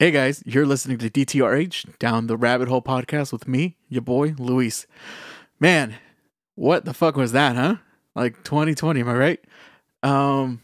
Hey 0.00 0.12
guys, 0.12 0.44
you're 0.46 0.64
listening 0.64 0.98
to 0.98 1.10
DTRH 1.10 1.98
Down 1.98 2.28
the 2.28 2.36
Rabbit 2.36 2.68
Hole 2.68 2.80
podcast 2.80 3.32
with 3.32 3.48
me, 3.48 3.76
your 3.88 4.00
boy 4.00 4.32
Luis. 4.38 4.86
Man, 5.58 5.96
what 6.54 6.84
the 6.84 6.94
fuck 6.94 7.16
was 7.16 7.32
that, 7.32 7.56
huh? 7.56 7.78
Like 8.14 8.44
2020, 8.44 9.00
am 9.00 9.08
I 9.08 9.14
right? 9.14 9.44
Um 10.04 10.62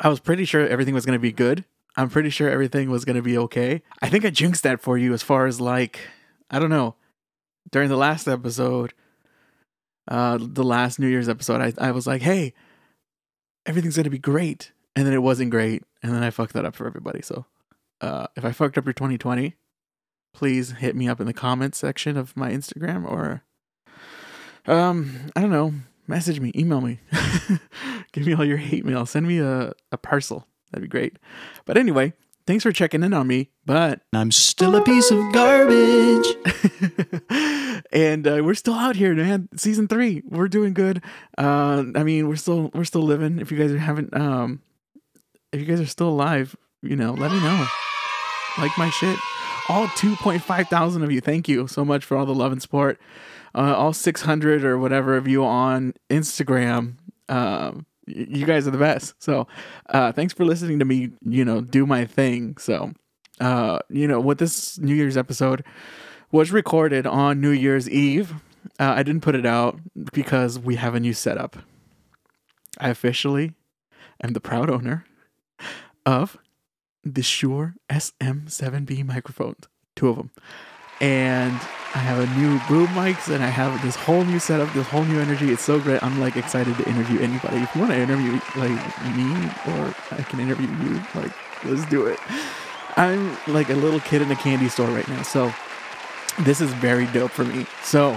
I 0.00 0.08
was 0.08 0.20
pretty 0.20 0.46
sure 0.46 0.66
everything 0.66 0.94
was 0.94 1.04
going 1.04 1.18
to 1.18 1.22
be 1.22 1.32
good. 1.32 1.66
I'm 1.98 2.08
pretty 2.08 2.30
sure 2.30 2.48
everything 2.48 2.88
was 2.88 3.04
going 3.04 3.16
to 3.16 3.22
be 3.22 3.36
okay. 3.36 3.82
I 4.00 4.08
think 4.08 4.24
I 4.24 4.30
jinxed 4.30 4.62
that 4.62 4.80
for 4.80 4.96
you 4.96 5.12
as 5.12 5.22
far 5.22 5.44
as 5.44 5.60
like 5.60 6.00
I 6.50 6.58
don't 6.58 6.70
know. 6.70 6.94
During 7.70 7.90
the 7.90 7.98
last 7.98 8.26
episode, 8.26 8.94
uh 10.08 10.38
the 10.40 10.64
last 10.64 10.98
New 10.98 11.08
Year's 11.08 11.28
episode, 11.28 11.60
I 11.60 11.88
I 11.88 11.90
was 11.90 12.06
like, 12.06 12.22
"Hey, 12.22 12.54
everything's 13.66 13.96
going 13.96 14.04
to 14.04 14.10
be 14.10 14.18
great." 14.18 14.72
And 14.96 15.06
then 15.06 15.12
it 15.12 15.22
wasn't 15.22 15.50
great, 15.50 15.82
and 16.02 16.14
then 16.14 16.22
I 16.22 16.30
fucked 16.30 16.54
that 16.54 16.64
up 16.64 16.74
for 16.74 16.86
everybody. 16.86 17.20
So, 17.20 17.44
uh, 18.00 18.26
if 18.36 18.44
I 18.44 18.52
fucked 18.52 18.78
up 18.78 18.84
your 18.84 18.92
2020, 18.92 19.54
please 20.32 20.72
hit 20.72 20.96
me 20.96 21.08
up 21.08 21.20
in 21.20 21.26
the 21.26 21.32
comments 21.32 21.78
section 21.78 22.16
of 22.16 22.36
my 22.36 22.50
Instagram 22.50 23.08
or, 23.08 23.42
um, 24.66 25.30
I 25.36 25.40
don't 25.40 25.50
know, 25.50 25.74
message 26.06 26.40
me, 26.40 26.52
email 26.56 26.80
me, 26.80 27.00
give 28.12 28.26
me 28.26 28.34
all 28.34 28.44
your 28.44 28.56
hate 28.56 28.84
mail, 28.84 29.06
send 29.06 29.26
me 29.26 29.38
a, 29.38 29.72
a 29.92 29.96
parcel. 29.96 30.46
That'd 30.70 30.82
be 30.82 30.88
great. 30.88 31.18
But 31.66 31.76
anyway, 31.76 32.14
thanks 32.46 32.64
for 32.64 32.72
checking 32.72 33.02
in 33.02 33.14
on 33.14 33.26
me. 33.26 33.50
But 33.64 34.00
I'm 34.12 34.32
still 34.32 34.74
a 34.76 34.82
piece 34.82 35.10
of 35.10 35.20
garbage. 35.32 36.26
and 37.92 38.26
uh, 38.26 38.40
we're 38.42 38.54
still 38.54 38.74
out 38.74 38.96
here, 38.96 39.14
man. 39.14 39.48
Season 39.56 39.88
three, 39.88 40.22
we're 40.28 40.48
doing 40.48 40.74
good. 40.74 41.02
Uh, 41.38 41.84
I 41.94 42.02
mean, 42.02 42.28
we're 42.28 42.36
still 42.36 42.70
we're 42.74 42.84
still 42.84 43.02
living. 43.02 43.38
If 43.38 43.50
you 43.52 43.58
guys 43.58 43.78
haven't, 43.78 44.14
um, 44.16 44.62
if 45.52 45.60
you 45.60 45.66
guys 45.66 45.80
are 45.80 45.86
still 45.86 46.08
alive, 46.08 46.56
you 46.84 46.96
know, 46.96 47.12
let 47.12 47.32
me 47.32 47.40
know. 47.40 47.66
Like 48.58 48.76
my 48.78 48.90
shit. 48.90 49.18
All 49.68 49.86
2.5 49.88 50.68
thousand 50.68 51.02
of 51.02 51.10
you, 51.10 51.20
thank 51.20 51.48
you 51.48 51.66
so 51.66 51.84
much 51.84 52.04
for 52.04 52.16
all 52.16 52.26
the 52.26 52.34
love 52.34 52.52
and 52.52 52.60
support. 52.60 53.00
Uh, 53.54 53.74
all 53.76 53.92
600 53.92 54.64
or 54.64 54.78
whatever 54.78 55.16
of 55.16 55.26
you 55.26 55.44
on 55.44 55.94
Instagram. 56.10 56.96
Um, 57.28 57.86
you 58.06 58.44
guys 58.44 58.66
are 58.66 58.72
the 58.72 58.78
best. 58.78 59.14
So, 59.18 59.46
uh, 59.88 60.12
thanks 60.12 60.34
for 60.34 60.44
listening 60.44 60.78
to 60.80 60.84
me, 60.84 61.12
you 61.24 61.44
know, 61.44 61.60
do 61.62 61.86
my 61.86 62.04
thing. 62.04 62.56
So, 62.58 62.92
uh, 63.40 63.78
you 63.88 64.06
know, 64.06 64.20
with 64.20 64.38
this 64.38 64.78
New 64.78 64.94
Year's 64.94 65.16
episode 65.16 65.64
was 66.30 66.52
recorded 66.52 67.06
on 67.06 67.40
New 67.40 67.50
Year's 67.50 67.88
Eve. 67.88 68.34
Uh, 68.78 68.94
I 68.96 69.02
didn't 69.02 69.22
put 69.22 69.34
it 69.34 69.46
out 69.46 69.78
because 70.12 70.58
we 70.58 70.76
have 70.76 70.94
a 70.94 71.00
new 71.00 71.12
setup. 71.14 71.56
I 72.78 72.88
officially 72.88 73.52
am 74.22 74.32
the 74.32 74.40
proud 74.40 74.68
owner 74.68 75.04
of 76.04 76.36
the 77.04 77.22
Shure 77.22 77.74
SM7B 77.90 79.04
microphones, 79.04 79.68
two 79.94 80.08
of 80.08 80.16
them. 80.16 80.30
And 81.00 81.54
I 81.94 81.98
have 81.98 82.18
a 82.18 82.38
new 82.38 82.58
boom 82.68 82.86
mics 82.94 83.32
and 83.32 83.42
I 83.42 83.48
have 83.48 83.82
this 83.82 83.96
whole 83.96 84.24
new 84.24 84.38
setup, 84.38 84.72
this 84.72 84.86
whole 84.86 85.04
new 85.04 85.18
energy. 85.20 85.50
It's 85.50 85.62
so 85.62 85.80
great. 85.80 86.02
I'm 86.02 86.20
like 86.20 86.36
excited 86.36 86.76
to 86.76 86.88
interview 86.88 87.20
anybody. 87.20 87.58
If 87.58 87.74
you 87.74 87.80
want 87.80 87.92
to 87.92 87.98
interview 87.98 88.32
like 88.56 89.16
me 89.16 89.50
or 89.72 89.94
I 90.12 90.22
can 90.22 90.40
interview 90.40 90.68
you, 90.68 91.02
like 91.14 91.32
let's 91.64 91.84
do 91.86 92.06
it. 92.06 92.18
I'm 92.96 93.36
like 93.48 93.70
a 93.70 93.74
little 93.74 94.00
kid 94.00 94.22
in 94.22 94.30
a 94.30 94.36
candy 94.36 94.68
store 94.68 94.88
right 94.88 95.06
now. 95.08 95.22
So 95.22 95.52
this 96.40 96.60
is 96.60 96.72
very 96.74 97.06
dope 97.08 97.32
for 97.32 97.44
me. 97.44 97.66
So 97.82 98.10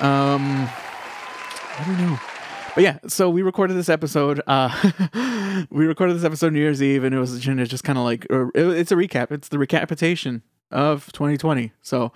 um 0.00 0.68
I 1.78 1.84
don't 1.86 1.98
know. 1.98 2.18
But 2.76 2.84
yeah, 2.84 2.98
so 3.06 3.30
we 3.30 3.40
recorded 3.40 3.72
this 3.72 3.88
episode. 3.88 4.42
Uh, 4.46 4.68
we 5.70 5.86
recorded 5.86 6.14
this 6.14 6.24
episode 6.24 6.52
New 6.52 6.58
Year's 6.58 6.82
Eve, 6.82 7.04
and 7.04 7.14
it 7.14 7.18
was 7.18 7.40
just 7.40 7.84
kind 7.84 7.96
of 7.96 8.04
like 8.04 8.26
it's 8.30 8.92
a 8.92 8.96
recap. 8.96 9.32
It's 9.32 9.48
the 9.48 9.56
recapitation 9.56 10.42
of 10.70 11.10
2020. 11.12 11.72
So 11.80 12.12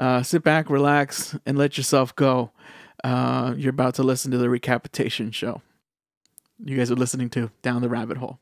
uh, 0.00 0.24
sit 0.24 0.42
back, 0.42 0.68
relax, 0.68 1.38
and 1.46 1.56
let 1.56 1.76
yourself 1.76 2.16
go. 2.16 2.50
Uh, 3.04 3.54
you're 3.56 3.70
about 3.70 3.94
to 3.94 4.02
listen 4.02 4.32
to 4.32 4.38
the 4.38 4.48
recapitation 4.48 5.30
show. 5.30 5.62
You 6.58 6.76
guys 6.76 6.90
are 6.90 6.96
listening 6.96 7.30
to 7.30 7.52
Down 7.62 7.80
the 7.80 7.88
Rabbit 7.88 8.16
Hole. 8.16 8.40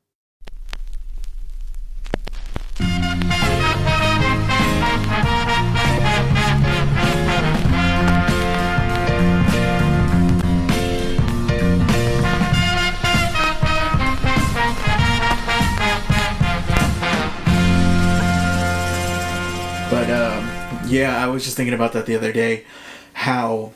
Yeah, 20.91 21.23
I 21.23 21.28
was 21.28 21.45
just 21.45 21.56
thinking 21.56 21.75
about 21.75 21.93
that 21.93 22.06
the 22.06 22.17
other 22.17 22.33
day. 22.33 22.65
How 23.12 23.73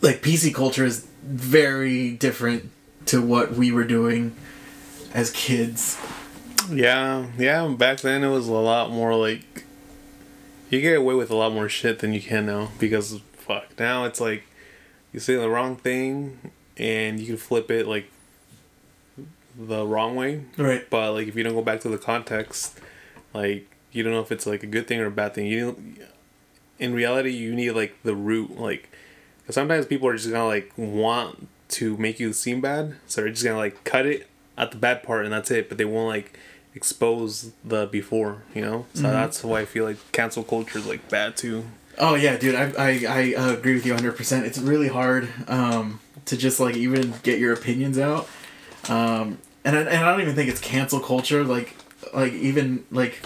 like 0.00 0.22
PC 0.22 0.54
culture 0.54 0.84
is 0.84 1.06
very 1.22 2.12
different 2.12 2.70
to 3.06 3.20
what 3.20 3.52
we 3.52 3.72
were 3.72 3.84
doing 3.84 4.34
as 5.12 5.30
kids. 5.30 5.98
Yeah, 6.70 7.26
yeah. 7.38 7.66
Back 7.68 8.00
then, 8.00 8.22
it 8.22 8.30
was 8.30 8.48
a 8.48 8.52
lot 8.52 8.90
more 8.90 9.14
like 9.14 9.64
you 10.70 10.80
get 10.80 10.96
away 10.96 11.14
with 11.14 11.30
a 11.30 11.36
lot 11.36 11.52
more 11.52 11.68
shit 11.68 11.98
than 11.98 12.12
you 12.12 12.20
can 12.20 12.46
now 12.46 12.70
because 12.78 13.20
fuck. 13.32 13.78
Now 13.78 14.04
it's 14.04 14.20
like 14.20 14.44
you 15.12 15.20
say 15.20 15.34
the 15.34 15.50
wrong 15.50 15.76
thing 15.76 16.52
and 16.76 17.18
you 17.18 17.26
can 17.26 17.36
flip 17.36 17.70
it 17.70 17.86
like 17.86 18.10
the 19.58 19.86
wrong 19.86 20.16
way. 20.16 20.44
Right. 20.56 20.88
But 20.88 21.12
like 21.12 21.28
if 21.28 21.36
you 21.36 21.42
don't 21.42 21.54
go 21.54 21.62
back 21.62 21.80
to 21.80 21.88
the 21.88 21.98
context, 21.98 22.78
like 23.34 23.66
you 23.92 24.02
don't 24.02 24.12
know 24.12 24.20
if 24.20 24.30
it's 24.30 24.46
like 24.46 24.62
a 24.62 24.66
good 24.66 24.86
thing 24.86 25.00
or 25.00 25.06
a 25.06 25.10
bad 25.10 25.34
thing. 25.34 25.46
You 25.46 25.76
in 26.80 26.92
reality, 26.94 27.30
you 27.30 27.54
need 27.54 27.70
like 27.72 27.94
the 28.02 28.14
root. 28.16 28.58
Like 28.58 28.88
'cause 29.46 29.54
sometimes 29.54 29.86
people 29.86 30.08
are 30.08 30.16
just 30.16 30.30
gonna 30.30 30.46
like 30.46 30.72
want 30.76 31.46
to 31.68 31.96
make 31.98 32.18
you 32.18 32.32
seem 32.32 32.60
bad, 32.60 32.96
so 33.06 33.20
they're 33.20 33.30
just 33.30 33.44
gonna 33.44 33.56
like 33.58 33.84
cut 33.84 34.06
it 34.06 34.26
at 34.58 34.72
the 34.72 34.76
bad 34.76 35.02
part 35.04 35.24
and 35.24 35.32
that's 35.32 35.50
it. 35.50 35.68
But 35.68 35.78
they 35.78 35.84
won't 35.84 36.08
like 36.08 36.38
expose 36.74 37.52
the 37.64 37.86
before. 37.86 38.42
You 38.54 38.62
know. 38.62 38.86
So 38.94 39.02
that's 39.02 39.44
why 39.44 39.60
I 39.60 39.64
feel 39.66 39.84
like 39.84 39.98
cancel 40.12 40.42
culture 40.42 40.78
is 40.78 40.86
like 40.86 41.08
bad 41.08 41.36
too. 41.36 41.64
Oh 41.98 42.14
yeah, 42.14 42.36
dude, 42.36 42.54
I 42.54 42.72
I, 42.78 43.04
I 43.08 43.34
uh, 43.34 43.52
agree 43.52 43.74
with 43.74 43.84
you 43.84 43.92
100%. 43.94 44.44
It's 44.44 44.58
really 44.58 44.88
hard 44.88 45.28
um, 45.48 46.00
to 46.24 46.36
just 46.36 46.58
like 46.58 46.76
even 46.76 47.12
get 47.22 47.38
your 47.38 47.52
opinions 47.52 47.98
out. 47.98 48.26
Um, 48.88 49.38
and 49.64 49.76
I, 49.76 49.80
and 49.82 50.04
I 50.04 50.10
don't 50.10 50.22
even 50.22 50.34
think 50.34 50.48
it's 50.48 50.60
cancel 50.60 51.00
culture 51.00 51.44
like 51.44 51.76
like 52.14 52.32
even 52.32 52.84
like 52.90 53.20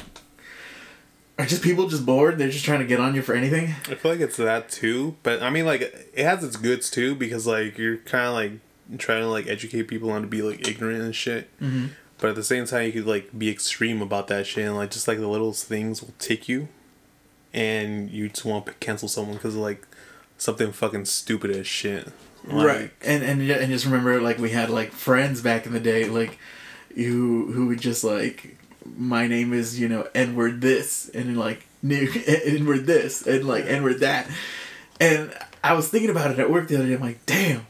are 1.38 1.46
just 1.46 1.62
people 1.62 1.88
just 1.88 2.06
bored? 2.06 2.38
They're 2.38 2.50
just 2.50 2.64
trying 2.64 2.80
to 2.80 2.86
get 2.86 3.00
on 3.00 3.14
you 3.14 3.22
for 3.22 3.34
anything? 3.34 3.74
I 3.88 3.94
feel 3.94 4.12
like 4.12 4.20
it's 4.20 4.36
that 4.36 4.68
too, 4.68 5.16
but 5.22 5.42
I 5.42 5.50
mean, 5.50 5.66
like 5.66 5.80
it 5.82 6.24
has 6.24 6.44
its 6.44 6.56
goods 6.56 6.90
too 6.90 7.14
because 7.14 7.46
like 7.46 7.76
you're 7.76 7.96
kind 7.98 8.26
of 8.26 8.34
like 8.34 8.98
trying 8.98 9.22
to 9.22 9.28
like 9.28 9.46
educate 9.46 9.84
people 9.84 10.10
on 10.10 10.22
to 10.22 10.28
be 10.28 10.42
like 10.42 10.66
ignorant 10.68 11.02
and 11.02 11.14
shit. 11.14 11.48
Mm-hmm. 11.60 11.86
But 12.18 12.30
at 12.30 12.36
the 12.36 12.44
same 12.44 12.66
time, 12.66 12.86
you 12.86 12.92
could 12.92 13.06
like 13.06 13.36
be 13.36 13.50
extreme 13.50 14.00
about 14.00 14.28
that 14.28 14.46
shit 14.46 14.64
and 14.64 14.76
like 14.76 14.90
just 14.90 15.08
like 15.08 15.18
the 15.18 15.28
little 15.28 15.52
things 15.52 16.02
will 16.02 16.14
take 16.18 16.48
you, 16.48 16.68
and 17.52 18.10
you 18.10 18.28
just 18.28 18.44
want 18.44 18.66
to 18.66 18.72
cancel 18.74 19.08
someone 19.08 19.36
because 19.36 19.56
of 19.56 19.60
like 19.60 19.86
something 20.38 20.70
fucking 20.72 21.06
stupid 21.06 21.50
as 21.50 21.66
shit. 21.66 22.12
Like, 22.46 22.64
And 23.02 23.24
and 23.24 23.44
yeah, 23.44 23.56
and 23.56 23.72
just 23.72 23.86
remember 23.86 24.20
like 24.20 24.38
we 24.38 24.50
had 24.50 24.70
like 24.70 24.92
friends 24.92 25.40
back 25.40 25.66
in 25.66 25.72
the 25.72 25.80
day 25.80 26.04
like 26.08 26.38
you 26.94 27.50
who 27.52 27.66
would 27.66 27.80
just 27.80 28.04
like 28.04 28.56
my 28.96 29.26
name 29.26 29.52
is 29.52 29.78
you 29.80 29.88
know 29.88 30.08
Edward 30.14 30.60
this 30.60 31.08
and 31.10 31.38
like 31.38 31.66
Nick 31.82 32.28
Edward 32.28 32.86
this 32.86 33.26
and 33.26 33.44
like 33.46 33.64
Edward 33.66 34.00
that. 34.00 34.28
And 35.00 35.34
I 35.62 35.72
was 35.74 35.88
thinking 35.88 36.10
about 36.10 36.30
it 36.30 36.38
at 36.38 36.50
work 36.50 36.68
the 36.68 36.76
other 36.76 36.86
day. 36.86 36.94
I'm 36.94 37.00
like 37.00 37.24
damn. 37.26 37.66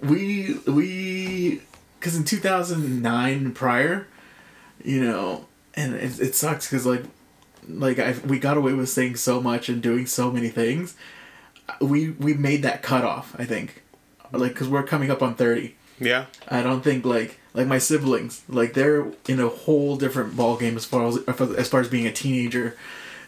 We 0.00 0.58
we 0.66 1.62
because 1.98 2.16
in 2.16 2.24
2009 2.24 3.52
prior 3.52 4.06
you 4.84 5.02
know 5.02 5.46
and 5.74 5.94
it, 5.94 6.20
it 6.20 6.34
sucks 6.34 6.68
because 6.68 6.84
like 6.84 7.04
like 7.68 7.98
I 7.98 8.14
we 8.26 8.38
got 8.38 8.56
away 8.56 8.74
with 8.74 8.88
saying 8.90 9.16
so 9.16 9.40
much 9.40 9.68
and 9.68 9.82
doing 9.82 10.06
so 10.06 10.30
many 10.30 10.48
things. 10.48 10.96
We 11.80 12.10
we 12.10 12.34
made 12.34 12.62
that 12.62 12.82
cutoff 12.82 13.34
I 13.38 13.44
think. 13.44 13.82
Like 14.32 14.52
because 14.52 14.68
we're 14.68 14.82
coming 14.82 15.10
up 15.10 15.22
on 15.22 15.34
30 15.34 15.74
Yeah. 16.00 16.26
I 16.48 16.62
don't 16.62 16.82
think 16.82 17.04
like 17.04 17.38
like 17.54 17.66
my 17.66 17.78
siblings 17.78 18.42
like 18.48 18.74
they're 18.74 19.06
in 19.28 19.40
a 19.40 19.48
whole 19.48 19.96
different 19.96 20.36
ball 20.36 20.56
game 20.56 20.76
as 20.76 20.84
far 20.84 21.06
as 21.06 21.18
as 21.56 21.68
far 21.68 21.80
as 21.80 21.88
being 21.88 22.06
a 22.06 22.12
teenager 22.12 22.76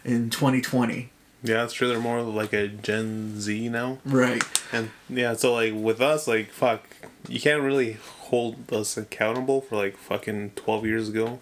in 0.05 0.29
2020 0.29 1.09
Yeah, 1.43 1.63
it's 1.63 1.73
true. 1.73 1.87
They're 1.87 1.99
more 1.99 2.21
like 2.21 2.51
a 2.53 2.67
Gen 2.67 3.39
Z 3.39 3.69
now. 3.69 3.99
right 4.05 4.43
And 4.71 4.89
yeah, 5.09 5.33
so 5.33 5.53
like 5.53 5.73
with 5.73 6.01
us, 6.01 6.27
like 6.27 6.51
fuck, 6.51 6.81
you 7.27 7.39
can't 7.39 7.61
really 7.61 7.97
hold 8.29 8.73
us 8.73 8.97
accountable 8.97 9.61
for 9.61 9.75
like 9.77 9.95
fucking 9.97 10.51
twelve 10.55 10.85
years 10.85 11.07
ago 11.09 11.39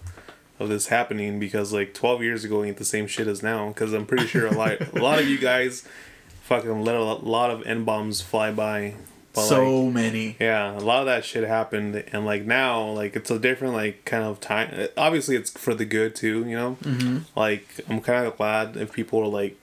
of 0.60 0.70
this 0.70 0.88
happening 0.88 1.40
because 1.40 1.74
like 1.74 1.94
twelve 1.94 2.22
years 2.22 2.44
ago 2.44 2.64
ain't 2.64 2.78
the 2.78 2.86
same 2.86 3.08
shit 3.08 3.28
as 3.28 3.42
now. 3.42 3.70
Because 3.70 3.94
I'm 3.94 4.06
pretty 4.06 4.28
sure 4.28 4.46
a 4.48 4.52
lot, 4.52 4.80
a 4.94 5.00
lot 5.02 5.18
of 5.20 5.28
you 5.28 5.38
guys, 5.40 5.88
fucking 6.44 6.84
let 6.84 6.96
a 6.96 7.02
lot 7.04 7.50
of 7.50 7.66
n 7.66 7.84
bombs 7.84 8.22
fly 8.22 8.52
by 8.52 8.96
But 9.36 9.48
so 9.48 9.82
like, 9.82 9.94
many. 9.94 10.38
yeah, 10.40 10.78
a 10.78 10.80
lot 10.80 11.02
of 11.02 11.06
that 11.08 11.26
shit 11.26 11.48
happened, 11.48 12.04
and 12.12 12.26
like 12.26 12.46
now, 12.46 12.90
like 12.90 13.16
it's 13.16 13.30
a 13.30 13.38
different 13.38 13.74
like 13.74 14.06
kind 14.06 14.24
of 14.24 14.40
time. 14.40 14.88
Obviously, 14.98 15.36
it's 15.36 15.52
for 15.52 15.74
the 15.74 15.86
good 15.86 16.16
too, 16.16 16.46
you 16.48 16.56
know. 16.56 16.78
Mm-hmm. 16.82 17.18
Like 17.38 17.82
I'm 17.90 18.02
kind 18.02 18.26
of 18.26 18.38
glad 18.38 18.78
if 18.78 18.94
people 18.94 19.20
are 19.20 19.28
like 19.28 19.60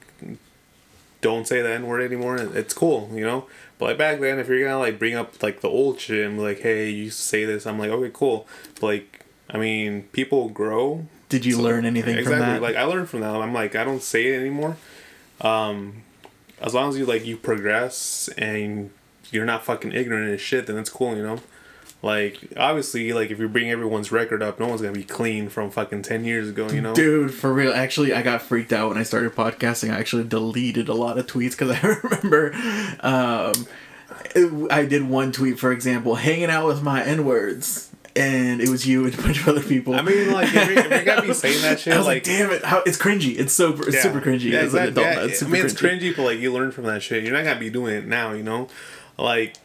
don't 1.22 1.46
say 1.46 1.62
the 1.62 1.70
n 1.70 1.86
word 1.86 2.02
anymore. 2.02 2.36
It's 2.36 2.74
cool, 2.74 3.10
you 3.14 3.24
know. 3.24 3.46
But 3.78 3.86
like 3.86 3.98
back 3.98 4.20
then, 4.20 4.38
if 4.38 4.48
you're 4.48 4.62
gonna 4.62 4.78
like 4.78 4.98
bring 4.98 5.14
up 5.14 5.42
like 5.42 5.62
the 5.62 5.69
old 5.69 5.98
shit 5.98 6.26
and 6.26 6.36
be 6.36 6.42
like, 6.42 6.60
hey, 6.60 6.90
you 6.90 7.10
say 7.10 7.46
this, 7.46 7.66
I'm 7.66 7.78
like, 7.78 7.90
okay, 7.90 8.10
cool. 8.12 8.46
But 8.74 8.82
like, 8.82 9.24
I 9.48 9.56
mean, 9.56 10.02
people 10.12 10.50
grow. 10.50 11.06
Did 11.30 11.46
you 11.46 11.58
learn 11.58 11.86
anything 11.86 12.19
exactly. 12.19 12.40
from 12.40 12.48
that? 12.54 12.62
Like 12.62 12.76
I 12.76 12.82
learned 12.82 13.08
from 13.08 13.20
that. 13.20 13.34
I'm 13.34 13.54
like, 13.54 13.74
I 13.74 13.84
don't 13.84 14.02
say 14.02 14.26
it 14.26 14.38
anymore. 14.38 14.76
Um, 15.40 16.02
as 16.60 16.74
long 16.74 16.90
as 16.90 16.98
you 16.98 17.06
like 17.06 17.24
you 17.24 17.36
progress 17.36 18.28
and 18.36 18.90
you're 19.32 19.44
not 19.44 19.64
fucking 19.64 19.93
ignorant 19.93 20.31
as 20.31 20.40
shit, 20.40 20.67
then 20.67 20.79
it's 20.79 20.90
cool, 20.90 21.17
you 21.17 21.23
know. 21.23 21.38
Like 22.02 22.52
obviously, 22.56 23.12
like 23.12 23.31
if 23.31 23.38
you 23.38 23.49
bring 23.49 23.70
everyone's 23.70 24.11
record 24.11 24.43
up, 24.43 24.58
no 24.58 24.67
one's 24.67 24.81
gonna 24.81 24.93
be 24.93 25.05
clean 25.05 25.49
from 25.49 25.70
fucking 25.70 26.02
ten 26.02 26.25
years 26.25 26.49
ago, 26.49 26.69
you 26.69 26.81
know. 26.81 26.94
Dude, 26.94 27.32
for 27.32 27.52
real. 27.52 27.73
Actually, 27.73 28.12
I 28.12 28.23
got 28.23 28.43
freaked 28.43 28.73
out 28.73 28.88
when 28.88 28.99
I 28.99 29.05
started 29.05 29.32
podcasting. 29.37 29.93
I 29.93 30.00
actually 30.00 30.25
deleted 30.25 30.88
a 30.88 30.94
lot 30.94 31.17
of 31.17 31.29
tweets 31.29 31.52
because 31.52 31.70
I 31.82 31.87
remember 32.02 32.52
um, 33.00 34.69
I 34.69 34.84
did 34.84 35.08
one 35.08 35.31
tweet, 35.31 35.61
for 35.61 35.70
example, 35.70 36.17
hanging 36.17 36.50
out 36.50 36.67
with 36.67 36.82
my 36.82 37.05
N 37.05 37.25
words. 37.25 37.88
And 38.14 38.61
it 38.61 38.69
was 38.69 38.87
you 38.87 39.06
and 39.06 39.19
a 39.19 39.23
bunch 39.23 39.40
of 39.40 39.49
other 39.49 39.62
people. 39.62 39.94
I 39.94 40.02
mean, 40.02 40.32
like, 40.32 40.49
if 40.52 40.90
you're, 40.90 41.05
gonna 41.05 41.23
be 41.23 41.32
saying 41.32 41.62
that 41.62 41.81
shit, 41.81 41.94
I 41.94 41.96
was 41.96 42.06
like, 42.06 42.17
like, 42.17 42.25
damn 42.25 42.50
it, 42.50 42.62
how 42.62 42.82
it's 42.84 42.99
cringy. 42.99 43.38
It's 43.38 43.55
so 43.55 43.73
it's 43.73 43.94
yeah. 43.94 44.02
super 44.02 44.20
cringy 44.20 44.50
Yeah, 44.50 44.58
as 44.58 44.75
an 44.75 44.82
exactly. 44.82 45.02
adult. 45.02 45.17
Yeah. 45.17 45.25
It's 45.32 45.43
I 45.43 45.46
mean, 45.46 45.64
it's 45.64 45.73
cringy. 45.73 46.00
cringy, 46.00 46.17
but 46.17 46.23
like 46.25 46.38
you 46.38 46.52
learn 46.52 46.73
from 46.73 46.84
that 46.84 47.02
shit. 47.02 47.25
You're 47.25 47.32
not 47.32 47.44
gonna 47.44 47.58
be 47.58 47.70
doing 47.70 47.94
it 47.94 48.06
now, 48.06 48.32
you 48.32 48.43
know. 48.43 48.69
Like, 49.18 49.56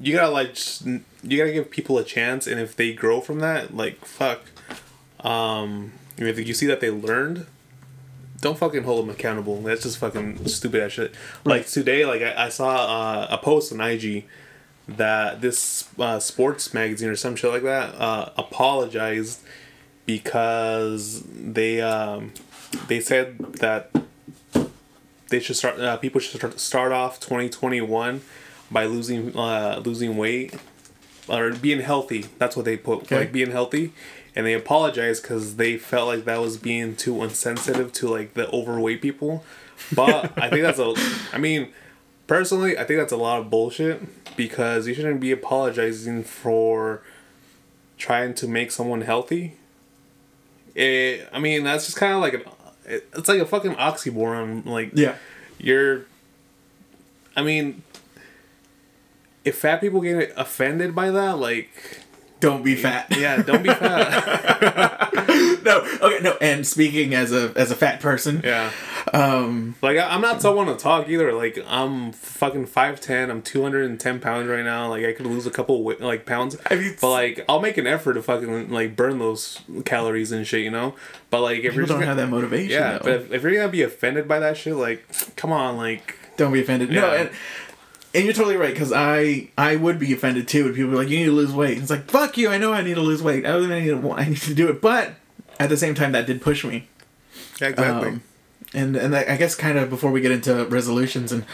you 0.00 0.14
gotta 0.14 0.30
like, 0.30 0.54
just, 0.54 0.86
you 0.86 1.38
gotta 1.38 1.52
give 1.52 1.70
people 1.70 1.98
a 1.98 2.04
chance, 2.04 2.46
and 2.46 2.60
if 2.60 2.76
they 2.76 2.92
grow 2.92 3.20
from 3.20 3.40
that, 3.40 3.76
like, 3.76 4.04
fuck. 4.04 4.40
Um, 5.20 5.92
if 6.18 6.46
you 6.46 6.54
see 6.54 6.66
that 6.66 6.80
they 6.80 6.90
learned, 6.90 7.46
don't 8.40 8.58
fucking 8.58 8.84
hold 8.84 9.04
them 9.04 9.14
accountable. 9.14 9.60
That's 9.62 9.82
just 9.82 9.98
fucking 9.98 10.46
stupid 10.46 10.82
ass 10.82 10.92
shit. 10.92 11.14
Like 11.44 11.66
today, 11.66 12.04
like 12.04 12.22
I, 12.22 12.46
I 12.46 12.48
saw 12.48 12.74
uh, 12.76 13.26
a 13.30 13.38
post 13.38 13.72
on 13.72 13.80
IG 13.80 14.24
that 14.88 15.40
this 15.40 15.88
uh, 15.98 16.20
sports 16.20 16.72
magazine 16.72 17.08
or 17.08 17.16
some 17.16 17.36
shit 17.36 17.50
like 17.50 17.62
that 17.62 17.94
uh, 17.96 18.30
apologized 18.36 19.40
because 20.04 21.22
they 21.26 21.80
um, 21.80 22.32
they 22.88 23.00
said 23.00 23.38
that 23.54 23.90
they 25.28 25.40
should 25.40 25.56
start 25.56 25.80
uh, 25.80 25.96
people 25.96 26.20
should 26.20 26.38
start, 26.38 26.60
start 26.60 26.92
off 26.92 27.18
2021 27.18 28.20
by 28.70 28.84
losing 28.86 29.36
uh, 29.36 29.80
losing 29.84 30.16
weight 30.16 30.54
or 31.28 31.50
being 31.52 31.80
healthy 31.80 32.26
that's 32.38 32.56
what 32.56 32.64
they 32.64 32.76
put 32.76 32.98
Okay. 33.02 33.18
like 33.18 33.32
being 33.32 33.50
healthy 33.50 33.92
and 34.34 34.44
they 34.46 34.52
apologized 34.54 35.22
because 35.22 35.56
they 35.56 35.76
felt 35.76 36.08
like 36.08 36.24
that 36.24 36.40
was 36.40 36.56
being 36.56 36.94
too 36.96 37.22
insensitive 37.22 37.92
to 37.94 38.08
like 38.08 38.34
the 38.34 38.48
overweight 38.50 39.00
people 39.02 39.44
but 39.94 40.32
i 40.38 40.48
think 40.50 40.62
that's 40.62 40.78
a 40.78 40.94
i 41.32 41.38
mean 41.38 41.68
personally 42.26 42.76
i 42.78 42.84
think 42.84 42.98
that's 43.00 43.12
a 43.12 43.16
lot 43.16 43.40
of 43.40 43.50
bullshit 43.50 44.02
because 44.36 44.86
you 44.86 44.94
shouldn't 44.94 45.20
be 45.20 45.32
apologizing 45.32 46.22
for 46.22 47.02
trying 47.98 48.34
to 48.34 48.46
make 48.46 48.70
someone 48.70 49.00
healthy 49.00 49.54
it, 50.74 51.28
i 51.32 51.38
mean 51.38 51.64
that's 51.64 51.86
just 51.86 51.96
kind 51.96 52.12
of 52.12 52.20
like 52.20 52.34
an 52.34 52.42
it's 53.12 53.28
like 53.28 53.40
a 53.40 53.46
fucking 53.46 53.74
oxymoron 53.76 54.64
like 54.66 54.90
Yeah. 54.94 55.16
you're 55.58 56.02
i 57.36 57.42
mean 57.42 57.82
if 59.46 59.56
fat 59.58 59.80
people 59.80 60.00
get 60.02 60.32
offended 60.36 60.94
by 60.94 61.10
that 61.10 61.38
like 61.38 61.70
Don't 62.40 62.62
be 62.62 62.74
fat. 62.76 63.06
yeah 63.16 63.40
don't 63.42 63.62
be 63.62 63.70
fat 63.70 65.12
no. 65.64 65.80
Okay. 66.02 66.18
No. 66.22 66.36
And 66.40 66.66
speaking 66.66 67.14
as 67.14 67.32
a 67.32 67.52
as 67.56 67.70
a 67.70 67.74
fat 67.74 68.00
person, 68.00 68.40
yeah 68.44 68.70
um, 69.12 69.76
like 69.82 69.96
I, 69.98 70.08
i'm 70.12 70.20
not 70.20 70.42
someone 70.42 70.66
to 70.66 70.74
talk 70.74 71.08
either 71.08 71.32
like 71.32 71.64
i'm 71.68 72.10
fucking 72.12 72.66
5'10 72.66 73.30
i'm 73.30 73.40
210 73.40 74.18
pounds 74.20 74.48
right 74.48 74.64
now 74.64 74.88
like 74.88 75.04
i 75.04 75.12
could 75.12 75.26
lose 75.26 75.46
a 75.46 75.50
couple 75.50 75.84
like 76.00 76.26
pounds 76.26 76.56
I 76.68 76.74
mean, 76.74 76.96
but 77.00 77.10
like 77.10 77.44
i'll 77.48 77.60
make 77.60 77.78
an 77.78 77.86
effort 77.86 78.14
to 78.14 78.22
fucking 78.22 78.70
like 78.70 78.96
burn 78.96 79.20
those 79.20 79.60
calories 79.84 80.32
and 80.32 80.44
shit 80.44 80.62
you 80.64 80.72
know 80.72 80.96
but 81.30 81.40
like 81.42 81.60
if 81.62 81.74
you're 81.74 81.86
don't 81.86 81.98
gonna- 81.98 82.06
have 82.06 82.16
that 82.16 82.28
motivation. 82.28 82.72
yeah 82.72 82.94
though. 82.94 83.04
but 83.04 83.12
if, 83.12 83.32
if 83.32 83.42
you're 83.44 83.54
gonna 83.54 83.68
be 83.68 83.82
offended 83.82 84.26
by 84.26 84.40
that 84.40 84.56
shit 84.56 84.74
like 84.74 85.06
come 85.36 85.52
on 85.52 85.76
like 85.76 86.18
Don't 86.36 86.52
be 86.52 86.60
offended. 86.60 86.90
No, 86.90 87.12
and 87.14 87.30
and 88.16 88.24
you're 88.24 88.32
totally 88.34 88.56
right 88.56 88.72
because 88.72 88.92
I 88.92 89.50
I 89.58 89.76
would 89.76 89.98
be 89.98 90.12
offended 90.12 90.48
too. 90.48 90.68
If 90.68 90.74
people 90.74 90.90
were 90.92 90.96
like, 90.96 91.10
"You 91.10 91.18
need 91.18 91.26
to 91.26 91.32
lose 91.32 91.52
weight." 91.52 91.78
It's 91.78 91.90
like, 91.90 92.10
"Fuck 92.10 92.38
you! 92.38 92.48
I 92.48 92.56
know 92.56 92.72
I 92.72 92.80
need 92.80 92.94
to 92.94 93.02
lose 93.02 93.22
weight. 93.22 93.44
I 93.44 93.50
really 93.50 93.80
need 93.80 94.02
to. 94.02 94.12
I 94.12 94.28
need 94.28 94.38
to 94.38 94.54
do 94.54 94.68
it." 94.68 94.80
But 94.80 95.16
at 95.60 95.68
the 95.68 95.76
same 95.76 95.94
time, 95.94 96.12
that 96.12 96.26
did 96.26 96.40
push 96.40 96.64
me. 96.64 96.88
exactly 97.52 97.84
Um, 97.84 98.22
and 98.74 98.96
and 98.96 99.14
I 99.14 99.36
guess 99.36 99.54
kind 99.54 99.78
of 99.78 99.90
before 99.90 100.10
we 100.10 100.22
get 100.22 100.32
into 100.32 100.64
resolutions 100.64 101.30
and 101.30 101.44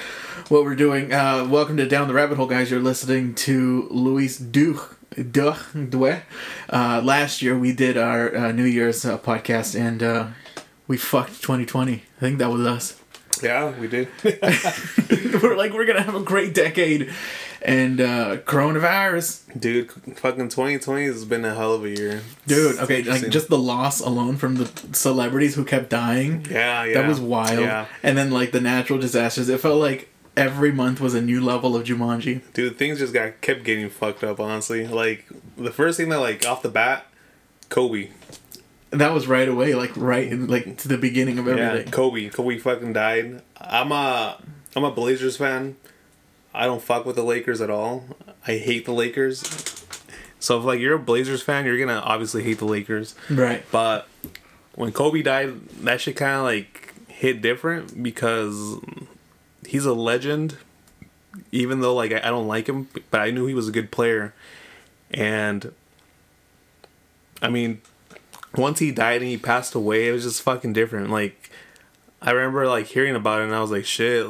what 0.48 0.64
we're 0.64 0.76
doing, 0.76 1.12
uh, 1.12 1.46
welcome 1.50 1.76
to 1.78 1.86
Down 1.86 2.08
the 2.08 2.14
Rabbit 2.14 2.36
Hole, 2.36 2.46
guys. 2.46 2.70
You're 2.70 2.80
listening 2.80 3.34
to 3.34 3.88
Luis 3.90 4.38
Duch. 4.38 4.96
Duh, 5.30 5.56
Due. 5.74 6.22
Uh, 6.70 7.02
last 7.04 7.42
year 7.42 7.58
we 7.58 7.72
did 7.72 7.98
our 7.98 8.34
uh, 8.34 8.52
New 8.52 8.64
Year's 8.64 9.04
uh, 9.04 9.18
podcast 9.18 9.78
and 9.78 10.02
uh, 10.02 10.28
we 10.88 10.96
fucked 10.96 11.42
2020. 11.42 11.92
I 11.92 12.20
think 12.20 12.38
that 12.38 12.48
was 12.48 12.66
us. 12.66 13.01
Yeah 13.42 13.70
we 13.78 13.88
did. 13.88 14.08
We're 15.42 15.56
like 15.56 15.72
we're 15.72 15.86
gonna 15.86 16.02
have 16.02 16.14
a 16.14 16.22
great 16.22 16.54
decade. 16.54 17.12
And 17.60 18.00
uh 18.00 18.38
coronavirus. 18.38 19.58
Dude 19.58 19.90
fucking 19.90 20.48
2020 20.48 21.04
has 21.04 21.24
been 21.24 21.44
a 21.44 21.54
hell 21.54 21.74
of 21.74 21.84
a 21.84 21.90
year. 21.90 22.22
Dude 22.46 22.78
okay 22.78 23.02
like 23.02 23.28
just 23.28 23.48
the 23.48 23.58
loss 23.58 24.00
alone 24.00 24.36
from 24.36 24.56
the 24.56 24.70
celebrities 24.92 25.54
who 25.54 25.64
kept 25.64 25.90
dying 25.90 26.46
yeah 26.50 26.84
yeah. 26.84 26.94
that 26.94 27.08
was 27.08 27.20
wild. 27.20 27.60
Yeah. 27.60 27.86
And 28.02 28.16
then 28.16 28.30
like 28.30 28.52
the 28.52 28.60
natural 28.60 28.98
disasters 28.98 29.48
it 29.48 29.60
felt 29.60 29.80
like 29.80 30.08
every 30.36 30.72
month 30.72 31.00
was 31.00 31.14
a 31.14 31.20
new 31.20 31.40
level 31.40 31.76
of 31.76 31.84
jumanji. 31.84 32.40
Dude 32.52 32.76
things 32.76 32.98
just 32.98 33.12
got 33.14 33.40
kept 33.40 33.64
getting 33.64 33.88
fucked 33.90 34.24
up 34.24 34.40
honestly. 34.40 34.86
Like 34.86 35.26
the 35.56 35.70
first 35.70 35.98
thing 35.98 36.08
that 36.08 36.18
like 36.18 36.46
off 36.46 36.62
the 36.62 36.68
bat 36.68 37.06
kobe 37.68 38.10
that 38.92 39.12
was 39.12 39.26
right 39.26 39.48
away 39.48 39.74
like 39.74 39.96
right 39.96 40.30
in 40.30 40.46
like 40.46 40.76
to 40.78 40.88
the 40.88 40.98
beginning 40.98 41.38
of 41.38 41.46
yeah 41.46 41.54
everything. 41.54 41.90
Kobe. 41.90 42.28
Kobe 42.28 42.58
fucking 42.58 42.92
died. 42.92 43.42
I'm 43.60 43.90
a 43.90 44.38
i'm 44.76 44.84
a 44.84 44.90
blazers 44.90 45.36
fan. 45.36 45.76
I 46.54 46.66
don't 46.66 46.82
fuck 46.82 47.06
with 47.06 47.16
the 47.16 47.22
lakers 47.22 47.60
at 47.60 47.70
all. 47.70 48.04
I 48.46 48.58
hate 48.58 48.84
the 48.84 48.92
lakers. 48.92 49.40
So 50.38 50.58
if 50.58 50.64
like 50.64 50.80
you're 50.80 50.96
a 50.96 50.98
blazers 50.98 51.42
fan 51.42 51.64
you're 51.64 51.78
gonna 51.78 52.00
obviously 52.00 52.42
hate 52.42 52.58
the 52.58 52.66
lakers. 52.66 53.14
Right. 53.30 53.64
But 53.72 54.06
when 54.74 54.92
Kobe 54.92 55.22
died, 55.22 55.68
that 55.80 56.00
shit 56.00 56.16
kind 56.16 56.36
of 56.36 56.42
like 56.44 56.94
hit 57.08 57.40
different 57.40 58.02
because 58.02 58.78
he's 59.66 59.86
a 59.86 59.94
legend. 59.94 60.58
Even 61.50 61.80
though 61.80 61.94
like 61.94 62.12
I 62.12 62.18
I 62.18 62.30
don't 62.30 62.46
like 62.46 62.68
him, 62.68 62.88
but 63.10 63.20
I 63.20 63.30
knew 63.30 63.46
he 63.46 63.54
was 63.54 63.68
a 63.68 63.72
good 63.72 63.90
player, 63.90 64.34
and 65.10 65.72
I 67.40 67.48
mean, 67.48 67.80
once 68.56 68.78
he 68.80 68.90
died 68.90 69.22
and 69.22 69.30
he 69.30 69.36
passed 69.38 69.74
away, 69.74 70.08
it 70.08 70.12
was 70.12 70.24
just 70.24 70.42
fucking 70.42 70.72
different. 70.72 71.10
Like 71.10 71.50
I 72.20 72.30
remember 72.32 72.66
like 72.68 72.86
hearing 72.86 73.14
about 73.16 73.40
it 73.40 73.44
and 73.44 73.54
I 73.54 73.60
was 73.60 73.70
like, 73.70 73.84
shit, 73.84 74.26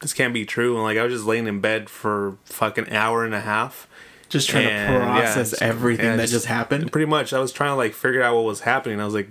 this 0.00 0.12
can't 0.12 0.34
be 0.34 0.44
true. 0.44 0.74
And 0.74 0.82
like 0.84 0.98
I 0.98 1.02
was 1.04 1.12
just 1.12 1.24
laying 1.26 1.46
in 1.46 1.60
bed 1.60 1.88
for 1.90 2.36
fucking 2.44 2.90
hour 2.92 3.24
and 3.24 3.34
a 3.34 3.40
half. 3.40 3.86
just 4.28 4.48
trying 4.48 4.66
And, 4.66 4.94
to 4.94 5.06
process 5.06 5.50
just- 5.50 5.62
everything 5.62 6.06
that 6.16 6.22
just- 6.22 6.32
just 6.32 6.46
happened 6.46 6.90
Pretty 6.92 7.06
much, 7.06 7.32
I 7.32 7.38
was 7.38 7.52
trying 7.52 7.70
to 7.72 7.76
like 7.76 7.92
figure 7.94 8.22
out 8.22 8.34
what 8.34 8.44
was 8.44 8.60
happening. 8.60 9.00
I 9.00 9.04
was 9.04 9.14
like, 9.14 9.28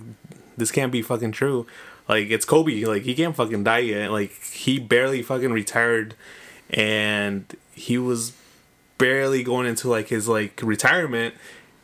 this 0.57 0.71
can't 0.71 0.91
be 0.91 1.01
fucking 1.01 1.31
true. 1.31 1.65
Like 2.09 2.29
it's 2.29 2.45
Kobe. 2.45 2.83
Like 2.85 3.03
he 3.03 3.13
can't 3.15 3.35
fucking 3.35 3.63
die 3.63 3.79
yet. 3.79 4.11
Like 4.11 4.31
he 4.51 4.79
barely 4.79 5.21
fucking 5.23 5.51
retired, 5.53 6.13
and 6.69 7.45
he 7.73 7.97
was 7.97 8.33
barely 8.97 9.43
going 9.43 9.65
into 9.67 9.87
like 9.89 10.09
his 10.09 10.27
like 10.27 10.59
retirement. 10.61 11.35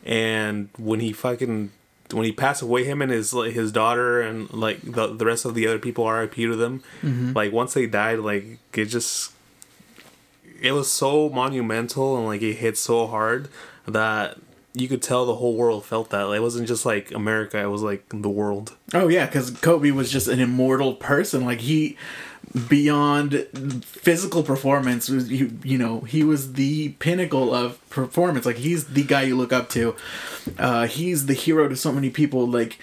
And 0.04 0.68
when 0.78 1.00
he 1.00 1.12
fucking 1.12 1.70
when 2.12 2.24
he 2.24 2.32
passed 2.32 2.62
away, 2.62 2.84
him 2.84 3.02
and 3.02 3.10
his 3.10 3.34
like 3.34 3.52
his 3.52 3.72
daughter 3.72 4.20
and 4.20 4.52
like 4.52 4.80
the 4.82 5.08
the 5.08 5.26
rest 5.26 5.44
of 5.44 5.54
the 5.54 5.66
other 5.66 5.78
people, 5.78 6.04
R.I.P. 6.04 6.46
to 6.46 6.56
them. 6.56 6.82
Mm-hmm. 7.02 7.32
Like 7.32 7.52
once 7.52 7.74
they 7.74 7.86
died, 7.86 8.20
like 8.20 8.58
it 8.74 8.86
just 8.86 9.32
it 10.60 10.72
was 10.72 10.90
so 10.90 11.28
monumental 11.28 12.16
and 12.16 12.26
like 12.26 12.42
it 12.42 12.54
hit 12.54 12.76
so 12.76 13.06
hard 13.06 13.48
that 13.86 14.38
you 14.74 14.88
could 14.88 15.02
tell 15.02 15.26
the 15.26 15.34
whole 15.36 15.54
world 15.54 15.84
felt 15.84 16.10
that. 16.10 16.22
Like, 16.22 16.38
it 16.38 16.42
wasn't 16.42 16.68
just 16.68 16.86
like 16.86 17.10
America; 17.12 17.58
it 17.58 17.66
was 17.66 17.82
like 17.82 18.04
the 18.10 18.28
world. 18.28 18.76
Oh 18.94 19.08
yeah, 19.08 19.26
because 19.26 19.50
Kobe 19.50 19.90
was 19.90 20.10
just 20.10 20.28
an 20.28 20.40
immortal 20.40 20.94
person. 20.94 21.44
Like 21.44 21.60
he, 21.60 21.96
beyond 22.68 23.84
physical 23.84 24.42
performance, 24.42 25.08
was 25.08 25.30
you 25.30 25.58
you 25.62 25.78
know 25.78 26.00
he 26.00 26.24
was 26.24 26.54
the 26.54 26.90
pinnacle 27.00 27.54
of 27.54 27.78
performance. 27.90 28.46
Like 28.46 28.56
he's 28.56 28.88
the 28.88 29.04
guy 29.04 29.22
you 29.22 29.36
look 29.36 29.52
up 29.52 29.68
to. 29.70 29.94
Uh, 30.58 30.86
he's 30.86 31.26
the 31.26 31.34
hero 31.34 31.68
to 31.68 31.76
so 31.76 31.92
many 31.92 32.10
people. 32.10 32.46
Like 32.46 32.78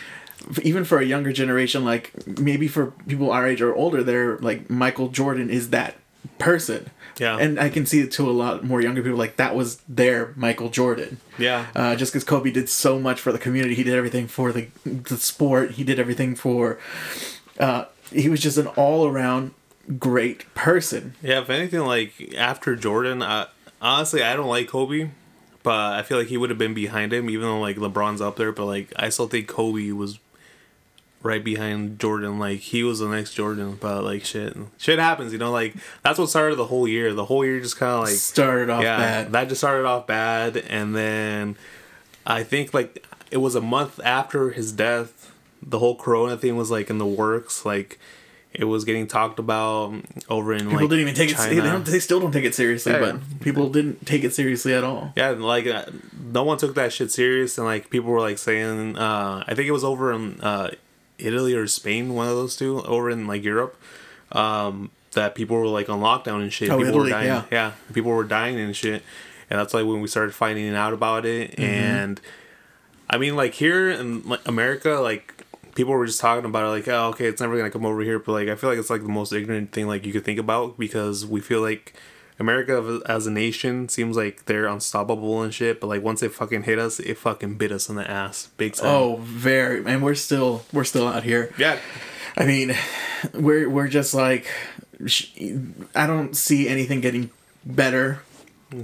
even 0.63 0.85
for 0.85 0.99
a 0.99 1.05
younger 1.05 1.31
generation, 1.31 1.83
like 1.83 2.11
maybe 2.39 2.67
for 2.67 2.91
people 3.07 3.31
our 3.31 3.47
age 3.47 3.61
or 3.61 3.73
older, 3.73 4.03
they're 4.03 4.37
like 4.37 4.69
Michael 4.69 5.09
Jordan 5.09 5.49
is 5.49 5.69
that 5.71 5.95
person. 6.37 6.89
Yeah. 7.17 7.37
And 7.37 7.59
I 7.59 7.69
can 7.69 7.85
see 7.85 8.01
it 8.01 8.11
to 8.13 8.29
a 8.29 8.31
lot 8.31 8.63
more 8.63 8.81
younger 8.81 9.01
people. 9.01 9.17
Like 9.17 9.37
that 9.37 9.55
was 9.55 9.77
their 9.87 10.33
Michael 10.35 10.69
Jordan. 10.69 11.17
Yeah. 11.37 11.67
Uh, 11.75 11.95
just 11.95 12.11
because 12.11 12.23
Kobe 12.23 12.51
did 12.51 12.69
so 12.69 12.99
much 12.99 13.21
for 13.21 13.31
the 13.31 13.39
community, 13.39 13.75
he 13.75 13.83
did 13.83 13.95
everything 13.95 14.27
for 14.27 14.51
the 14.51 14.67
the 14.83 15.17
sport. 15.17 15.71
He 15.71 15.83
did 15.83 15.99
everything 15.99 16.35
for. 16.35 16.77
Uh, 17.59 17.85
he 18.15 18.29
was 18.29 18.41
just 18.41 18.57
an 18.57 18.67
all 18.67 19.07
around 19.07 19.53
great 19.99 20.51
person. 20.55 21.15
Yeah, 21.21 21.41
if 21.41 21.49
anything, 21.49 21.81
like 21.81 22.33
after 22.37 22.75
Jordan, 22.75 23.21
uh, 23.21 23.47
honestly, 23.81 24.23
I 24.23 24.35
don't 24.35 24.47
like 24.47 24.67
Kobe, 24.67 25.09
but 25.63 25.93
I 25.93 26.01
feel 26.03 26.17
like 26.17 26.27
he 26.27 26.37
would 26.37 26.49
have 26.49 26.59
been 26.59 26.73
behind 26.73 27.13
him, 27.13 27.29
even 27.29 27.45
though 27.45 27.59
like 27.59 27.77
LeBron's 27.77 28.21
up 28.21 28.35
there. 28.35 28.51
But 28.51 28.65
like, 28.65 28.93
I 28.95 29.09
still 29.09 29.27
think 29.27 29.47
Kobe 29.47 29.91
was 29.91 30.19
right 31.23 31.43
behind 31.43 31.99
Jordan. 31.99 32.39
Like 32.39 32.59
he 32.59 32.83
was 32.83 32.99
the 32.99 33.07
next 33.07 33.33
Jordan, 33.33 33.77
but 33.79 34.03
like 34.03 34.23
shit, 34.25 34.55
shit 34.77 34.99
happens. 34.99 35.33
You 35.33 35.39
know, 35.39 35.51
like 35.51 35.75
that's 36.03 36.17
what 36.19 36.29
started 36.29 36.55
the 36.55 36.65
whole 36.67 36.87
year. 36.87 37.13
The 37.13 37.25
whole 37.25 37.43
year 37.43 37.59
just 37.59 37.77
kind 37.77 37.91
of 37.93 38.03
like 38.03 38.13
Started 38.13 38.69
off 38.69 38.83
yeah, 38.83 38.97
bad. 38.97 39.31
that 39.33 39.49
just 39.49 39.61
started 39.61 39.85
off 39.85 40.07
bad, 40.07 40.57
and 40.57 40.95
then 40.95 41.57
I 42.25 42.43
think 42.43 42.73
like 42.73 43.05
it 43.31 43.37
was 43.37 43.55
a 43.55 43.61
month 43.61 43.99
after 44.03 44.51
his 44.51 44.71
death. 44.71 45.31
The 45.67 45.79
whole 45.79 45.95
Corona 45.95 46.37
thing 46.37 46.55
was 46.55 46.71
like 46.71 46.89
in 46.89 46.97
the 46.97 47.05
works, 47.05 47.65
like. 47.65 47.99
It 48.57 48.63
was 48.63 48.85
getting 48.85 49.05
talked 49.05 49.37
about 49.37 49.93
over 50.29 50.53
in 50.53 50.59
like 50.59 50.69
People 50.69 50.79
like 50.83 50.89
didn't 50.91 50.99
even 51.01 51.13
take 51.13 51.31
it. 51.31 51.37
They, 51.37 51.59
don't, 51.59 51.85
they 51.85 51.99
still 51.99 52.21
don't 52.21 52.31
take 52.31 52.45
it 52.45 52.55
seriously, 52.55 52.93
Yeah, 52.93 52.99
but 53.01 53.41
people 53.41 53.67
didn't 53.69 54.05
take 54.05 54.23
it 54.23 54.33
seriously 54.33 54.73
at 54.73 54.81
all. 54.81 55.11
Yeah, 55.17 55.31
like 55.31 55.67
uh, 55.67 55.83
no 56.31 56.43
one 56.43 56.57
took 56.57 56.73
that 56.75 56.93
shit 56.93 57.11
serious, 57.11 57.57
and 57.57 57.67
like 57.67 57.89
people 57.89 58.11
were 58.11 58.21
like 58.21 58.37
saying, 58.37 58.97
uh, 58.97 59.43
I 59.45 59.55
think 59.55 59.67
it 59.67 59.73
was 59.73 59.83
over 59.83 60.13
in 60.13 60.39
uh, 60.39 60.71
Italy 61.17 61.53
or 61.53 61.67
Spain, 61.67 62.13
one 62.13 62.27
of 62.27 62.35
those 62.35 62.55
two, 62.55 62.81
over 62.83 63.09
in 63.09 63.27
like 63.27 63.43
Europe, 63.43 63.77
um, 64.31 64.91
that 65.11 65.35
people 65.35 65.57
were 65.57 65.67
like 65.67 65.89
on 65.89 65.99
lockdown 65.99 66.41
and 66.41 66.53
shit. 66.53 66.69
Oh, 66.69 66.77
people 66.77 66.99
were 66.99 67.09
dying. 67.09 67.27
yeah. 67.27 67.43
yeah, 67.51 67.71
people 67.93 68.11
were 68.11 68.23
dying 68.23 68.59
and 68.59 68.75
shit, 68.75 69.03
and 69.49 69.59
that's 69.59 69.73
like 69.73 69.85
when 69.85 70.01
we 70.01 70.07
started 70.07 70.33
finding 70.33 70.73
out 70.75 70.93
about 70.93 71.25
it. 71.25 71.51
Mm-hmm. 71.51 71.61
And 71.61 72.21
I 73.09 73.17
mean, 73.17 73.35
like 73.35 73.53
here 73.53 73.89
in 73.89 74.27
like, 74.27 74.47
America, 74.47 74.91
like 75.01 75.34
people 75.75 75.93
were 75.93 76.07
just 76.07 76.19
talking 76.19 76.45
about 76.45 76.65
it, 76.65 76.69
like, 76.69 76.87
oh, 76.87 77.09
okay, 77.09 77.27
it's 77.27 77.41
never 77.41 77.55
gonna 77.55 77.69
come 77.69 77.85
over 77.85 78.01
here. 78.01 78.17
But 78.17 78.31
like, 78.31 78.47
I 78.47 78.55
feel 78.55 78.69
like 78.69 78.79
it's 78.79 78.89
like 78.89 79.03
the 79.03 79.09
most 79.09 79.31
ignorant 79.31 79.71
thing 79.71 79.87
like 79.87 80.05
you 80.05 80.13
could 80.13 80.25
think 80.25 80.39
about 80.39 80.79
because 80.79 81.25
we 81.25 81.41
feel 81.41 81.61
like 81.61 81.93
America 82.39 83.01
as 83.05 83.27
a 83.27 83.31
nation 83.31 83.87
seems 83.87 84.17
like 84.17 84.45
they're 84.45 84.65
unstoppable 84.65 85.41
and 85.41 85.53
shit. 85.53 85.79
But 85.79 85.87
like 85.87 86.01
once 86.01 86.23
it 86.23 86.33
fucking 86.33 86.63
hit 86.63 86.79
us, 86.79 86.99
it 86.99 87.17
fucking 87.17 87.55
bit 87.55 87.71
us 87.71 87.87
in 87.89 87.95
the 87.95 88.09
ass, 88.09 88.49
big 88.57 88.73
time. 88.73 88.87
Oh, 88.87 89.15
very. 89.21 89.85
And 89.85 90.01
we're 90.01 90.15
still 90.15 90.63
we're 90.73 90.83
still 90.83 91.07
out 91.07 91.23
here. 91.23 91.53
yeah, 91.57 91.79
I 92.35 92.45
mean, 92.45 92.75
we're 93.33 93.69
we're 93.69 93.87
just 93.87 94.13
like 94.13 94.47
I 95.95 96.07
don't 96.07 96.35
see 96.35 96.67
anything 96.67 97.01
getting 97.01 97.29
better 97.65 98.21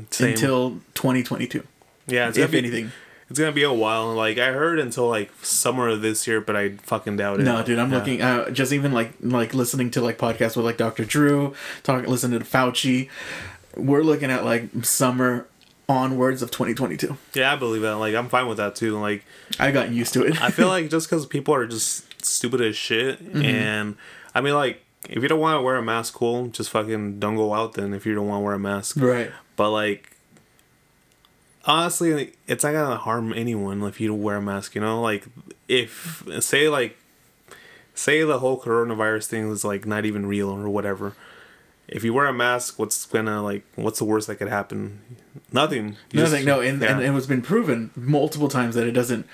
same. 0.10 0.30
until 0.32 0.72
2022. 0.94 1.66
yeah, 2.08 2.30
it's 2.30 2.38
if 2.38 2.54
anything. 2.54 2.92
It's 3.32 3.40
gonna 3.40 3.52
be 3.52 3.64
a 3.64 3.74
while. 3.74 4.14
Like 4.14 4.38
I 4.38 4.52
heard 4.52 4.78
until 4.78 5.08
like 5.10 5.32
summer 5.42 5.88
of 5.90 6.02
this 6.04 6.28
year, 6.28 6.40
but 6.42 6.56
I 6.56 6.70
fucking 6.84 7.18
doubt 7.18 7.40
it. 7.40 7.44
No, 7.44 7.64
dude, 7.64 7.80
I'm 7.80 7.92
Yeah. 7.92 7.98
looking. 7.98 8.22
Uh, 8.22 8.50
just 8.52 8.72
even 8.74 8.92
like 8.92 9.14
like 9.22 9.54
listening 9.56 9.90
to 9.92 10.02
like 10.02 10.18
podcasts 10.20 10.56
with 10.56 10.66
like 10.66 10.78
Dr. 10.78 11.06
Drew, 11.06 11.54
talking, 11.84 12.10
listening 12.10 12.40
to 12.40 12.46
Fauci. 12.46 13.10
We're 13.76 14.04
looking 14.04 14.30
at 14.30 14.46
like 14.46 14.70
summer 14.86 15.48
onwards 15.90 16.42
of 16.42 16.52
2022. 16.52 17.18
Yeah, 17.34 17.54
I 17.54 17.56
believe 17.56 17.82
that. 17.82 17.96
Like 17.96 18.16
I'm 18.16 18.30
fine 18.30 18.48
with 18.48 18.58
that 18.58 18.76
too. 18.76 19.00
Like 19.00 19.24
I 19.60 19.72
got 19.72 19.90
used 19.92 20.14
to 20.14 20.24
it. 20.24 20.42
I 20.42 20.52
feel 20.52 20.68
like 20.76 20.90
just 20.90 21.10
because 21.10 21.26
people 21.26 21.54
are 21.56 21.66
just 21.66 22.24
stupid 22.24 22.62
as 22.62 22.76
shit, 22.76 23.24
Mm-hmm. 23.24 23.42
and 23.44 23.96
I 24.36 24.42
mean, 24.42 24.54
like, 24.54 24.82
if 25.10 25.22
you 25.24 25.28
don't 25.28 25.40
want 25.40 25.58
to 25.58 25.62
wear 25.62 25.76
a 25.78 25.82
mask, 25.82 26.14
cool, 26.14 26.48
just 26.48 26.70
fucking 26.70 27.20
don't 27.20 27.36
go 27.36 27.54
out 27.54 27.74
then 27.74 27.94
if 27.94 28.06
you 28.06 28.14
don't 28.16 28.28
want 28.28 28.42
to 28.42 28.46
wear 28.46 28.54
a 28.54 28.60
mask. 28.60 28.96
right. 28.98 29.32
But, 29.58 29.72
like, 29.72 30.11
honestly, 31.66 32.34
it's 32.48 32.64
not 32.64 32.74
gonna 32.74 32.98
harm 32.98 33.34
anyone 33.34 33.84
if 33.84 34.00
you 34.00 34.08
don't 34.08 34.22
wear 34.22 34.38
a 34.38 34.42
mask, 34.42 34.76
you 34.76 34.82
know? 34.82 35.02
Like, 35.02 35.26
if, 35.68 36.24
say, 36.40 36.70
like, 36.70 36.98
say 37.94 38.24
the 38.24 38.40
whole 38.40 38.60
coronavirus 38.60 39.28
thing 39.28 39.52
is, 39.52 39.64
like, 39.64 39.86
not 39.86 40.06
even 40.06 40.26
real 40.26 40.50
or 40.50 40.70
whatever. 40.70 41.14
If 41.88 42.04
you 42.04 42.14
wear 42.14 42.26
a 42.28 42.34
mask, 42.34 42.80
what's 42.80 43.06
gonna, 43.06 43.44
like, 43.44 43.64
what's 43.76 44.00
the 44.00 44.06
worst 44.06 44.28
that 44.28 44.36
could 44.38 44.48
happen? 44.48 45.02
Nothing. 45.52 45.98
You 46.12 46.22
Nothing. 46.22 46.34
just- 46.38 46.46
no, 46.46 46.62
and, 46.62 46.82
and 46.84 47.02
it 47.02 47.12
was 47.12 47.28
been 47.28 47.42
proven 47.42 47.92
multiple 47.96 48.48
times 48.48 48.76
that 48.76 48.88
it 48.88 48.94
doesn't, 48.94 49.26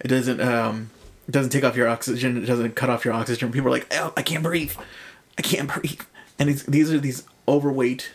it 0.00 0.08
doesn't, 0.08 0.40
um, 0.40 0.90
it 1.28 1.32
doesn't 1.32 1.50
take 1.50 1.62
off 1.62 1.76
your 1.76 1.86
oxygen. 1.88 2.36
It 2.42 2.46
doesn't 2.46 2.74
cut 2.74 2.90
off 2.90 3.04
your 3.04 3.14
oxygen. 3.14 3.52
People 3.52 3.68
are 3.68 3.70
like, 3.70 3.86
oh, 3.92 4.12
I 4.16 4.22
can't 4.22 4.42
breathe. 4.42 4.72
I 5.38 5.42
can't 5.42 5.68
breathe. 5.72 6.00
And 6.38 6.50
it's, 6.50 6.64
these 6.64 6.92
are 6.92 6.98
these 6.98 7.24
overweight. 7.46 8.10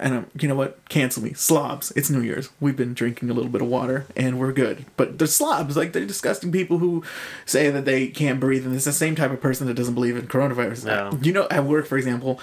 And 0.00 0.14
um, 0.14 0.26
you 0.38 0.46
know 0.46 0.54
what? 0.54 0.88
Cancel 0.88 1.22
me. 1.22 1.32
Slobs. 1.32 1.92
It's 1.96 2.08
New 2.08 2.20
Year's. 2.20 2.50
We've 2.60 2.76
been 2.76 2.94
drinking 2.94 3.30
a 3.30 3.34
little 3.34 3.50
bit 3.50 3.62
of 3.62 3.68
water 3.68 4.06
and 4.16 4.38
we're 4.38 4.52
good. 4.52 4.84
But 4.96 5.18
they're 5.18 5.26
slobs. 5.26 5.76
Like 5.76 5.92
they're 5.92 6.06
disgusting 6.06 6.52
people 6.52 6.78
who 6.78 7.02
say 7.46 7.70
that 7.70 7.84
they 7.84 8.06
can't 8.06 8.38
breathe. 8.38 8.64
And 8.64 8.74
it's 8.74 8.84
the 8.84 8.92
same 8.92 9.16
type 9.16 9.32
of 9.32 9.40
person 9.40 9.66
that 9.66 9.74
doesn't 9.74 9.94
believe 9.94 10.16
in 10.16 10.28
coronavirus. 10.28 10.86
Yeah. 10.86 11.18
You 11.20 11.32
know, 11.32 11.48
at 11.50 11.64
work, 11.64 11.86
for 11.86 11.98
example, 11.98 12.38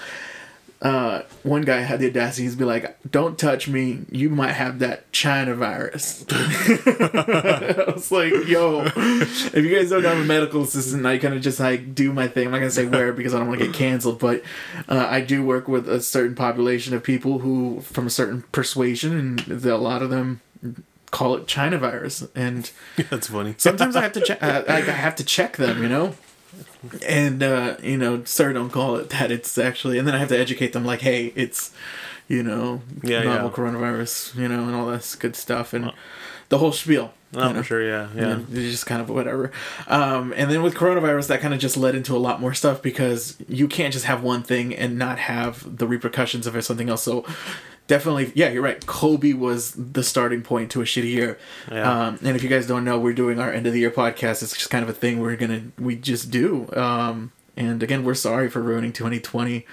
uh, 0.86 1.22
one 1.42 1.62
guy 1.62 1.80
had 1.80 1.98
the 1.98 2.06
audacity 2.08 2.48
to 2.48 2.56
be 2.56 2.64
like, 2.64 2.96
"Don't 3.10 3.36
touch 3.36 3.66
me. 3.66 4.04
You 4.08 4.30
might 4.30 4.52
have 4.52 4.78
that 4.78 5.10
China 5.10 5.54
virus." 5.56 6.24
I 6.30 7.84
was 7.92 8.12
like, 8.12 8.32
"Yo, 8.46 8.84
if 8.94 9.56
you 9.56 9.74
guys 9.74 9.90
don't 9.90 10.02
know, 10.02 10.12
I'm 10.12 10.20
a 10.20 10.24
medical 10.24 10.62
assistant. 10.62 11.04
I 11.04 11.18
kind 11.18 11.34
of 11.34 11.42
just 11.42 11.58
like 11.58 11.92
do 11.92 12.12
my 12.12 12.28
thing. 12.28 12.46
I'm 12.46 12.52
not 12.52 12.58
gonna 12.58 12.70
say 12.70 12.86
where 12.86 13.12
because 13.12 13.34
I 13.34 13.38
don't 13.40 13.48
want 13.48 13.58
to 13.60 13.66
get 13.66 13.74
canceled, 13.74 14.20
but 14.20 14.42
uh, 14.88 15.06
I 15.10 15.22
do 15.22 15.44
work 15.44 15.66
with 15.66 15.88
a 15.88 16.00
certain 16.00 16.36
population 16.36 16.94
of 16.94 17.02
people 17.02 17.40
who, 17.40 17.80
from 17.80 18.06
a 18.06 18.10
certain 18.10 18.42
persuasion, 18.52 19.18
and 19.18 19.38
the, 19.40 19.74
a 19.74 19.76
lot 19.76 20.02
of 20.02 20.10
them 20.10 20.40
call 21.10 21.34
it 21.34 21.48
China 21.48 21.78
virus, 21.78 22.24
and 22.36 22.70
That's 23.10 23.26
funny. 23.26 23.56
sometimes 23.58 23.96
I 23.96 24.02
have 24.02 24.12
to 24.12 24.20
check. 24.20 24.40
I 24.40 24.62
I 24.66 24.80
have 24.82 25.16
to 25.16 25.24
check 25.24 25.56
them, 25.56 25.82
you 25.82 25.88
know. 25.88 26.14
And 27.06 27.42
uh, 27.42 27.76
you 27.82 27.96
know, 27.96 28.24
sir, 28.24 28.52
don't 28.52 28.70
call 28.70 28.96
it 28.96 29.10
that. 29.10 29.30
It's 29.30 29.58
actually, 29.58 29.98
and 29.98 30.06
then 30.06 30.14
I 30.14 30.18
have 30.18 30.28
to 30.28 30.38
educate 30.38 30.72
them, 30.72 30.84
like, 30.84 31.00
hey, 31.00 31.32
it's, 31.34 31.72
you 32.28 32.42
know, 32.42 32.82
Yeah, 33.02 33.22
novel 33.22 33.50
yeah. 33.50 33.56
coronavirus, 33.56 34.36
you 34.36 34.48
know, 34.48 34.64
and 34.64 34.74
all 34.74 34.86
this 34.86 35.14
good 35.14 35.36
stuff, 35.36 35.72
and 35.72 35.92
the 36.48 36.58
whole 36.58 36.72
spiel. 36.72 37.12
Oh, 37.34 37.48
you 37.48 37.54
know? 37.54 37.60
for 37.60 37.64
sure, 37.64 37.82
yeah, 37.82 38.08
yeah. 38.14 38.28
And 38.30 38.48
just 38.50 38.86
kind 38.86 39.02
of 39.02 39.10
whatever. 39.10 39.50
Um, 39.88 40.32
and 40.36 40.50
then 40.50 40.62
with 40.62 40.74
coronavirus, 40.74 41.26
that 41.28 41.40
kind 41.40 41.52
of 41.52 41.60
just 41.60 41.76
led 41.76 41.94
into 41.94 42.14
a 42.16 42.18
lot 42.18 42.40
more 42.40 42.54
stuff 42.54 42.80
because 42.80 43.36
you 43.48 43.66
can't 43.66 43.92
just 43.92 44.04
have 44.06 44.22
one 44.22 44.42
thing 44.42 44.74
and 44.74 44.96
not 44.96 45.18
have 45.18 45.76
the 45.78 45.86
repercussions 45.88 46.46
of 46.46 46.54
it, 46.56 46.62
something 46.62 46.88
else. 46.88 47.02
So 47.02 47.24
definitely, 47.86 48.32
yeah, 48.34 48.50
you're 48.50 48.62
right. 48.62 48.84
Kobe 48.86 49.32
was 49.32 49.72
the 49.72 50.02
starting 50.02 50.42
point 50.42 50.70
to 50.72 50.82
a 50.82 50.84
shitty 50.84 51.10
year. 51.10 51.38
Yeah. 51.70 52.06
Um, 52.08 52.18
and 52.22 52.36
if 52.36 52.42
you 52.42 52.48
guys 52.48 52.66
don't 52.66 52.84
know, 52.84 52.98
we're 52.98 53.12
doing 53.12 53.38
our 53.40 53.52
end 53.52 53.66
of 53.66 53.72
the 53.72 53.80
year 53.80 53.90
podcast. 53.90 54.42
It's 54.42 54.54
just 54.56 54.70
kind 54.70 54.82
of 54.82 54.88
a 54.88 54.92
thing 54.92 55.20
we're 55.20 55.36
gonna 55.36 55.62
we 55.78 55.96
just 55.96 56.30
do. 56.30 56.68
Um, 56.74 57.32
and 57.56 57.82
again, 57.82 58.04
we're 58.04 58.14
sorry 58.14 58.48
for 58.50 58.60
ruining 58.60 58.92
2020. 58.92 59.66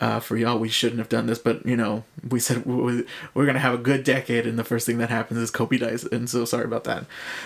Uh, 0.00 0.18
for 0.18 0.36
y'all, 0.36 0.58
we 0.58 0.68
shouldn't 0.68 0.98
have 0.98 1.08
done 1.08 1.26
this, 1.26 1.38
but 1.38 1.64
you 1.64 1.76
know, 1.76 2.02
we 2.28 2.40
said 2.40 2.66
we- 2.66 3.04
we're 3.34 3.46
gonna 3.46 3.58
have 3.60 3.74
a 3.74 3.78
good 3.78 4.02
decade, 4.02 4.46
and 4.46 4.58
the 4.58 4.64
first 4.64 4.84
thing 4.86 4.98
that 4.98 5.10
happens 5.10 5.38
is 5.38 5.50
Kobe 5.50 5.78
dies, 5.78 6.04
and 6.04 6.28
so 6.28 6.44
sorry 6.44 6.64
about 6.64 6.84
that. 6.84 7.04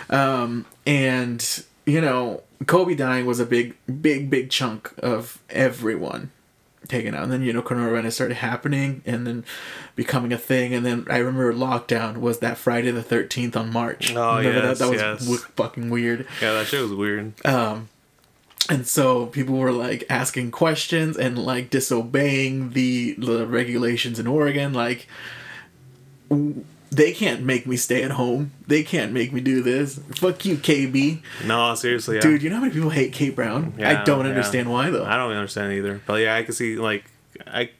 Um, 0.08 0.64
and 0.86 1.64
you 1.84 2.00
know, 2.00 2.42
Kobe 2.66 2.94
dying 2.94 3.26
was 3.26 3.38
a 3.40 3.46
big, 3.46 3.76
big, 4.00 4.30
big 4.30 4.50
chunk 4.50 4.92
of 4.98 5.38
everyone 5.50 6.30
taken 6.86 7.14
out. 7.14 7.24
And 7.24 7.32
then 7.32 7.42
you 7.42 7.52
know, 7.52 7.62
coronavirus 7.62 8.12
started 8.12 8.36
happening, 8.36 9.02
and 9.06 9.26
then 9.26 9.44
becoming 9.94 10.32
a 10.32 10.38
thing. 10.38 10.74
And 10.74 10.84
then 10.84 11.06
I 11.10 11.18
remember 11.18 11.52
lockdown 11.52 12.18
was 12.18 12.38
that 12.40 12.58
Friday 12.58 12.90
the 12.90 13.02
thirteenth 13.02 13.56
on 13.56 13.72
March. 13.72 14.14
Oh, 14.14 14.38
yes, 14.38 14.78
that? 14.78 14.84
That 14.84 14.90
was 14.90 15.00
yes. 15.00 15.20
w- 15.20 15.38
fucking 15.38 15.90
weird. 15.90 16.26
Yeah, 16.40 16.52
that 16.54 16.66
shit 16.66 16.82
was 16.82 16.92
weird. 16.92 17.34
Um, 17.44 17.88
and 18.68 18.86
so 18.86 19.26
people 19.26 19.56
were 19.56 19.72
like 19.72 20.04
asking 20.10 20.50
questions 20.50 21.16
and 21.16 21.38
like 21.38 21.70
disobeying 21.70 22.70
the, 22.70 23.14
the 23.14 23.46
regulations 23.46 24.18
in 24.18 24.26
Oregon. 24.26 24.72
Like, 24.72 25.06
w- 26.28 26.64
they 26.90 27.12
can't 27.12 27.42
make 27.42 27.66
me 27.66 27.76
stay 27.76 28.02
at 28.02 28.12
home. 28.12 28.52
They 28.66 28.82
can't 28.82 29.12
make 29.12 29.32
me 29.32 29.40
do 29.40 29.62
this. 29.62 29.98
Fuck 30.16 30.44
you, 30.44 30.56
KB. 30.56 31.20
No, 31.44 31.74
seriously, 31.74 32.16
yeah. 32.16 32.22
Dude, 32.22 32.42
you 32.42 32.50
know 32.50 32.56
how 32.56 32.62
many 32.62 32.74
people 32.74 32.90
hate 32.90 33.12
Kate 33.12 33.34
Brown? 33.34 33.74
I 33.78 34.04
don't 34.04 34.24
yeah. 34.24 34.30
understand 34.30 34.70
why 34.70 34.90
though. 34.90 35.04
I 35.04 35.16
don't 35.16 35.32
understand 35.32 35.72
either. 35.72 36.00
But 36.06 36.22
yeah, 36.22 36.36
I 36.36 36.42
can 36.42 36.54
see 36.54 36.76
like 36.76 37.04
I 37.46 37.70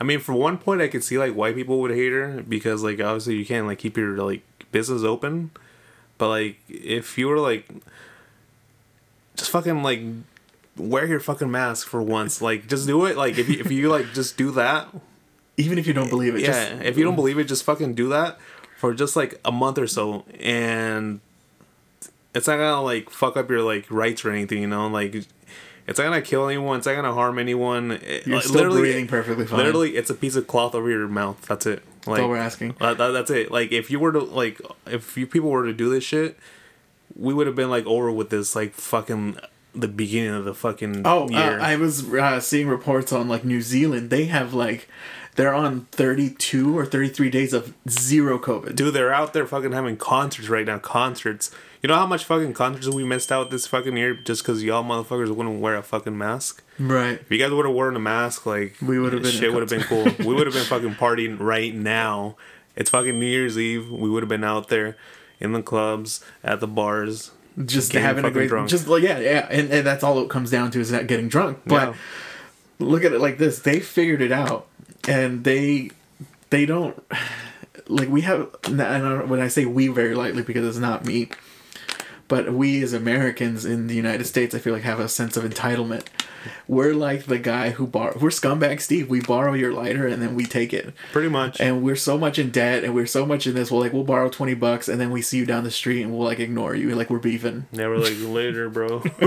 I 0.00 0.04
mean 0.04 0.20
for 0.20 0.34
one 0.34 0.58
point 0.58 0.80
I 0.80 0.88
could 0.88 1.04
see 1.04 1.18
like 1.18 1.34
white 1.34 1.54
people 1.54 1.80
would 1.80 1.90
hate 1.90 2.12
her 2.12 2.42
because 2.42 2.82
like 2.82 3.00
obviously 3.00 3.36
you 3.36 3.46
can't 3.46 3.66
like 3.66 3.78
keep 3.78 3.96
your 3.96 4.16
like 4.16 4.42
business 4.70 5.02
open. 5.02 5.50
But 6.16 6.28
like 6.28 6.58
if 6.68 7.18
you 7.18 7.28
were 7.28 7.38
like 7.38 7.68
just 9.36 9.50
fucking 9.50 9.82
like 9.82 10.00
wear 10.76 11.06
your 11.06 11.20
fucking 11.20 11.50
mask 11.50 11.86
for 11.88 12.02
once. 12.02 12.40
Like 12.40 12.68
just 12.68 12.86
do 12.86 13.04
it. 13.06 13.16
Like 13.16 13.38
if 13.38 13.48
you 13.48 13.60
if 13.60 13.70
you 13.70 13.88
like 13.88 14.12
just 14.12 14.36
do 14.36 14.50
that. 14.52 14.88
Even 15.58 15.76
if 15.78 15.86
you 15.86 15.92
don't 15.92 16.08
believe 16.08 16.34
it, 16.36 16.40
yeah. 16.42 16.46
just 16.70 16.82
if 16.82 16.96
you 16.96 17.04
don't 17.04 17.16
believe 17.16 17.38
it, 17.38 17.44
just 17.44 17.64
fucking 17.64 17.94
do 17.94 18.08
that 18.08 18.38
for 18.78 18.94
just 18.94 19.14
like 19.16 19.38
a 19.44 19.52
month 19.52 19.76
or 19.76 19.86
so 19.88 20.24
and 20.40 21.20
it's 22.34 22.46
not 22.46 22.56
gonna 22.58 22.80
like 22.82 23.10
fuck 23.10 23.36
up 23.36 23.50
your 23.50 23.62
like 23.62 23.90
rights 23.90 24.24
or 24.24 24.30
anything, 24.30 24.60
you 24.62 24.68
know, 24.68 24.86
like 24.88 25.14
It's 25.14 25.98
not 25.98 26.04
gonna 26.04 26.22
kill 26.22 26.46
anyone. 26.48 26.78
It's 26.78 26.86
not 26.86 26.94
gonna 26.96 27.12
harm 27.14 27.38
anyone. 27.38 27.92
It- 27.92 28.26
You're 28.26 28.36
like, 28.36 28.44
still 28.44 28.70
breathing 28.70 29.06
perfectly 29.08 29.46
fine. 29.46 29.58
Literally, 29.58 29.96
it's 29.96 30.10
a 30.10 30.14
piece 30.14 30.36
of 30.36 30.46
cloth 30.46 30.74
over 30.74 30.88
your 30.90 31.08
mouth. 31.08 31.40
That's 31.48 31.66
it. 31.66 31.82
Like 32.06 32.16
That's 32.16 32.20
all 32.20 32.28
we're 32.28 32.36
asking. 32.36 32.74
that- 32.78 32.98
that- 32.98 33.10
that's 33.10 33.30
it. 33.30 33.50
Like 33.50 33.72
if 33.72 33.90
you 33.90 33.98
were 33.98 34.12
to 34.12 34.20
like 34.20 34.60
if 34.86 35.16
you 35.16 35.26
people 35.26 35.50
were 35.50 35.64
to 35.64 35.72
do 35.72 35.88
this 35.90 36.04
shit, 36.04 36.38
we 37.16 37.34
would 37.34 37.46
have 37.48 37.56
been 37.56 37.70
like 37.70 37.86
over 37.86 38.12
with 38.12 38.30
this 38.30 38.54
like 38.54 38.74
fucking 38.74 39.38
the 39.74 39.88
beginning 39.88 40.34
of 40.34 40.44
the 40.44 40.54
fucking 40.54 41.02
Oh, 41.04 41.28
year. 41.30 41.58
uh, 41.58 41.62
I 41.62 41.76
was 41.76 42.04
uh, 42.12 42.38
seeing 42.40 42.68
reports 42.68 43.12
on 43.12 43.28
like 43.28 43.44
New 43.44 43.60
Zealand. 43.62 44.10
They 44.10 44.26
have 44.26 44.52
like 44.54 44.88
they're 45.38 45.54
on 45.54 45.86
32 45.92 46.76
or 46.76 46.84
33 46.84 47.30
days 47.30 47.52
of 47.52 47.72
zero 47.88 48.40
COVID. 48.40 48.74
Dude, 48.74 48.92
they're 48.92 49.14
out 49.14 49.32
there 49.34 49.46
fucking 49.46 49.70
having 49.70 49.96
concerts 49.96 50.48
right 50.48 50.66
now. 50.66 50.78
Concerts. 50.78 51.52
You 51.80 51.86
know 51.86 51.94
how 51.94 52.06
much 52.06 52.24
fucking 52.24 52.54
concerts 52.54 52.88
we 52.88 53.04
missed 53.04 53.30
out 53.30 53.52
this 53.52 53.64
fucking 53.68 53.96
year 53.96 54.14
just 54.14 54.42
because 54.42 54.64
y'all 54.64 54.82
motherfuckers 54.82 55.30
wouldn't 55.30 55.60
wear 55.60 55.76
a 55.76 55.82
fucking 55.84 56.18
mask? 56.18 56.64
Right. 56.80 57.20
If 57.20 57.30
you 57.30 57.38
guys 57.38 57.52
would 57.52 57.64
have 57.66 57.74
worn 57.74 57.94
a 57.94 58.00
mask, 58.00 58.46
like 58.46 58.74
We 58.82 58.98
would've 58.98 59.22
been 59.22 59.30
shit 59.30 59.52
would 59.52 59.60
have 59.60 59.70
been 59.70 59.82
cool. 59.82 60.04
we 60.26 60.34
would 60.34 60.46
have 60.48 60.54
been 60.54 60.64
fucking 60.64 60.96
partying 60.96 61.38
right 61.38 61.72
now. 61.72 62.36
It's 62.74 62.90
fucking 62.90 63.16
New 63.16 63.26
Year's 63.26 63.56
Eve. 63.56 63.90
We 63.92 64.10
would 64.10 64.24
have 64.24 64.28
been 64.28 64.42
out 64.44 64.68
there 64.68 64.96
in 65.38 65.52
the 65.52 65.62
clubs, 65.62 66.24
at 66.42 66.58
the 66.58 66.66
bars. 66.66 67.30
Just 67.64 67.92
having 67.92 68.24
a 68.24 68.30
great, 68.30 68.48
drunk. 68.48 68.68
just 68.70 68.86
like 68.86 69.02
yeah, 69.02 69.18
yeah, 69.18 69.46
and, 69.50 69.68
and 69.72 69.84
that's 69.86 70.04
all 70.04 70.20
it 70.20 70.28
comes 70.30 70.50
down 70.50 70.70
to 70.72 70.80
is 70.80 70.90
that 70.90 71.08
getting 71.08 71.28
drunk. 71.28 71.58
But 71.66 71.88
Yeah. 71.90 71.94
look 72.78 73.02
at 73.04 73.12
it 73.12 73.20
like 73.20 73.38
this: 73.38 73.58
they 73.58 73.80
figured 73.80 74.22
it 74.22 74.30
out, 74.30 74.67
and 75.08 75.42
they 75.44 75.90
they 76.50 76.66
don't 76.66 77.02
like 77.88 78.08
we 78.08 78.20
have. 78.20 78.54
And 78.64 79.28
when 79.28 79.40
I 79.40 79.48
say 79.48 79.64
we 79.64 79.88
very 79.88 80.14
lightly 80.14 80.42
because 80.42 80.66
it's 80.68 80.78
not 80.78 81.04
me, 81.04 81.30
but 82.28 82.52
we 82.52 82.82
as 82.82 82.92
Americans 82.92 83.64
in 83.64 83.86
the 83.86 83.94
United 83.94 84.26
States, 84.26 84.54
I 84.54 84.58
feel 84.58 84.74
like 84.74 84.82
have 84.82 85.00
a 85.00 85.08
sense 85.08 85.36
of 85.36 85.44
entitlement. 85.44 86.06
We're 86.66 86.94
like 86.94 87.24
the 87.26 87.38
guy 87.38 87.70
who 87.70 87.86
borrow. 87.86 88.16
We're 88.18 88.30
scumbag 88.30 88.80
Steve. 88.80 89.08
We 89.08 89.20
borrow 89.20 89.54
your 89.54 89.72
lighter 89.72 90.06
and 90.06 90.20
then 90.22 90.34
we 90.34 90.44
take 90.44 90.72
it. 90.72 90.94
Pretty 91.12 91.28
much. 91.28 91.60
And 91.60 91.82
we're 91.82 91.96
so 91.96 92.16
much 92.18 92.38
in 92.38 92.50
debt 92.50 92.84
and 92.84 92.94
we're 92.94 93.06
so 93.06 93.24
much 93.26 93.46
in 93.46 93.54
this. 93.54 93.70
We'll 93.70 93.80
like 93.80 93.92
we'll 93.92 94.04
borrow 94.04 94.28
twenty 94.28 94.54
bucks 94.54 94.88
and 94.88 95.00
then 95.00 95.10
we 95.10 95.22
see 95.22 95.38
you 95.38 95.46
down 95.46 95.64
the 95.64 95.70
street 95.70 96.02
and 96.02 96.12
we'll 96.12 96.26
like 96.26 96.40
ignore 96.40 96.74
you 96.74 96.94
like 96.94 97.10
we're 97.10 97.18
beefing. 97.18 97.66
Never 97.72 97.98
like 97.98 98.14
later, 98.20 98.68
bro. 98.68 98.98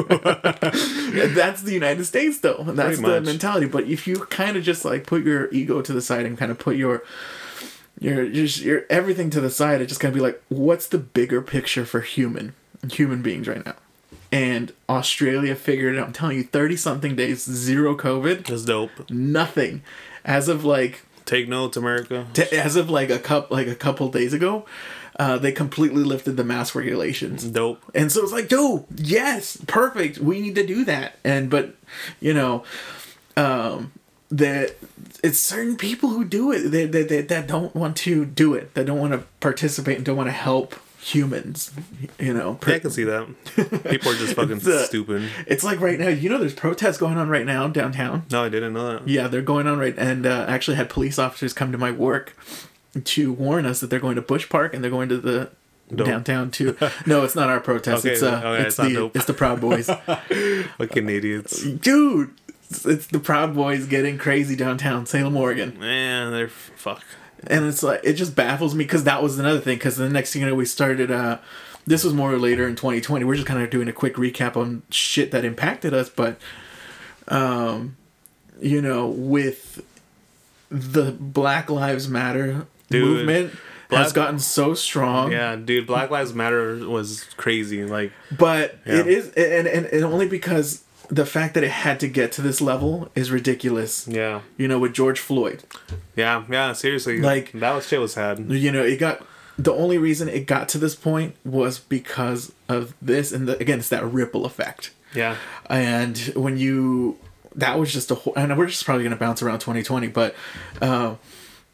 That's 0.73 1.61
the 1.63 1.73
United 1.73 2.05
States 2.05 2.39
though. 2.39 2.63
That's 2.65 2.97
Pretty 2.97 3.01
the 3.01 3.01
much. 3.01 3.23
mentality. 3.23 3.67
But 3.67 3.85
if 3.85 4.07
you 4.07 4.17
kind 4.25 4.57
of 4.57 4.63
just 4.63 4.85
like 4.85 5.05
put 5.05 5.23
your 5.23 5.49
ego 5.51 5.81
to 5.81 5.93
the 5.93 6.01
side 6.01 6.25
and 6.25 6.37
kind 6.37 6.51
of 6.51 6.59
put 6.59 6.75
your 6.75 7.03
your 7.99 8.27
just 8.29 8.61
your 8.61 8.85
everything 8.89 9.29
to 9.31 9.41
the 9.41 9.49
side, 9.49 9.81
it's 9.81 9.89
just 9.89 10.01
gonna 10.01 10.13
be 10.13 10.19
like, 10.21 10.41
what's 10.49 10.87
the 10.87 10.97
bigger 10.97 11.41
picture 11.41 11.85
for 11.85 12.01
human 12.01 12.53
human 12.91 13.21
beings 13.21 13.47
right 13.47 13.65
now? 13.65 13.75
And 14.31 14.71
Australia 14.87 15.55
figured 15.55 15.95
it 15.95 15.99
out. 15.99 16.07
I'm 16.07 16.13
telling 16.13 16.37
you, 16.37 16.43
thirty 16.43 16.77
something 16.77 17.15
days, 17.15 17.43
zero 17.43 17.95
COVID, 17.97 18.45
That's 18.45 18.63
dope. 18.63 19.09
nothing. 19.09 19.81
As 20.23 20.47
of 20.47 20.63
like 20.63 21.03
Take 21.25 21.49
notes, 21.49 21.75
America. 21.77 22.27
t- 22.33 22.43
as 22.55 22.75
of 22.75 22.89
like 22.89 23.09
a 23.09 23.19
cup 23.19 23.51
like 23.51 23.67
a 23.67 23.75
couple 23.75 24.09
days 24.09 24.33
ago, 24.33 24.65
uh, 25.19 25.37
they 25.37 25.51
completely 25.51 26.03
lifted 26.03 26.37
the 26.37 26.43
mask 26.43 26.75
regulations. 26.75 27.43
Dope. 27.43 27.83
And 27.93 28.11
so 28.11 28.23
it's 28.23 28.31
like, 28.31 28.47
dude, 28.47 28.85
yes, 28.95 29.57
perfect. 29.67 30.17
We 30.19 30.39
need 30.41 30.55
to 30.55 30.65
do 30.65 30.85
that. 30.85 31.17
And 31.23 31.49
but, 31.49 31.75
you 32.19 32.33
know, 32.33 32.63
um, 33.35 33.91
that 34.29 34.75
it's 35.23 35.39
certain 35.39 35.75
people 35.75 36.09
who 36.09 36.23
do 36.23 36.51
it 36.51 36.69
that, 36.71 36.91
that, 36.93 37.09
that, 37.09 37.27
that 37.27 37.47
don't 37.47 37.75
want 37.75 37.97
to 37.97 38.25
do 38.25 38.53
it, 38.53 38.73
that 38.75 38.85
don't 38.85 38.99
want 38.99 39.11
to 39.13 39.23
participate 39.41 39.97
and 39.97 40.05
don't 40.05 40.17
want 40.17 40.27
to 40.29 40.33
help 40.33 40.75
humans. 41.01 41.71
You 42.19 42.33
know, 42.33 42.59
Yeah, 42.67 42.75
I 42.75 42.79
can 42.79 42.91
see 42.91 43.03
that. 43.05 43.27
People 43.89 44.11
are 44.11 44.15
just 44.15 44.33
fucking 44.35 44.59
stupid. 44.59 45.29
it's 45.47 45.63
like 45.63 45.79
right 45.79 45.99
now. 45.99 46.09
You 46.09 46.29
know, 46.29 46.37
there's 46.37 46.53
protests 46.53 46.97
going 46.97 47.17
on 47.17 47.27
right 47.29 47.45
now 47.45 47.67
downtown. 47.67 48.25
No, 48.31 48.43
I 48.43 48.49
didn't 48.49 48.73
know 48.73 48.93
that. 48.93 49.07
Yeah, 49.07 49.27
they're 49.27 49.41
going 49.41 49.67
on 49.67 49.79
right, 49.79 49.95
and 49.97 50.25
uh, 50.25 50.45
I 50.47 50.53
actually 50.53 50.77
had 50.77 50.89
police 50.89 51.17
officers 51.19 51.53
come 51.53 51.71
to 51.71 51.77
my 51.77 51.91
work 51.91 52.35
to 53.03 53.31
warn 53.33 53.65
us 53.65 53.79
that 53.79 53.89
they're 53.89 53.99
going 53.99 54.15
to 54.15 54.21
Bush 54.21 54.49
Park 54.49 54.73
and 54.73 54.83
they're 54.83 54.91
going 54.91 55.09
to 55.09 55.17
the 55.17 55.49
Dope. 55.95 56.05
downtown 56.07 56.51
too. 56.51 56.75
No, 57.05 57.23
it's 57.23 57.35
not 57.35 57.49
our 57.49 57.59
protest. 57.59 58.05
Okay, 58.05 58.13
it's 58.13 58.23
uh, 58.23 58.41
okay, 58.43 58.61
it's, 58.63 58.67
it's 58.67 58.77
not 58.79 58.89
the 58.91 59.11
it's 59.17 59.25
the 59.25 59.33
Proud 59.33 59.59
Boys, 59.61 59.87
Fucking 60.77 61.09
idiots. 61.09 61.63
dude. 61.63 62.31
It's, 62.69 62.85
it's 62.85 63.07
the 63.07 63.19
Proud 63.19 63.53
Boys 63.55 63.85
getting 63.85 64.17
crazy 64.17 64.55
downtown 64.55 65.05
Salem, 65.05 65.35
Oregon, 65.35 65.77
Man, 65.79 66.31
they're 66.31 66.47
fuck. 66.47 67.03
And 67.47 67.65
it's 67.65 67.83
like 67.83 68.01
it 68.03 68.13
just 68.13 68.35
baffles 68.35 68.75
me 68.75 68.83
because 68.83 69.03
that 69.05 69.21
was 69.23 69.39
another 69.39 69.59
thing. 69.59 69.77
Because 69.77 69.97
the 69.97 70.09
next 70.09 70.33
thing 70.33 70.41
you 70.43 70.47
know, 70.47 70.55
we 70.55 70.65
started. 70.65 71.11
uh 71.11 71.37
This 71.87 72.03
was 72.03 72.13
more 72.13 72.37
later 72.37 72.67
in 72.67 72.75
2020. 72.75 73.25
We're 73.25 73.35
just 73.35 73.47
kind 73.47 73.61
of 73.61 73.69
doing 73.69 73.87
a 73.87 73.93
quick 73.93 74.15
recap 74.15 74.55
on 74.55 74.83
shit 74.91 75.31
that 75.31 75.43
impacted 75.45 75.93
us, 75.93 76.09
but 76.09 76.37
um, 77.27 77.97
you 78.61 78.81
know, 78.81 79.07
with 79.07 79.83
the 80.69 81.11
Black 81.11 81.69
Lives 81.69 82.07
Matter 82.07 82.65
Dude, 82.89 83.03
movement 83.03 83.53
has 83.89 84.13
gotten 84.13 84.39
so 84.39 84.73
strong. 84.73 85.31
Yeah, 85.31 85.55
dude, 85.55 85.85
Black 85.87 86.09
Lives 86.09 86.33
Matter 86.33 86.75
was 86.87 87.25
crazy. 87.37 87.83
Like, 87.83 88.11
But 88.37 88.77
Yeah. 88.85 88.99
it 88.99 89.07
is, 89.07 89.29
and, 89.33 89.67
and 89.67 89.85
and 89.87 90.03
only 90.05 90.27
because 90.27 90.83
the 91.11 91.25
fact 91.25 91.53
that 91.55 91.63
it 91.63 91.71
had 91.71 91.99
to 91.99 92.07
get 92.07 92.31
to 92.31 92.41
this 92.41 92.61
level 92.61 93.09
is 93.15 93.29
ridiculous. 93.31 94.07
yeah, 94.07 94.41
You 94.57 94.67
know, 94.69 94.79
with 94.79 94.93
George 94.93 95.19
Floyd, 95.19 95.63
yeah, 96.15 96.43
yeah. 96.49 96.71
Seriously, 96.73 97.19
Like- 97.19 97.51
that 97.51 97.73
was 97.75 97.87
shit 97.87 97.99
was 97.99 98.13
sad. 98.13 98.39
you 98.49 98.71
know, 98.71 98.81
it 98.83 98.97
got 98.97 99.21
the 99.59 99.73
only 99.73 99.97
reason 99.97 100.29
it 100.29 100.47
got 100.47 100.69
to 100.69 100.77
this 100.77 100.95
point 100.95 101.35
was 101.43 101.77
because 101.79 102.53
of 102.69 102.93
this, 103.01 103.31
and 103.33 103.47
the, 103.47 103.57
again, 103.59 103.79
it's 103.79 103.89
that 103.89 104.05
ripple 104.05 104.45
effect. 104.45 104.91
Yeah, 105.13 105.35
and 105.69 106.17
when 106.35 106.57
you 106.57 107.17
that 107.53 107.77
was 107.77 107.91
just 107.91 108.09
a 108.09 108.15
whole 108.15 108.33
and 108.37 108.57
we're 108.57 108.65
just 108.67 108.85
probably 108.85 109.03
going 109.03 109.11
to 109.11 109.19
bounce 109.19 109.41
around 109.41 109.59
2020 109.59 110.07
but 110.07 110.33
uh 110.81 111.15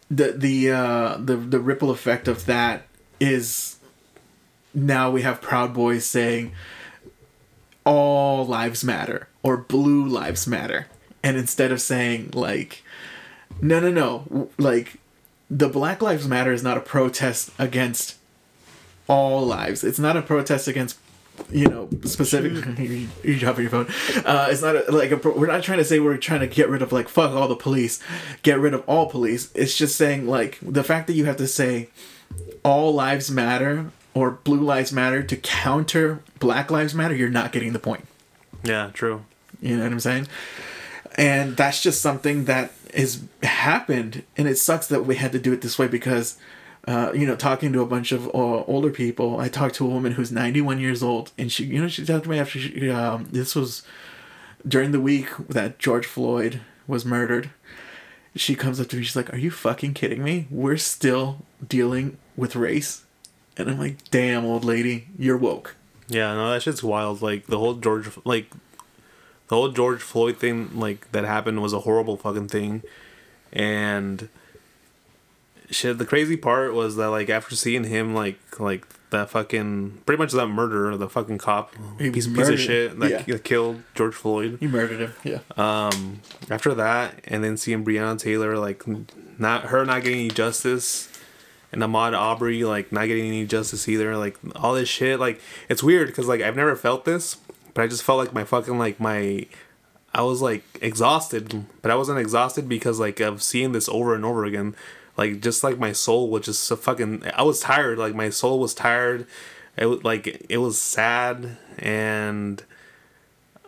the 0.09 0.31
the 0.31 0.71
uh 0.71 1.17
the 1.19 1.35
the 1.37 1.59
ripple 1.59 1.91
effect 1.91 2.27
of 2.27 2.47
that 2.47 2.87
is 3.19 3.77
now 4.73 5.11
we 5.11 5.21
have 5.21 5.39
proud 5.39 5.75
boys 5.75 6.03
saying 6.03 6.51
all 7.87 8.45
lives 8.45 8.83
matter 8.83 9.29
or 9.43 9.55
blue 9.55 10.05
lives 10.05 10.45
matter. 10.45 10.87
And 11.23 11.37
instead 11.37 11.71
of 11.71 11.81
saying 11.81 12.31
like 12.33 12.83
no 13.61 13.79
no 13.79 13.89
no 13.89 14.49
like 14.57 14.97
the 15.49 15.69
black 15.69 16.01
lives 16.01 16.27
matter 16.27 16.51
is 16.51 16.61
not 16.61 16.77
a 16.77 16.81
protest 16.81 17.49
against 17.57 18.17
all 19.07 19.45
lives. 19.45 19.85
It's 19.85 19.99
not 19.99 20.17
a 20.17 20.21
protest 20.21 20.67
against 20.67 20.97
you 21.49 21.67
know 21.67 21.87
specific 22.03 22.51
you, 23.23 23.39
drop 23.39 23.57
your 23.57 23.69
phone. 23.69 23.87
Uh 24.25 24.47
it's 24.49 24.61
not 24.61 24.75
a, 24.75 24.91
like 24.91 25.11
a, 25.11 25.15
we're 25.15 25.47
not 25.47 25.63
trying 25.63 25.77
to 25.77 25.85
say 25.85 25.99
we're 25.99 26.17
trying 26.17 26.41
to 26.41 26.47
get 26.47 26.67
rid 26.67 26.81
of 26.81 26.91
like 26.91 27.07
fuck 27.07 27.31
all 27.31 27.47
the 27.47 27.55
police 27.55 28.03
get 28.43 28.59
rid 28.59 28.73
of 28.73 28.83
all 28.85 29.05
police. 29.05 29.49
It's 29.55 29.77
just 29.77 29.95
saying 29.95 30.27
like 30.27 30.57
the 30.61 30.83
fact 30.83 31.07
that 31.07 31.13
you 31.13 31.23
have 31.23 31.37
to 31.37 31.47
say 31.47 31.87
all 32.65 32.93
lives 32.93 33.31
matter 33.31 33.91
or 34.17 34.31
blue 34.31 34.59
lives 34.59 34.91
matter 34.91 35.21
to 35.21 35.35
counter 35.37 36.21
black 36.39 36.71
lives 36.71 36.93
matter 36.93 37.15
you're 37.15 37.29
not 37.29 37.51
getting 37.51 37.73
the 37.73 37.79
point 37.79 38.05
yeah, 38.63 38.89
true. 38.93 39.23
you 39.61 39.77
know 39.77 39.83
what 39.83 39.91
I'm 39.91 39.99
saying? 39.99 40.27
And 41.15 41.57
that's 41.57 41.81
just 41.81 42.01
something 42.01 42.45
that 42.45 42.71
has 42.93 43.23
happened, 43.43 44.23
and 44.35 44.47
it 44.47 44.57
sucks 44.57 44.87
that 44.87 45.05
we 45.05 45.15
had 45.15 45.31
to 45.31 45.39
do 45.39 45.53
it 45.53 45.61
this 45.61 45.79
way 45.79 45.87
because, 45.87 46.37
uh, 46.87 47.11
you 47.13 47.25
know, 47.25 47.35
talking 47.35 47.73
to 47.73 47.81
a 47.81 47.85
bunch 47.85 48.11
of 48.11 48.27
uh, 48.27 48.63
older 48.65 48.89
people, 48.89 49.39
I 49.39 49.49
talked 49.49 49.75
to 49.75 49.85
a 49.85 49.89
woman 49.89 50.13
who's 50.13 50.31
91 50.31 50.79
years 50.79 51.01
old, 51.01 51.31
and 51.37 51.51
she, 51.51 51.65
you 51.65 51.81
know, 51.81 51.87
she 51.87 52.05
talked 52.05 52.25
to 52.25 52.29
me 52.29 52.39
after 52.39 52.59
she, 52.59 52.89
um, 52.89 53.27
this 53.31 53.55
was 53.55 53.83
during 54.67 54.91
the 54.91 55.01
week 55.01 55.29
that 55.49 55.79
George 55.79 56.05
Floyd 56.05 56.61
was 56.87 57.05
murdered. 57.05 57.49
She 58.35 58.55
comes 58.55 58.79
up 58.79 58.87
to 58.89 58.97
me, 58.97 59.03
she's 59.03 59.15
like, 59.15 59.33
"Are 59.33 59.37
you 59.37 59.49
fucking 59.49 59.95
kidding 59.95 60.23
me? 60.23 60.47
We're 60.51 60.77
still 60.77 61.45
dealing 61.67 62.17
with 62.35 62.55
race." 62.55 63.03
And 63.57 63.69
I'm 63.69 63.79
like, 63.79 64.09
"Damn, 64.11 64.45
old 64.45 64.63
lady, 64.63 65.07
you're 65.17 65.37
woke." 65.37 65.75
Yeah, 66.07 66.33
no, 66.33 66.51
that 66.51 66.63
shit's 66.63 66.83
wild. 66.83 67.21
Like 67.21 67.47
the 67.47 67.57
whole 67.57 67.75
George, 67.75 68.09
like 68.23 68.51
the 69.47 69.55
whole 69.55 69.69
George 69.69 70.01
Floyd 70.01 70.37
thing, 70.37 70.77
like 70.79 71.11
that 71.11 71.25
happened 71.25 71.61
was 71.61 71.73
a 71.73 71.81
horrible 71.81 72.17
fucking 72.17 72.47
thing, 72.49 72.83
and 73.51 74.29
shit. 75.69 75.97
The 75.97 76.05
crazy 76.05 76.37
part 76.37 76.73
was 76.73 76.95
that 76.97 77.09
like 77.09 77.29
after 77.29 77.55
seeing 77.55 77.85
him, 77.85 78.13
like 78.13 78.39
like 78.59 78.85
that 79.09 79.29
fucking 79.29 80.01
pretty 80.05 80.21
much 80.21 80.33
that 80.33 80.47
murderer, 80.47 80.97
the 80.97 81.09
fucking 81.09 81.37
cop, 81.37 81.73
He 81.97 82.09
piece, 82.11 82.27
piece 82.27 82.49
of 82.49 82.59
shit 82.59 82.99
that 82.99 83.27
yeah. 83.27 83.37
killed 83.37 83.83
George 83.95 84.13
Floyd. 84.13 84.57
You 84.59 84.69
murdered 84.69 84.99
him. 84.99 85.13
Yeah. 85.23 85.39
Um, 85.55 86.21
after 86.49 86.73
that, 86.73 87.15
and 87.25 87.43
then 87.43 87.57
seeing 87.57 87.85
Breonna 87.85 88.19
Taylor, 88.19 88.57
like 88.57 88.83
not 89.39 89.65
her 89.65 89.85
not 89.85 90.03
getting 90.03 90.19
any 90.19 90.29
justice, 90.29 91.09
and 91.71 91.81
Ahmaud 91.81 92.17
Arbery 92.17 92.63
like 92.63 92.91
not 92.91 93.07
getting 93.07 93.27
any 93.27 93.45
justice 93.45 93.87
either. 93.87 94.15
Like 94.17 94.37
all 94.55 94.73
this 94.73 94.89
shit, 94.89 95.19
like 95.19 95.41
it's 95.69 95.83
weird 95.83 96.07
because 96.07 96.27
like 96.27 96.41
I've 96.41 96.55
never 96.55 96.75
felt 96.75 97.05
this, 97.05 97.35
but 97.73 97.83
I 97.83 97.87
just 97.87 98.03
felt 98.03 98.19
like 98.19 98.33
my 98.33 98.43
fucking 98.43 98.77
like 98.77 98.99
my. 98.99 99.45
I 100.13 100.21
was 100.21 100.41
like 100.41 100.63
exhausted, 100.81 101.65
but 101.81 101.91
I 101.91 101.95
wasn't 101.95 102.19
exhausted 102.19 102.67
because 102.67 102.99
like 102.99 103.19
of 103.19 103.43
seeing 103.43 103.71
this 103.71 103.87
over 103.89 104.15
and 104.15 104.25
over 104.25 104.45
again. 104.45 104.75
Like 105.15 105.41
just 105.41 105.63
like 105.63 105.77
my 105.77 105.91
soul 105.91 106.29
was 106.29 106.45
just 106.45 106.63
so 106.63 106.75
fucking. 106.75 107.23
I 107.35 107.43
was 107.43 107.59
tired. 107.59 107.97
Like 107.97 108.15
my 108.15 108.29
soul 108.29 108.59
was 108.59 108.73
tired. 108.73 109.27
It 109.75 109.85
was 109.85 110.03
like 110.03 110.45
it 110.49 110.57
was 110.57 110.81
sad 110.81 111.57
and 111.77 112.63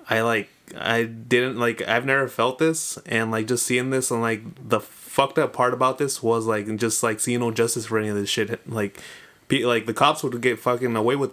I 0.10 0.22
like 0.22 0.50
I 0.78 1.04
didn't 1.04 1.58
like 1.58 1.82
I've 1.88 2.06
never 2.06 2.28
felt 2.28 2.60
this 2.60 2.98
and 3.06 3.32
like 3.32 3.48
just 3.48 3.66
seeing 3.66 3.90
this 3.90 4.12
and 4.12 4.22
like 4.22 4.42
the 4.68 4.80
fucked 4.80 5.38
up 5.38 5.54
part 5.54 5.74
about 5.74 5.98
this 5.98 6.22
was 6.22 6.46
like 6.46 6.74
just 6.78 7.04
like 7.04 7.20
seeing 7.20 7.40
no 7.40 7.52
justice 7.52 7.88
for 7.88 7.98
any 7.98 8.10
of 8.10 8.16
this 8.16 8.30
shit 8.30 8.70
like 8.70 9.00
pe- 9.48 9.64
like 9.64 9.86
the 9.86 9.94
cops 9.94 10.24
would 10.24 10.40
get 10.42 10.60
fucking 10.60 10.96
away 10.96 11.16
with 11.16 11.32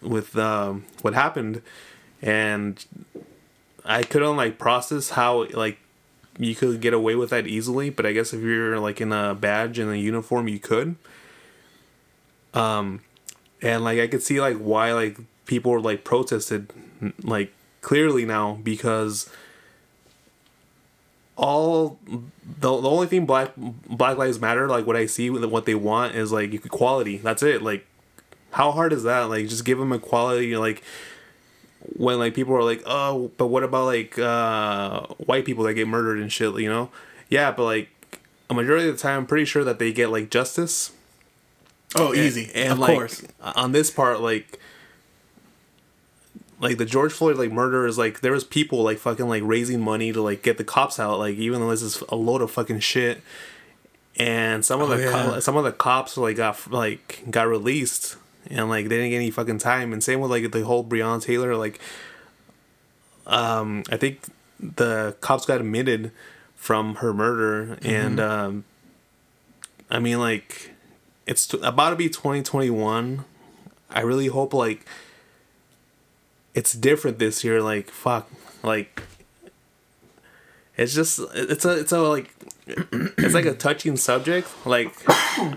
with 0.00 0.36
um, 0.36 0.84
what 1.02 1.14
happened 1.14 1.62
and 2.20 2.84
I 3.84 4.02
couldn't 4.02 4.36
like 4.36 4.58
process 4.58 5.10
how 5.10 5.46
like 5.48 5.78
you 6.38 6.54
could 6.54 6.80
get 6.80 6.94
away 6.94 7.14
with 7.14 7.30
that 7.30 7.46
easily 7.46 7.90
but 7.90 8.06
I 8.06 8.12
guess 8.12 8.32
if 8.32 8.40
you're 8.40 8.78
like 8.78 9.00
in 9.00 9.12
a 9.12 9.34
badge 9.34 9.78
and 9.78 9.90
a 9.90 9.98
uniform 9.98 10.48
you 10.48 10.58
could. 10.58 10.96
Um 12.54 13.00
and 13.62 13.84
like 13.84 13.98
I 13.98 14.08
could 14.08 14.22
see 14.22 14.40
like 14.40 14.58
why 14.58 14.92
like 14.92 15.18
people 15.46 15.72
were 15.72 15.80
like 15.80 16.04
protested 16.04 16.72
like 17.22 17.52
clearly 17.82 18.24
now 18.24 18.58
because 18.62 19.28
all 21.36 21.98
the, 22.06 22.20
the 22.60 22.88
only 22.88 23.06
thing 23.06 23.26
black 23.26 23.50
black 23.56 24.16
lives 24.16 24.40
matter 24.40 24.68
like 24.68 24.86
what 24.86 24.96
i 24.96 25.06
see 25.06 25.28
with 25.28 25.44
what 25.44 25.66
they 25.66 25.74
want 25.74 26.14
is 26.14 26.32
like 26.32 26.52
equality. 26.54 27.18
That's 27.18 27.42
it. 27.42 27.60
Like 27.62 27.86
how 28.52 28.70
hard 28.70 28.92
is 28.92 29.02
that? 29.02 29.22
Like 29.24 29.48
just 29.48 29.64
give 29.64 29.78
them 29.78 29.92
equality. 29.92 30.56
Like 30.56 30.82
when 31.96 32.18
like 32.18 32.34
people 32.34 32.54
are 32.54 32.62
like 32.62 32.82
oh 32.86 33.32
but 33.36 33.48
what 33.48 33.64
about 33.64 33.86
like 33.86 34.16
uh 34.18 35.02
white 35.26 35.44
people 35.44 35.64
that 35.64 35.74
get 35.74 35.88
murdered 35.88 36.18
and 36.18 36.32
shit 36.32 36.54
you 36.60 36.68
know? 36.68 36.90
Yeah 37.28 37.50
but 37.50 37.64
like 37.64 37.88
a 38.48 38.54
majority 38.54 38.88
of 38.88 38.96
the 38.96 39.02
time 39.02 39.20
i'm 39.20 39.26
pretty 39.26 39.44
sure 39.44 39.64
that 39.64 39.78
they 39.78 39.92
get 39.92 40.10
like 40.10 40.30
justice. 40.30 40.92
Oh, 41.94 42.14
easy. 42.14 42.50
and 42.54 42.72
of 42.72 42.78
like 42.78 42.94
course. 42.94 43.22
on 43.40 43.72
this 43.72 43.90
part 43.90 44.20
like 44.20 44.58
like 46.62 46.78
the 46.78 46.84
George 46.86 47.12
Floyd 47.12 47.36
like 47.36 47.50
murder 47.52 47.86
is 47.86 47.98
like 47.98 48.20
there 48.20 48.32
was 48.32 48.44
people 48.44 48.82
like 48.82 48.98
fucking 48.98 49.28
like 49.28 49.42
raising 49.44 49.80
money 49.80 50.12
to 50.12 50.22
like 50.22 50.42
get 50.42 50.56
the 50.58 50.64
cops 50.64 50.98
out 51.00 51.18
like 51.18 51.36
even 51.36 51.60
though 51.60 51.70
this 51.70 51.82
is 51.82 52.02
a 52.08 52.14
load 52.16 52.40
of 52.40 52.50
fucking 52.50 52.80
shit. 52.80 53.20
And 54.16 54.64
some 54.64 54.80
of 54.80 54.90
Oh, 54.90 54.96
the 54.96 55.10
co- 55.10 55.40
some 55.40 55.56
of 55.56 55.64
the 55.64 55.72
cops 55.72 56.16
like 56.16 56.36
got 56.36 56.70
like 56.70 57.24
got 57.30 57.48
released. 57.48 58.16
And 58.50 58.68
like 58.68 58.88
they 58.88 58.96
didn't 58.96 59.10
get 59.10 59.16
any 59.16 59.30
fucking 59.30 59.58
time. 59.58 59.92
And 59.92 60.02
same 60.04 60.20
with 60.20 60.30
like 60.30 60.52
the 60.52 60.64
whole 60.64 60.84
Breonna 60.84 61.22
Taylor 61.22 61.56
like 61.56 61.80
um 63.26 63.82
I 63.90 63.96
think 63.96 64.20
the 64.60 65.16
cops 65.20 65.46
got 65.46 65.60
admitted 65.60 66.12
from 66.54 66.96
her 66.96 67.12
murder. 67.12 67.78
And 67.82 68.20
um 68.20 68.64
I 69.90 69.98
mean 69.98 70.18
like 70.20 70.70
it's 71.26 71.46
t- 71.46 71.58
about 71.62 71.90
to 71.90 71.96
be 71.96 72.08
2021 72.08 73.24
I 73.90 74.00
really 74.00 74.26
hope 74.26 74.52
like 74.54 74.86
it's 76.54 76.72
different 76.72 77.18
this 77.18 77.44
year 77.44 77.62
like 77.62 77.90
fuck 77.90 78.30
like 78.62 79.02
it's 80.76 80.94
just 80.94 81.20
it's 81.34 81.64
a 81.64 81.78
it's 81.78 81.92
a 81.92 82.00
like 82.00 82.34
it's 82.66 83.34
like 83.34 83.44
a 83.44 83.54
touching 83.54 83.96
subject 83.96 84.48
like 84.66 84.92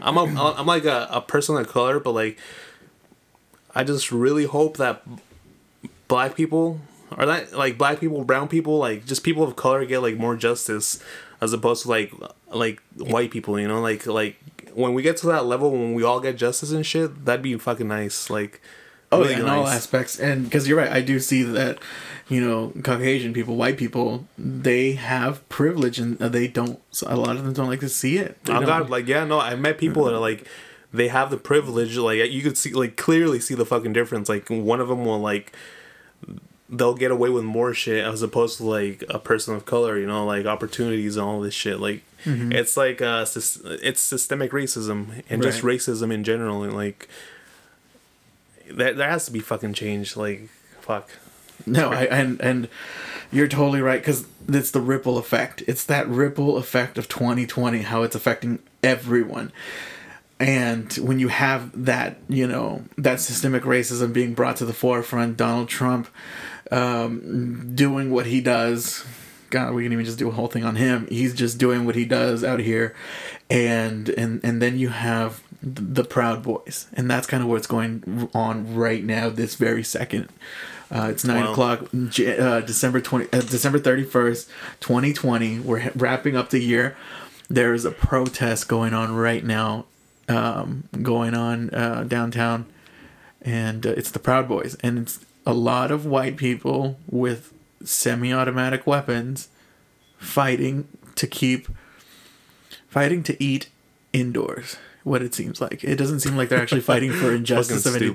i'm 0.01 0.17
a 0.17 0.23
i'm 0.57 0.65
like 0.65 0.85
a, 0.85 1.07
a 1.11 1.21
person 1.21 1.55
of 1.57 1.67
color 1.67 1.99
but 1.99 2.11
like 2.11 2.37
i 3.73 3.83
just 3.83 4.11
really 4.11 4.45
hope 4.45 4.77
that 4.77 5.03
black 6.07 6.35
people 6.35 6.79
or 7.17 7.25
that 7.25 7.53
like 7.53 7.77
black 7.77 7.99
people 7.99 8.23
brown 8.23 8.47
people 8.47 8.77
like 8.77 9.05
just 9.05 9.23
people 9.23 9.43
of 9.43 9.55
color 9.55 9.85
get 9.85 9.99
like 9.99 10.17
more 10.17 10.35
justice 10.35 11.01
as 11.41 11.53
opposed 11.53 11.83
to 11.83 11.89
like 11.89 12.13
like 12.49 12.81
white 12.97 13.31
people 13.31 13.59
you 13.59 13.67
know? 13.67 13.81
Like 13.81 14.05
like 14.05 14.37
when 14.73 14.93
we 14.93 15.01
get 15.01 15.17
to 15.17 15.27
that 15.27 15.45
level 15.45 15.71
when 15.71 15.93
we 15.93 16.03
all 16.03 16.19
get 16.19 16.37
justice 16.37 16.71
and 16.71 16.85
shit 16.85 17.25
that'd 17.25 17.41
be 17.41 17.57
fucking 17.57 17.87
nice 17.87 18.29
like 18.29 18.61
Oh 19.11 19.19
really 19.21 19.33
yeah, 19.33 19.39
in 19.41 19.45
all 19.47 19.67
aspects, 19.67 20.19
and 20.19 20.43
because 20.45 20.67
you're 20.67 20.77
right, 20.77 20.91
I 20.91 21.01
do 21.01 21.19
see 21.19 21.43
that, 21.43 21.77
you 22.27 22.41
know, 22.41 22.73
Caucasian 22.83 23.33
people, 23.33 23.55
white 23.55 23.77
people, 23.77 24.25
they 24.37 24.93
have 24.93 25.47
privilege, 25.49 25.99
and 25.99 26.17
they 26.19 26.47
don't. 26.47 26.79
A 27.05 27.15
lot 27.15 27.35
of 27.35 27.43
them 27.45 27.53
don't 27.53 27.67
like 27.69 27.81
to 27.81 27.89
see 27.89 28.17
it. 28.17 28.43
They 28.45 28.53
Oh 28.53 28.65
don't- 28.65 28.89
like 28.89 29.07
yeah, 29.07 29.23
no, 29.25 29.39
I 29.39 29.55
met 29.55 29.77
people 29.77 30.05
that 30.05 30.13
are 30.15 30.19
like 30.19 30.47
they 30.93 31.07
have 31.09 31.29
the 31.29 31.37
privilege, 31.37 31.97
like 31.97 32.31
you 32.31 32.41
could 32.41 32.57
see 32.57 32.73
like 32.73 32.95
clearly 32.97 33.39
see 33.39 33.53
the 33.53 33.65
fucking 33.65 33.93
difference. 33.93 34.27
Like 34.29 34.49
one 34.49 34.79
of 34.81 34.87
them 34.87 35.05
will 35.05 35.19
like 35.19 35.53
they'll 36.67 36.95
get 36.95 37.11
away 37.11 37.29
with 37.29 37.43
more 37.43 37.73
shit 37.75 38.03
as 38.03 38.21
opposed 38.23 38.57
to 38.57 38.63
like 38.63 39.03
a 39.09 39.19
person 39.19 39.53
of 39.55 39.65
color, 39.65 39.99
you 39.99 40.07
know, 40.07 40.25
like 40.25 40.45
opportunities 40.47 41.15
and 41.15 41.25
all 41.25 41.39
this 41.41 41.53
shit. 41.53 41.79
Like 41.79 42.01
it's 42.25 42.75
like 42.75 43.03
uh 43.03 43.23
it's 43.83 43.99
systemic 44.01 44.51
racism 44.51 45.21
and 45.29 45.43
just 45.43 45.61
racism 45.61 46.11
in 46.11 46.23
general 46.23 46.63
and 46.63 46.73
like 46.73 47.07
that 48.71 48.97
there 48.97 49.09
has 49.09 49.25
to 49.25 49.31
be 49.31 49.39
fucking 49.39 49.73
changed. 49.73 50.15
Like 50.17 50.49
fuck. 50.81 51.09
No, 51.65 51.91
I 51.91 52.03
and 52.05 52.39
and 52.41 52.69
you're 53.31 53.47
totally 53.47 53.81
right 53.81 53.99
because 53.99 54.27
it's 54.47 54.71
the 54.71 54.81
ripple 54.81 55.17
effect. 55.17 55.63
It's 55.67 55.83
that 55.85 56.07
ripple 56.07 56.57
effect 56.57 56.97
of 56.97 57.09
2020, 57.09 57.79
how 57.79 58.03
it's 58.03 58.15
affecting 58.15 58.59
everyone. 58.83 59.51
And 60.39 60.91
when 60.95 61.19
you 61.19 61.29
have 61.29 61.85
that, 61.85 62.17
you 62.27 62.45
know, 62.45 62.83
that 62.97 63.21
systemic 63.21 63.63
racism 63.63 64.11
being 64.11 64.33
brought 64.33 64.57
to 64.57 64.65
the 64.65 64.73
forefront, 64.73 65.37
Donald 65.37 65.69
Trump 65.69 66.09
um, 66.71 67.73
doing 67.75 68.11
what 68.11 68.25
he 68.25 68.41
does. 68.41 69.05
God, 69.49 69.73
we 69.73 69.83
can 69.83 69.93
even 69.93 70.05
just 70.05 70.19
do 70.19 70.27
a 70.27 70.33
whole 70.33 70.47
thing 70.47 70.65
on 70.65 70.75
him. 70.75 71.07
He's 71.07 71.33
just 71.33 71.57
doing 71.57 71.85
what 71.85 71.95
he 71.95 72.03
does 72.03 72.43
out 72.43 72.59
here, 72.59 72.93
and 73.49 74.09
and 74.09 74.41
and 74.43 74.61
then 74.61 74.77
you 74.77 74.89
have 74.89 75.41
the 75.65 76.03
Proud 76.03 76.43
Boys, 76.43 76.87
and 76.93 77.09
that's 77.09 77.25
kind 77.27 77.41
of 77.43 77.49
what's 77.49 77.67
going 77.67 78.29
on 78.33 78.75
right 78.75 79.03
now, 79.03 79.29
this 79.29 79.55
very 79.55 79.83
second. 79.83 80.29
Uh, 80.91 81.07
it's 81.11 81.25
nine 81.25 81.43
Wow. 81.45 81.51
o'clock, 81.51 81.79
uh, 81.93 82.59
December 82.61 83.01
twenty, 83.01 83.25
uh, 83.33 83.41
December 83.41 83.79
thirty 83.79 84.03
first, 84.03 84.47
twenty 84.79 85.11
twenty. 85.11 85.59
We're 85.59 85.91
wrapping 85.95 86.35
up 86.35 86.51
the 86.51 86.59
year. 86.61 86.95
There 87.49 87.73
is 87.73 87.85
a 87.85 87.91
protest 87.91 88.67
going 88.67 88.93
on 88.93 89.15
right 89.15 89.43
now, 89.43 89.85
um, 90.29 90.83
going 91.01 91.33
on 91.33 91.71
uh, 91.71 92.03
downtown, 92.07 92.67
and 93.41 93.85
uh, 93.85 93.89
it's 93.97 94.11
the 94.11 94.19
Proud 94.19 94.47
Boys, 94.47 94.75
and 94.81 94.99
it's 94.99 95.19
a 95.45 95.53
lot 95.53 95.89
of 95.91 96.05
white 96.05 96.37
people 96.37 96.99
with 97.09 97.51
semi-automatic 97.83 98.85
weapons 98.87 99.47
fighting 100.17 100.87
to 101.15 101.27
keep 101.27 101.67
fighting 102.87 103.21
to 103.23 103.43
eat 103.43 103.69
indoors 104.13 104.77
what 105.05 105.21
it 105.21 105.33
seems 105.33 105.61
like 105.61 105.83
it 105.83 105.95
doesn't 105.95 106.19
seem 106.19 106.35
like 106.35 106.49
they're 106.49 106.61
actually 106.61 106.81
fighting 106.81 107.13
for 107.13 107.31
injustice 107.35 107.85
of 107.85 107.95
any 107.95 108.07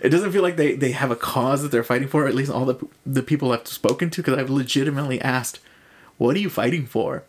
it 0.00 0.10
doesn't 0.10 0.30
feel 0.30 0.42
like 0.42 0.56
they, 0.56 0.76
they 0.76 0.92
have 0.92 1.10
a 1.10 1.16
cause 1.16 1.62
that 1.62 1.72
they're 1.72 1.82
fighting 1.82 2.06
for 2.06 2.28
at 2.28 2.34
least 2.34 2.52
all 2.52 2.64
the 2.66 2.86
the 3.04 3.22
people 3.22 3.50
i've 3.50 3.66
spoken 3.66 4.10
to 4.10 4.22
because 4.22 4.38
i've 4.38 4.50
legitimately 4.50 5.20
asked 5.20 5.58
what 6.18 6.36
are 6.36 6.40
you 6.40 6.50
fighting 6.50 6.86
for 6.86 7.24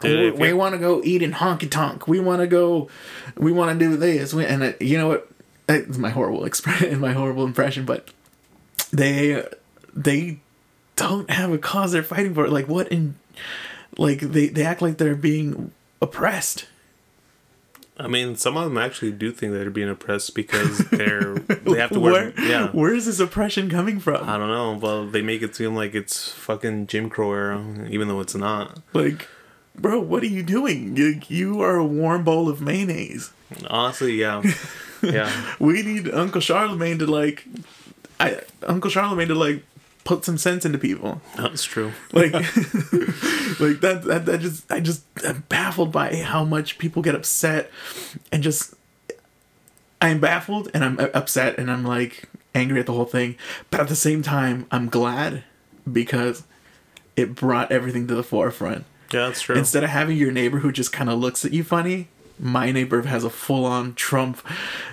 Dude, 0.00 0.34
we, 0.34 0.48
we 0.48 0.52
want 0.52 0.74
to 0.74 0.78
go 0.78 1.02
eat 1.02 1.22
in 1.22 1.32
honky 1.32 1.68
tonk. 1.68 2.06
We 2.06 2.20
want 2.20 2.40
to 2.40 2.46
go. 2.46 2.88
We 3.36 3.50
want 3.50 3.76
to 3.76 3.84
do 3.84 3.96
this. 3.96 4.32
We, 4.32 4.46
and 4.46 4.62
it, 4.62 4.80
you 4.80 4.96
know 4.96 5.08
what? 5.08 5.28
It's 5.68 5.98
my 5.98 6.10
horrible 6.10 6.44
expression, 6.46 7.00
my 7.00 7.12
horrible 7.12 7.44
impression, 7.44 7.84
but 7.84 8.10
they 8.92 9.44
they 9.92 10.38
don't 10.94 11.28
have 11.30 11.52
a 11.52 11.58
cause 11.58 11.92
they're 11.92 12.02
fighting 12.04 12.34
for. 12.34 12.48
Like 12.48 12.68
what 12.68 12.88
in 12.88 13.16
like 13.96 14.20
they 14.20 14.48
they 14.48 14.64
act 14.64 14.82
like 14.82 14.98
they're 14.98 15.16
being 15.16 15.72
oppressed. 16.00 16.66
I 17.98 18.06
mean, 18.06 18.36
some 18.36 18.56
of 18.56 18.64
them 18.64 18.78
actually 18.78 19.12
do 19.12 19.32
think 19.32 19.52
that 19.52 19.58
they're 19.58 19.70
being 19.70 19.88
oppressed 19.88 20.34
because 20.34 20.78
they're 20.90 21.34
they 21.34 21.78
have 21.78 21.90
to 21.90 22.00
wear 22.00 22.30
Where, 22.30 22.40
yeah. 22.46 22.68
where 22.68 22.94
is 22.94 23.06
this 23.06 23.18
oppression 23.20 23.68
coming 23.68 23.98
from? 23.98 24.28
I 24.28 24.38
don't 24.38 24.48
know. 24.48 24.78
Well, 24.80 25.06
they 25.06 25.22
make 25.22 25.42
it 25.42 25.56
seem 25.56 25.74
like 25.74 25.94
it's 25.94 26.30
fucking 26.30 26.86
Jim 26.86 27.10
Crow 27.10 27.32
era, 27.32 27.86
even 27.90 28.08
though 28.08 28.20
it's 28.20 28.34
not. 28.34 28.78
Like, 28.92 29.26
bro, 29.74 30.00
what 30.00 30.22
are 30.22 30.26
you 30.26 30.42
doing? 30.42 30.96
You, 30.96 31.20
you 31.28 31.60
are 31.60 31.76
a 31.76 31.84
warm 31.84 32.22
bowl 32.24 32.48
of 32.48 32.60
mayonnaise. 32.60 33.32
Honestly, 33.68 34.14
yeah, 34.14 34.42
yeah. 35.02 35.54
We 35.58 35.82
need 35.82 36.08
Uncle 36.10 36.40
Charlamagne 36.40 36.98
to 37.00 37.06
like, 37.06 37.44
I 38.20 38.42
Uncle 38.64 38.90
Charlamagne 38.90 39.28
to 39.28 39.34
like 39.34 39.64
put 40.08 40.24
some 40.24 40.38
sense 40.38 40.64
into 40.64 40.78
people. 40.78 41.20
That's 41.36 41.64
true. 41.64 41.92
Like, 42.12 42.32
like 42.32 43.80
that, 43.82 44.02
that 44.06 44.24
that 44.24 44.40
just 44.40 44.72
I 44.72 44.80
just 44.80 45.04
I'm 45.24 45.44
baffled 45.50 45.92
by 45.92 46.16
how 46.16 46.44
much 46.44 46.78
people 46.78 47.02
get 47.02 47.14
upset 47.14 47.70
and 48.32 48.42
just 48.42 48.74
I'm 50.00 50.18
baffled 50.18 50.70
and 50.72 50.82
I'm 50.82 50.98
uh, 50.98 51.08
upset 51.12 51.58
and 51.58 51.70
I'm 51.70 51.84
like 51.84 52.24
angry 52.54 52.80
at 52.80 52.86
the 52.86 52.94
whole 52.94 53.04
thing, 53.04 53.36
but 53.70 53.80
at 53.80 53.88
the 53.88 53.96
same 53.96 54.22
time 54.22 54.66
I'm 54.70 54.88
glad 54.88 55.44
because 55.90 56.44
it 57.14 57.34
brought 57.34 57.70
everything 57.70 58.06
to 58.08 58.14
the 58.14 58.22
forefront. 58.22 58.86
Yeah, 59.12 59.26
that's 59.26 59.42
true. 59.42 59.56
Instead 59.56 59.84
of 59.84 59.90
having 59.90 60.16
your 60.16 60.32
neighbor 60.32 60.60
who 60.60 60.72
just 60.72 60.90
kind 60.90 61.10
of 61.10 61.18
looks 61.18 61.44
at 61.44 61.52
you 61.52 61.62
funny, 61.62 62.08
my 62.38 62.72
neighbor 62.72 63.02
has 63.02 63.24
a 63.24 63.30
full 63.30 63.66
on 63.66 63.94
Trump 63.94 64.40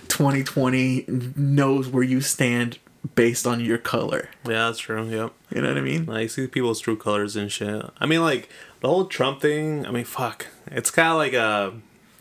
2020 0.10 1.06
knows 1.38 1.88
where 1.88 2.04
you 2.04 2.20
stand 2.20 2.80
based 3.14 3.46
on 3.46 3.60
your 3.60 3.78
color. 3.78 4.30
yeah, 4.46 4.66
that's 4.68 4.80
true. 4.80 5.04
Yep. 5.08 5.32
You 5.52 5.62
know 5.62 5.68
what 5.70 5.78
I 5.78 5.82
mean? 5.82 6.06
Like, 6.06 6.30
see 6.30 6.48
people's 6.48 6.80
true 6.80 6.98
colors 6.98 7.36
and 7.36 7.52
shit. 7.52 7.86
I 8.00 8.06
mean, 8.06 8.22
like 8.22 8.50
the 8.82 8.88
whole 8.88 9.06
Trump 9.06 9.42
thing. 9.42 9.86
I 9.86 9.92
mean, 9.92 10.06
fuck. 10.06 10.48
It's 10.68 10.90
kind 10.92 11.10
of 11.10 11.18
like 11.18 11.34
a, 11.34 11.74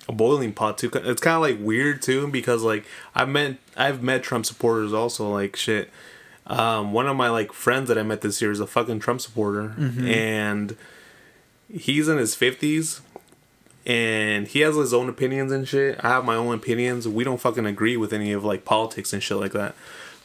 a 0.08 0.12
boiling 0.12 0.52
pot 0.52 0.78
too. 0.78 0.90
It's 0.92 1.22
kind 1.22 1.36
of 1.36 1.42
like 1.42 1.64
weird 1.64 2.02
too 2.02 2.28
because 2.28 2.62
like 2.62 2.84
I've 3.14 3.28
met 3.28 3.56
I've 3.76 4.02
met 4.02 4.22
Trump 4.22 4.44
supporters 4.46 4.92
also. 4.92 5.30
Like 5.32 5.56
shit. 5.56 5.90
um, 6.46 6.92
one 6.92 7.06
of 7.06 7.16
my 7.16 7.30
like 7.30 7.52
friends 7.52 7.88
that 7.88 7.96
I 7.96 8.02
met 8.02 8.20
this 8.20 8.42
year 8.42 8.50
is 8.50 8.60
a 8.60 8.66
fucking 8.66 9.00
Trump 9.00 9.20
supporter, 9.22 9.74
and 9.78 10.76
he's 11.72 12.06
in 12.08 12.18
his 12.18 12.34
fifties, 12.34 13.00
and 13.86 14.46
he 14.46 14.60
has 14.60 14.76
his 14.76 14.92
own 14.92 15.08
opinions 15.08 15.50
and 15.52 15.66
shit. 15.66 15.98
I 16.04 16.08
have 16.10 16.24
my 16.24 16.36
own 16.36 16.54
opinions. 16.54 17.08
We 17.08 17.24
don't 17.24 17.40
fucking 17.40 17.64
agree 17.66 17.96
with 17.96 18.12
any 18.12 18.32
of 18.32 18.44
like 18.44 18.64
politics 18.66 19.12
and 19.14 19.22
shit 19.22 19.38
like 19.38 19.52
that. 19.52 19.74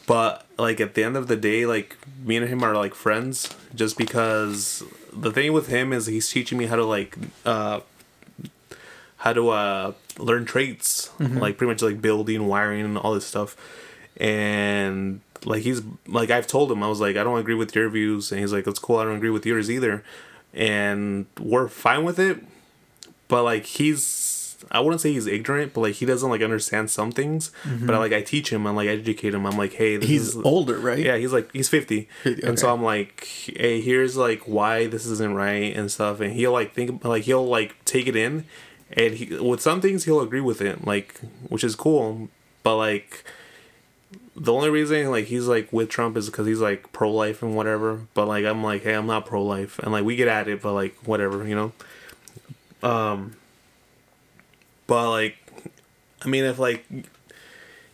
But 0.10 0.48
like 0.58 0.82
at 0.82 0.96
the 0.96 1.04
end 1.04 1.16
of 1.16 1.28
the 1.28 1.36
day, 1.36 1.68
like 1.68 1.96
me 2.26 2.36
and 2.36 2.50
him 2.50 2.64
are 2.64 2.74
like 2.74 2.96
friends, 2.96 3.56
just 3.76 3.96
because 3.96 4.84
the 5.14 5.32
thing 5.32 5.54
with 5.54 5.68
him 5.68 5.94
is 5.94 6.08
he's 6.08 6.28
teaching 6.28 6.58
me 6.58 6.66
how 6.66 6.78
to 6.78 6.84
like 6.84 7.16
uh 7.46 7.82
how 9.18 9.34
to 9.34 9.50
uh 9.50 9.92
learn 10.18 10.46
traits 10.46 11.12
like 11.20 11.58
pretty 11.60 11.70
much 11.70 11.84
like 11.84 12.02
building 12.02 12.48
wiring 12.48 12.86
and 12.86 12.98
all 12.98 13.14
this 13.14 13.28
stuff. 13.28 13.56
And 14.18 15.22
like 15.46 15.62
he's 15.62 15.84
like 16.08 16.32
i've 16.32 16.48
told 16.48 16.70
him 16.72 16.84
i 16.84 16.88
was 16.88 17.00
like 17.00 17.16
i 17.16 17.24
don't 17.24 17.38
agree 17.38 17.54
with 17.54 17.76
your 17.76 17.88
views. 17.88 18.32
And 18.32 18.42
he's 18.42 18.52
like 18.52 18.66
it's 18.66 18.80
cool 18.80 18.98
i 18.98 19.04
don't 19.04 19.18
agree 19.18 19.30
with 19.30 19.46
yours 19.46 19.70
either. 19.70 20.04
And 20.56 21.28
we're 21.40 21.68
fine 21.68 22.04
with 22.04 22.18
it 22.18 22.44
but 23.28 23.44
like 23.44 23.66
he's 23.66 24.04
i 24.72 24.80
wouldn't 24.80 25.02
say 25.02 25.12
he's 25.12 25.28
ignorant 25.28 25.74
but 25.74 25.82
like 25.82 25.96
he 25.96 26.06
doesn't 26.06 26.30
like 26.30 26.42
understand 26.42 26.90
some 26.90 27.12
things 27.12 27.52
but 27.82 27.96
I, 27.96 27.98
like 27.98 28.14
i 28.14 28.22
teach 28.22 28.52
him 28.52 28.66
and 28.66 28.76
like 28.76 28.88
educate 28.88 29.34
him 29.34 29.46
i'm 29.46 29.58
like 29.58 29.74
hey 29.74 29.98
this 29.98 30.10
He's 30.10 30.28
is 30.30 30.38
older, 30.38 30.78
right? 30.80 31.00
yeah, 31.00 31.18
he's 31.18 31.32
like 31.34 31.52
he's 31.54 31.70
fifty, 31.70 32.08
50, 32.24 32.44
and 32.48 32.60
so. 32.60 32.74
I'm 32.74 32.84
like, 32.84 33.24
hey, 33.56 33.82
here's 33.82 34.18
like 34.18 34.42
why 34.42 34.88
this 34.88 35.06
isn't 35.06 35.34
right 35.36 35.76
and 35.76 35.92
stuff, 35.92 36.20
and 36.20 36.34
he'll 36.34 36.52
like 36.52 36.74
think 36.74 37.04
like 37.04 37.24
he'll 37.24 37.46
like 37.48 37.76
take 37.86 38.08
it 38.08 38.16
in, 38.16 38.46
and 38.94 39.14
he 39.16 39.36
with 39.38 39.62
some 39.62 39.82
things 39.82 40.06
he'll 40.06 40.22
agree 40.22 40.42
with 40.42 40.62
it, 40.62 40.86
like 40.86 41.20
which 41.48 41.64
is 41.64 41.76
cool, 41.76 42.30
but 42.64 42.76
like 42.78 43.24
the 44.36 44.54
only 44.54 44.70
reason 44.70 45.10
like 45.12 45.26
he's 45.26 45.48
like 45.48 45.72
with 45.72 45.90
Trump 45.90 46.16
is 46.18 46.28
because 46.28 46.48
he's 46.48 46.62
like 46.62 46.92
pro 46.92 47.12
life 47.12 47.42
and 47.44 47.56
whatever, 47.56 48.02
but 48.14 48.28
like 48.28 48.46
I'm 48.46 48.64
like, 48.64 48.84
hey, 48.84 48.94
I'm 48.94 49.08
not 49.08 49.26
pro 49.26 49.44
life, 49.44 49.80
and 49.80 49.92
like 49.92 50.04
we 50.06 50.16
get 50.16 50.28
at 50.28 50.48
it, 50.48 50.62
but 50.62 50.74
like 50.74 50.96
whatever, 51.06 51.48
you 51.48 51.56
know. 51.56 51.72
Um. 52.88 53.36
But 54.90 55.10
like, 55.12 55.38
I 56.22 56.28
mean, 56.28 56.44
if 56.44 56.60
like 56.60 56.86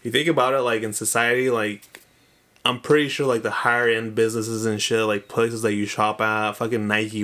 you 0.04 0.12
think 0.12 0.28
about 0.28 0.54
it, 0.56 0.62
like 0.62 0.82
in 0.82 0.94
society, 0.94 1.50
like 1.52 2.02
I'm 2.64 2.80
pretty 2.82 3.10
sure 3.10 3.28
like 3.28 3.44
the 3.44 3.52
higher 3.52 3.88
end 3.90 4.16
businesses 4.16 4.66
and 4.66 4.82
shit, 4.82 5.02
like 5.06 5.28
places 5.28 5.62
that 5.62 5.74
you 5.74 5.86
shop 5.86 6.20
at, 6.22 6.54
fucking 6.54 6.88
Nike, 6.88 7.24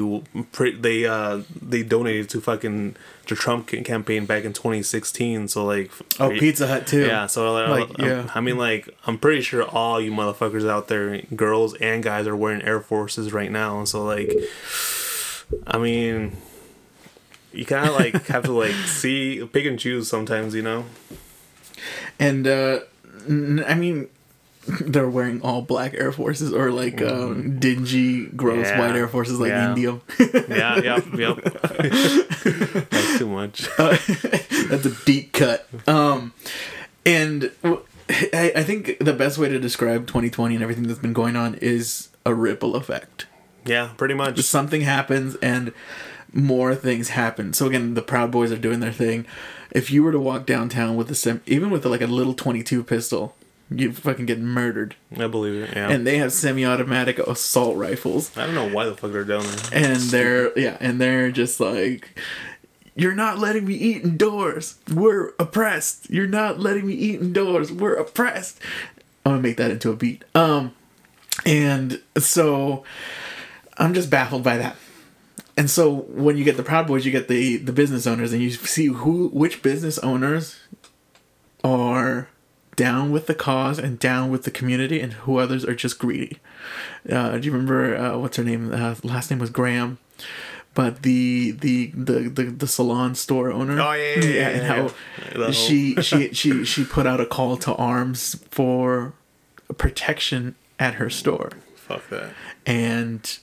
they 0.80 1.06
uh 1.08 1.42
they 1.60 1.82
donated 1.82 2.30
to 2.30 2.42
fucking 2.42 2.96
the 3.28 3.36
Trump 3.36 3.68
campaign 3.68 4.26
back 4.26 4.44
in 4.44 4.52
2016. 4.54 5.48
So 5.48 5.66
like, 5.66 5.90
Oh, 6.20 6.30
you- 6.30 6.40
Pizza 6.40 6.68
Hut 6.68 6.86
too. 6.86 7.06
yeah. 7.08 7.26
So 7.28 7.52
like, 7.54 7.90
Like, 7.90 7.98
yeah. 7.98 8.30
I 8.36 8.42
mean, 8.42 8.58
like 8.58 8.90
I'm 9.08 9.18
pretty 9.18 9.42
sure 9.42 9.64
all 9.64 10.00
you 10.00 10.12
motherfuckers 10.12 10.70
out 10.70 10.90
there, 10.90 11.22
girls 11.36 11.74
and 11.76 12.04
guys, 12.04 12.28
are 12.28 12.36
wearing 12.36 12.62
Air 12.62 12.82
Forces 12.82 13.32
right 13.34 13.52
now. 13.52 13.80
And 13.80 13.88
so 13.90 14.04
like, 14.04 14.32
I 15.66 15.78
mean. 15.80 16.38
You 17.54 17.66
kind 17.66 17.88
of 17.90 17.96
like 17.96 18.26
have 18.28 18.44
to 18.46 18.52
like 18.54 18.74
see 18.88 19.46
pick 19.52 19.66
and 19.66 19.78
choose 19.80 20.08
sometimes, 20.08 20.54
you 20.56 20.62
know. 20.62 20.86
And 22.20 22.48
uh 22.48 22.80
n- 23.28 23.64
I 23.68 23.74
mean 23.76 24.08
they're 24.82 25.10
wearing 25.10 25.42
all 25.42 25.62
black 25.64 25.94
Air 25.96 26.12
Forces 26.12 26.54
or 26.54 26.70
like 26.72 27.02
um, 27.02 27.58
dingy, 27.60 28.28
gross 28.28 28.68
Mm-hmm. 28.68 28.80
Yeah. 28.80 28.88
white 28.88 28.96
Air 28.96 29.08
Forces 29.08 29.40
like 29.40 29.50
Yeah. 29.50 29.70
India. 29.70 30.00
Yeah, 30.48 30.78
yep, 30.80 31.06
yep. 31.16 31.38
That's 32.90 33.18
too 33.18 33.28
much. 33.28 33.68
Uh, 33.80 33.98
that's 34.70 34.86
a 34.86 35.06
deep 35.06 35.34
cut. 35.34 35.68
Um, 35.88 36.34
and 37.06 37.52
I, 37.64 38.52
I 38.58 38.64
think 38.64 38.98
the 39.00 39.14
best 39.14 39.38
way 39.40 39.50
to 39.50 39.60
describe 39.60 40.06
2020 40.08 40.54
and 40.56 40.64
everything 40.64 40.88
that's 40.88 41.00
been 41.00 41.14
going 41.14 41.36
on 41.36 41.56
is 41.56 42.10
a 42.26 42.34
ripple 42.34 42.76
effect. 42.76 43.26
Yeah, 43.66 43.90
pretty 43.98 44.14
much. 44.14 44.40
Something 44.42 44.82
happens 44.82 45.36
and 45.42 45.74
more 46.34 46.76
things 46.76 47.10
happen. 47.10 47.54
So 47.54 47.68
again, 47.68 47.94
the 47.94 48.02
Proud 48.02 48.32
Boys 48.32 48.52
are 48.52 48.58
doing 48.58 48.80
their 48.80 48.92
thing. 48.92 49.26
If 49.72 49.90
you 49.92 50.04
were 50.04 50.12
to 50.12 50.20
walk 50.20 50.46
downtown 50.46 50.96
with 50.96 51.10
a 51.12 51.16
sem- 51.16 51.42
even 51.46 51.70
with 51.70 51.86
like 51.86 52.02
a 52.02 52.08
little 52.08 52.34
22 52.34 52.84
pistol, 52.84 53.36
you'd 53.70 53.98
fucking 53.98 54.26
get 54.26 54.40
murdered. 54.40 54.96
I 55.18 55.28
believe 55.28 55.62
it. 55.64 55.76
Yeah. 55.76 55.90
And 55.90 56.06
they 56.06 56.18
have 56.18 56.34
semi-automatic 56.34 57.20
assault 57.20 57.78
rifles. 57.78 58.36
I 58.38 58.46
don't 58.46 58.56
know 58.56 58.70
why 58.70 58.86
the 58.86 58.96
fuck 58.96 59.12
they're 59.12 59.24
down 59.24 59.44
there. 59.44 59.84
and 59.84 59.96
they're 59.98 60.58
yeah 60.60 60.78
and 60.80 61.00
they're 61.00 61.32
just 61.32 61.60
like 61.60 62.18
you're 62.96 63.16
not 63.16 63.40
letting 63.40 63.66
me 63.66 63.74
eat 63.74 64.04
indoors 64.04 64.76
we're 64.94 65.30
oppressed 65.40 66.10
you're 66.10 66.28
not 66.28 66.60
letting 66.60 66.86
me 66.86 66.94
eat 66.94 67.22
indoors 67.22 67.72
we're 67.72 67.94
oppressed 67.96 68.60
i'm 69.26 69.32
gonna 69.32 69.42
make 69.42 69.56
that 69.56 69.72
into 69.72 69.90
a 69.90 69.96
beat 69.96 70.26
um 70.36 70.74
and 71.46 72.02
so 72.18 72.84
i'm 73.78 73.94
just 73.94 74.10
baffled 74.10 74.44
by 74.44 74.58
that 74.58 74.76
and 75.58 75.70
so 75.70 75.92
when 76.10 76.38
you 76.38 76.44
get 76.44 76.58
the 76.58 76.64
proud 76.64 76.88
boys 76.88 77.06
you 77.06 77.12
get 77.12 77.28
the 77.28 77.58
the 77.58 77.74
business 77.74 78.06
owners 78.08 78.32
and 78.34 78.42
you 78.42 78.50
see 78.52 78.88
who 78.88 79.28
which 79.30 79.62
business 79.62 79.98
owners 80.00 80.60
are 81.64 82.30
down 82.76 83.12
with 83.12 83.28
the 83.28 83.36
cause 83.36 83.78
and 83.78 84.00
down 84.00 84.32
with 84.32 84.44
the 84.44 84.52
community 84.52 85.00
and 85.02 85.14
who 85.14 85.38
others 85.38 85.64
are 85.66 85.76
just 85.76 86.00
greedy 86.00 86.40
uh, 87.10 87.38
do 87.38 87.46
you 87.46 87.52
remember 87.52 87.96
uh, 87.96 88.18
what's 88.18 88.38
her 88.38 88.44
name? 88.44 88.72
Uh, 88.72 88.96
last 89.04 89.30
name 89.32 89.40
was 89.40 89.50
Graham, 89.50 89.98
but 90.76 91.02
the 91.02 91.52
the 91.52 91.88
the 91.96 92.30
the, 92.30 92.44
the 92.44 92.68
salon 92.68 93.16
store 93.16 93.52
owner. 93.52 93.82
Oh, 93.82 93.92
yeah, 93.94 94.20
yeah, 94.20 94.26
yeah, 94.30 94.50
and 94.50 94.66
how 94.68 94.94
whole- 95.36 95.52
she 95.52 95.96
she 96.04 96.32
she 96.34 96.64
she 96.64 96.86
put 96.86 97.08
out 97.08 97.20
a 97.20 97.26
call 97.26 97.58
to 97.58 97.74
arms 97.76 98.36
for 98.52 99.14
protection 99.80 100.54
at 100.80 100.94
her 100.96 101.10
store, 101.10 101.50
Fuck 101.76 102.08
that. 102.10 102.30
and 102.68 103.40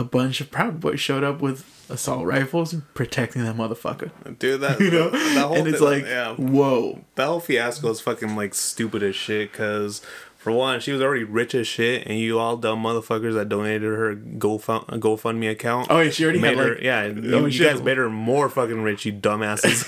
a 0.00 0.04
bunch 0.04 0.40
of 0.40 0.50
Proud 0.50 0.80
Boys 0.80 0.98
showed 1.00 1.22
up 1.22 1.40
with 1.40 1.64
assault 1.90 2.24
rifles 2.24 2.74
protecting 2.94 3.44
that 3.44 3.56
motherfucker. 3.56 4.10
Dude, 4.38 4.60
that, 4.62 4.80
You 4.80 4.90
know, 4.90 5.10
that 5.10 5.46
whole 5.46 5.56
and 5.56 5.68
it's 5.68 5.78
thing- 5.78 5.86
like, 5.86 6.04
yeah, 6.04 6.34
whoa. 6.34 7.04
that 7.16 7.26
whole 7.26 7.40
fiasco 7.40 7.90
is 7.90 8.00
fucking 8.00 8.34
like 8.36 8.54
stupid 8.54 9.02
as 9.02 9.14
shit. 9.16 9.52
Cause 9.52 10.00
for 10.40 10.52
one, 10.52 10.80
she 10.80 10.90
was 10.90 11.02
already 11.02 11.22
rich 11.24 11.54
as 11.54 11.66
shit, 11.68 12.06
and 12.06 12.18
you 12.18 12.38
all 12.38 12.56
dumb 12.56 12.82
motherfuckers 12.82 13.34
that 13.34 13.50
donated 13.50 13.82
her 13.82 14.16
GoFund 14.16 14.86
GoFundMe 14.98 15.50
account. 15.50 15.88
Oh, 15.90 16.00
yeah, 16.00 16.10
she 16.10 16.24
already 16.24 16.40
made 16.40 16.56
had, 16.56 16.66
her. 16.66 16.74
like- 16.76 16.82
yeah, 16.82 17.04
you, 17.04 17.34
Oh, 17.34 17.44
you 17.44 17.50
shit. 17.50 17.70
guys 17.74 17.82
made 17.82 17.98
her 17.98 18.08
more 18.08 18.48
fucking 18.48 18.82
rich, 18.82 19.04
you 19.04 19.12
dumbasses. 19.12 19.84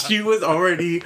she 0.08 0.22
was 0.22 0.42
already 0.42 1.02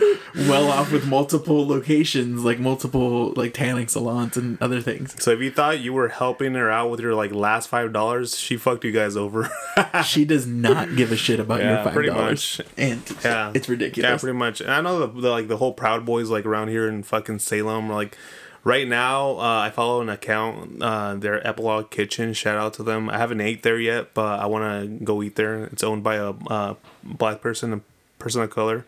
well 0.49 0.71
off 0.71 0.93
with 0.93 1.05
multiple 1.09 1.67
locations, 1.67 2.45
like 2.45 2.61
multiple 2.61 3.33
like 3.35 3.53
tanning 3.53 3.89
salons 3.89 4.37
and 4.37 4.63
other 4.63 4.81
things. 4.81 5.21
so 5.21 5.33
if 5.33 5.41
you 5.41 5.51
thought 5.51 5.81
you 5.81 5.93
were 5.93 6.09
helping 6.09 6.55
her 6.55 6.71
out 6.71 6.89
with 6.89 7.01
your 7.01 7.15
like 7.17 7.33
last 7.33 7.69
five 7.69 7.93
dollars, 7.93 8.39
she 8.39 8.57
fucked 8.57 8.85
you 8.85 8.93
guys 8.93 9.17
over. 9.17 9.51
she 10.05 10.25
does 10.25 10.47
not 10.47 10.95
give 10.95 11.11
a 11.11 11.17
shit 11.17 11.41
about 11.41 11.59
Yeah, 11.61 11.75
your 11.75 11.85
five 11.85 11.93
pretty 11.95 12.11
dollars, 12.11 12.59
much. 12.59 12.67
and 12.79 13.03
Yeah, 13.25 13.51
it's 13.55 13.69
ridiculous. 13.69 14.09
Yeah, 14.09 14.17
pretty 14.19 14.39
much. 14.39 14.61
And 14.61 14.71
I 14.71 14.81
know 14.81 15.01
the, 15.05 15.21
the 15.21 15.31
like 15.31 15.49
the 15.49 15.57
whole 15.57 15.73
Proud 15.73 16.07
Boys 16.07 16.31
like 16.31 16.47
around 16.47 16.69
here 16.69 16.87
in 16.89 17.03
fucking 17.03 17.41
Salem. 17.41 17.91
Like 17.91 18.17
right 18.65 18.87
now, 18.87 19.39
uh, 19.39 19.61
I 19.61 19.71
follow 19.71 20.01
an 20.01 20.09
account. 20.09 20.83
Uh, 20.83 21.15
their 21.15 21.47
Epilogue 21.47 21.91
Kitchen. 21.91 22.33
Shout 22.33 22.57
out 22.57 22.75
to 22.75 22.83
them. 22.83 23.09
I 23.11 23.19
haven't 23.19 23.41
ate 23.41 23.63
there 23.63 23.79
yet, 23.79 24.15
but 24.15 24.41
I 24.41 24.47
want 24.47 24.65
to 24.99 25.05
go 25.05 25.23
eat 25.23 25.37
there. 25.37 25.65
It's 25.65 25.83
owned 25.83 26.03
by 26.03 26.17
a 26.17 26.31
uh, 26.31 26.75
black 27.03 27.41
person, 27.41 27.73
a 27.73 27.81
person 28.19 28.43
of 28.43 28.51
color, 28.51 28.85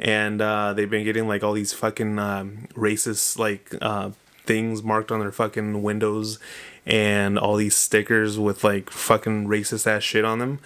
and 0.00 0.40
uh, 0.40 0.72
they've 0.72 0.88
been 0.90 1.04
getting 1.04 1.28
like 1.28 1.42
all 1.42 1.52
these 1.52 1.72
fucking 1.72 2.18
um, 2.18 2.68
racist 2.74 3.38
like 3.38 3.74
uh, 3.80 4.10
things 4.44 4.82
marked 4.82 5.12
on 5.12 5.20
their 5.20 5.32
fucking 5.32 5.82
windows, 5.82 6.38
and 6.86 7.38
all 7.38 7.56
these 7.56 7.76
stickers 7.76 8.38
with 8.38 8.64
like 8.64 8.90
fucking 8.90 9.46
racist 9.46 9.86
ass 9.86 10.02
shit 10.02 10.24
on 10.24 10.38
them 10.38 10.58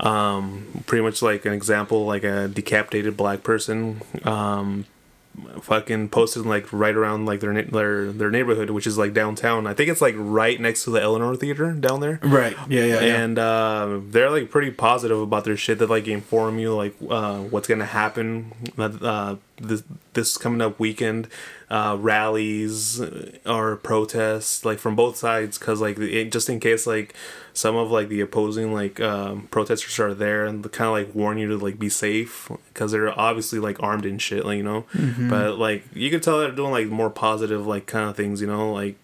um 0.00 0.82
pretty 0.86 1.04
much 1.04 1.22
like 1.22 1.44
an 1.44 1.52
example 1.52 2.04
like 2.04 2.24
a 2.24 2.48
decapitated 2.48 3.16
black 3.16 3.44
person 3.44 4.02
um 4.24 4.84
fucking 5.60 6.08
posted 6.08 6.46
like 6.46 6.72
right 6.72 6.94
around 6.94 7.26
like 7.26 7.40
their 7.40 7.52
na- 7.52 7.70
their 7.70 8.12
their 8.12 8.30
neighborhood 8.30 8.70
which 8.70 8.86
is 8.86 8.96
like 8.96 9.12
downtown 9.12 9.66
i 9.66 9.74
think 9.74 9.90
it's 9.90 10.00
like 10.00 10.14
right 10.16 10.60
next 10.60 10.84
to 10.84 10.90
the 10.90 11.00
Elsinore 11.00 11.36
theater 11.36 11.72
down 11.72 12.00
there 12.00 12.20
right? 12.22 12.56
Yeah, 12.68 12.84
yeah, 12.84 13.00
yeah. 13.00 13.16
and 13.16 13.38
uh, 13.38 14.00
they're 14.08 14.30
like 14.30 14.50
pretty 14.50 14.70
positive 14.70 15.20
about 15.20 15.44
their 15.44 15.56
shit. 15.56 15.78
They 15.78 15.86
like 15.86 16.06
inform 16.08 16.58
you 16.58 16.74
like 16.74 16.94
uh, 17.08 17.38
what's 17.38 17.68
gonna 17.68 17.84
happen 17.84 18.52
uh, 18.78 19.36
this 19.56 19.82
this 20.12 20.36
coming 20.36 20.60
up 20.60 20.78
weekend, 20.78 21.28
uh, 21.74 21.96
rallies 21.96 23.00
or 23.44 23.74
protests 23.74 24.64
like 24.64 24.78
from 24.78 24.94
both 24.94 25.16
sides. 25.16 25.58
Cause 25.58 25.80
like 25.80 25.98
it, 25.98 26.30
just 26.30 26.48
in 26.48 26.60
case 26.60 26.86
like 26.86 27.14
some 27.52 27.74
of 27.74 27.90
like 27.90 28.08
the 28.08 28.20
opposing 28.20 28.72
like 28.72 29.00
um, 29.00 29.48
protesters 29.50 29.98
are 29.98 30.14
there 30.14 30.46
and 30.46 30.62
kind 30.70 30.86
of 30.86 30.92
like 30.92 31.12
warn 31.16 31.36
you 31.36 31.48
to 31.48 31.56
like 31.56 31.76
be 31.80 31.88
safe 31.88 32.48
because 32.68 32.92
they're 32.92 33.18
obviously 33.18 33.58
like 33.58 33.82
armed 33.82 34.06
and 34.06 34.22
shit. 34.22 34.44
Like 34.44 34.58
you 34.58 34.62
know, 34.62 34.86
but 35.28 35.58
like 35.58 35.82
you 35.92 36.10
can 36.10 36.20
tell 36.20 36.38
they're 36.38 36.52
doing 36.52 36.70
like 36.70 36.86
more 36.86 37.10
positive 37.10 37.66
like 37.66 37.86
kind 37.86 38.08
of 38.08 38.16
things. 38.16 38.40
You 38.40 38.46
know, 38.46 38.72
like. 38.72 38.96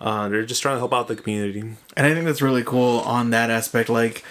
Uh, 0.00 0.28
they're 0.28 0.46
just 0.46 0.62
trying 0.62 0.76
to 0.76 0.78
help 0.78 0.92
out 0.92 1.08
the 1.08 1.16
community. 1.16 1.58
And 1.58 2.06
I 2.06 2.14
think 2.14 2.24
that's 2.24 2.40
really 2.40 2.62
cool 2.62 3.00
on 3.00 3.30
that 3.30 3.50
aspect. 3.50 3.88
Like, 3.88 4.22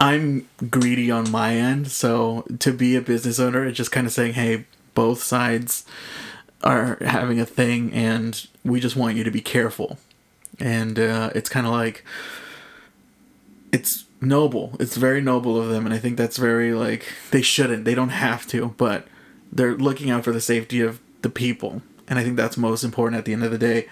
I'm 0.00 0.48
greedy 0.68 1.12
on 1.12 1.30
my 1.30 1.54
end, 1.54 1.92
so 1.92 2.44
to 2.58 2.72
be 2.72 2.96
a 2.96 3.00
business 3.00 3.38
owner, 3.38 3.64
it's 3.64 3.76
just 3.76 3.92
kind 3.92 4.04
of 4.04 4.12
saying, 4.12 4.32
hey, 4.32 4.64
both 4.94 5.22
sides 5.22 5.84
are 6.62 6.98
having 7.00 7.40
a 7.40 7.46
thing, 7.46 7.92
and 7.92 8.46
we 8.64 8.80
just 8.80 8.96
want 8.96 9.16
you 9.16 9.24
to 9.24 9.30
be 9.30 9.40
careful. 9.40 9.98
And 10.58 10.98
uh, 10.98 11.30
it's 11.34 11.48
kind 11.48 11.66
of 11.66 11.72
like 11.72 12.04
it's 13.72 14.04
noble. 14.20 14.76
It's 14.78 14.96
very 14.96 15.20
noble 15.20 15.60
of 15.60 15.68
them, 15.68 15.86
and 15.86 15.94
I 15.94 15.98
think 15.98 16.16
that's 16.16 16.36
very 16.36 16.72
like 16.72 17.06
they 17.30 17.42
shouldn't. 17.42 17.84
They 17.84 17.94
don't 17.94 18.10
have 18.10 18.46
to, 18.48 18.74
but 18.76 19.06
they're 19.52 19.76
looking 19.76 20.10
out 20.10 20.24
for 20.24 20.32
the 20.32 20.40
safety 20.40 20.80
of 20.80 21.00
the 21.22 21.30
people, 21.30 21.82
and 22.08 22.18
I 22.18 22.24
think 22.24 22.36
that's 22.36 22.56
most 22.56 22.84
important 22.84 23.18
at 23.18 23.24
the 23.24 23.32
end 23.32 23.44
of 23.44 23.50
the 23.50 23.58
day. 23.58 23.88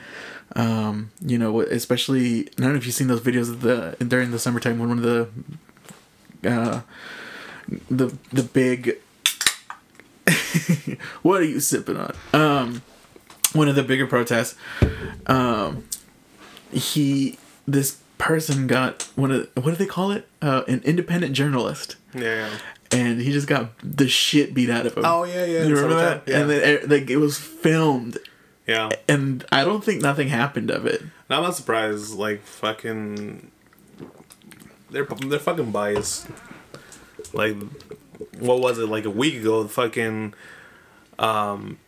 Um, 0.56 1.10
you 1.20 1.38
know, 1.38 1.60
especially 1.60 2.48
I 2.48 2.62
don't 2.62 2.72
know 2.72 2.78
if 2.78 2.86
you've 2.86 2.94
seen 2.94 3.08
those 3.08 3.20
videos 3.20 3.50
of 3.50 3.60
the 3.60 3.96
during 4.04 4.30
the 4.30 4.38
summertime 4.38 4.78
when 4.78 4.88
one 4.88 4.98
of 4.98 5.04
the 5.04 6.50
uh, 6.50 6.80
the 7.90 8.16
the 8.32 8.42
big 8.42 8.98
what 11.22 11.40
are 11.40 11.44
you 11.44 11.60
sipping 11.60 11.96
on? 11.96 12.14
Um, 12.32 12.82
one 13.52 13.68
of 13.68 13.74
the 13.74 13.82
bigger 13.82 14.06
protests. 14.06 14.56
Um, 15.26 15.84
he 16.72 17.38
this 17.66 18.00
person 18.18 18.66
got 18.66 19.08
one 19.14 19.30
of 19.30 19.48
what 19.54 19.66
do 19.70 19.74
they 19.76 19.86
call 19.86 20.10
it? 20.10 20.28
Uh, 20.42 20.62
an 20.68 20.80
independent 20.84 21.32
journalist, 21.34 21.96
Yeah. 22.14 22.48
and 22.92 23.20
he 23.20 23.32
just 23.32 23.46
got 23.46 23.70
the 23.82 24.08
shit 24.08 24.54
beat 24.54 24.70
out 24.70 24.86
of 24.86 24.96
him. 24.96 25.04
Oh 25.04 25.24
yeah, 25.24 25.44
yeah. 25.44 25.64
you 25.64 25.74
remember 25.74 25.96
that? 25.96 26.22
Yeah. 26.26 26.40
And 26.40 26.50
then 26.50 26.62
eh, 26.62 26.86
like 26.86 27.10
it 27.10 27.16
was 27.18 27.38
filmed, 27.38 28.18
yeah. 28.66 28.90
and 29.08 29.44
I 29.50 29.64
don't 29.64 29.82
think 29.84 30.02
nothing 30.02 30.28
happened 30.28 30.70
of 30.70 30.86
it. 30.86 31.02
No, 31.30 31.36
I'm 31.36 31.42
not 31.42 31.56
surprised. 31.56 32.14
Like 32.14 32.42
fucking, 32.42 33.50
they're 34.90 35.04
they're 35.04 35.38
fucking 35.38 35.70
biased. 35.70 36.26
Like, 37.32 37.56
what 38.38 38.60
was 38.60 38.78
it? 38.78 38.88
Like 38.88 39.04
a 39.04 39.10
week 39.10 39.36
ago, 39.36 39.62
the 39.62 39.68
fucking, 39.68 40.34
um, 41.18 41.78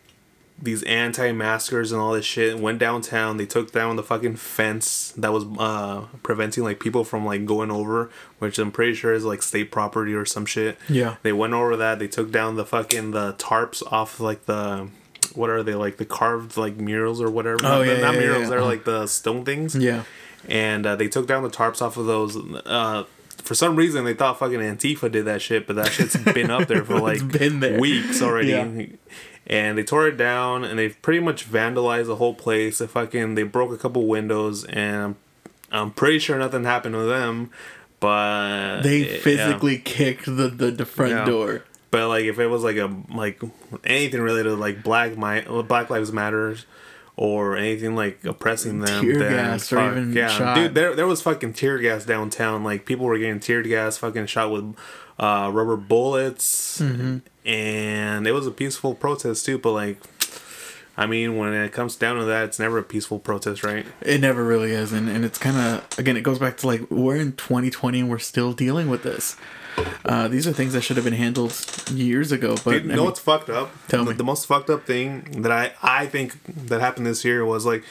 these 0.63 0.83
anti-maskers 0.83 1.91
and 1.91 2.01
all 2.01 2.13
this 2.13 2.27
shit 2.27 2.59
went 2.59 2.79
downtown. 2.79 3.39
They 3.39 3.47
took 3.47 3.73
down 3.73 3.97
the 3.97 4.03
fucking 4.03 4.37
fence 4.37 5.13
that 5.17 5.33
was 5.33 5.45
uh 5.59 6.03
preventing 6.23 6.65
like 6.65 6.79
people 6.81 7.03
from 7.03 7.25
like 7.25 7.47
going 7.47 7.71
over, 7.71 8.11
which 8.41 8.59
I'm 8.59 8.71
pretty 8.71 8.95
sure 8.95 9.15
is 9.15 9.25
like 9.25 9.43
state 9.43 9.71
property 9.71 10.13
or 10.13 10.27
some 10.27 10.45
shit. 10.45 10.77
Yeah. 10.89 11.17
They 11.23 11.33
went 11.33 11.55
over 11.55 11.77
that. 11.79 11.99
They 11.99 12.09
took 12.09 12.31
down 12.31 12.57
the 12.57 12.67
fucking 12.67 13.13
the 13.13 13.33
tarps 13.35 13.83
off 13.91 14.21
like 14.21 14.45
the. 14.47 14.89
What 15.35 15.49
are 15.49 15.63
they 15.63 15.75
like 15.75 15.97
the 15.97 16.05
carved 16.05 16.57
like 16.57 16.77
murals 16.77 17.23
or 17.23 17.31
whatever? 17.31 17.61
Oh, 17.65 17.79
Not- 17.79 17.87
yeah, 17.87 18.01
not 18.01 18.15
yeah, 18.15 18.21
murals. 18.21 18.43
yeah. 18.43 18.49
They're 18.51 18.63
like 18.65 18.85
the 18.85 19.07
stone 19.07 19.45
things 19.45 19.77
Yeah, 19.77 20.03
and 20.49 20.85
uh, 20.85 20.97
they 20.97 21.07
took 21.09 21.27
down 21.29 21.43
the 21.45 21.49
tarps 21.51 21.81
off 21.81 21.97
of 21.97 22.07
those. 22.07 22.37
Uh, 22.37 23.05
for 23.43 23.55
some 23.55 23.77
reason, 23.77 24.05
they 24.05 24.15
thought 24.15 24.39
fucking 24.39 24.59
Antifa 24.61 25.11
did 25.11 25.25
that 25.27 25.43
shit, 25.43 25.67
but 25.67 25.77
that 25.77 25.93
shit's 25.93 26.17
been 26.17 26.51
up 26.51 26.69
there 26.69 26.85
for 26.85 26.99
like 27.01 27.27
been 27.31 27.61
there. 27.61 27.79
weeks 27.81 28.23
already. 28.23 28.49
Yeah. 28.49 28.87
And 29.47 29.77
they 29.79 29.83
tore 29.83 30.07
it 30.07 30.17
down, 30.17 30.63
and 30.65 30.79
they've 30.79 31.01
pretty 31.03 31.19
much 31.21 31.51
vandalized 31.51 32.07
the 32.07 32.17
whole 32.17 32.35
place. 32.35 32.79
They 32.79 32.87
fucking 32.87 33.35
they 33.35 33.43
broke 33.43 33.73
a 33.73 33.79
couple 33.79 34.07
windows, 34.07 34.65
and 34.65 35.17
I'm 35.73 35.91
pretty 35.91 36.21
sure 36.21 36.39
nothing 36.39 36.65
happened 36.65 36.95
to 36.95 37.03
them. 37.05 37.51
But 37.99 38.83
they 38.83 38.99
yeah. 38.99 39.19
physically 39.19 39.79
kicked 39.79 40.27
the, 40.27 40.49
the 40.49 40.71
the 40.71 40.87
front 40.87 41.13
Yeah. 41.13 41.25
door. 41.25 41.65
But 41.91 42.09
like, 42.09 42.25
if 42.25 42.39
it 42.39 42.47
was 42.47 42.63
like 42.63 42.77
a 42.77 42.95
like 43.13 43.41
anything 43.85 44.21
related 44.21 44.51
to 44.51 44.55
like 44.57 44.83
Black 44.85 45.17
Mi- 45.19 45.63
Black 45.63 45.91
Lives 45.91 46.13
Matters 46.13 46.65
or 47.21 47.55
anything 47.55 47.95
like 47.95 48.25
oppressing 48.25 48.81
them, 48.81 49.05
Tear 49.05 49.19
gas 49.29 49.71
or 49.75 49.91
even 49.93 50.13
yeah, 50.15 50.29
shot. 50.29 50.55
dude, 50.55 50.75
there 50.75 50.97
there 50.97 51.07
was 51.07 51.21
fucking 51.21 51.53
tear 51.53 51.77
gas 51.79 52.07
downtown. 52.07 52.65
Like 52.65 52.87
people 52.87 53.05
were 53.05 53.19
getting 53.19 53.41
tear 53.41 53.63
gas, 53.63 53.99
fucking 53.99 54.25
shot 54.25 54.51
with 54.51 54.75
uh, 55.19 55.51
rubber 55.53 55.77
bullets, 55.77 56.81
Mm-hmm. 56.81 57.19
and 57.47 58.27
it 58.27 58.33
was 58.33 58.47
a 58.47 58.51
peaceful 58.51 58.95
protest 58.95 59.45
too. 59.45 59.59
But 59.59 59.73
like. 59.73 59.99
I 60.97 61.07
mean, 61.07 61.39
when 61.39 61.55
it 61.55 61.73
comes 61.73 61.97
down 61.97 62.19
to 62.19 62.25
that, 62.27 62.45
it's 62.45 62.59
never 62.59 62.77
a 62.77 62.83
peaceful 62.83 63.19
protest, 63.21 63.65
right? 63.65 63.87
It 64.03 64.21
never 64.21 64.45
really 64.45 64.73
is, 64.73 64.93
and, 64.93 65.09
and 65.09 65.25
it's 65.25 65.39
kind 65.39 65.57
of 65.57 65.99
again, 65.99 66.15
it 66.19 66.21
goes 66.23 66.39
back 66.39 66.59
to 66.59 66.67
like 66.67 66.91
we're 66.91 67.17
in 67.17 67.33
2020 67.33 68.01
and 68.01 68.11
we're 68.11 68.19
still 68.19 68.53
dealing 68.53 68.91
with 68.91 69.03
this. 69.03 69.37
Uh, 70.05 70.29
these 70.29 70.47
are 70.47 70.53
things 70.53 70.73
that 70.73 70.81
should 70.83 70.97
have 70.97 71.05
been 71.05 71.15
handled 71.15 71.55
years 71.93 72.33
ago, 72.33 72.57
but 72.65 72.71
Dude, 72.73 72.85
you 72.85 72.93
I 72.93 72.95
know 72.95 73.03
mean, 73.03 73.05
what's 73.07 73.21
fucked 73.21 73.51
up? 73.51 73.71
Tell 73.89 74.05
the, 74.05 74.11
me. 74.13 74.17
the 74.17 74.25
most 74.25 74.47
fucked 74.47 74.71
up 74.71 74.85
thing 74.87 75.43
that 75.43 75.53
I 75.53 75.73
I 75.83 76.07
think 76.07 76.37
that 76.69 76.81
happened 76.81 77.07
this 77.07 77.25
year 77.25 77.45
was 77.45 77.65
like 77.67 77.83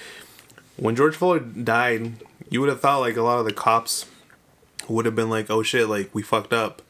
when 0.78 0.96
George 0.96 1.16
Floyd 1.16 1.66
died. 1.66 2.14
You 2.50 2.62
would 2.62 2.70
have 2.70 2.82
thought 2.82 3.00
like 3.00 3.16
a 3.18 3.22
lot 3.22 3.40
of 3.40 3.46
the 3.46 3.54
cops 3.54 4.06
would 4.88 5.06
have 5.06 5.16
been 5.16 5.30
like, 5.30 5.50
"Oh 5.52 5.62
shit, 5.64 5.88
like 5.88 6.10
we 6.16 6.22
fucked 6.24 6.54
up." 6.54 6.82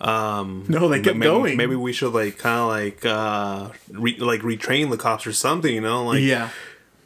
Um, 0.00 0.64
No, 0.68 0.88
they 0.88 1.00
kept 1.00 1.16
maybe, 1.18 1.30
going. 1.30 1.56
Maybe 1.56 1.76
we 1.76 1.92
should 1.92 2.12
like 2.14 2.38
kind 2.38 2.58
of 2.60 2.68
like 2.68 3.04
uh 3.04 3.70
re- 3.92 4.18
like 4.18 4.40
retrain 4.40 4.90
the 4.90 4.96
cops 4.96 5.26
or 5.26 5.32
something, 5.32 5.74
you 5.74 5.80
know? 5.82 6.04
Like 6.04 6.22
yeah, 6.22 6.48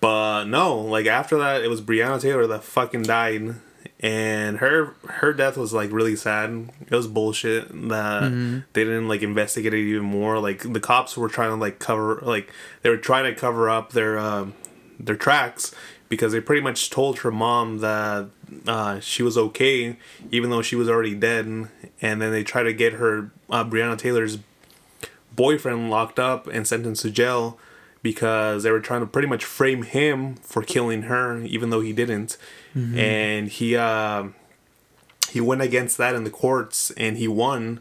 but 0.01 0.45
no, 0.45 0.79
like 0.81 1.07
after 1.07 1.39
that, 1.39 1.63
it 1.63 1.69
was 1.69 1.81
Breonna 1.81 2.21
Taylor 2.21 2.47
that 2.47 2.63
fucking 2.63 3.03
died, 3.03 3.57
and 4.05 4.59
her 4.59 4.95
her 5.09 5.33
death 5.33 5.57
was 5.57 5.73
like 5.73 5.91
really 5.91 6.15
sad. 6.15 6.71
It 6.83 6.95
was 6.95 7.07
bullshit 7.07 7.69
that 7.89 8.31
they 8.75 8.85
didn't 8.85 9.09
like 9.09 9.23
investigate 9.23 9.73
it 9.73 9.79
even 9.79 10.05
more. 10.05 10.39
Like 10.39 10.71
the 10.71 10.79
cops 10.79 11.17
were 11.17 11.31
trying 11.31 11.49
to 11.49 11.57
like 11.57 11.79
cover 11.79 12.19
like 12.21 12.53
they 12.83 12.91
were 12.91 12.99
trying 12.99 13.25
to 13.25 13.41
cover 13.41 13.71
up 13.71 13.93
their 13.93 14.19
um, 14.19 14.53
their 15.01 15.17
tracks 15.17 15.75
because 16.11 16.33
they 16.33 16.41
pretty 16.41 16.61
much 16.61 16.91
told 16.91 17.21
her 17.21 17.31
mom 17.31 17.79
that 17.79 18.29
uh, 18.67 19.01
she 19.01 19.23
was 19.23 19.39
okay 19.39 19.97
even 20.31 20.51
though 20.51 20.61
she 20.61 20.77
was 20.77 20.87
already 20.87 21.15
dead, 21.15 21.47
and 22.03 22.21
then 22.21 22.31
they 22.31 22.45
tried 22.45 22.65
to 22.65 22.75
get 22.75 22.93
her 22.95 23.31
uh, 23.49 23.65
Breonna 23.65 23.97
Taylor's 23.97 24.37
boyfriend 25.35 25.89
locked 25.89 26.19
up 26.19 26.47
and 26.47 26.69
sentenced 26.69 27.03
to 27.03 27.11
jail 27.11 27.59
because 28.03 28.65
they 28.65 28.71
were 28.71 28.81
trying 28.81 29.01
to 29.01 29.07
pretty 29.07 29.27
much 29.27 29.47
frame 29.47 29.83
him 29.83 30.35
for 30.37 30.63
killing 30.63 31.03
her 31.03 31.39
even 31.39 31.71
though 31.71 31.81
he 31.81 31.95
didn't 31.95 32.37
and 32.77 33.49
he 33.49 33.77
uh, 33.77 34.25
he 35.31 35.41
went 35.41 35.63
against 35.63 35.97
that 35.99 36.15
in 36.15 36.25
the 36.25 36.31
courts 36.31 36.91
and 36.97 37.17
he 37.17 37.29
won. 37.29 37.81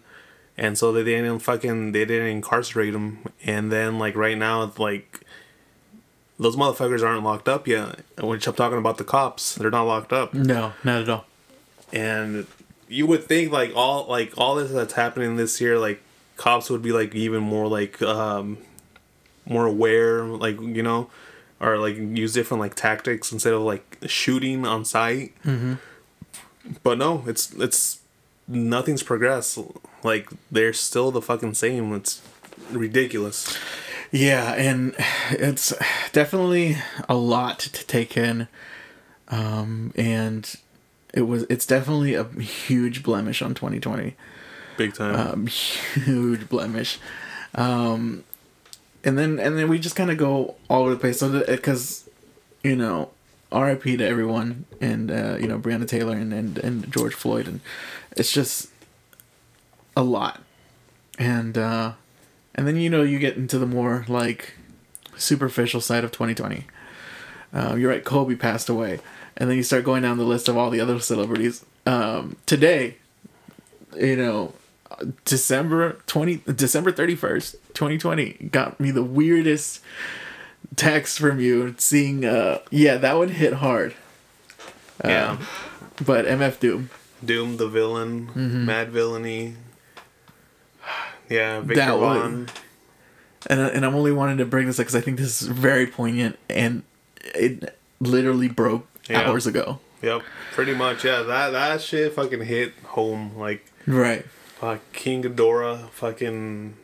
And 0.55 0.77
so 0.77 0.91
they 0.91 1.03
didn't 1.03 1.39
fucking 1.39 1.93
they 1.93 2.05
didn't 2.05 2.27
incarcerate 2.27 2.93
him. 2.93 3.19
And 3.43 3.71
then 3.71 3.97
like 3.97 4.15
right 4.15 4.37
now 4.37 4.63
it's 4.63 4.77
like 4.77 5.21
those 6.39 6.55
motherfuckers 6.55 7.03
aren't 7.03 7.23
locked 7.23 7.49
up 7.49 7.67
yet. 7.67 8.01
Which 8.21 8.47
i'm 8.47 8.53
talking 8.53 8.77
about 8.77 8.97
the 8.97 9.03
cops. 9.03 9.55
They're 9.55 9.71
not 9.71 9.83
locked 9.83 10.13
up. 10.13 10.33
No, 10.33 10.73
not 10.83 11.01
at 11.01 11.09
all. 11.09 11.25
and 11.91 12.45
you 12.87 13.07
would 13.07 13.23
think 13.23 13.51
like 13.51 13.71
all 13.75 14.05
like 14.07 14.33
all 14.37 14.53
this 14.55 14.71
that's 14.71 14.93
happening 14.93 15.35
this 15.35 15.59
year 15.59 15.79
like 15.79 16.01
cops 16.37 16.69
would 16.69 16.81
be 16.83 16.91
like 16.91 17.15
even 17.15 17.41
more 17.41 17.67
like 17.67 17.99
um 18.03 18.57
more 19.47 19.65
aware 19.65 20.23
like 20.25 20.59
you 20.61 20.83
know 20.83 21.09
or 21.59 21.77
like 21.77 21.95
use 21.95 22.33
different 22.33 22.61
like 22.61 22.75
tactics 22.75 23.31
instead 23.31 23.53
of 23.53 23.61
like 23.61 23.92
shooting 24.07 24.65
on 24.65 24.85
site 24.85 25.33
Mm-hmm. 25.43 25.73
but 26.83 26.97
no 26.97 27.23
it's 27.27 27.51
it's 27.53 27.99
nothing's 28.47 29.03
progressed 29.03 29.57
like 30.03 30.29
they're 30.51 30.73
still 30.73 31.11
the 31.11 31.21
fucking 31.21 31.53
same 31.53 31.93
it's 31.93 32.21
ridiculous 32.71 33.57
Yeah, 34.11 34.53
and 34.53 34.93
it's 35.31 35.73
definitely 36.11 36.77
a 37.09 37.15
lot 37.15 37.57
to 37.59 37.87
take 37.87 38.15
in, 38.15 38.47
um, 39.29 39.91
and 39.95 40.53
it 41.15 41.23
was 41.23 41.47
it's 41.49 41.65
definitely 41.65 42.13
a 42.13 42.23
huge 42.39 43.01
blemish 43.01 43.41
on 43.41 43.55
2020. 43.55 44.15
big 44.77 44.93
time 44.93 45.15
um, 45.15 45.47
huge 46.05 46.47
blemish. 46.47 46.99
Um, 47.55 48.23
and 49.03 49.17
then 49.17 49.39
and 49.39 49.57
then 49.57 49.67
we 49.67 49.79
just 49.79 49.95
kind 49.95 50.11
of 50.11 50.17
go 50.17 50.55
all 50.69 50.81
over 50.83 50.91
the 50.93 50.99
place. 50.99 51.17
So 51.19 51.43
because 51.47 52.07
you 52.63 52.75
know, 52.75 53.09
R.I.P. 53.53 53.97
to 53.97 54.05
everyone, 54.05 54.65
and 54.81 55.11
uh, 55.11 55.37
you 55.39 55.47
know 55.47 55.59
Breonna 55.59 55.87
Taylor 55.87 56.15
and, 56.15 56.33
and 56.33 56.57
and 56.57 56.91
George 56.91 57.13
Floyd, 57.13 57.47
and 57.47 57.61
it's 58.17 58.31
just 58.31 58.69
a 59.95 60.03
lot. 60.03 60.41
And 61.19 61.57
uh, 61.57 61.93
and 62.55 62.67
then 62.67 62.77
you 62.77 62.89
know 62.89 63.03
you 63.03 63.19
get 63.19 63.37
into 63.37 63.59
the 63.59 63.65
more 63.65 64.05
like 64.07 64.55
superficial 65.15 65.79
side 65.79 66.03
of 66.03 66.11
2020. 66.11 66.65
Uh, 67.53 67.75
you're 67.75 67.91
right, 67.91 68.03
Kobe 68.03 68.35
passed 68.35 68.67
away, 68.67 68.99
and 69.37 69.49
then 69.49 69.57
you 69.57 69.63
start 69.63 69.83
going 69.83 70.01
down 70.01 70.17
the 70.17 70.23
list 70.23 70.47
of 70.47 70.57
all 70.57 70.71
the 70.71 70.79
other 70.79 70.99
celebrities. 70.99 71.63
Um, 71.85 72.37
today, 72.47 72.97
you 73.95 74.15
know, 74.15 74.53
December 75.25 75.97
twenty 76.07 76.37
December 76.37 76.91
thirty 76.91 77.15
first, 77.15 77.55
twenty 77.75 77.99
twenty, 77.99 78.49
got 78.51 78.79
me 78.79 78.89
the 78.89 79.03
weirdest 79.03 79.81
text 80.75 81.19
from 81.19 81.39
you 81.39 81.75
seeing. 81.77 82.25
Uh, 82.25 82.59
yeah, 82.69 82.97
that 82.97 83.17
one 83.17 83.29
hit 83.29 83.53
hard. 83.53 83.93
Uh, 85.03 85.07
yeah 85.09 85.37
But 86.05 86.25
MF 86.25 86.59
Doom, 86.59 86.89
doom 87.23 87.57
the 87.57 87.67
villain 87.67 88.27
mm-hmm. 88.27 88.69
Madvillainy 88.69 89.55
yeah 91.29 91.59
victor 91.61 91.85
That 91.85 92.51
and 93.47 93.61
I- 93.61 93.67
and 93.69 93.85
I'm 93.85 93.95
only 93.95 94.11
wanting 94.11 94.37
to 94.37 94.45
bring 94.45 94.67
this 94.67 94.79
up 94.79 94.83
because 94.83 94.95
I 94.95 95.01
think 95.01 95.17
this 95.17 95.41
is 95.41 95.47
very 95.47 95.87
poignant 95.87 96.37
and 96.49 96.83
it 97.35 97.77
literally 97.99 98.47
broke 98.47 98.87
Yeah. 99.09 99.21
hours 99.29 99.47
ago. 99.47 99.79
Yep, 100.01 100.21
pretty 100.51 100.73
much. 100.75 101.03
Yeah, 101.05 101.23
that 101.23 101.49
that 101.51 101.81
shit 101.81 102.13
fucking 102.13 102.41
hit 102.41 102.73
home. 102.85 103.35
Like, 103.37 103.65
Right. 103.87 104.25
fuck, 104.59 104.79
King 104.93 105.23
Ghidorah, 105.23 105.89
fucking 105.91 106.75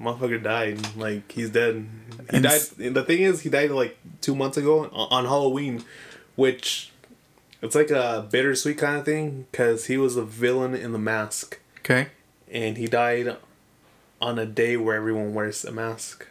motherfucker 0.00 0.42
died. 0.42 0.96
Like 0.96 1.30
he's 1.32 1.50
dead. 1.50 1.86
He 2.30 2.36
And 2.36 2.44
died. 2.44 2.60
the 2.94 3.02
thing 3.04 3.22
is, 3.22 3.42
he 3.42 3.50
died 3.50 3.70
like 3.70 3.96
two 4.20 4.34
months 4.34 4.56
ago 4.56 4.84
on 4.92 5.24
Halloween, 5.24 5.84
which 6.36 6.90
it's 7.62 7.74
like 7.74 7.90
a 7.90 8.26
bittersweet 8.30 8.78
kind 8.78 8.96
of 8.98 9.04
thing 9.04 9.46
because 9.50 9.86
he 9.86 9.96
was 9.98 10.16
a 10.16 10.24
villain 10.24 10.74
in 10.74 10.92
the 10.92 10.98
mask, 10.98 11.58
Okay. 11.80 12.08
and 12.50 12.76
he 12.78 12.86
died 12.86 13.36
on 14.20 14.38
a 14.38 14.46
day 14.46 14.76
where 14.76 14.96
everyone 14.96 15.34
wears 15.34 15.64
a 15.64 15.72
mask. 15.72 16.26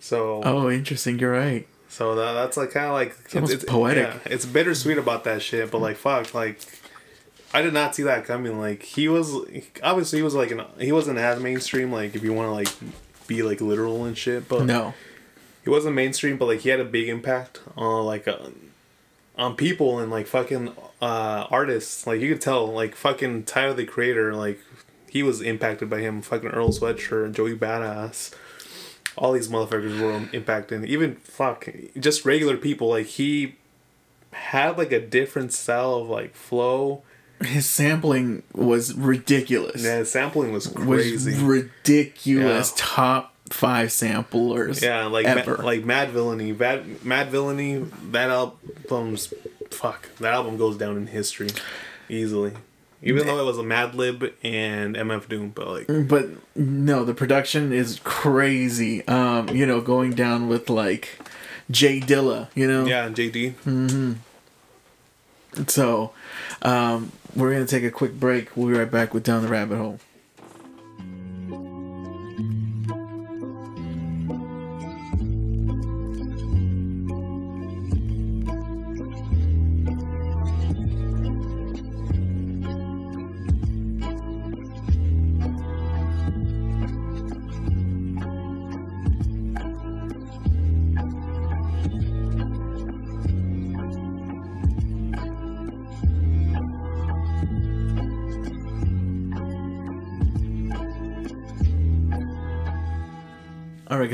So 0.00 0.42
Oh, 0.44 0.70
interesting. 0.70 1.18
You're 1.18 1.32
right. 1.32 1.66
so 1.88 2.14
that, 2.16 2.32
that's 2.34 2.56
like 2.56 2.70
kind 2.72 2.86
of 2.86 2.92
like 2.92 3.16
it's, 3.26 3.34
almost 3.34 3.66
poetic. 3.66 4.08
Yeah, 4.08 4.18
it's 4.32 4.44
bittersweet 4.46 4.98
about 4.98 5.24
that 5.24 5.42
shit, 5.42 5.70
but 5.70 5.78
like 5.78 5.96
fuck, 5.96 6.34
like 6.34 6.58
I 7.54 7.62
did 7.62 7.72
not 7.72 7.94
see 7.94 8.02
that 8.02 8.24
coming. 8.26 8.58
Like 8.58 8.82
he 8.82 9.08
was 9.08 9.32
obviously 9.82 10.18
he 10.18 10.22
was 10.22 10.34
like 10.34 10.50
an 10.50 10.62
he 10.78 10.92
wasn't 10.92 11.18
as 11.18 11.40
mainstream. 11.40 11.90
Like 11.92 12.14
if 12.14 12.22
you 12.22 12.32
want 12.34 12.48
to 12.48 12.52
like 12.52 12.68
be 13.26 13.42
like 13.42 13.60
literal 13.60 14.04
and 14.04 14.18
shit, 14.18 14.48
but 14.48 14.64
No. 14.64 14.92
he 15.62 15.70
wasn't 15.70 15.94
mainstream. 15.94 16.36
But 16.36 16.46
like 16.46 16.60
he 16.60 16.68
had 16.68 16.80
a 16.80 16.84
big 16.84 17.08
impact 17.08 17.60
on 17.76 18.04
like 18.04 18.26
uh, 18.28 18.48
on 19.38 19.56
people 19.56 19.98
and 20.00 20.10
like 20.10 20.26
fucking 20.26 20.72
uh 21.00 21.46
artists. 21.50 22.06
Like 22.06 22.20
you 22.20 22.32
could 22.32 22.42
tell 22.42 22.66
like 22.66 22.94
fucking 22.96 23.44
Tyler 23.44 23.72
the 23.74 23.86
Creator 23.86 24.34
like 24.34 24.60
he 25.08 25.22
was 25.22 25.40
impacted 25.40 25.88
by 25.88 26.00
him. 26.00 26.20
Fucking 26.22 26.50
Earl 26.50 26.70
Sweatshirt, 26.70 27.32
Joey 27.32 27.56
Badass 27.56 28.34
all 29.16 29.30
these 29.30 29.46
motherfuckers 29.46 30.00
were 30.00 30.28
impacted. 30.32 30.84
Even 30.86 31.14
fuck, 31.14 31.68
just 31.96 32.24
regular 32.24 32.56
people. 32.56 32.88
Like 32.88 33.06
he 33.06 33.54
had 34.32 34.76
like 34.76 34.90
a 34.90 34.98
different 34.98 35.52
style 35.52 35.94
of 35.94 36.08
like 36.08 36.34
flow. 36.34 37.04
His 37.42 37.66
sampling 37.66 38.42
was 38.54 38.94
ridiculous. 38.94 39.82
Yeah, 39.82 39.98
his 39.98 40.10
sampling 40.10 40.52
was 40.52 40.68
was 40.72 40.84
crazy. 41.02 41.42
ridiculous. 41.44 42.70
Yeah. 42.70 42.76
Top 42.76 43.34
five 43.50 43.92
samplers. 43.92 44.82
yeah, 44.82 45.06
like 45.06 45.26
ever. 45.26 45.58
Ma- 45.58 45.64
like 45.64 45.84
Madvillainy, 45.84 46.58
Mad 46.58 46.84
Madvillainy. 47.04 47.90
That 48.12 48.30
album's 48.30 49.32
fuck. 49.70 50.08
That 50.16 50.32
album 50.34 50.56
goes 50.56 50.76
down 50.76 50.96
in 50.96 51.06
history 51.08 51.48
easily. 52.08 52.52
Even 53.02 53.26
though 53.26 53.38
it 53.38 53.44
was 53.44 53.58
a 53.58 53.62
Madlib 53.62 54.32
and 54.42 54.96
MF 54.96 55.28
Doom, 55.28 55.50
but 55.50 55.68
like 55.68 56.08
but 56.08 56.26
no, 56.56 57.04
the 57.04 57.12
production 57.12 57.70
is 57.70 58.00
crazy. 58.02 59.06
Um, 59.06 59.50
you 59.50 59.66
know, 59.66 59.82
going 59.82 60.12
down 60.12 60.48
with 60.48 60.70
like 60.70 61.18
J 61.70 62.00
Dilla. 62.00 62.48
You 62.54 62.66
know. 62.66 62.86
yeah, 62.86 63.10
JD. 63.10 63.52
Hmm. 63.56 64.12
So, 65.68 66.12
um, 66.62 67.12
we're 67.34 67.52
gonna 67.52 67.66
take 67.66 67.84
a 67.84 67.90
quick 67.90 68.18
break. 68.18 68.56
We'll 68.56 68.68
be 68.68 68.74
right 68.74 68.90
back 68.90 69.14
with 69.14 69.24
Down 69.24 69.42
the 69.42 69.48
Rabbit 69.48 69.76
Hole. 69.76 69.98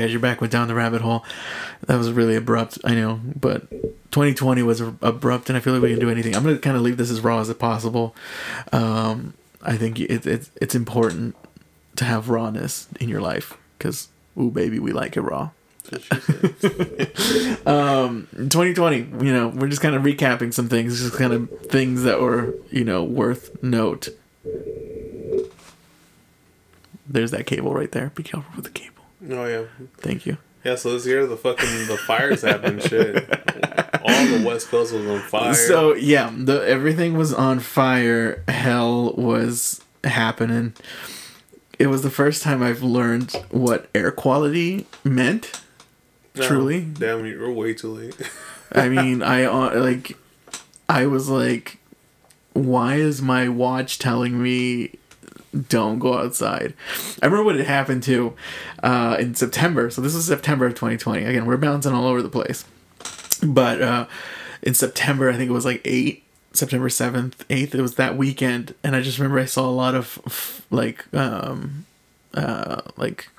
Guys, 0.01 0.11
you're 0.11 0.19
back 0.19 0.41
with 0.41 0.51
Down 0.51 0.67
the 0.67 0.75
Rabbit 0.75 1.01
Hole. 1.01 1.23
That 1.85 1.97
was 1.97 2.11
really 2.11 2.35
abrupt, 2.35 2.79
I 2.83 2.95
know, 2.95 3.19
but 3.39 3.69
2020 3.69 4.63
was 4.63 4.81
abrupt, 4.81 5.49
and 5.49 5.57
I 5.57 5.59
feel 5.59 5.73
like 5.73 5.83
we 5.83 5.91
can 5.91 5.99
do 5.99 6.09
anything. 6.09 6.35
I'm 6.35 6.43
gonna 6.43 6.57
kind 6.57 6.75
of 6.75 6.81
leave 6.81 6.97
this 6.97 7.11
as 7.11 7.21
raw 7.21 7.39
as 7.39 7.53
possible. 7.53 8.15
Um, 8.71 9.35
I 9.61 9.77
think 9.77 9.99
it, 9.99 10.25
it's 10.25 10.49
it's 10.59 10.73
important 10.73 11.35
to 11.97 12.05
have 12.05 12.29
rawness 12.29 12.87
in 12.99 13.09
your 13.09 13.21
life 13.21 13.57
because, 13.77 14.07
ooh, 14.39 14.49
baby, 14.49 14.79
we 14.79 14.91
like 14.91 15.15
it 15.17 15.21
raw. 15.21 15.51
um 17.65 18.27
2020 18.31 18.97
you 19.25 19.33
know 19.33 19.47
we're 19.47 19.67
just 19.67 19.81
kind 19.81 19.95
of 19.95 20.03
recapping 20.03 20.53
some 20.53 20.69
things 20.69 21.01
just 21.01 21.17
kind 21.17 21.33
of 21.33 21.49
things 21.71 22.03
that 22.03 22.21
were 22.21 22.53
you 22.69 22.85
know 22.85 23.03
worth 23.03 23.61
note 23.63 24.09
there's 27.09 27.31
that 27.31 27.47
cable 27.47 27.73
right 27.73 27.91
there 27.93 28.11
be 28.13 28.21
careful 28.21 28.53
with 28.55 28.63
the 28.63 28.69
cable 28.69 29.00
Oh 29.29 29.45
yeah, 29.45 29.63
thank 29.97 30.25
you 30.25 30.37
yeah. 30.63 30.75
So 30.75 30.93
this 30.93 31.05
year 31.05 31.25
the 31.25 31.37
fucking 31.37 31.87
the 31.87 31.97
fires 31.97 32.41
happened. 32.41 32.83
Shit, 32.83 33.15
all 34.03 34.25
the 34.25 34.43
West 34.45 34.69
Coast 34.69 34.93
was 34.93 35.05
on 35.05 35.19
fire. 35.21 35.53
So 35.53 35.95
yeah, 35.95 36.31
the 36.35 36.65
everything 36.67 37.17
was 37.17 37.33
on 37.33 37.59
fire. 37.59 38.43
Hell 38.47 39.13
was 39.13 39.81
happening. 40.03 40.73
It 41.79 41.87
was 41.87 42.03
the 42.03 42.11
first 42.11 42.43
time 42.43 42.61
I've 42.61 42.83
learned 42.83 43.31
what 43.49 43.89
air 43.95 44.11
quality 44.11 44.85
meant. 45.03 45.61
No, 46.35 46.47
truly. 46.47 46.81
damn, 46.81 47.25
you're 47.25 47.51
way 47.51 47.73
too 47.73 47.89
late. 47.89 48.15
I 48.71 48.87
mean, 48.87 49.21
I 49.23 49.43
uh, 49.43 49.79
like, 49.79 50.15
I 50.87 51.07
was 51.07 51.27
like, 51.27 51.79
why 52.53 52.95
is 52.95 53.21
my 53.21 53.49
watch 53.49 53.97
telling 53.97 54.41
me 54.41 54.93
don't 55.67 55.99
go 55.99 56.17
outside? 56.17 56.73
I 57.21 57.25
remember 57.25 57.43
what 57.43 57.55
had 57.55 57.65
happened 57.65 58.03
to 58.03 58.33
uh, 58.83 59.17
in 59.19 59.35
September. 59.35 59.89
So 59.89 60.01
this 60.01 60.15
is 60.15 60.25
September 60.25 60.65
of 60.65 60.73
2020. 60.73 61.23
Again, 61.25 61.45
we're 61.45 61.57
bouncing 61.57 61.93
all 61.93 62.07
over 62.07 62.21
the 62.21 62.29
place, 62.29 62.65
but 63.43 63.81
uh, 63.81 64.05
in 64.61 64.73
September, 64.73 65.29
I 65.29 65.33
think 65.35 65.49
it 65.49 65.53
was 65.53 65.65
like 65.65 65.81
eight. 65.85 66.23
September 66.53 66.89
7th, 66.89 67.35
8th, 67.49 67.75
it 67.75 67.81
was 67.81 67.95
that 67.95 68.17
weekend. 68.17 68.75
And 68.83 68.93
I 68.93 68.99
just 69.01 69.17
remember 69.17 69.39
I 69.39 69.45
saw 69.45 69.69
a 69.69 69.71
lot 69.71 69.95
of 69.95 70.21
f- 70.25 70.65
like, 70.69 71.05
um, 71.15 71.85
uh, 72.33 72.81
like, 72.97 73.29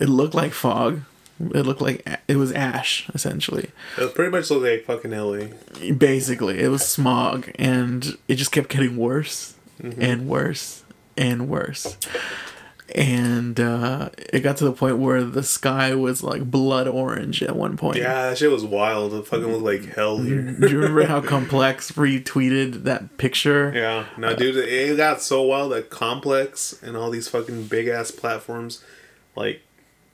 it 0.00 0.08
looked 0.08 0.32
like 0.32 0.52
fog. 0.52 1.00
It 1.40 1.66
looked 1.66 1.80
like 1.80 2.06
it 2.28 2.36
was 2.36 2.52
ash, 2.52 3.10
essentially. 3.12 3.72
It 3.98 4.14
pretty 4.14 4.30
much 4.30 4.48
looked 4.48 4.62
like 4.64 4.84
fucking 4.84 5.10
LA. 5.10 5.92
Basically, 5.92 6.60
it 6.60 6.68
was 6.68 6.86
smog, 6.86 7.50
and 7.56 8.16
it 8.28 8.36
just 8.36 8.52
kept 8.52 8.68
getting 8.68 8.96
worse 8.96 9.56
Mm-hmm. 9.80 10.02
and 10.02 10.28
worse 10.28 10.82
and 11.16 11.48
worse. 11.48 11.96
And 12.94 13.58
uh, 13.58 14.10
it 14.32 14.40
got 14.40 14.58
to 14.58 14.64
the 14.64 14.72
point 14.72 14.98
where 14.98 15.24
the 15.24 15.42
sky 15.42 15.94
was 15.94 16.22
like 16.22 16.50
blood 16.50 16.86
orange 16.86 17.42
at 17.42 17.56
one 17.56 17.78
point. 17.78 17.96
Yeah, 17.96 18.28
that 18.28 18.38
shit 18.38 18.50
was 18.50 18.64
wild. 18.64 19.14
It 19.14 19.26
fucking 19.26 19.46
looked 19.50 19.64
like 19.64 19.94
hell 19.94 20.18
here. 20.18 20.42
Do 20.52 20.68
you 20.68 20.76
remember 20.76 21.06
how 21.06 21.22
Complex 21.22 21.92
retweeted 21.92 22.82
that 22.82 23.16
picture? 23.16 23.72
Yeah, 23.74 24.06
no, 24.18 24.36
dude, 24.36 24.56
it 24.56 24.96
got 24.98 25.22
so 25.22 25.40
wild 25.42 25.72
that 25.72 25.88
Complex 25.88 26.82
and 26.82 26.94
all 26.96 27.10
these 27.10 27.28
fucking 27.28 27.68
big 27.68 27.88
ass 27.88 28.10
platforms, 28.10 28.84
like, 29.36 29.62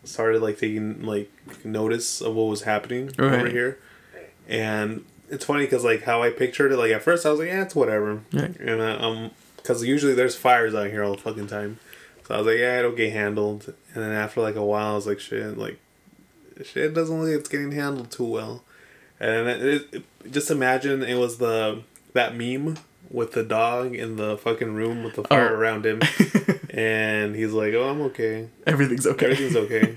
started 0.04 0.40
like 0.40 0.58
taking 0.58 1.02
like 1.02 1.30
notice 1.64 2.20
of 2.20 2.34
what 2.36 2.44
was 2.44 2.62
happening 2.62 3.10
over 3.18 3.42
Right. 3.44 3.50
here, 3.52 3.78
and 4.48 5.04
it's 5.28 5.44
funny 5.44 5.64
because 5.64 5.82
like 5.82 6.02
how 6.02 6.22
I 6.22 6.30
pictured 6.30 6.70
it. 6.70 6.76
Like 6.76 6.92
at 6.92 7.02
first 7.02 7.26
I 7.26 7.30
was 7.30 7.40
like, 7.40 7.48
yeah, 7.48 7.62
it's 7.62 7.74
whatever, 7.74 8.20
Right. 8.32 8.54
and 8.60 8.80
uh, 8.80 8.98
um, 9.00 9.30
because 9.68 9.84
usually 9.84 10.14
there's 10.14 10.34
fires 10.34 10.74
out 10.74 10.86
here 10.90 11.04
all 11.04 11.12
the 11.12 11.20
fucking 11.20 11.46
time, 11.46 11.78
so 12.26 12.34
I 12.34 12.38
was 12.38 12.46
like, 12.46 12.56
yeah, 12.56 12.78
it'll 12.78 12.92
get 12.92 13.12
handled, 13.12 13.74
and 13.92 14.02
then 14.02 14.12
after 14.12 14.40
like 14.40 14.56
a 14.56 14.64
while, 14.64 14.92
I 14.92 14.94
was 14.94 15.06
like, 15.06 15.20
shit, 15.20 15.58
like, 15.58 15.78
shit 16.64 16.94
doesn't 16.94 17.14
look 17.14 17.28
like 17.28 17.38
it's 17.40 17.50
getting 17.50 17.72
handled 17.72 18.10
too 18.10 18.24
well. 18.24 18.64
And 19.20 19.46
it, 19.46 19.62
it, 19.62 19.88
it- 19.92 20.32
just 20.32 20.50
imagine 20.50 21.02
it 21.02 21.16
was 21.16 21.36
the 21.36 21.82
that 22.14 22.34
meme 22.34 22.78
with 23.10 23.32
the 23.32 23.42
dog 23.42 23.94
in 23.94 24.16
the 24.16 24.38
fucking 24.38 24.74
room 24.74 25.04
with 25.04 25.16
the 25.16 25.22
oh. 25.22 25.24
fire 25.26 25.50
Oh. 25.50 25.58
around 25.58 25.84
him, 25.84 26.00
and 26.70 27.36
he's 27.36 27.52
like, 27.52 27.74
"Oh, 27.74 27.90
I'm 27.90 28.00
okay. 28.02 28.48
Everything's 28.66 29.06
okay. 29.06 29.26
Everything's 29.32 29.56
okay." 29.56 29.94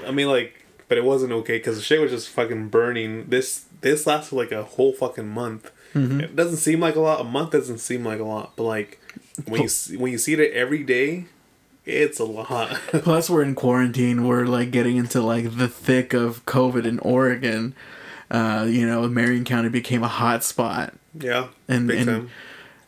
I 0.06 0.10
mean, 0.10 0.28
like, 0.28 0.64
but 0.88 0.96
it 0.96 1.04
wasn't 1.04 1.32
okay 1.32 1.58
because 1.58 1.76
the 1.76 1.82
shit 1.82 2.00
was 2.00 2.10
just 2.10 2.30
fucking 2.30 2.68
burning. 2.68 3.26
This 3.28 3.66
this 3.82 4.06
lasted 4.06 4.36
like 4.36 4.52
a 4.52 4.64
whole 4.64 4.94
fucking 4.94 5.28
month. 5.28 5.70
Mm-hmm. 5.94 6.20
It 6.20 6.36
doesn't 6.36 6.58
seem 6.58 6.80
like 6.80 6.96
a 6.96 7.00
lot. 7.00 7.20
A 7.20 7.24
month 7.24 7.50
doesn't 7.50 7.78
seem 7.78 8.04
like 8.04 8.20
a 8.20 8.24
lot, 8.24 8.52
but 8.56 8.62
like 8.64 9.00
when 9.46 9.62
you 9.62 9.68
see, 9.68 9.96
when 9.96 10.12
you 10.12 10.18
see 10.18 10.34
it 10.34 10.52
every 10.52 10.82
day, 10.84 11.24
it's 11.84 12.18
a 12.20 12.24
lot. 12.24 12.68
Plus, 12.92 13.28
we're 13.28 13.42
in 13.42 13.54
quarantine. 13.54 14.26
We're 14.26 14.46
like 14.46 14.70
getting 14.70 14.96
into 14.96 15.20
like 15.20 15.56
the 15.56 15.68
thick 15.68 16.12
of 16.12 16.44
COVID 16.46 16.84
in 16.84 16.98
Oregon. 17.00 17.74
Uh, 18.30 18.64
you 18.68 18.86
know, 18.86 19.08
Marion 19.08 19.44
County 19.44 19.68
became 19.68 20.04
a 20.04 20.08
hot 20.08 20.44
spot 20.44 20.94
yeah, 21.18 21.48
And- 21.66 21.90
and- 21.90 22.30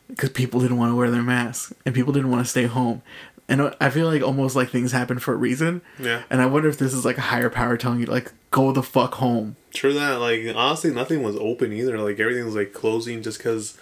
because 0.07 0.29
people 0.29 0.59
didn't 0.61 0.77
want 0.77 0.91
to 0.91 0.95
wear 0.95 1.09
their 1.09 1.23
masks 1.23 1.73
and 1.85 1.95
people 1.95 2.13
didn't 2.13 2.29
want 2.29 2.45
to 2.45 2.49
stay 2.49 2.65
home. 2.65 3.01
And 3.49 3.75
I 3.81 3.89
feel 3.89 4.07
like 4.07 4.21
almost 4.21 4.55
like 4.55 4.69
things 4.69 4.93
happen 4.93 5.19
for 5.19 5.33
a 5.33 5.37
reason. 5.37 5.81
Yeah. 5.99 6.23
And 6.29 6.41
I 6.41 6.45
wonder 6.45 6.69
if 6.69 6.77
this 6.77 6.93
is 6.93 7.03
like 7.03 7.17
a 7.17 7.21
higher 7.21 7.49
power 7.49 7.75
telling 7.77 7.99
you 7.99 8.05
like 8.05 8.31
go 8.51 8.71
the 8.71 8.81
fuck 8.83 9.15
home. 9.15 9.57
True 9.73 9.93
that. 9.93 10.15
Like 10.19 10.41
honestly, 10.55 10.91
nothing 10.93 11.21
was 11.23 11.35
open 11.35 11.73
either. 11.73 11.97
Like 11.99 12.19
everything 12.19 12.45
was 12.45 12.55
like 12.55 12.73
closing 12.73 13.21
just 13.21 13.37
because. 13.39 13.77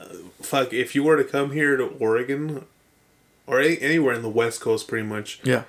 Uh, 0.00 0.04
fuck, 0.40 0.72
if 0.72 0.94
you 0.94 1.02
were 1.02 1.16
to 1.16 1.24
come 1.24 1.50
here 1.50 1.76
to 1.76 1.84
Oregon, 1.98 2.64
or 3.48 3.60
any, 3.60 3.80
anywhere 3.80 4.14
in 4.14 4.22
the 4.22 4.28
West 4.28 4.60
Coast, 4.60 4.86
pretty 4.88 5.04
much. 5.06 5.40
Yeah. 5.42 5.64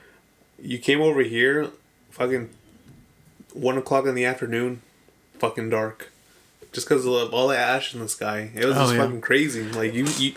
You 0.62 0.78
came 0.78 1.02
over 1.02 1.22
here, 1.22 1.70
fucking 2.12 2.50
one 3.54 3.78
o'clock 3.78 4.06
in 4.06 4.14
the 4.16 4.26
afternoon, 4.26 4.82
fucking 5.40 5.72
dark, 5.72 6.12
just 6.72 6.88
because 6.88 7.06
of 7.08 7.34
all 7.34 7.48
the 7.48 7.58
ash 7.58 7.94
in 7.96 8.00
the 8.02 8.08
sky. 8.08 8.52
It 8.56 8.66
was 8.66 8.78
Oh, 8.78 8.82
just 8.82 8.94
yeah. 8.94 9.04
fucking 9.04 9.22
crazy. 9.22 9.64
Like 9.64 9.94
you, 9.96 10.06
you, 10.18 10.34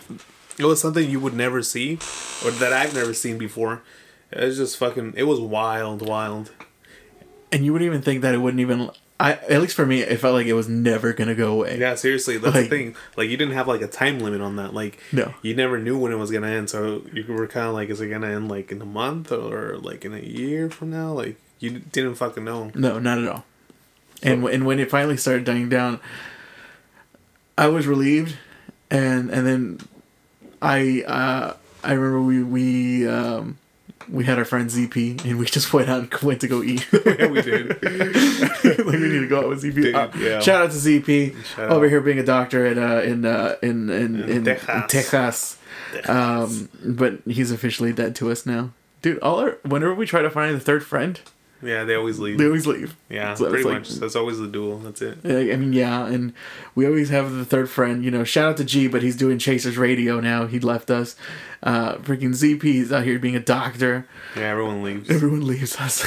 it 0.59 0.65
was 0.65 0.79
something 0.81 1.09
you 1.09 1.19
would 1.19 1.33
never 1.33 1.61
see, 1.63 1.93
or 2.45 2.51
that 2.51 2.73
I've 2.73 2.93
never 2.93 3.13
seen 3.13 3.37
before. 3.37 3.81
It 4.31 4.43
was 4.43 4.57
just 4.57 4.77
fucking. 4.77 5.13
It 5.17 5.23
was 5.23 5.39
wild, 5.39 6.07
wild. 6.07 6.51
And 7.51 7.63
you 7.65 7.71
wouldn't 7.73 7.87
even 7.87 8.01
think 8.01 8.21
that 8.21 8.33
it 8.33 8.39
wouldn't 8.39 8.61
even. 8.61 8.89
I 9.19 9.33
at 9.33 9.61
least 9.61 9.75
for 9.75 9.85
me, 9.85 10.01
it 10.01 10.19
felt 10.19 10.33
like 10.33 10.47
it 10.47 10.53
was 10.53 10.67
never 10.67 11.13
gonna 11.13 11.35
go 11.35 11.53
away. 11.53 11.77
Yeah, 11.79 11.93
seriously, 11.95 12.37
that's 12.37 12.55
Like- 12.55 12.63
the 12.65 12.69
thing. 12.69 12.95
Like 13.15 13.29
you 13.29 13.37
didn't 13.37 13.53
have 13.53 13.67
like 13.67 13.81
a 13.81 13.87
time 13.87 14.19
limit 14.19 14.41
on 14.41 14.55
that. 14.55 14.73
Like 14.73 14.99
No. 15.11 15.33
you 15.43 15.55
never 15.55 15.77
knew 15.77 15.97
when 15.97 16.11
it 16.11 16.15
was 16.15 16.31
gonna 16.31 16.47
end. 16.47 16.69
So 16.71 17.03
you 17.13 17.23
were 17.27 17.45
kind 17.47 17.67
of 17.67 17.73
like, 17.73 17.89
is 17.89 18.01
it 18.01 18.07
gonna 18.07 18.27
end 18.31 18.49
like 18.49 18.71
in 18.71 18.81
a 18.81 18.85
month 18.85 19.31
or 19.31 19.77
like 19.77 20.03
in 20.03 20.13
a 20.15 20.19
year 20.19 20.69
from 20.71 20.89
now? 20.89 21.13
Like 21.13 21.35
you 21.59 21.79
didn't 21.79 22.15
fucking 22.15 22.43
know. 22.43 22.71
No, 22.73 22.97
not 22.99 23.19
at 23.19 23.27
all. 23.27 23.45
And 24.23 24.43
and 24.45 24.65
when 24.65 24.79
it 24.79 24.89
finally 24.89 25.17
started 25.17 25.45
dying 25.45 25.69
down, 25.69 25.99
I 27.57 27.67
was 27.67 27.85
relieved, 27.85 28.35
and 28.89 29.29
and 29.29 29.45
then 29.45 29.79
I 30.63 31.03
uh, 31.05 31.53
I 31.83 31.93
remember 31.93 32.21
we 32.21 32.41
we 32.43 33.07
um, 33.07 33.57
we 34.09 34.23
had 34.25 34.37
our 34.37 34.45
friend 34.45 34.69
ZP 34.69 35.23
and 35.25 35.37
we 35.39 35.45
just 35.57 35.73
went 35.73 35.89
out 35.89 35.99
and 36.01 36.13
went 36.23 36.41
to 36.41 36.47
go 36.47 36.63
eat. 36.63 36.87
yeah, 36.91 37.27
we 37.27 37.41
did. 37.41 37.69
like 37.83 38.77
we 38.85 38.97
need 38.97 39.19
to 39.19 39.27
go 39.27 39.39
out 39.41 39.49
with 39.49 39.63
ZP. 39.63 39.75
Dude, 39.75 39.95
Uh, 39.95 40.09
yeah. 40.17 40.39
Shout 40.39 40.61
out 40.63 40.71
to 40.71 40.77
ZP 40.77 41.35
Shout 41.55 41.69
over 41.71 41.85
out. 41.85 41.89
here 41.89 42.01
being 42.01 42.19
a 42.19 42.23
doctor 42.25 42.65
in 42.65 42.77
uh, 42.77 42.99
in 43.01 43.25
uh, 43.25 43.55
in 43.61 43.89
in, 43.89 44.21
in, 44.23 44.29
in 44.29 44.43
Texas. 44.45 44.85
Texas. 44.89 45.57
Um, 46.09 46.69
but 46.83 47.19
he's 47.27 47.51
officially 47.51 47.93
dead 47.93 48.15
to 48.15 48.31
us 48.31 48.45
now, 48.45 48.71
dude. 49.01 49.19
All 49.19 49.39
our 49.39 49.57
whenever 49.63 49.93
we 49.93 50.05
try 50.05 50.21
to 50.23 50.29
find 50.29 50.55
the 50.55 50.59
third 50.59 50.83
friend, 50.85 51.19
Yeah, 51.65 51.83
they 51.83 51.95
always 51.95 52.19
leave. 52.19 52.37
they 52.37 52.45
always 52.45 52.67
leave. 52.67 52.95
Yeah, 53.09 53.33
So 53.35 53.49
pretty 53.49 53.63
like- 53.63 53.79
much. 53.79 53.89
That's 53.91 54.15
always 54.15 54.39
the 54.39 54.47
duel. 54.47 54.79
That's 54.79 55.01
it. 55.01 55.17
I 55.23 55.55
mean, 55.55 55.73
yeah, 55.73 56.05
and 56.07 56.33
we 56.75 56.85
always 56.85 57.09
have 57.09 57.31
the 57.31 57.45
third 57.45 57.69
friend. 57.69 58.03
You 58.03 58.11
know, 58.11 58.23
shout 58.23 58.49
out 58.51 58.57
to 58.57 58.63
G, 58.63 58.87
but 58.87 59.01
he's 59.03 59.15
doing 59.15 59.37
Chasers 59.39 59.77
Radio 59.77 60.19
now. 60.19 60.45
He 60.47 60.59
left 60.59 60.91
us. 60.91 61.15
Uh, 61.61 61.95
freaking 61.95 62.33
ZP 62.35 62.63
is 62.65 62.91
out 62.91 63.03
here 63.05 63.17
being 63.19 63.35
a 63.35 63.39
doctor. 63.39 64.05
Yeah, 64.35 64.43
everyone 64.49 64.83
leaves. 64.83 65.09
Everyone 65.09 65.45
leaves 65.47 65.75
us. 65.77 66.05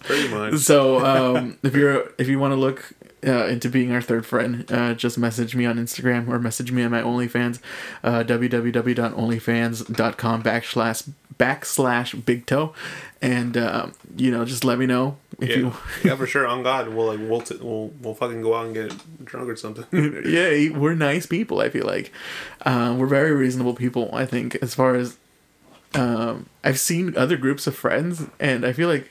Pretty 0.00 0.28
much. 0.28 0.58
so 0.58 1.04
um, 1.04 1.58
if 1.62 1.74
you're 1.74 2.10
if 2.18 2.28
you 2.28 2.38
want 2.38 2.52
to 2.52 2.56
look 2.56 2.92
uh, 3.26 3.46
into 3.46 3.68
being 3.68 3.92
our 3.92 4.02
third 4.02 4.26
friend, 4.26 4.70
uh, 4.72 4.94
just 4.94 5.18
message 5.18 5.54
me 5.54 5.64
on 5.64 5.76
Instagram 5.76 6.28
or 6.28 6.38
message 6.38 6.72
me 6.72 6.82
on 6.82 6.90
my 6.90 7.02
OnlyFans, 7.02 7.60
uh, 8.02 8.24
www.onlyfans.com 8.24 10.42
backslash 10.42 11.08
backslash 11.38 12.24
big 12.24 12.46
toe, 12.46 12.72
and 13.20 13.56
uh, 13.56 13.86
you 14.16 14.30
know 14.30 14.44
just 14.44 14.64
let 14.64 14.78
me 14.78 14.86
know 14.86 15.16
if 15.40 15.48
Yeah, 15.50 15.56
you. 15.56 15.72
yeah, 16.04 16.16
for 16.16 16.26
sure. 16.26 16.46
On 16.46 16.62
God, 16.62 16.88
we'll 16.88 17.06
like 17.06 17.20
we'll 17.20 17.40
t- 17.40 17.58
we'll 17.60 17.88
we'll 18.00 18.14
fucking 18.14 18.42
go 18.42 18.54
out 18.54 18.66
and 18.66 18.74
get 18.74 19.24
drunk 19.24 19.48
or 19.48 19.56
something. 19.56 19.84
yeah, 20.26 20.76
we're 20.76 20.94
nice 20.94 21.26
people. 21.26 21.60
I 21.60 21.68
feel 21.68 21.86
like 21.86 22.12
uh, 22.66 22.94
we're 22.98 23.06
very 23.06 23.32
reasonable 23.32 23.74
people. 23.74 24.10
I 24.12 24.26
think 24.26 24.56
as 24.56 24.74
far 24.74 24.94
as 24.94 25.16
um, 25.94 26.46
I've 26.64 26.80
seen 26.80 27.16
other 27.16 27.36
groups 27.36 27.66
of 27.66 27.76
friends, 27.76 28.26
and 28.40 28.64
I 28.64 28.72
feel 28.72 28.88
like 28.88 29.10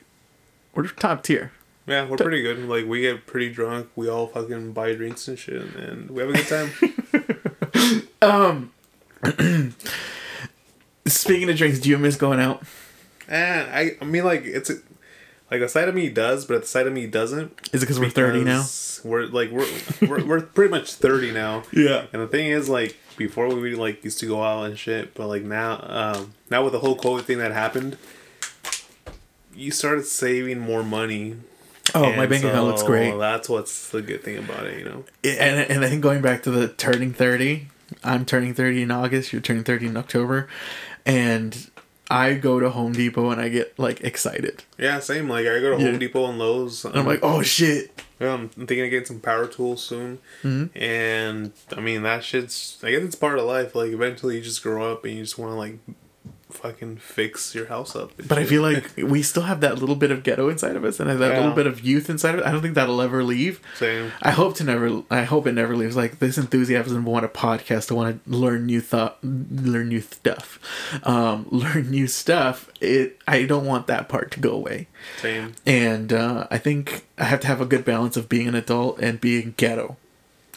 we're 0.74 0.88
top 0.88 1.24
tier. 1.24 1.51
Yeah, 1.88 2.08
we're 2.08 2.18
pretty 2.18 2.42
good. 2.42 2.60
Like 2.68 2.86
we 2.86 3.02
get 3.02 3.26
pretty 3.26 3.50
drunk. 3.50 3.90
We 3.96 4.10
all 4.10 4.28
fucking 4.28 4.74
buy 4.74 4.94
drinks 4.94 5.28
and 5.28 5.38
shit, 5.38 5.62
and 5.76 6.10
we 6.10 6.22
have 6.22 6.30
a 6.30 6.34
good 6.34 6.48
time. 6.48 8.08
um, 8.22 8.72
Speaking 11.08 11.50
of 11.50 11.58
drinks, 11.58 11.80
do 11.80 11.90
you 11.90 11.98
miss 11.98 12.16
going 12.16 12.40
out? 12.40 12.64
and 13.28 13.70
I 13.72 13.98
I 14.02 14.06
mean 14.06 14.26
like 14.26 14.44
it's 14.44 14.70
a, 14.70 14.76
like 15.50 15.62
a 15.62 15.70
side 15.70 15.88
of 15.88 15.96
me 15.96 16.10
does, 16.10 16.46
but 16.46 16.62
the 16.62 16.68
side 16.68 16.86
of 16.86 16.94
me 16.94 17.08
doesn't. 17.08 17.70
Is 17.74 17.82
it 17.82 17.86
because 17.86 18.00
we're 18.00 18.10
thirty 18.10 18.44
now? 18.44 18.66
We're 19.04 19.26
like 19.26 19.52
we're 19.52 19.68
we're 20.02 20.26
we're 20.26 20.42
pretty 20.42 20.70
much 20.70 20.94
thirty 20.94 21.32
now. 21.32 21.64
Yeah. 21.74 22.06
And 22.14 22.22
the 22.22 22.28
thing 22.28 22.48
is, 22.48 22.70
like, 22.70 22.98
before 23.18 23.48
we 23.48 23.76
like 23.76 24.04
used 24.04 24.20
to 24.20 24.28
go 24.28 24.44
out 24.44 24.66
and 24.66 24.78
shit, 24.78 25.14
but 25.16 25.28
like 25.28 25.44
now, 25.44 25.84
um, 25.88 26.34
now 26.50 26.64
with 26.64 26.74
the 26.74 26.80
whole 26.80 26.96
COVID 26.98 27.24
thing 27.24 27.40
that 27.40 27.52
happened, 27.52 27.98
you 29.56 29.72
started 29.72 30.06
saving 30.06 30.60
more 30.60 30.84
money. 30.84 31.38
Oh, 31.94 32.02
my 32.14 32.24
And 32.24 32.30
bank 32.30 32.44
account 32.44 32.68
looks 32.68 32.84
great. 32.84 33.18
That's 33.18 33.50
what's 33.50 33.89
the 33.89 34.02
good 34.02 34.24
thing 34.24 34.38
about 34.38 34.66
it, 34.66 34.80
you 34.80 34.86
know. 34.86 35.04
And 35.24 35.60
and 35.70 35.86
I 35.86 35.89
think 35.89 36.02
going 36.02 36.22
back 36.22 36.44
to 36.44 36.52
the 36.52 36.68
turning 36.68 37.14
thirty, 37.14 37.68
I'm 38.04 38.26
turning 38.26 38.54
thirty 38.54 38.82
in 38.82 38.92
August. 38.92 39.34
You're 39.34 39.42
turning 39.42 39.64
thirty 39.64 39.88
in 39.88 39.98
October, 39.98 40.48
and 41.06 41.70
I 42.10 42.34
go 42.34 42.60
to 42.60 42.70
Home 42.70 42.92
Depot 42.94 43.30
and 43.30 43.39
I 43.42 43.50
get 43.50 43.78
like 43.80 44.02
excited. 44.02 44.64
Yeah, 44.78 45.00
same. 45.00 45.30
Like 45.30 45.46
I 45.48 45.60
go 45.60 45.76
to 45.76 45.84
Yeah. 45.84 45.92
Home 45.92 46.00
Depot 46.00 46.30
and 46.30 46.39
Lowe's. 46.39 46.86
And 46.86 46.96
I'm 46.96 47.06
like, 47.06 47.20
oh 47.24 47.42
shit! 47.42 48.02
Yeah, 48.20 48.34
I'm 48.34 48.50
thinking 48.50 48.82
of 48.82 48.92
getting 48.92 49.06
some 49.06 49.20
power 49.20 49.48
tools 49.48 49.84
soon. 49.84 50.20
Mm-hmm. 50.44 50.78
And 50.78 51.54
I 51.76 51.82
mean, 51.82 52.04
that 52.04 52.24
shit's, 52.24 52.78
I 52.84 52.92
guess 52.92 53.02
it's 53.02 53.16
part 53.16 53.39
of 53.39 53.46
life. 53.46 53.74
Like, 53.74 53.92
eventually 53.92 54.36
you 54.36 54.44
just 54.44 54.62
grow 54.62 54.92
up 54.92 55.06
and 55.06 55.16
you 55.16 55.24
just 55.24 55.39
want 55.39 55.54
to, 55.54 55.56
like, 55.56 55.80
fucking 56.52 56.97
fix 56.97 57.56
your 57.56 57.68
house 57.68 57.95
up. 57.95 58.12
But 58.28 58.38
I 58.38 58.43
feel 58.45 58.62
like 58.62 58.91
we 58.97 59.22
still 59.24 59.43
have 59.43 59.62
that 59.62 59.78
little 59.80 59.95
bit 59.95 60.12
of 60.12 60.24
ghetto 60.24 60.49
inside 60.49 60.76
of 60.76 60.84
us 60.86 60.99
and 60.99 61.10
that 61.10 61.20
Yeah. 61.20 61.38
little 61.39 61.54
bit 61.56 61.68
of 61.68 61.82
youth 61.82 62.10
inside 62.10 62.36
of 62.36 62.41
it. 62.41 62.45
I 62.45 62.52
don't 62.52 62.62
think 62.62 62.76
that'll 62.76 63.02
ever 63.02 63.24
leave. 63.24 63.60
Same. 63.78 64.12
I 64.22 64.32
hope 64.32 64.56
to 64.56 64.64
never. 64.64 65.04
I 65.10 65.24
hope 65.24 65.47
it 65.47 65.54
never 65.54 65.76
leaves. 65.76 65.95
Like 65.95 66.20
this 66.20 66.38
enthusiasm 66.38 67.04
to 67.04 67.10
want 67.10 67.26
a 67.26 67.30
podcast 67.30 67.88
to 67.88 67.95
want 67.95 68.24
to 68.24 68.30
learn 68.30 68.66
new 68.66 68.82
thought, 68.82 69.18
learn 69.24 69.89
new 69.89 70.02
stuff, 70.02 70.60
um, 71.04 71.47
learn 71.52 71.89
new 71.89 72.08
stuff. 72.08 72.70
It. 72.80 73.20
I 73.28 73.43
don't 73.43 73.66
want 73.66 73.88
that 73.88 74.10
part 74.10 74.32
to 74.32 74.39
go 74.39 74.52
away. 74.52 74.88
Same. 75.22 75.54
And 75.66 76.12
uh, 76.14 76.47
I 76.52 76.58
think 76.58 77.06
I 77.18 77.24
have 77.26 77.39
to 77.41 77.47
have 77.47 77.62
a 77.62 77.66
good 77.66 77.86
balance 77.86 78.18
of 78.18 78.30
being 78.30 78.47
an 78.47 78.56
adult 78.56 78.99
and 78.99 79.20
being 79.22 79.54
ghetto. 79.58 79.97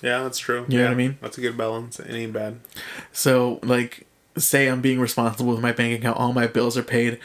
Yeah, 0.03 0.22
that's 0.22 0.38
true. 0.38 0.66
You 0.68 0.76
know 0.78 0.82
yeah, 0.84 0.88
what 0.90 0.92
I 0.92 0.97
mean? 0.97 1.18
That's 1.22 1.38
a 1.38 1.40
good 1.40 1.57
balance. 1.57 1.99
It 1.99 2.11
ain't 2.12 2.32
bad. 2.34 2.61
So 3.12 3.59
like 3.62 4.07
say 4.37 4.68
I'm 4.68 4.80
being 4.80 5.01
responsible 5.01 5.53
with 5.53 5.61
my 5.61 5.72
bank 5.72 5.99
account, 5.99 6.18
all 6.18 6.32
my 6.32 6.47
bills 6.47 6.76
are 6.76 6.82
paid. 6.82 7.18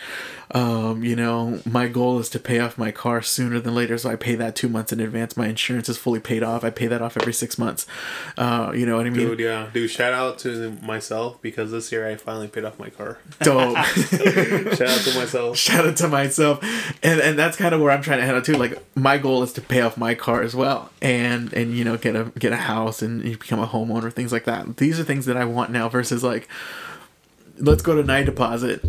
Um, 0.51 1.03
you 1.03 1.15
know, 1.15 1.59
my 1.63 1.87
goal 1.87 2.17
is 2.17 2.27
to 2.29 2.39
pay 2.39 2.59
off 2.59 2.75
my 2.75 2.91
car 2.91 3.21
sooner 3.21 3.59
than 3.59 3.75
later, 3.75 3.99
so 3.99 4.09
I 4.09 4.15
pay 4.15 4.33
that 4.35 4.55
two 4.55 4.67
months 4.67 4.91
in 4.91 4.99
advance. 4.99 5.37
My 5.37 5.47
insurance 5.47 5.89
is 5.89 5.97
fully 5.97 6.19
paid 6.19 6.41
off. 6.41 6.63
I 6.63 6.71
pay 6.71 6.87
that 6.87 7.03
off 7.03 7.17
every 7.17 7.33
six 7.33 7.59
months. 7.59 7.85
Uh, 8.35 8.71
you 8.73 8.85
know 8.87 8.97
what 8.97 9.05
I 9.05 9.11
mean? 9.11 9.27
Dude, 9.27 9.39
yeah. 9.39 9.69
Dude, 9.71 9.91
shout 9.91 10.13
out 10.13 10.39
to 10.39 10.71
myself 10.81 11.39
because 11.43 11.69
this 11.69 11.91
year 11.91 12.07
I 12.07 12.15
finally 12.15 12.47
paid 12.47 12.65
off 12.65 12.79
my 12.79 12.89
car. 12.89 13.19
Dope. 13.41 13.77
shout 13.85 14.81
out 14.81 15.01
to 15.01 15.19
myself. 15.19 15.57
Shout 15.69 15.85
out 15.85 15.97
to 15.97 16.07
myself, 16.07 16.63
and 17.03 17.19
and 17.19 17.37
that's 17.37 17.55
kind 17.55 17.75
of 17.75 17.81
where 17.81 17.91
I'm 17.91 18.01
trying 18.01 18.19
to 18.19 18.25
head 18.25 18.33
out 18.33 18.45
to. 18.45 18.57
Like 18.57 18.81
my 18.95 19.19
goal 19.19 19.43
is 19.43 19.53
to 19.53 19.61
pay 19.61 19.81
off 19.81 19.97
my 19.97 20.15
car 20.15 20.41
as 20.41 20.55
well, 20.55 20.89
and 20.99 21.53
and 21.53 21.77
you 21.77 21.83
know 21.83 21.97
get 21.97 22.15
a 22.15 22.31
get 22.39 22.53
a 22.53 22.57
house 22.57 23.03
and 23.03 23.23
you 23.23 23.37
become 23.37 23.59
a 23.59 23.67
homeowner, 23.67 24.11
things 24.11 24.31
like 24.31 24.45
that. 24.45 24.77
These 24.77 24.99
are 24.99 25.03
things 25.03 25.25
that 25.27 25.37
I 25.37 25.45
want 25.45 25.71
now 25.71 25.89
versus 25.89 26.23
like, 26.23 26.47
let's 27.59 27.81
go 27.81 27.95
to 27.95 28.03
night 28.03 28.25
deposit. 28.25 28.83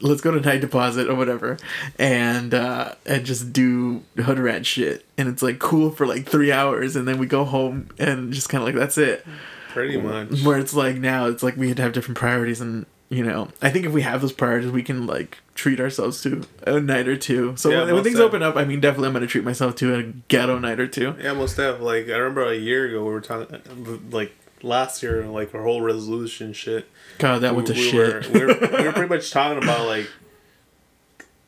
Let's 0.00 0.20
go 0.20 0.32
to 0.32 0.40
night 0.40 0.60
deposit 0.60 1.08
or 1.08 1.14
whatever, 1.14 1.58
and 1.98 2.52
uh, 2.54 2.94
and 3.06 3.24
just 3.24 3.52
do 3.52 4.02
hood 4.16 4.38
rat 4.38 4.66
shit, 4.66 5.04
and 5.16 5.28
it's 5.28 5.42
like 5.42 5.58
cool 5.58 5.90
for 5.90 6.06
like 6.06 6.26
three 6.26 6.50
hours, 6.50 6.96
and 6.96 7.06
then 7.06 7.18
we 7.18 7.26
go 7.26 7.44
home 7.44 7.88
and 7.98 8.32
just 8.32 8.48
kind 8.48 8.62
of 8.62 8.66
like 8.66 8.74
that's 8.74 8.98
it. 8.98 9.24
Pretty 9.70 10.00
much. 10.00 10.42
Where 10.42 10.58
it's 10.58 10.74
like 10.74 10.96
now, 10.96 11.26
it's 11.26 11.42
like 11.42 11.56
we 11.56 11.68
had 11.68 11.76
to 11.76 11.82
have 11.82 11.92
different 11.92 12.18
priorities, 12.18 12.60
and 12.60 12.86
you 13.10 13.22
know, 13.22 13.48
I 13.60 13.70
think 13.70 13.84
if 13.84 13.92
we 13.92 14.02
have 14.02 14.22
those 14.22 14.32
priorities, 14.32 14.70
we 14.70 14.82
can 14.82 15.06
like 15.06 15.38
treat 15.54 15.78
ourselves 15.78 16.22
to 16.22 16.42
a 16.66 16.80
night 16.80 17.06
or 17.06 17.16
two. 17.16 17.54
So 17.56 17.70
Yeah, 17.70 17.84
when, 17.84 17.94
when 17.94 18.04
things 18.04 18.18
open 18.18 18.42
up, 18.42 18.56
I 18.56 18.64
mean, 18.64 18.80
definitely 18.80 19.08
I'm 19.08 19.12
gonna 19.12 19.26
treat 19.26 19.44
myself 19.44 19.76
to 19.76 19.94
a 19.94 20.02
ghetto 20.02 20.58
night 20.58 20.80
or 20.80 20.86
two. 20.86 21.14
Yeah, 21.20 21.34
most 21.34 21.56
def. 21.56 21.80
Like, 21.80 22.08
I 22.08 22.16
remember 22.16 22.50
a 22.50 22.56
year 22.56 22.86
ago 22.88 23.04
we 23.04 23.12
were 23.12 23.20
talking, 23.20 24.10
like, 24.10 24.34
last 24.62 25.02
year, 25.02 25.24
like, 25.26 25.54
our 25.54 25.62
whole 25.62 25.80
resolution 25.80 26.52
shit. 26.52 26.88
God, 27.18 27.40
that 27.42 27.54
went 27.54 27.66
to 27.68 27.72
we 27.74 27.90
shit. 27.90 28.30
Were, 28.30 28.32
we, 28.32 28.40
were, 28.46 28.58
we 28.78 28.84
were 28.84 28.92
pretty 28.92 29.08
much 29.14 29.30
talking 29.30 29.62
about, 29.62 29.86
like, 29.86 30.08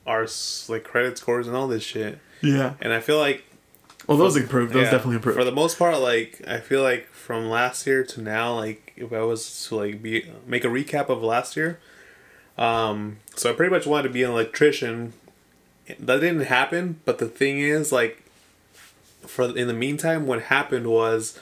our, 0.07 0.27
like, 0.69 0.85
credit 0.85 1.19
scores 1.19 1.47
and 1.47 1.57
all 1.57 1.69
this 1.69 1.83
shit. 1.83 2.19
yeah. 2.43 2.75
And 2.81 2.93
I 2.93 3.01
feel 3.01 3.19
like 3.19 3.45
Well, 4.07 4.19
those 4.19 4.37
improved. 4.37 4.73
Those 4.75 4.85
Yeah, 4.85 4.91
definitely 4.91 5.17
improved. 5.17 5.39
For 5.39 5.45
the 5.45 5.53
most 5.53 5.79
part, 5.79 5.99
like 5.99 6.43
I 6.47 6.59
feel 6.61 6.83
like 6.83 7.07
from 7.09 7.49
last 7.49 7.87
year 7.87 8.05
to 8.05 8.21
now, 8.21 8.55
like 8.55 8.93
if 8.97 9.13
I 9.13 9.23
was 9.23 9.67
to 9.69 9.77
like 9.77 10.03
be 10.03 10.31
make 10.47 10.63
a 10.65 10.69
recap 10.69 11.09
of 11.09 11.23
last 11.23 11.57
year, 11.57 11.81
um, 12.59 13.17
so 13.35 13.49
I 13.51 13.55
pretty 13.55 13.71
much 13.75 13.87
wanted 13.87 14.09
to 14.09 14.11
be 14.11 14.23
an 14.23 14.31
electrician. 14.31 15.15
That 15.99 16.21
didn't 16.21 16.41
happen, 16.47 17.01
but 17.07 17.19
the 17.19 17.27
thing 17.29 17.59
is, 17.61 17.93
like, 17.93 18.23
for 19.27 19.57
in 19.57 19.69
the 19.69 19.75
meantime, 19.75 20.27
what 20.27 20.43
happened 20.43 20.87
was, 20.87 21.39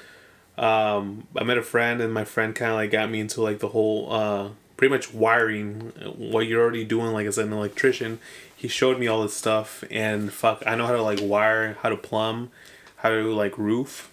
um, 0.58 1.26
I 1.36 1.44
met 1.44 1.58
a 1.58 1.62
friend, 1.62 2.00
and 2.00 2.12
my 2.12 2.24
friend 2.24 2.54
kind 2.54 2.70
of 2.70 2.76
like 2.76 2.90
got 2.90 3.10
me 3.10 3.20
into 3.20 3.40
like 3.42 3.58
the 3.60 3.68
whole, 3.68 4.12
uh, 4.12 4.48
pretty 4.76 4.92
much 4.92 5.12
wiring, 5.14 5.92
uh, 6.00 6.10
what 6.10 6.46
you're 6.46 6.62
already 6.62 6.84
doing, 6.84 7.12
like 7.12 7.26
as 7.26 7.38
an 7.38 7.52
electrician. 7.52 8.18
He 8.54 8.68
showed 8.68 8.98
me 8.98 9.06
all 9.08 9.22
this 9.22 9.34
stuff, 9.34 9.82
and 9.90 10.32
fuck, 10.32 10.62
I 10.66 10.74
know 10.76 10.86
how 10.86 10.92
to 10.92 11.02
like 11.02 11.18
wire, 11.22 11.76
how 11.82 11.88
to 11.88 11.96
plumb, 11.96 12.50
how 12.96 13.10
to 13.10 13.34
like 13.34 13.56
roof. 13.58 14.08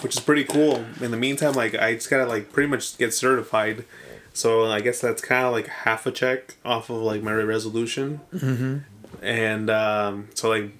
which 0.00 0.16
is 0.16 0.20
pretty 0.20 0.44
cool. 0.44 0.84
In 1.00 1.10
the 1.10 1.16
meantime, 1.16 1.54
like 1.54 1.74
I 1.74 1.94
just 1.94 2.10
gotta 2.10 2.26
like 2.26 2.52
pretty 2.52 2.68
much 2.68 2.98
get 2.98 3.14
certified. 3.14 3.84
So 4.32 4.66
I 4.66 4.80
guess 4.80 5.00
that's 5.00 5.22
kind 5.22 5.46
of 5.46 5.52
like 5.52 5.66
half 5.68 6.06
a 6.06 6.10
check 6.12 6.56
off 6.64 6.90
of 6.90 6.96
like 6.96 7.22
my 7.22 7.32
resolution. 7.32 8.20
Mm-hmm. 8.34 8.78
And 9.24 9.70
um, 9.70 10.28
so 10.34 10.48
like 10.48 10.72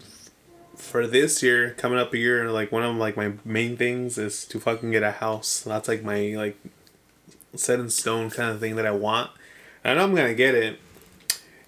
for 0.88 1.06
this 1.06 1.42
year, 1.42 1.74
coming 1.78 1.98
up 1.98 2.12
a 2.12 2.18
year, 2.18 2.50
like 2.50 2.72
one 2.72 2.82
of 2.82 2.96
like 2.96 3.16
my 3.16 3.32
main 3.44 3.76
things 3.76 4.18
is 4.18 4.44
to 4.46 4.58
fucking 4.58 4.90
get 4.90 5.02
a 5.02 5.12
house. 5.12 5.60
That's 5.60 5.88
like 5.88 6.02
my 6.02 6.34
like 6.36 6.56
set 7.54 7.80
in 7.80 7.90
stone 7.90 8.30
kind 8.30 8.50
of 8.50 8.60
thing 8.60 8.76
that 8.76 8.86
I 8.86 8.90
want. 8.90 9.30
I 9.84 9.94
know 9.94 10.04
I'm 10.04 10.14
gonna 10.14 10.34
get 10.34 10.54
it. 10.54 10.80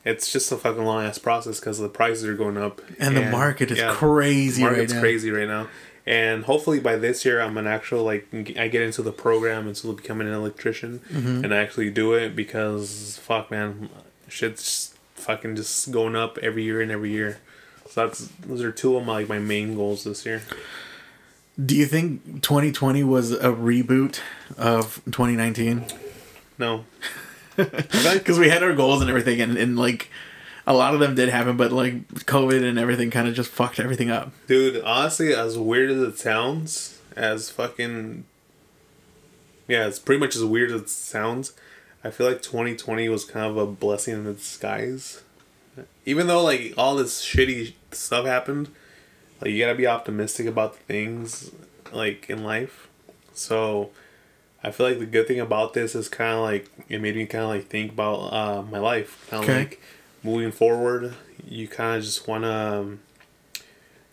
It's 0.05 0.33
just 0.33 0.51
a 0.51 0.57
fucking 0.57 0.85
long 0.85 1.05
ass 1.05 1.19
process 1.19 1.61
because 1.61 1.79
the 1.79 1.89
prices 1.89 2.25
are 2.25 2.35
going 2.35 2.57
up 2.57 2.81
And 2.99 3.17
the 3.17 3.23
market 3.31 3.71
is 3.71 3.81
crazy 3.97 4.63
right 4.63 4.71
market's 4.73 4.95
now. 4.95 5.01
crazy 5.01 5.31
right 5.31 5.47
now. 5.49 5.69
And 6.07 6.45
hopefully 6.45 6.81
by 6.81 6.97
this 6.97 7.25
year, 7.27 7.41
I'm 7.41 7.59
an 7.59 7.67
actual 7.67 8.03
like 8.05 8.27
I 8.59 8.69
get 8.69 8.81
into 8.83 9.03
the 9.03 9.13
program 9.13 9.67
and 9.67 9.77
so 9.77 9.93
becoming 9.93 10.27
an 10.27 10.33
electrician 10.35 11.01
Mm-hmm. 11.13 11.45
and 11.45 11.55
I 11.55 11.59
actually 11.59 11.91
do 11.91 12.15
it 12.15 12.35
because 12.35 13.19
fuck 13.23 13.51
man, 13.51 13.91
shit's 14.29 14.95
fucking 15.15 15.57
just 15.57 15.91
going 15.91 16.17
up 16.17 16.39
every 16.39 16.63
year 16.65 16.81
and 16.81 16.91
every 16.91 17.11
year. 17.11 17.39
So 17.91 18.07
that's 18.07 18.29
those 18.47 18.63
are 18.63 18.73
two 18.73 18.97
of 18.97 19.05
my 19.05 19.19
like 19.19 19.29
my 19.29 19.39
main 19.39 19.75
goals 19.75 20.05
this 20.05 20.25
year. 20.25 20.43
Do 21.63 21.77
you 21.77 21.85
think 21.85 22.43
2020 22.43 23.05
was 23.05 23.33
a 23.33 23.51
reboot 23.53 24.21
of 24.57 25.03
2019? 25.07 25.85
No, 26.59 26.85
Because 27.57 28.39
we 28.39 28.49
had 28.49 28.63
our 28.63 28.75
goals 28.75 29.01
and 29.01 29.11
everything, 29.11 29.41
and, 29.41 29.57
and 29.57 29.77
like 29.77 30.11
a 30.67 30.73
lot 30.75 30.95
of 30.95 31.01
them 31.01 31.15
did 31.15 31.29
happen, 31.29 31.57
but 31.57 31.73
like 31.73 32.09
COVID 32.09 32.63
and 32.63 32.79
everything 32.79 33.11
kind 33.11 33.29
of 33.29 33.35
just 33.35 33.51
fucked 33.51 33.81
everything 33.81 34.11
up. 34.11 34.33
Dude, 34.47 34.83
honestly, 34.83 35.35
as 35.35 35.59
weird 35.59 35.91
as 35.91 36.01
it 36.03 36.19
sounds, 36.19 36.99
as 37.17 37.51
fucking 37.51 38.25
yeah, 39.69 39.87
it's 39.87 39.99
pretty 39.99 40.21
much 40.21 40.35
as 40.35 40.45
weird 40.45 40.71
as 40.73 40.83
it 40.83 40.89
sounds. 40.89 41.53
I 42.03 42.11
feel 42.11 42.27
like 42.27 42.43
2020 42.43 43.09
was 43.09 43.25
kind 43.25 43.47
of 43.47 43.57
a 43.57 43.67
blessing 43.67 44.15
in 44.15 44.25
disguise. 44.25 45.23
Even 46.07 46.27
though 46.27 46.43
like 46.43 46.75
all 46.77 46.97
this 46.97 47.23
shitty 47.23 47.75
stuff 47.93 48.27
happened, 48.27 48.69
like 49.41 49.51
you 49.51 49.59
gotta 49.59 49.75
be 49.77 49.87
optimistic 49.87 50.47
about 50.47 50.75
the 50.75 50.81
things 50.81 51.51
like 51.93 52.29
in 52.31 52.43
life. 52.45 52.89
So 53.33 53.91
I 54.63 54.71
feel 54.71 54.87
like 54.87 54.99
the 54.99 55.07
good 55.07 55.27
thing 55.27 55.41
about 55.41 55.73
this 55.75 55.95
is 55.95 56.09
kind 56.09 56.35
of 56.35 56.41
like 56.43 56.71
it 56.89 57.01
made 57.01 57.17
me 57.17 57.27
kind 57.27 57.45
of 57.45 57.51
like 57.51 57.69
think 57.69 57.93
about 57.93 58.33
uh, 58.33 58.63
my 58.63 58.79
life. 58.79 59.27
Kind 59.31 59.43
of 59.45 59.49
Okay. 59.49 59.59
like 59.61 59.81
moving 60.23 60.53
forward, 60.53 61.15
you 61.49 61.67
kind 61.69 61.97
of 61.99 62.05
just 62.05 62.29
wanna 62.29 62.51
um, 62.81 63.01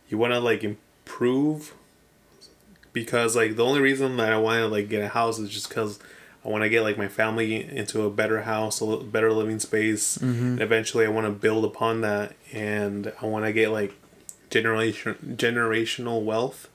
you 0.09 0.17
wanna 0.17 0.39
like 0.39 0.63
improve 0.63 1.73
because 2.93 3.35
like 3.35 3.55
the 3.55 3.63
only 3.65 3.81
reason 3.81 4.17
that 4.17 4.31
I 4.31 4.37
want 4.37 4.59
to 4.59 4.67
like 4.67 4.89
get 4.89 5.03
a 5.03 5.09
house 5.09 5.37
is 5.39 5.49
just 5.49 5.69
because 5.69 5.99
I 6.47 6.49
want 6.49 6.63
to 6.63 6.69
get 6.69 6.81
like 6.81 6.97
my 6.97 7.09
family 7.09 7.55
into 7.55 8.03
a 8.03 8.09
better 8.09 8.43
house, 8.43 8.79
a 8.79 8.97
better 8.97 9.33
living 9.33 9.59
space, 9.59 10.17
mm-hmm. 10.17 10.43
and 10.43 10.61
eventually 10.61 11.05
I 11.05 11.09
want 11.09 11.27
to 11.27 11.31
build 11.31 11.65
upon 11.65 12.01
that, 12.01 12.35
and 12.53 13.11
I 13.21 13.25
want 13.25 13.43
to 13.43 13.51
get 13.51 13.71
like 13.71 13.93
generation 14.49 15.35
generational 15.35 16.23
wealth, 16.23 16.69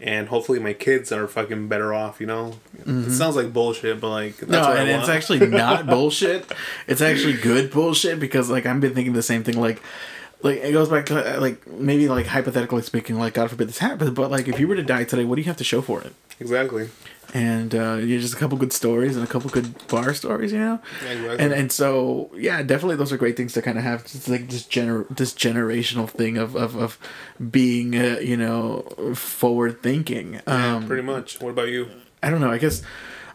and 0.00 0.28
hopefully 0.28 0.58
my 0.58 0.72
kids 0.72 1.12
are 1.12 1.28
fucking 1.28 1.68
better 1.68 1.92
off. 1.92 2.18
You 2.18 2.26
know, 2.26 2.54
it 2.78 2.86
mm-hmm. 2.86 3.10
sounds 3.10 3.36
like 3.36 3.52
bullshit, 3.52 4.00
but 4.00 4.08
like 4.08 4.38
that's 4.38 4.50
no, 4.50 4.60
what 4.60 4.78
and 4.78 4.88
it's 4.88 5.10
actually 5.10 5.46
not 5.46 5.86
bullshit. 5.94 6.50
It's 6.86 7.02
actually 7.02 7.34
good 7.34 7.70
bullshit 7.70 8.18
because 8.18 8.48
like 8.48 8.64
I've 8.64 8.80
been 8.80 8.94
thinking 8.94 9.12
the 9.12 9.22
same 9.22 9.44
thing. 9.44 9.60
Like, 9.60 9.82
like 10.44 10.58
it 10.58 10.72
goes 10.72 10.88
back 10.88 11.06
to 11.06 11.40
like 11.40 11.66
maybe 11.66 12.06
like 12.08 12.26
hypothetically 12.26 12.82
speaking, 12.82 13.18
like 13.18 13.34
God 13.34 13.50
forbid 13.50 13.68
this 13.68 13.78
happens, 13.78 14.10
but 14.10 14.30
like 14.30 14.46
if 14.46 14.60
you 14.60 14.68
were 14.68 14.76
to 14.76 14.82
die 14.84 15.04
today, 15.04 15.24
what 15.24 15.34
do 15.36 15.40
you 15.42 15.46
have 15.46 15.56
to 15.56 15.64
show 15.64 15.82
for 15.82 16.00
it? 16.02 16.12
exactly. 16.38 16.90
And 17.32 17.74
uh, 17.74 17.94
you 17.94 18.20
just 18.20 18.34
a 18.34 18.36
couple 18.36 18.56
good 18.58 18.72
stories 18.72 19.16
and 19.16 19.24
a 19.24 19.28
couple 19.28 19.50
good 19.50 19.74
bar 19.88 20.14
stories, 20.14 20.52
you 20.52 20.58
know. 20.58 20.78
Yeah, 21.02 21.10
exactly. 21.10 21.44
And 21.44 21.52
and 21.52 21.72
so 21.72 22.30
yeah, 22.36 22.62
definitely 22.62 22.94
those 22.96 23.12
are 23.12 23.16
great 23.16 23.36
things 23.36 23.54
to 23.54 23.62
kind 23.62 23.76
of 23.78 23.82
have. 23.82 24.04
Just 24.04 24.28
like 24.28 24.48
this 24.48 24.62
gener 24.64 25.08
this 25.08 25.32
generational 25.32 26.08
thing 26.08 26.36
of 26.38 26.54
of 26.54 26.76
of 26.76 26.98
being 27.50 27.96
uh, 27.98 28.18
you 28.20 28.36
know 28.36 28.82
forward 29.16 29.82
thinking. 29.82 30.34
Yeah, 30.46 30.76
Um, 30.76 30.86
pretty 30.86 31.02
much. 31.02 31.40
What 31.40 31.50
about 31.50 31.68
you? 31.68 31.88
I 32.22 32.30
don't 32.30 32.40
know. 32.40 32.52
I 32.52 32.58
guess 32.58 32.82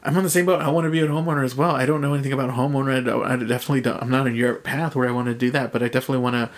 I'm 0.04 0.16
on 0.16 0.24
the 0.24 0.30
same 0.30 0.46
boat. 0.46 0.62
I 0.62 0.70
want 0.70 0.86
to 0.86 0.92
be 0.92 1.02
a 1.02 1.08
homeowner 1.08 1.44
as 1.44 1.56
well. 1.56 1.76
I 1.76 1.86
don't 1.86 2.00
know 2.00 2.14
anything 2.14 2.32
about 2.32 2.52
homeowner. 2.52 3.04
I 3.26 3.36
definitely 3.36 3.82
don't. 3.82 4.02
I'm 4.02 4.10
not 4.10 4.28
in 4.28 4.36
your 4.36 4.56
path 4.56 4.96
where 4.96 5.10
I 5.10 5.12
want 5.12 5.28
to 5.28 5.34
do 5.34 5.52
that, 5.52 5.74
but 5.74 5.84
I 5.84 5.88
definitely 5.90 6.20
want 6.24 6.36
to 6.36 6.50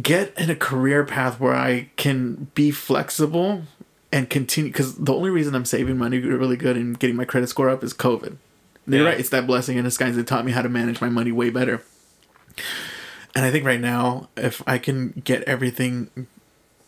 get 0.00 0.36
in 0.38 0.50
a 0.50 0.56
career 0.56 1.04
path 1.04 1.38
where 1.38 1.54
I 1.54 1.90
can 1.96 2.48
be 2.54 2.70
flexible 2.70 3.62
and 4.10 4.28
continue. 4.30 4.70
Because 4.70 4.96
the 4.96 5.12
only 5.12 5.30
reason 5.30 5.54
I'm 5.54 5.64
saving 5.64 5.98
money 5.98 6.18
really 6.18 6.56
good 6.56 6.76
and 6.76 6.98
getting 6.98 7.16
my 7.16 7.24
credit 7.24 7.48
score 7.48 7.68
up 7.68 7.82
is 7.82 7.92
COVID. 7.92 8.36
You're 8.86 9.04
right. 9.04 9.18
It's 9.18 9.28
that 9.28 9.46
blessing 9.46 9.76
in 9.76 9.84
disguise 9.84 10.16
that 10.16 10.26
taught 10.26 10.44
me 10.44 10.52
how 10.52 10.62
to 10.62 10.68
manage 10.68 11.00
my 11.00 11.08
money 11.08 11.30
way 11.30 11.50
better. 11.50 11.82
And 13.34 13.44
I 13.44 13.50
think 13.50 13.64
right 13.64 13.80
now, 13.80 14.28
if 14.36 14.62
I 14.66 14.78
can 14.78 15.22
get 15.24 15.42
everything, 15.44 16.26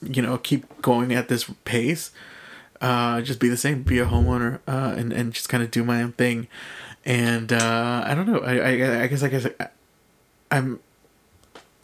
you 0.03 0.21
know, 0.21 0.37
keep 0.37 0.83
going 0.83 1.13
at 1.15 1.29
this 1.29 1.49
pace, 1.65 2.11
uh, 2.81 3.23
just 3.23 3.39
be 3.39 3.49
the 3.49 3.57
same, 3.57 3.83
be 3.83 3.99
a 3.99 4.07
homeowner, 4.07 4.59
uh, 4.67 4.95
and 4.97 5.13
and 5.13 5.33
just 5.33 5.49
kind 5.49 5.63
of 5.63 5.71
do 5.71 5.85
my 5.85 6.03
own 6.03 6.13
thing. 6.13 6.49
And 7.05 7.53
uh, 7.53 8.03
I 8.05 8.15
don't 8.15 8.27
know. 8.27 8.41
I, 8.41 8.57
I 8.59 9.03
I 9.03 9.07
guess 9.07 9.23
I 9.23 9.29
guess 9.29 9.47
I, 9.61 9.69
I'm 10.51 10.81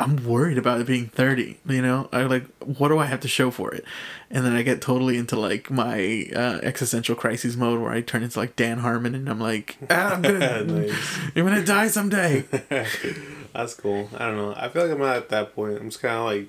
I'm 0.00 0.24
worried 0.24 0.56
about 0.58 0.80
it 0.80 0.86
being 0.86 1.06
thirty. 1.08 1.58
You 1.68 1.82
know, 1.82 2.08
I 2.12 2.22
like 2.22 2.46
what 2.64 2.88
do 2.88 2.98
I 2.98 3.04
have 3.06 3.20
to 3.20 3.28
show 3.28 3.50
for 3.50 3.72
it? 3.74 3.84
And 4.30 4.44
then 4.44 4.54
I 4.54 4.62
get 4.62 4.80
totally 4.80 5.16
into 5.18 5.36
like 5.38 5.70
my 5.70 6.26
uh, 6.34 6.58
existential 6.62 7.14
crises 7.14 7.56
mode 7.56 7.80
where 7.80 7.92
I 7.92 8.00
turn 8.00 8.22
into 8.22 8.38
like 8.38 8.56
Dan 8.56 8.78
Harmon, 8.78 9.14
and 9.14 9.28
I'm 9.28 9.38
like, 9.40 9.76
ah, 9.90 10.14
I'm 10.14 10.22
gonna, 10.22 10.64
Nice. 10.64 11.18
I'm 11.36 11.44
gonna 11.44 11.64
die 11.64 11.88
someday. 11.88 12.44
That's 13.52 13.74
cool. 13.74 14.08
I 14.16 14.26
don't 14.26 14.36
know. 14.36 14.54
I 14.56 14.68
feel 14.68 14.82
like 14.82 14.92
I'm 14.92 14.98
not 14.98 15.16
at 15.16 15.28
that 15.28 15.54
point. 15.54 15.76
I'm 15.78 15.90
just 15.90 16.00
kind 16.00 16.14
of 16.16 16.24
like 16.24 16.48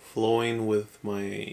flowing 0.00 0.66
with 0.66 0.98
my 1.04 1.52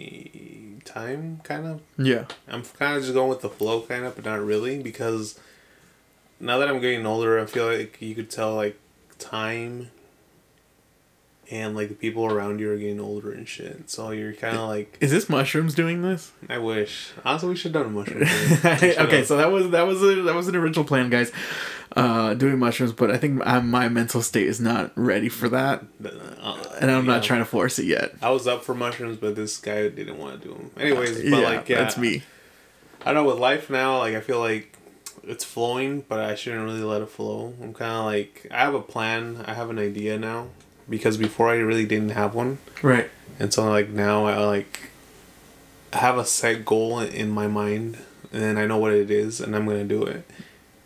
time, 0.86 1.42
kind 1.44 1.66
of. 1.68 1.82
yeah. 1.98 2.26
I'm 2.48 2.64
kind 2.64 2.96
of 2.98 3.04
just 3.04 3.14
going 3.14 3.30
with 3.30 3.42
the 3.42 3.50
flow, 3.50 3.82
kind 3.82 4.06
of, 4.06 4.16
but 4.16 4.26
not 4.26 4.42
really 4.44 4.82
because 4.82 5.40
now 6.40 6.58
that 6.60 6.70
I'm 6.70 6.80
getting 6.80 7.06
older, 7.06 7.40
I 7.40 7.46
feel 7.46 7.68
like 7.68 8.02
you 8.02 8.16
could 8.16 8.30
tell 8.30 8.56
like 8.56 8.80
time 9.20 9.90
and 11.50 11.76
like 11.76 11.90
the 11.90 11.96
people 11.96 12.26
around 12.26 12.60
you 12.60 12.72
are 12.72 12.78
getting 12.78 13.00
older 13.00 13.32
and 13.32 13.48
shit. 13.48 13.90
So 13.90 14.12
you're 14.12 14.34
kind 14.34 14.58
of 14.58 14.68
like, 14.68 14.98
Is 15.00 15.12
this 15.12 15.30
mushrooms 15.30 15.74
doing 15.76 16.02
this? 16.02 16.32
I 16.50 16.58
wish. 16.58 17.12
Honestly, 17.24 17.50
we 17.50 17.56
should 17.56 17.74
have 17.74 17.84
done 17.86 17.94
a 17.94 17.96
mushroom. 17.96 18.26
thing. 18.26 18.98
Okay, 19.08 19.24
so 19.24 19.38
that 19.38 19.52
was 19.52 19.70
that 19.70 19.84
was 19.88 20.02
a, 20.04 20.22
that 20.24 20.36
was 20.36 20.48
an 20.48 20.56
original 20.56 20.86
plan, 20.86 21.10
guys. 21.10 21.32
Uh, 21.96 22.34
doing 22.34 22.60
mushrooms, 22.60 22.92
but 22.92 23.10
I 23.10 23.18
think 23.18 23.42
i 23.46 23.60
my 23.60 23.88
mental 23.88 24.22
state 24.22 24.46
is 24.48 24.60
not 24.60 24.92
ready 24.96 25.30
for 25.30 25.48
that, 25.50 25.84
Uh, 26.04 26.64
and 26.82 26.92
I'm 26.92 27.06
yeah. 27.06 27.14
not 27.14 27.24
trying 27.24 27.40
to 27.40 27.46
force 27.46 27.80
it 27.80 27.86
yet. 27.86 28.14
I 28.22 28.30
was 28.30 28.46
up 28.46 28.64
for 28.64 28.76
mushrooms, 28.76 29.18
but 29.18 29.36
this 29.36 29.58
guy 29.58 29.88
didn't 29.88 30.18
want 30.18 30.42
to 30.42 30.48
do 30.48 30.54
them. 30.54 30.72
Anyways, 30.78 31.16
but 31.16 31.26
yeah, 31.26 31.38
like, 31.38 31.70
yeah, 31.70 31.80
that's 31.80 31.98
me. 31.98 32.24
I 33.02 33.14
don't 33.14 33.24
know 33.24 33.32
with 33.32 33.40
life 33.40 33.70
now. 33.70 34.00
Like 34.00 34.16
I 34.16 34.20
feel 34.20 34.40
like 34.40 34.78
it's 35.24 35.46
flowing, 35.46 36.02
but 36.08 36.20
I 36.20 36.36
shouldn't 36.36 36.66
really 36.66 36.82
let 36.84 37.02
it 37.02 37.10
flow. 37.10 37.54
I'm 37.62 37.74
kind 37.74 37.92
of 37.94 38.06
like 38.06 38.46
I 38.52 38.60
have 38.60 38.74
a 38.74 38.82
plan. 38.82 39.44
I 39.48 39.54
have 39.54 39.70
an 39.70 39.80
idea 39.80 40.20
now 40.20 40.50
because 40.90 41.18
before 41.18 41.50
I 41.50 41.56
really 41.58 41.86
didn't 41.86 42.10
have 42.12 42.34
one, 42.36 42.58
Right. 42.82 43.10
and 43.40 43.54
so 43.54 43.70
like 43.70 43.90
now 43.90 44.26
I 44.26 44.38
like 44.38 44.90
have 45.94 46.18
a 46.18 46.26
set 46.26 46.66
goal 46.66 47.00
in 47.00 47.30
my 47.30 47.48
mind, 47.48 47.98
and 48.34 48.60
I 48.60 48.66
know 48.66 48.78
what 48.78 48.94
it 48.94 49.10
is, 49.12 49.40
and 49.42 49.56
I'm 49.56 49.66
gonna 49.66 49.84
do 49.84 50.04
it. 50.04 50.24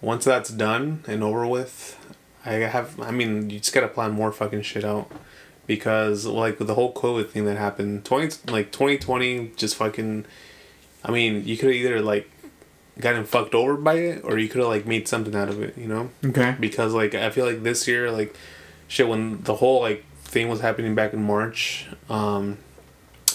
Once 0.02 0.26
that's 0.26 0.50
done 0.50 1.04
and 1.08 1.24
over 1.24 1.46
with, 1.46 1.98
I 2.46 2.54
have. 2.54 3.00
I 3.00 3.12
mean, 3.12 3.50
you 3.50 3.60
just 3.60 3.74
gotta 3.74 3.88
plan 3.88 4.12
more 4.12 4.32
fucking 4.32 4.64
shit 4.64 4.84
out. 4.84 5.12
Because 5.68 6.26
like 6.26 6.58
the 6.58 6.74
whole 6.74 6.92
COVID 6.94 7.30
thing 7.30 7.46
that 7.46 7.58
happened, 7.58 8.04
twenty 8.04 8.36
like 8.52 8.72
twenty 8.72 8.98
twenty 8.98 9.52
just 9.56 9.76
fucking 9.76 10.26
I 11.06 11.12
mean, 11.12 11.46
you 11.46 11.56
could 11.56 11.68
have 11.70 11.76
either 11.76 12.02
like 12.02 12.30
gotten 13.00 13.24
fucked 13.24 13.56
over 13.56 13.76
by 13.78 13.94
it, 13.96 14.22
or 14.26 14.38
you 14.38 14.50
could 14.50 14.60
have 14.60 14.68
like 14.68 14.86
made 14.86 15.08
something 15.08 15.36
out 15.36 15.50
of 15.50 15.62
it, 15.62 15.78
you 15.78 15.88
know? 15.88 16.10
Okay. 16.26 16.56
Because 16.60 16.94
like 16.94 17.14
I 17.16 17.30
feel 17.30 17.46
like 17.46 17.64
this 17.64 17.88
year, 17.88 18.12
like 18.12 18.36
shit, 18.92 19.08
when 19.08 19.42
the 19.44 19.56
whole 19.56 19.80
like 19.80 20.04
thing 20.24 20.50
was 20.50 20.60
happening 20.60 20.94
back 20.96 21.14
in 21.14 21.24
March, 21.24 21.88
um, 22.10 22.58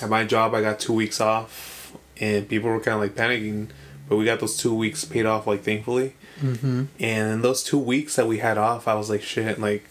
at 0.02 0.10
my 0.10 0.22
job 0.22 0.54
I 0.54 0.60
got 0.60 0.78
two 0.78 0.92
weeks 0.92 1.18
off, 1.18 1.96
and 2.20 2.46
people 2.46 2.68
were 2.68 2.78
kind 2.78 2.96
of 2.96 3.00
like 3.00 3.14
panicking, 3.14 3.70
but 4.06 4.16
we 4.16 4.26
got 4.26 4.38
those 4.38 4.58
two 4.58 4.74
weeks 4.74 5.06
paid 5.06 5.24
off, 5.24 5.46
like 5.46 5.62
thankfully. 5.62 6.14
Mm-hmm. 6.40 6.84
And 7.00 7.32
in 7.32 7.40
those 7.40 7.64
two 7.64 7.78
weeks 7.78 8.16
that 8.16 8.26
we 8.26 8.38
had 8.38 8.58
off, 8.58 8.86
I 8.86 8.94
was 8.94 9.08
like, 9.10 9.22
shit, 9.22 9.58
like. 9.58 9.84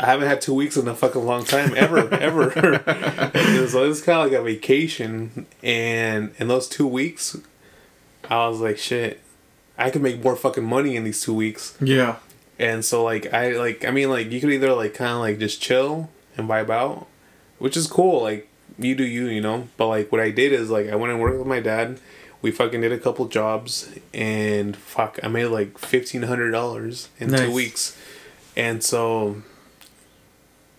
I 0.00 0.06
haven't 0.06 0.26
had 0.26 0.40
two 0.40 0.54
weeks 0.54 0.76
in 0.76 0.88
a 0.88 0.96
fucking 0.96 1.24
long 1.24 1.44
time 1.44 1.74
ever, 1.76 2.12
ever. 2.14 2.48
So 3.68 3.88
it's 3.88 4.00
kind 4.00 4.18
of 4.18 4.32
like 4.32 4.40
a 4.40 4.42
vacation, 4.42 5.46
and 5.62 6.34
in 6.38 6.48
those 6.48 6.66
two 6.68 6.88
weeks, 6.88 7.36
I 8.28 8.48
was 8.48 8.60
like, 8.60 8.78
shit, 8.78 9.20
I 9.78 9.90
could 9.90 10.02
make 10.02 10.24
more 10.24 10.34
fucking 10.34 10.64
money 10.64 10.96
in 10.96 11.04
these 11.04 11.22
two 11.22 11.34
weeks. 11.34 11.76
Yeah. 11.80 12.16
And 12.58 12.84
so 12.84 13.02
like 13.04 13.32
I 13.32 13.52
like 13.52 13.84
I 13.84 13.90
mean 13.90 14.10
like 14.10 14.30
you 14.30 14.40
could 14.40 14.50
either 14.50 14.72
like 14.74 14.94
kind 14.94 15.12
of 15.12 15.18
like 15.20 15.38
just 15.38 15.60
chill 15.60 16.10
and 16.36 16.48
vibe 16.48 16.70
out, 16.70 17.06
which 17.58 17.76
is 17.76 17.86
cool. 17.86 18.22
Like 18.22 18.48
you 18.78 18.94
do 18.94 19.04
you, 19.04 19.26
you 19.26 19.40
know. 19.40 19.68
But 19.76 19.88
like 19.88 20.12
what 20.12 20.20
I 20.20 20.30
did 20.30 20.52
is 20.52 20.70
like 20.70 20.88
I 20.88 20.94
went 20.96 21.12
and 21.12 21.20
worked 21.20 21.38
with 21.38 21.46
my 21.46 21.60
dad. 21.60 21.98
We 22.40 22.50
fucking 22.50 22.80
did 22.80 22.90
a 22.90 22.98
couple 22.98 23.26
jobs 23.28 23.88
and 24.12 24.76
fuck, 24.76 25.18
I 25.22 25.28
made 25.28 25.46
like 25.46 25.78
fifteen 25.78 26.22
hundred 26.24 26.50
dollars 26.50 27.08
in 27.20 27.30
Nice. 27.30 27.40
two 27.40 27.52
weeks, 27.52 27.96
and 28.56 28.82
so 28.82 29.42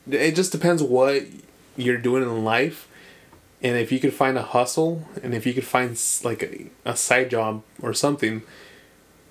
it 0.09 0.35
just 0.35 0.51
depends 0.51 0.83
what 0.83 1.23
you're 1.77 1.97
doing 1.97 2.23
in 2.23 2.43
life, 2.43 2.89
and 3.61 3.77
if 3.77 3.93
you 3.93 3.99
could 4.01 4.13
find 4.13 4.37
a 4.37 4.41
hustle, 4.41 5.07
and 5.23 5.33
if 5.33 5.45
you 5.45 5.53
could 5.53 5.63
find 5.65 5.97
like 6.25 6.43
a, 6.43 6.65
a 6.83 6.95
side 6.97 7.29
job 7.29 7.63
or 7.81 7.93
something, 7.93 8.41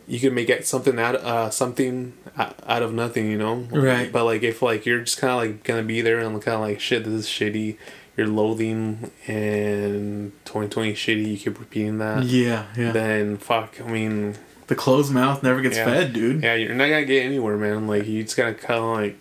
you 0.08 0.18
can 0.20 0.34
make 0.34 0.48
it 0.50 0.66
something 0.66 0.98
out 0.98 1.14
uh 1.16 1.50
something 1.50 2.12
out 2.38 2.82
of 2.82 2.92
nothing, 2.92 3.30
you 3.30 3.38
know. 3.38 3.56
Right. 3.70 4.10
But 4.12 4.24
like 4.24 4.42
if 4.42 4.62
like 4.62 4.84
you're 4.86 5.00
just 5.00 5.18
kind 5.18 5.32
of 5.32 5.38
like 5.38 5.64
gonna 5.64 5.82
be 5.82 6.00
there 6.00 6.18
and 6.18 6.40
kind 6.42 6.54
of 6.56 6.60
like 6.60 6.80
shit, 6.80 7.04
this 7.04 7.12
is 7.12 7.26
shitty. 7.26 7.76
You're 8.16 8.26
loathing 8.26 9.10
and 9.26 10.32
2020 10.44 10.92
shitty. 10.94 11.26
You 11.32 11.36
keep 11.38 11.58
repeating 11.58 11.98
that. 11.98 12.24
Yeah, 12.24 12.66
yeah. 12.76 12.92
Then 12.92 13.38
fuck. 13.38 13.80
I 13.80 13.84
mean, 13.90 14.36
the 14.66 14.74
closed 14.74 15.12
mouth 15.12 15.42
never 15.42 15.60
gets 15.60 15.76
Yeah. 15.76 15.84
fed, 15.86 16.12
dude. 16.12 16.42
yeah, 16.42 16.54
you're 16.54 16.74
not 16.74 16.88
gonna 16.88 17.04
get 17.04 17.24
anywhere, 17.24 17.56
man. 17.56 17.86
Like 17.86 18.06
you 18.06 18.22
just 18.22 18.36
gotta 18.36 18.54
kind 18.54 18.80
of 18.80 18.96
like 18.96 19.18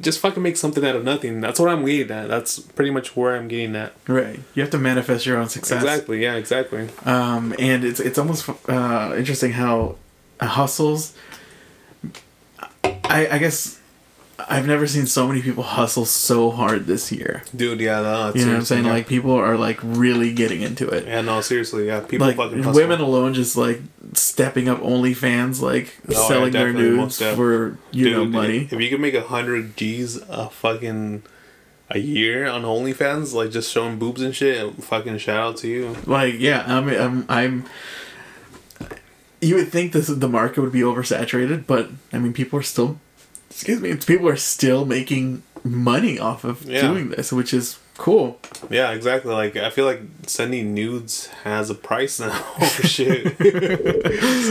just 0.00 0.20
fucking 0.20 0.42
make 0.42 0.56
something 0.56 0.84
out 0.84 0.96
of 0.96 1.04
nothing. 1.04 1.40
That's 1.40 1.60
what 1.60 1.68
I'm 1.68 1.84
getting 1.84 2.10
at. 2.10 2.28
That's 2.28 2.58
pretty 2.58 2.90
much 2.90 3.16
where 3.16 3.36
I'm 3.36 3.48
getting 3.48 3.76
at. 3.76 3.92
Right. 4.08 4.40
You 4.54 4.62
have 4.62 4.70
to 4.70 4.78
manifest 4.78 5.26
your 5.26 5.38
own 5.38 5.48
success. 5.48 5.82
Exactly. 5.82 6.22
Yeah. 6.22 6.34
Exactly. 6.34 6.88
Um, 7.04 7.54
and 7.58 7.84
it's 7.84 8.00
it's 8.00 8.18
almost 8.18 8.48
uh, 8.68 9.14
interesting 9.16 9.52
how 9.52 9.96
hustles. 10.40 11.14
I 12.84 13.28
I 13.30 13.38
guess 13.38 13.78
I've 14.38 14.66
never 14.66 14.86
seen 14.86 15.06
so 15.06 15.28
many 15.28 15.40
people 15.40 15.62
hustle 15.62 16.04
so 16.04 16.50
hard 16.50 16.86
this 16.86 17.12
year. 17.12 17.42
Dude. 17.54 17.80
Yeah. 17.80 18.00
No, 18.00 18.32
You 18.34 18.44
know 18.44 18.52
what 18.52 18.58
I'm 18.58 18.64
saying? 18.64 18.84
yeah. 18.86 18.92
Like 18.92 19.06
people 19.06 19.32
are 19.32 19.56
like 19.56 19.78
really 19.82 20.32
getting 20.32 20.62
into 20.62 20.88
it. 20.88 21.06
Yeah. 21.06 21.20
No. 21.20 21.40
Seriously. 21.40 21.86
Yeah. 21.86 22.00
People 22.00 22.26
like 22.26 22.36
fucking 22.36 22.62
hustle. 22.62 22.80
women 22.82 23.00
alone 23.00 23.34
just 23.34 23.56
like 23.56 23.80
stepping 24.14 24.68
up 24.68 24.80
OnlyFans, 24.80 25.60
like 25.62 25.94
Oh, 26.08 26.12
yeah, 26.12 26.28
selling 26.28 26.52
their 26.52 26.72
nudes 26.72 27.18
for 27.18 27.78
you 27.92 28.10
know 28.10 28.24
money. 28.24 28.68
If 28.70 28.80
you 28.80 28.88
could 28.90 29.00
make 29.00 29.14
a 29.14 29.22
hundred 29.22 29.76
G's 29.76 30.16
a 30.16 30.48
fucking 30.50 31.22
a 31.90 31.98
year 31.98 32.46
on 32.46 32.62
OnlyFans, 32.62 33.32
like 33.34 33.50
just 33.50 33.70
showing 33.70 33.98
boobs 33.98 34.22
and 34.22 34.34
shit, 34.34 34.74
fucking 34.82 35.18
shout 35.18 35.36
out 35.36 35.56
to 35.58 35.68
you. 35.68 35.94
Like 36.06 36.34
yeah, 36.38 36.64
I 36.66 36.80
mean 36.80 36.98
I'm 37.00 37.24
I'm. 37.28 37.64
You 39.40 39.56
would 39.56 39.68
think 39.70 39.92
this 39.92 40.06
the 40.06 40.28
market 40.28 40.60
would 40.60 40.72
be 40.72 40.80
oversaturated, 40.80 41.66
but 41.66 41.90
I 42.12 42.18
mean 42.18 42.32
people 42.32 42.58
are 42.58 42.62
still, 42.62 42.98
excuse 43.52 43.80
me, 43.80 43.94
people 43.96 44.28
are 44.28 44.36
still 44.36 44.84
making 44.84 45.42
money 45.64 46.18
off 46.18 46.44
of 46.44 46.62
Yeah. 46.64 46.82
doing 46.82 47.10
this, 47.10 47.32
which 47.32 47.52
is 47.54 47.78
cool. 47.98 48.38
Yeah, 48.70 48.90
exactly. 48.92 49.32
Like 49.32 49.56
I 49.56 49.70
feel 49.70 49.84
like 49.84 50.00
sending 50.26 50.74
nudes 50.74 51.26
has 51.44 51.70
a 51.70 51.74
price 51.74 52.18
now. 52.18 52.30
for 52.30 52.64
oh, 52.64 52.86
shit. 52.88 53.38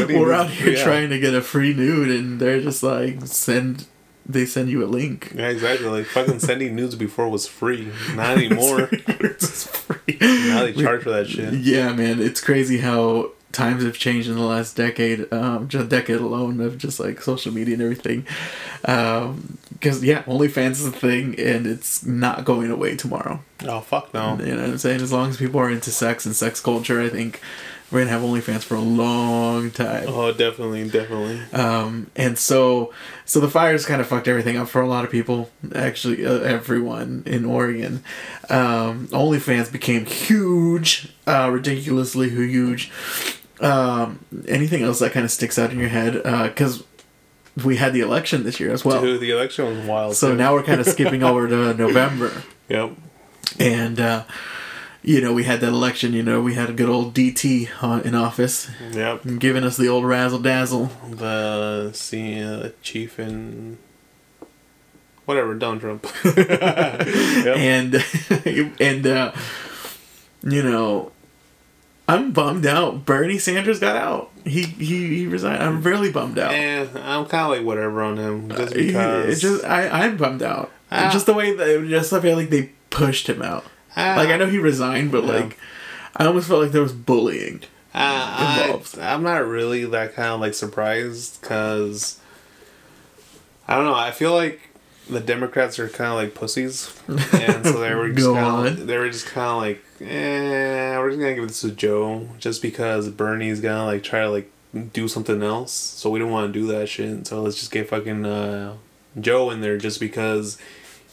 We're 0.10 0.34
out 0.34 0.50
here 0.50 0.74
yeah. 0.74 0.84
trying 0.84 1.10
to 1.10 1.20
get 1.20 1.34
a 1.34 1.42
free 1.42 1.74
nude, 1.74 2.10
and 2.12 2.40
they're 2.40 2.62
just 2.62 2.84
like 2.84 3.26
send, 3.26 3.88
they 4.26 4.46
send 4.46 4.70
you 4.70 4.84
a 4.84 4.88
link. 4.88 5.34
Yeah, 5.36 5.50
exactly. 5.50 5.88
Like 5.88 6.06
fucking 6.06 6.40
sending 6.48 6.76
nudes 6.76 6.96
before 6.96 7.28
was 7.30 7.48
free. 7.48 7.92
Not 8.16 8.38
anymore. 8.38 8.88
it's 8.92 9.68
free. 9.68 10.18
now 10.22 10.64
they 10.64 10.74
charge 10.74 11.04
for 11.04 11.10
that 11.10 11.28
shit. 11.28 11.54
Yeah, 11.56 11.92
man, 11.94 12.22
it's 12.22 12.40
crazy 12.40 12.78
how 12.78 13.32
times 13.52 13.84
have 13.84 13.98
changed 13.98 14.30
in 14.30 14.36
the 14.36 14.42
last 14.42 14.76
decade. 14.76 15.32
Um, 15.32 15.68
just 15.68 15.86
a 15.86 15.88
decade 15.88 16.18
alone 16.18 16.60
of 16.62 16.78
just 16.78 17.00
like 17.00 17.22
social 17.22 17.54
media 17.54 17.74
and 17.74 17.84
everything. 17.84 18.26
Because 18.82 20.04
yeah, 20.04 20.24
OnlyFans 20.24 20.72
is 20.72 20.88
a 20.88 20.92
thing, 20.92 21.40
and 21.40 21.68
it's 21.68 22.06
not 22.06 22.46
going 22.46 22.72
away 22.72 22.96
tomorrow. 22.96 23.42
Oh 23.64 23.82
fuck 23.82 24.14
no. 24.14 24.38
You 24.40 24.56
know 24.56 24.62
what 24.62 24.70
I'm 24.72 24.78
saying? 24.78 25.02
As 25.02 25.12
long 25.12 25.30
as 25.30 25.38
people 25.38 25.60
are 25.60 25.70
into 25.70 25.92
sex 25.92 26.26
and 26.26 26.36
sex 26.36 26.62
culture, 26.62 27.02
I 27.02 27.10
think 27.10 27.42
we're 27.92 28.00
gonna 28.00 28.12
have 28.12 28.22
OnlyFans 28.22 28.64
for 28.64 28.76
a 28.76 28.82
long 28.82 29.70
time. 29.70 30.06
Oh, 30.08 30.32
definitely, 30.32 30.88
definitely. 30.90 31.42
Um, 31.52 32.10
and 32.16 32.40
so, 32.40 32.94
so 33.26 33.42
the 33.42 33.50
fires 33.50 33.86
kind 33.86 34.00
of 34.00 34.08
fucked 34.08 34.30
everything 34.30 34.56
up 34.56 34.70
for 34.70 34.82
a 34.82 34.88
lot 34.88 35.04
of 35.04 35.12
people. 35.12 35.50
Actually, 35.76 36.26
uh, 36.26 36.40
everyone 36.40 37.24
in 37.26 37.44
Oregon. 37.44 38.02
Um, 38.50 39.10
OnlyFans 39.10 39.72
became 39.72 40.06
huge, 40.06 41.12
uh, 41.28 41.50
ridiculously 41.52 42.30
huge. 42.30 42.92
Um, 43.62 44.26
anything 44.48 44.82
else 44.84 45.00
that 45.00 45.12
kind 45.12 45.24
of 45.24 45.32
sticks 45.32 45.58
out 45.60 45.72
in 45.72 45.80
your 45.80 45.90
head? 45.90 46.14
Because 46.14 46.84
we 47.64 47.78
had 47.78 47.94
the 47.94 48.00
election 48.02 48.44
this 48.44 48.60
year 48.60 48.72
as 48.72 48.84
well. 48.84 49.02
Dude, 49.02 49.20
the 49.22 49.32
election 49.32 49.66
was 49.66 49.86
wild. 49.88 50.16
So 50.16 50.32
too. 50.32 50.38
now 50.38 50.54
we're 50.54 50.64
kind 50.64 50.80
of 50.82 50.88
skipping 50.88 51.22
over 51.24 51.48
to 51.48 51.74
November, 51.86 52.32
Yep. 52.70 52.92
and 53.60 54.00
uh, 54.00 54.24
you 55.04 55.20
know 55.22 55.34
we 55.34 55.44
had 55.44 55.60
that 55.62 55.70
election. 55.70 56.14
You 56.14 56.24
know 56.24 56.42
we 56.42 56.54
had 56.56 56.70
a 56.70 56.74
good 56.74 56.90
old 56.90 57.14
DT 57.14 57.70
on, 57.84 58.02
in 58.02 58.16
office, 58.16 58.70
Yep. 58.94 59.24
giving 59.40 59.64
us 59.64 59.78
the 59.78 59.88
old 59.90 60.06
razzle 60.06 60.40
dazzle. 60.40 60.86
The 61.10 61.92
senior 61.94 62.72
chief 62.82 63.20
and 63.20 63.78
whatever, 65.26 65.54
Donald 65.56 65.82
Trump. 65.82 66.08
yep. 66.26 67.58
and 67.58 68.04
and 68.80 69.06
uh, 69.08 69.32
you 70.44 70.64
know, 70.64 71.12
I'm 72.12 72.32
bummed 72.32 72.66
out. 72.66 73.06
Bernie 73.06 73.38
Sanders 73.38 73.80
got 73.80 73.96
out. 73.96 74.32
He 74.46 74.64
he, 74.64 75.16
he 75.16 75.28
resigned. 75.28 75.62
I'm 75.64 75.82
really 75.82 76.12
bummed 76.12 76.38
out. 76.40 76.54
Eh, 76.54 76.86
I'm 76.96 77.26
kind 77.26 77.46
of 77.46 77.50
like 77.58 77.64
whatever 77.66 78.02
on 78.02 78.18
him, 78.18 78.50
just 78.50 78.74
because. 78.74 79.38
it 79.38 79.40
just 79.48 79.64
I 79.64 79.88
I'm 79.88 80.18
bummed 80.18 80.42
out. 80.44 80.72
Ah. 80.92 81.10
just 81.12 81.26
the 81.26 81.34
way 81.34 81.56
that 81.56 81.88
just 81.88 82.12
I 82.12 82.20
feel 82.20 82.36
like 82.36 82.50
they 82.50 82.72
pushed 82.90 83.28
him 83.28 83.42
out. 83.42 83.64
Ah. 83.96 84.16
like 84.18 84.30
I 84.30 84.38
know 84.38 84.48
he 84.48 84.58
resigned, 84.60 85.12
but 85.12 85.24
Yeah. 85.24 85.32
like 85.32 85.58
I 86.16 86.26
almost 86.26 86.48
felt 86.48 86.62
like 86.64 86.72
there 86.72 86.82
was 86.82 86.94
bullying. 86.94 87.62
Uh, 87.94 88.00
I. 88.00 88.82
I'm 89.02 89.24
not 89.24 89.46
really 89.46 89.86
that 89.86 90.14
kind 90.16 90.30
of 90.30 90.40
like 90.42 90.54
surprised 90.54 91.40
because 91.42 92.20
I 93.68 93.76
don't 93.76 93.86
know. 93.86 93.96
I 93.96 94.12
feel 94.12 94.34
like 94.34 94.60
the 95.10 95.20
Democrats 95.20 95.78
are 95.80 95.90
kind 95.90 96.10
of 96.12 96.16
like 96.18 96.36
pussies, 96.36 96.96
and 97.08 97.66
so 97.66 97.80
they 97.80 97.94
were 97.96 98.10
just 98.10 98.28
kind 98.34 98.68
of 98.68 98.88
they 98.88 98.98
were 98.98 99.10
just 99.10 99.26
kind 99.26 99.48
of 99.50 99.58
like, 99.58 99.84
eh, 100.10 100.98
we're 100.98 101.10
just 101.10 101.20
gonna 101.20 101.36
give 101.36 101.48
this 101.48 101.62
to 101.62 101.72
Joe 101.72 102.28
just 102.40 102.62
because 102.62 103.10
Bernie's 103.10 103.60
gonna 103.62 103.86
like 103.86 104.04
try 104.04 104.22
to 104.22 104.30
like 104.30 104.50
do 104.94 105.08
something 105.08 105.42
else. 105.44 105.72
So 105.74 106.10
we 106.10 106.20
don't 106.20 106.32
want 106.32 106.54
to 106.54 106.60
do 106.60 106.68
that 106.68 106.88
shit. 106.88 107.28
So 107.28 107.42
let's 107.42 107.58
just 107.58 107.72
get 107.72 107.90
fucking 107.90 108.26
uh, 108.26 108.76
Joe 109.20 109.50
in 109.50 109.62
there 109.62 109.78
just 109.78 110.00
because 110.00 110.58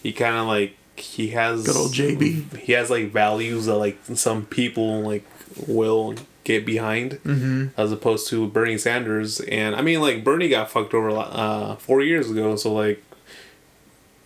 he 0.02 0.12
kind 0.12 0.36
of 0.36 0.46
like 0.46 0.74
he 0.96 1.28
has 1.28 1.64
Good 1.64 1.76
old 1.76 1.92
JB. 1.92 2.56
He 2.58 2.72
has 2.72 2.90
like 2.90 3.10
values 3.10 3.66
that 3.66 3.76
like 3.76 3.98
some 4.14 4.46
people 4.46 5.00
like 5.02 5.24
will 5.66 6.14
get 6.44 6.64
behind 6.64 7.12
Mm-hmm. 7.24 7.66
as 7.80 7.92
opposed 7.92 8.28
to 8.28 8.46
Bernie 8.48 8.78
Sanders. 8.78 9.40
And 9.40 9.74
I 9.76 9.82
mean, 9.82 10.00
like 10.00 10.22
Bernie 10.24 10.48
got 10.48 10.70
fucked 10.70 10.94
over 10.94 11.10
uh, 11.10 11.76
four 11.76 12.00
years 12.00 12.30
ago. 12.30 12.56
So 12.56 12.72
like, 12.72 13.02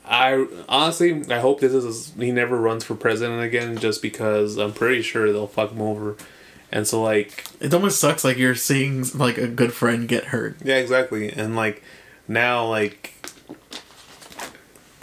I 0.05 0.47
honestly 0.69 1.23
I 1.31 1.39
hope 1.41 1.61
this 1.61 1.73
is 1.73 2.13
he 2.19 2.33
never 2.33 2.57
runs 2.59 2.85
for 2.85 2.95
president 2.95 3.43
again, 3.43 3.79
just 3.79 4.03
because 4.03 4.57
I'm 4.59 4.73
pretty 4.73 5.03
sure 5.03 5.33
they'll 5.33 5.47
fuck 5.47 5.71
him 5.71 5.81
over. 5.81 6.17
And 6.71 6.87
so 6.87 7.03
like, 7.03 7.45
It 7.61 7.73
almost 7.75 8.01
sucks 8.01 8.25
like 8.25 8.37
you're 8.39 8.55
seeing 8.55 9.05
like 9.15 9.37
a 9.39 9.47
good 9.47 9.73
friend 9.75 10.09
get 10.09 10.25
hurt. 10.27 10.57
yeah, 10.65 10.77
exactly. 10.77 11.31
And 11.33 11.55
like 11.57 11.83
now 12.27 12.67
like. 12.67 13.11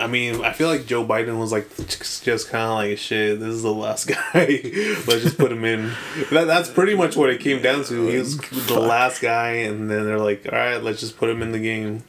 I 0.01 0.07
mean, 0.07 0.45
I 0.45 0.53
feel 0.53 0.69
like 0.69 0.85
Joe 0.85 1.05
Biden 1.05 1.37
was 1.37 1.51
like 1.51 1.75
just 1.75 2.47
kind 2.49 2.63
of 2.63 2.77
like 2.77 2.97
shit. 2.97 3.37
This 3.39 3.49
is 3.49 3.63
the 3.63 3.73
last 3.73 4.05
guy. 4.33 4.61
Let's 5.05 5.23
just 5.23 5.37
put 5.37 5.51
him 5.51 5.65
in. 5.65 5.91
That, 6.31 6.45
that's 6.45 6.69
pretty 6.69 6.95
much 6.95 7.17
what 7.17 7.29
it 7.29 7.41
came 7.41 7.61
down 7.61 7.83
to. 7.85 8.07
He 8.07 8.17
was 8.17 8.37
the 8.67 8.79
last 8.79 9.21
guy, 9.21 9.49
and 9.67 9.91
then 9.91 10.05
they're 10.05 10.17
like, 10.17 10.45
"All 10.49 10.57
right, 10.57 10.81
let's 10.81 11.01
just 11.01 11.17
put 11.17 11.29
him 11.29 11.41
in 11.41 11.51
the 11.51 11.59
game." 11.59 12.03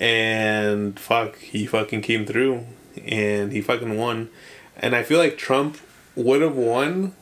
And 0.00 0.98
fuck, 0.98 1.36
he 1.38 1.66
fucking 1.66 2.00
came 2.02 2.24
through, 2.24 2.64
and 3.04 3.52
he 3.52 3.60
fucking 3.60 3.96
won. 3.98 4.30
And 4.76 4.96
I 4.96 5.02
feel 5.02 5.18
like 5.18 5.36
Trump 5.36 5.76
would 6.16 6.40
have 6.40 6.56
won 6.56 7.14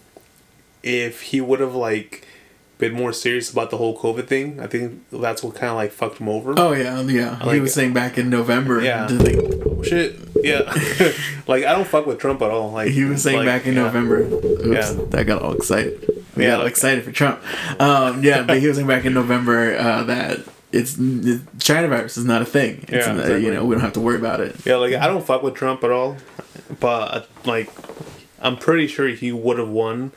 if 0.83 1.23
he 1.23 1.41
would 1.41 1.59
have 1.61 1.75
like 1.75 2.25
been 2.79 2.93
more 2.95 3.13
serious 3.13 3.51
about 3.51 3.71
the 3.71 3.77
whole 3.77 3.99
COVID 3.99 4.29
thing. 4.29 4.61
I 4.61 4.69
think 4.69 5.03
that's 5.11 5.43
what 5.43 5.57
kind 5.57 5.71
of 5.71 5.75
like 5.77 5.91
fucked 5.91 6.19
him 6.19 6.29
over. 6.29 6.55
Oh 6.57 6.73
yeah, 6.73 7.01
yeah. 7.03 7.53
he 7.53 7.59
was 7.61 7.75
saying 7.75 7.93
back 7.93 8.17
in 8.17 8.31
November. 8.31 8.81
Yeah. 8.81 9.07
did 9.09 9.21
they- 9.21 9.59
Shit, 9.83 10.17
yeah. 10.43 10.63
like 11.47 11.65
I 11.65 11.73
don't 11.73 11.87
fuck 11.87 12.05
with 12.07 12.19
Trump 12.19 12.43
at 12.43 12.51
all. 12.51 12.73
Like 12.73 12.91
he 12.91 13.05
was 13.05 13.23
saying 13.23 13.39
like, 13.39 13.47
back 13.47 13.67
in 13.67 13.75
yeah. 13.75 13.83
November. 13.85 14.23
Oops, 14.23 14.67
Yeah. 14.67 14.93
that 15.11 15.25
got 15.27 15.41
all 15.43 15.53
excited. 15.55 16.05
We 16.37 16.45
Yeah, 16.45 16.51
got 16.51 16.61
all 16.61 16.67
excited 16.67 17.05
for 17.05 17.13
Trump. 17.13 17.41
Um, 17.81 18.23
yeah, 18.25 18.43
but 18.43 18.59
he 18.59 18.67
was 18.67 18.77
saying 18.77 18.89
back 18.89 19.05
in 19.05 19.15
November 19.15 19.77
uh, 19.77 20.03
that 20.05 20.41
it's 20.73 20.97
it, 20.99 21.41
China 21.59 21.89
virus 21.89 22.17
is 22.17 22.25
not 22.25 22.43
a 22.43 22.45
thing. 22.45 22.81
It's 22.89 23.07
Yeah, 23.07 23.13
not- 23.13 23.21
exactly. 23.23 23.45
you 23.47 23.55
know 23.55 23.65
we 23.65 23.75
don't 23.75 23.83
have 23.83 23.95
to 23.95 24.01
worry 24.01 24.17
about 24.17 24.41
it. 24.41 24.55
Yeah, 24.67 24.77
like 24.77 24.95
I 24.95 25.07
don't 25.07 25.25
fuck 25.25 25.43
with 25.43 25.55
Trump 25.55 25.83
at 25.85 25.91
all, 25.91 26.17
but 26.81 27.29
like 27.45 27.71
I'm 28.41 28.57
pretty 28.57 28.87
sure 28.87 29.09
he 29.09 29.33
would 29.33 29.59
have 29.59 29.69
won 29.69 30.13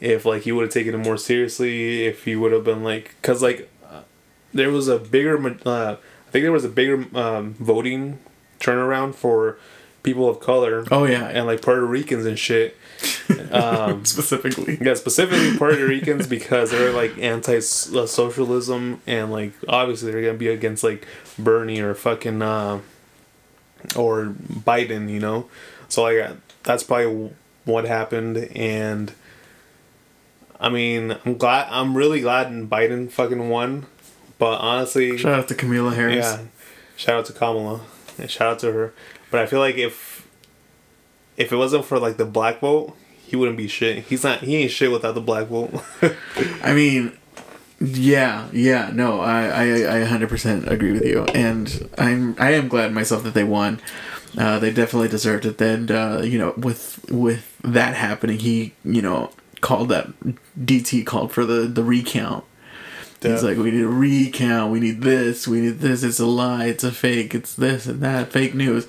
if 0.00 0.24
like 0.24 0.42
he 0.42 0.52
would 0.52 0.62
have 0.62 0.72
taken 0.72 0.94
it 0.94 0.98
more 0.98 1.16
seriously. 1.16 2.06
If 2.06 2.24
he 2.24 2.36
would 2.36 2.52
have 2.52 2.64
been 2.64 2.82
like, 2.84 3.16
cause 3.22 3.42
like 3.42 3.68
uh, 3.90 4.02
there 4.54 4.70
was 4.70 4.88
a 4.88 4.98
bigger, 4.98 5.36
uh, 5.66 5.96
I 5.96 6.30
think 6.30 6.44
there 6.44 6.52
was 6.52 6.64
a 6.64 6.68
bigger 6.70 7.04
um, 7.18 7.54
voting 7.54 8.18
turnaround 8.60 9.14
for 9.14 9.58
people 10.04 10.28
of 10.28 10.40
color 10.40 10.84
Oh 10.90 11.04
yeah, 11.04 11.26
and 11.26 11.46
like 11.46 11.60
Puerto 11.60 11.84
Ricans 11.84 12.24
and 12.24 12.38
shit. 12.38 12.76
Um, 13.52 14.04
specifically. 14.04 14.78
yeah, 14.80 14.94
specifically 14.94 15.56
Puerto 15.56 15.86
Ricans 15.86 16.26
because 16.26 16.70
they're 16.70 16.92
like 16.92 17.16
anti-socialism 17.18 19.00
and 19.06 19.30
like 19.32 19.52
obviously 19.68 20.10
they're 20.12 20.22
gonna 20.22 20.34
be 20.38 20.48
against 20.48 20.82
like 20.84 21.06
Bernie 21.38 21.80
or 21.80 21.94
fucking 21.94 22.42
uh, 22.42 22.80
or 23.96 24.34
Biden, 24.52 25.08
you 25.10 25.20
know. 25.20 25.48
So 25.88 26.02
like 26.02 26.30
that's 26.64 26.82
probably 26.82 27.30
what 27.64 27.84
happened, 27.84 28.36
and 28.54 29.12
I 30.60 30.68
mean 30.68 31.16
I'm 31.24 31.38
glad 31.38 31.68
I'm 31.70 31.96
really 31.96 32.20
glad 32.20 32.48
and 32.48 32.68
Biden 32.68 33.10
fucking 33.10 33.48
won, 33.48 33.86
but 34.38 34.58
honestly, 34.60 35.16
Shout 35.16 35.38
out 35.40 35.48
to 35.48 35.54
Kamala 35.54 35.94
Harris. 35.94 36.16
yeah, 36.16 36.40
shout 36.96 37.18
out 37.20 37.24
to 37.26 37.32
Kamala 37.32 37.80
and 38.18 38.30
shout 38.30 38.52
out 38.52 38.58
to 38.60 38.72
her. 38.72 38.92
But 39.30 39.40
I 39.40 39.46
feel 39.46 39.60
like 39.60 39.76
if 39.76 40.07
if 41.38 41.52
it 41.52 41.56
wasn't 41.56 41.86
for 41.86 41.98
like 41.98 42.18
the 42.18 42.26
black 42.26 42.60
vote, 42.60 42.94
he 43.16 43.36
wouldn't 43.36 43.56
be 43.56 43.68
shit. 43.68 44.04
He's 44.04 44.24
not. 44.24 44.40
He 44.40 44.56
ain't 44.56 44.70
shit 44.70 44.90
without 44.90 45.14
the 45.14 45.20
black 45.20 45.46
vote. 45.46 45.72
I 46.62 46.74
mean, 46.74 47.16
yeah, 47.80 48.48
yeah, 48.52 48.90
no, 48.92 49.20
I, 49.20 49.46
I, 49.46 49.62
I 49.62 50.06
100% 50.06 50.68
agree 50.68 50.92
with 50.92 51.04
you, 51.04 51.24
and 51.26 51.88
I'm, 51.96 52.34
I 52.38 52.52
am 52.52 52.66
glad 52.68 52.92
myself 52.92 53.22
that 53.22 53.34
they 53.34 53.44
won. 53.44 53.80
Uh, 54.36 54.58
they 54.58 54.72
definitely 54.72 55.08
deserved 55.08 55.46
it. 55.46 55.58
Then, 55.58 55.90
uh, 55.90 56.20
you 56.22 56.38
know, 56.38 56.54
with 56.56 57.04
with 57.10 57.56
that 57.62 57.94
happening, 57.94 58.38
he, 58.38 58.74
you 58.84 59.00
know, 59.00 59.30
called 59.60 59.88
that 59.88 60.08
DT 60.58 61.06
called 61.06 61.32
for 61.32 61.46
the 61.46 61.62
the 61.62 61.82
recount. 61.82 62.44
He's 63.20 63.42
like, 63.42 63.58
we 63.58 63.72
need 63.72 63.82
a 63.82 63.88
recount. 63.88 64.70
We 64.70 64.78
need 64.78 65.00
this. 65.02 65.48
We 65.48 65.60
need 65.60 65.80
this. 65.80 66.04
It's 66.04 66.20
a 66.20 66.26
lie. 66.26 66.66
It's 66.66 66.84
a 66.84 66.92
fake. 66.92 67.34
It's 67.34 67.52
this 67.54 67.86
and 67.86 68.00
that. 68.00 68.30
Fake 68.30 68.54
news, 68.54 68.86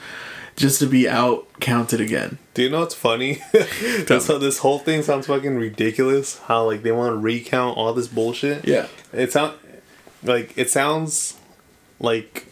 just 0.60 0.80
to 0.80 0.86
be 0.86 1.08
out 1.10 1.48
counted 1.60 2.00
again. 2.02 2.38
Do 2.54 2.62
you 2.64 2.70
know 2.70 2.82
what's 2.82 2.94
funny? 2.96 3.42
this, 3.54 4.28
this 4.28 4.58
whole 4.60 4.78
thing 4.80 5.02
sounds 5.02 5.26
fucking 5.28 5.58
ridiculous. 5.58 6.38
How 6.40 6.66
like 6.66 6.84
they 6.84 6.92
want 6.92 7.14
to 7.14 7.18
recount 7.18 7.78
all 7.78 7.94
this 7.94 8.08
bullshit. 8.08 8.68
Yeah. 8.68 8.88
It 9.14 9.32
sound 9.32 9.56
like 10.24 10.54
it 10.58 10.70
sounds 10.70 11.38
like 12.00 12.46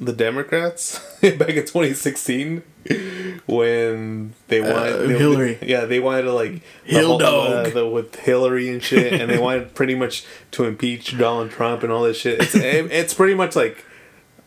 the 0.00 0.12
Democrats 0.12 0.98
back 1.20 1.50
in 1.50 1.64
2016 1.66 2.62
when 3.46 4.32
they 4.48 4.60
wanted 4.60 4.92
Uh, 4.94 4.96
they- 5.06 5.18
Hillary. 5.18 5.58
yeah, 5.62 5.84
they 5.84 6.00
wanted 6.00 6.22
to 6.22 6.32
like 6.32 6.62
the 6.84 6.92
Hill 6.92 7.06
whole- 7.08 7.18
dog. 7.18 7.66
uh, 7.66 7.70
the, 7.70 7.86
with 7.88 8.14
Hillary 8.16 8.68
and 8.68 8.82
shit, 8.82 9.12
and 9.20 9.30
they 9.30 9.38
wanted 9.38 9.74
pretty 9.74 9.94
much 9.94 10.24
to 10.52 10.64
impeach 10.64 11.16
Donald 11.18 11.50
Trump 11.50 11.82
and 11.82 11.92
all 11.92 12.02
this 12.04 12.16
shit. 12.16 12.40
It's 12.40 12.54
it, 12.54 12.86
it's 12.90 13.14
pretty 13.14 13.34
much 13.34 13.54
like 13.54 13.84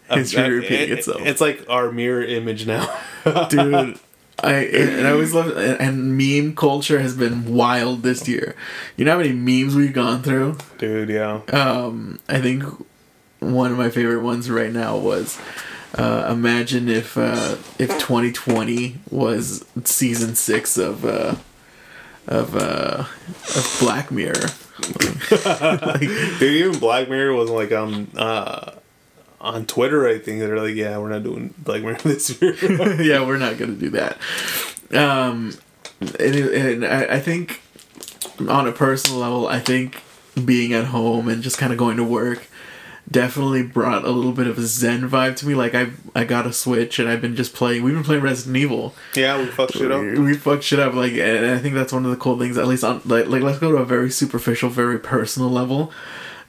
History 0.10 0.50
repeating 0.50 0.90
it- 0.90 1.00
itself. 1.00 1.22
It's 1.26 1.42
like 1.42 1.66
our 1.70 1.92
mirror 1.92 2.24
image 2.24 2.66
now. 2.68 2.86
dude. 3.50 4.00
I 4.44 4.54
and 4.54 5.08
I 5.08 5.12
always 5.12 5.34
love 5.34 5.56
and, 5.56 5.80
and 5.80 6.18
meme 6.18 6.56
culture 6.56 7.00
has 7.00 7.16
been 7.16 7.54
wild 7.54 8.04
this 8.04 8.28
year. 8.28 8.54
You 8.98 9.06
know 9.06 9.14
how 9.14 9.18
many 9.20 9.32
memes 9.32 9.76
we've 9.76 9.94
gone 9.94 10.22
through. 10.24 10.58
Dude, 10.78 11.08
yeah. 11.10 11.40
Um, 11.54 12.20
I 12.28 12.42
think 12.42 12.64
one 13.40 13.72
of 13.72 13.78
my 13.78 13.90
favorite 13.90 14.22
ones 14.24 14.50
right 14.52 14.74
now 14.74 14.98
was 14.98 15.40
uh, 15.98 16.28
imagine 16.30 16.90
if 16.90 17.18
uh, 17.18 17.56
if 17.80 17.90
2020 17.98 18.98
was 19.10 19.64
season 19.86 20.36
six 20.36 20.78
of 20.78 21.06
uh, 21.06 21.36
of 22.28 22.56
uh, 22.58 23.06
of 23.56 23.78
Black 23.80 24.12
Mirror. 24.12 24.50
Dude, 26.40 26.44
even 26.44 26.80
Black 26.80 27.10
Mirror 27.10 27.34
was 27.36 27.50
like 27.50 27.72
um 27.72 28.10
uh 28.18 28.72
on 29.46 29.66
Twitter. 29.66 30.08
I 30.08 30.18
think 30.18 30.40
they're 30.40 30.58
like, 30.60 30.76
yeah, 30.76 30.98
we're 30.98 31.10
not 31.10 31.24
doing 31.24 31.54
Black 31.58 31.82
Mirror 31.82 32.00
this 32.04 32.42
year. 32.42 32.56
yeah, 33.02 33.26
we're 33.26 33.38
not 33.38 33.58
gonna 33.58 33.74
do 33.74 33.90
that. 33.92 34.18
Um, 34.92 35.58
and, 36.20 36.36
and 36.36 36.86
I, 36.86 37.16
I 37.16 37.20
think 37.20 37.62
on 38.48 38.68
a 38.68 38.72
personal 38.72 39.20
level, 39.20 39.48
I 39.48 39.60
think 39.60 40.02
being 40.44 40.74
at 40.74 40.86
home 40.86 41.30
and 41.30 41.42
just 41.42 41.58
kind 41.58 41.72
of 41.72 41.80
going 41.80 41.98
to 41.98 42.04
work 42.04 42.48
definitely 43.10 43.62
brought 43.62 44.04
a 44.04 44.10
little 44.10 44.32
bit 44.32 44.48
of 44.48 44.58
a 44.58 44.64
zen 44.64 45.08
vibe 45.10 45.36
to 45.38 45.48
me. 45.48 45.56
Like 45.56 45.76
I 45.76 45.90
I 46.16 46.24
got 46.24 46.48
a 46.48 46.54
Switch 46.54 47.00
and 47.00 47.08
I've 47.08 47.22
been 47.22 47.36
just 47.36 47.54
playing. 47.54 47.84
We've 47.84 47.94
been 47.94 48.04
playing 48.04 48.24
Resident 48.24 48.58
Evil. 48.58 48.96
yeah, 49.16 49.38
we 49.38 49.46
fucked 49.46 49.74
shit 49.74 49.92
up. 49.92 50.02
We 50.02 50.34
fucked 50.34 50.64
shit 50.64 50.80
up. 50.80 50.94
Like, 50.94 51.14
and 51.14 51.46
I 51.46 51.58
think 51.60 51.76
that's 51.76 51.94
one 51.94 52.06
of 52.06 52.12
the 52.12 52.18
cool 52.18 52.38
things. 52.38 52.58
At 52.58 52.68
least 52.68 52.84
on 52.84 53.02
like 53.06 53.28
like 53.28 53.42
let's 53.44 53.60
go 53.60 53.72
to 53.72 53.78
a 53.78 53.86
very 53.86 54.10
superficial, 54.10 54.70
very 54.70 55.00
personal 55.00 55.50
level. 55.50 55.92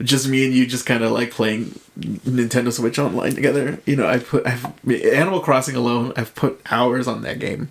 Just 0.03 0.28
me 0.28 0.44
and 0.44 0.55
you, 0.55 0.66
just 0.66 0.84
kind 0.86 1.03
of 1.03 1.12
like 1.12 1.30
playing 1.30 1.78
Nintendo 1.99 2.72
Switch 2.72 2.99
online 2.99 3.34
together. 3.34 3.78
You 3.86 3.97
know, 3.97 4.07
I 4.07 4.18
put 4.18 4.47
I've 4.47 4.66
Animal 4.90 5.40
Crossing 5.40 5.74
alone. 5.76 6.12
I've 6.16 6.34
put 6.34 6.61
hours 6.70 7.09
on 7.09 7.22
that 7.22 7.38
game, 7.38 7.70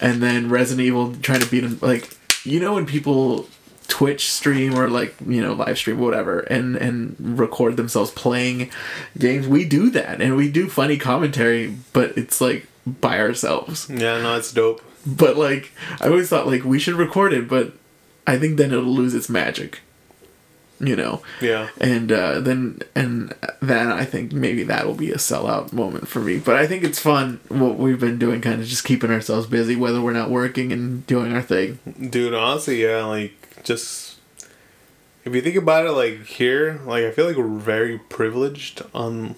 and 0.00 0.22
then 0.22 0.50
Resident 0.50 0.86
Evil 0.86 1.14
trying 1.22 1.40
to 1.40 1.50
beat 1.50 1.64
him. 1.64 1.78
Like, 1.80 2.10
you 2.44 2.60
know, 2.60 2.74
when 2.74 2.84
people 2.84 3.48
Twitch 3.88 4.30
stream 4.30 4.74
or 4.78 4.90
like 4.90 5.14
you 5.26 5.40
know 5.40 5.54
live 5.54 5.78
stream 5.78 5.98
whatever 5.98 6.40
and 6.40 6.76
and 6.76 7.16
record 7.18 7.78
themselves 7.78 8.10
playing 8.10 8.70
games 9.16 9.48
we 9.48 9.64
do 9.64 9.88
that 9.88 10.20
and 10.20 10.36
we 10.36 10.50
do 10.50 10.68
funny 10.68 10.98
commentary 10.98 11.74
but 11.94 12.16
it's 12.18 12.38
like 12.38 12.66
by 12.86 13.18
ourselves 13.18 13.88
Yeah, 13.88 14.20
no, 14.20 14.36
it's 14.36 14.52
dope. 14.52 14.82
but 15.06 15.38
like 15.38 15.72
I 16.02 16.08
always 16.08 16.28
thought 16.28 16.46
like 16.46 16.64
we 16.64 16.78
should 16.78 16.96
record 16.96 17.32
it, 17.32 17.48
but 17.48 17.72
I 18.26 18.38
think 18.38 18.58
then 18.58 18.72
it'll 18.72 18.84
lose 18.84 19.14
its 19.14 19.30
magic. 19.30 19.80
You 20.80 20.94
know. 20.96 21.22
Yeah. 21.40 21.68
And 21.80 22.12
uh, 22.12 22.40
then 22.40 22.80
and 22.94 23.34
then 23.60 23.88
I 23.90 24.04
think 24.04 24.32
maybe 24.32 24.62
that 24.64 24.86
will 24.86 24.94
be 24.94 25.10
a 25.10 25.16
sellout 25.16 25.72
moment 25.72 26.06
for 26.08 26.20
me. 26.20 26.38
But 26.38 26.56
I 26.56 26.66
think 26.66 26.84
it's 26.84 26.98
fun 27.00 27.40
what 27.48 27.76
we've 27.78 27.98
been 28.00 28.18
doing, 28.18 28.40
kind 28.40 28.60
of 28.60 28.66
just 28.66 28.84
keeping 28.84 29.10
ourselves 29.10 29.46
busy, 29.46 29.74
whether 29.76 30.00
we're 30.00 30.12
not 30.12 30.30
working 30.30 30.72
and 30.72 31.06
doing 31.06 31.32
our 31.34 31.42
thing. 31.42 31.78
Dude, 32.10 32.34
honestly, 32.34 32.82
yeah, 32.82 33.04
like 33.04 33.62
just 33.64 34.18
if 35.24 35.34
you 35.34 35.40
think 35.42 35.56
about 35.56 35.84
it, 35.86 35.92
like 35.92 36.24
here, 36.26 36.80
like 36.86 37.04
I 37.04 37.10
feel 37.10 37.26
like 37.26 37.36
we're 37.36 37.48
very 37.58 37.98
privileged. 37.98 38.82
On 38.94 39.34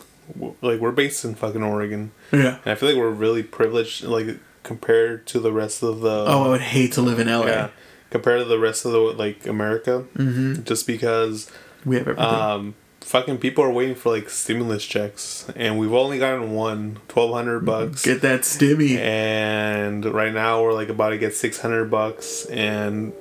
like 0.63 0.79
we're 0.79 0.93
based 0.93 1.25
in 1.25 1.35
fucking 1.35 1.63
Oregon, 1.63 2.13
Yeah. 2.33 2.59
and 2.65 2.73
I 2.73 2.75
feel 2.77 2.89
like 2.91 2.99
we're 2.99 3.11
really 3.11 3.43
privileged, 3.43 4.05
like 4.05 4.39
compared 4.63 5.27
to 5.29 5.41
the 5.41 5.53
rest 5.53 5.83
of 5.83 6.01
the. 6.03 6.25
Oh, 6.29 6.45
I 6.45 6.49
would 6.49 6.61
hate 6.61 6.93
to 6.93 7.01
live 7.03 7.19
in 7.19 7.27
LA. 7.29 7.47
yeah, 7.47 7.69
compared 8.11 8.41
to 8.41 8.45
the 8.45 8.59
rest 8.59 8.85
of 8.85 8.93
the 8.93 8.99
like 8.99 9.47
America, 9.47 10.05
Mm-hmm. 10.17 10.65
just 10.65 10.87
because 10.87 11.51
We 11.85 11.97
have 11.97 12.09
everything. 12.09 12.25
um 12.35 12.75
fucking 13.01 13.39
people 13.39 13.65
are 13.65 13.71
waiting 13.73 13.95
for 13.95 14.11
like 14.11 14.29
stimulus 14.31 14.85
checks, 14.85 15.47
and 15.57 15.79
we've 15.79 15.93
only 15.93 16.19
gotten 16.19 16.53
one 16.53 16.99
twelve 17.09 17.33
hundred 17.33 17.65
bucks. 17.65 18.05
Get 18.05 18.21
that 18.23 18.43
stimmy. 18.43 18.97
and 18.99 20.05
right 20.05 20.33
now 20.33 20.63
we're 20.63 20.73
like 20.75 20.89
about 20.91 21.11
to 21.11 21.19
get 21.19 21.35
600 21.35 21.91
bucks 21.91 22.45
and 22.47 23.13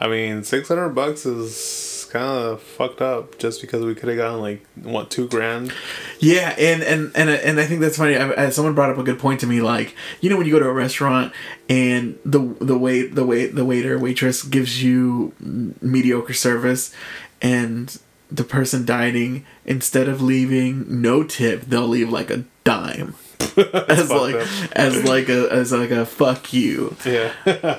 i 0.00 0.06
mean 0.08 0.44
600 0.44 0.90
bucks 0.90 1.24
is 1.26 1.97
kind 2.08 2.24
of 2.26 2.62
fucked 2.62 3.00
up 3.00 3.38
just 3.38 3.60
because 3.60 3.84
we 3.84 3.94
could 3.94 4.08
have 4.08 4.18
gotten 4.18 4.40
like 4.40 4.64
what 4.82 5.10
two 5.10 5.28
grand 5.28 5.72
Yeah, 6.20 6.54
and 6.58 6.82
and 6.82 7.12
and 7.14 7.30
and 7.30 7.60
I 7.60 7.66
think 7.66 7.80
that's 7.80 7.96
funny. 7.96 8.16
I, 8.16 8.50
someone 8.50 8.74
brought 8.74 8.90
up 8.90 8.98
a 8.98 9.02
good 9.02 9.18
point 9.18 9.40
to 9.40 9.46
me. 9.46 9.60
Like, 9.60 9.94
you 10.20 10.28
know, 10.30 10.36
when 10.36 10.46
you 10.46 10.52
go 10.52 10.58
to 10.58 10.68
a 10.68 10.72
restaurant 10.72 11.32
and 11.68 12.18
the 12.24 12.40
the 12.60 12.76
wait 12.78 13.14
the 13.14 13.24
wait 13.24 13.54
the 13.54 13.64
waiter 13.64 13.98
waitress 13.98 14.42
gives 14.42 14.82
you 14.82 15.32
mediocre 15.40 16.34
service, 16.34 16.94
and 17.40 17.98
the 18.30 18.44
person 18.44 18.84
dining 18.84 19.44
instead 19.64 20.08
of 20.08 20.20
leaving 20.20 21.00
no 21.02 21.22
tip, 21.24 21.62
they'll 21.62 21.88
leave 21.88 22.10
like 22.10 22.30
a 22.30 22.44
dime 22.64 23.14
as 23.88 24.10
like 24.10 24.34
up. 24.34 24.48
as 24.72 25.04
like 25.04 25.28
a 25.28 25.48
as 25.52 25.72
like 25.72 25.90
a 25.90 26.04
fuck 26.04 26.52
you. 26.52 26.96
yeah 27.04 27.32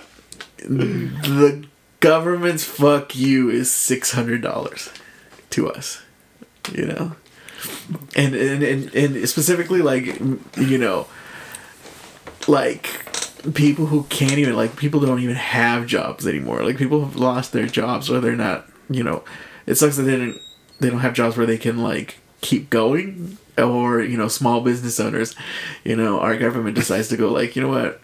The 0.58 1.66
government's 2.00 2.64
fuck 2.64 3.16
you 3.16 3.50
is 3.50 3.72
six 3.72 4.12
hundred 4.12 4.42
dollars 4.42 4.90
to 5.52 5.70
us, 5.70 6.02
you 6.72 6.86
know, 6.86 7.16
and 8.16 8.36
and, 8.36 8.64
and 8.64 8.96
and 8.96 9.30
specifically 9.30 9.82
like 9.82 10.06
you 10.58 10.78
know, 10.78 11.08
like 12.48 13.06
people 13.54 13.88
who 13.88 14.04
can't 14.04 14.38
even 14.38 14.56
like 14.56 14.76
people 14.76 15.00
don't 15.00 15.22
even 15.22 15.36
have 15.36 15.88
jobs 15.88 16.28
anymore. 16.28 16.64
Like 16.64 16.78
people 16.78 17.04
have 17.04 17.16
lost 17.16 17.54
their 17.54 17.68
jobs 17.68 18.10
or 18.10 18.20
they're 18.20 18.36
not. 18.36 18.66
You 18.90 19.04
know, 19.04 19.24
it 19.66 19.76
sucks 19.76 19.98
that 19.98 20.04
they 20.04 20.12
didn't 20.18 20.42
they 20.80 20.90
don't 20.90 21.00
have 21.00 21.14
jobs 21.14 21.38
where 21.38 21.46
they 21.46 21.58
can 21.58 21.78
like 21.84 22.18
keep 22.42 22.70
going 22.70 23.38
or 23.58 24.02
you 24.02 24.18
know 24.18 24.28
small 24.28 24.62
business 24.62 25.00
owners 25.00 25.36
you 25.84 25.96
know 25.96 26.20
our 26.20 26.38
government 26.38 26.76
decides 26.76 27.10
to 27.10 27.18
go 27.18 27.30
like 27.30 27.56
you 27.56 27.62
know 27.62 27.68
what 27.68 28.00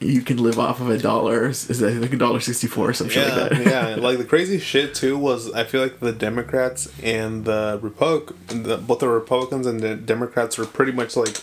you 0.00 0.20
can 0.22 0.36
live 0.42 0.58
off 0.58 0.80
of 0.80 0.90
a 0.90 0.98
dollar 0.98 1.46
is 1.46 1.66
that 1.68 1.94
like 1.94 2.12
a 2.12 2.16
dollar 2.16 2.40
64 2.40 2.90
or 2.90 2.92
something 2.92 3.16
yeah 3.16 3.34
like 3.36 3.50
that? 3.50 3.66
yeah 3.66 3.94
like 3.98 4.18
the 4.18 4.24
crazy 4.24 4.58
shit 4.58 4.94
too 4.94 5.16
was 5.16 5.50
i 5.52 5.64
feel 5.64 5.80
like 5.80 6.00
the 6.00 6.12
democrats 6.12 6.92
and 7.02 7.44
the 7.44 7.78
republic 7.80 8.34
the, 8.48 8.76
both 8.76 8.98
the 8.98 9.08
republicans 9.08 9.66
and 9.66 9.80
the 9.80 9.94
democrats 9.94 10.58
were 10.58 10.66
pretty 10.66 10.92
much 10.92 11.16
like 11.16 11.40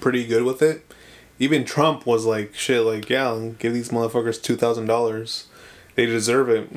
pretty 0.00 0.24
good 0.26 0.42
with 0.42 0.60
it. 0.62 0.84
Even 1.38 1.64
trump 1.64 2.04
was 2.06 2.24
like 2.24 2.54
shit 2.54 2.82
like 2.82 3.08
yeah 3.10 3.26
I'll 3.28 3.50
give 3.52 3.72
these 3.74 3.88
motherfuckers 3.88 4.38
$2000 4.40 5.44
they 5.96 6.06
deserve 6.06 6.48
it. 6.48 6.68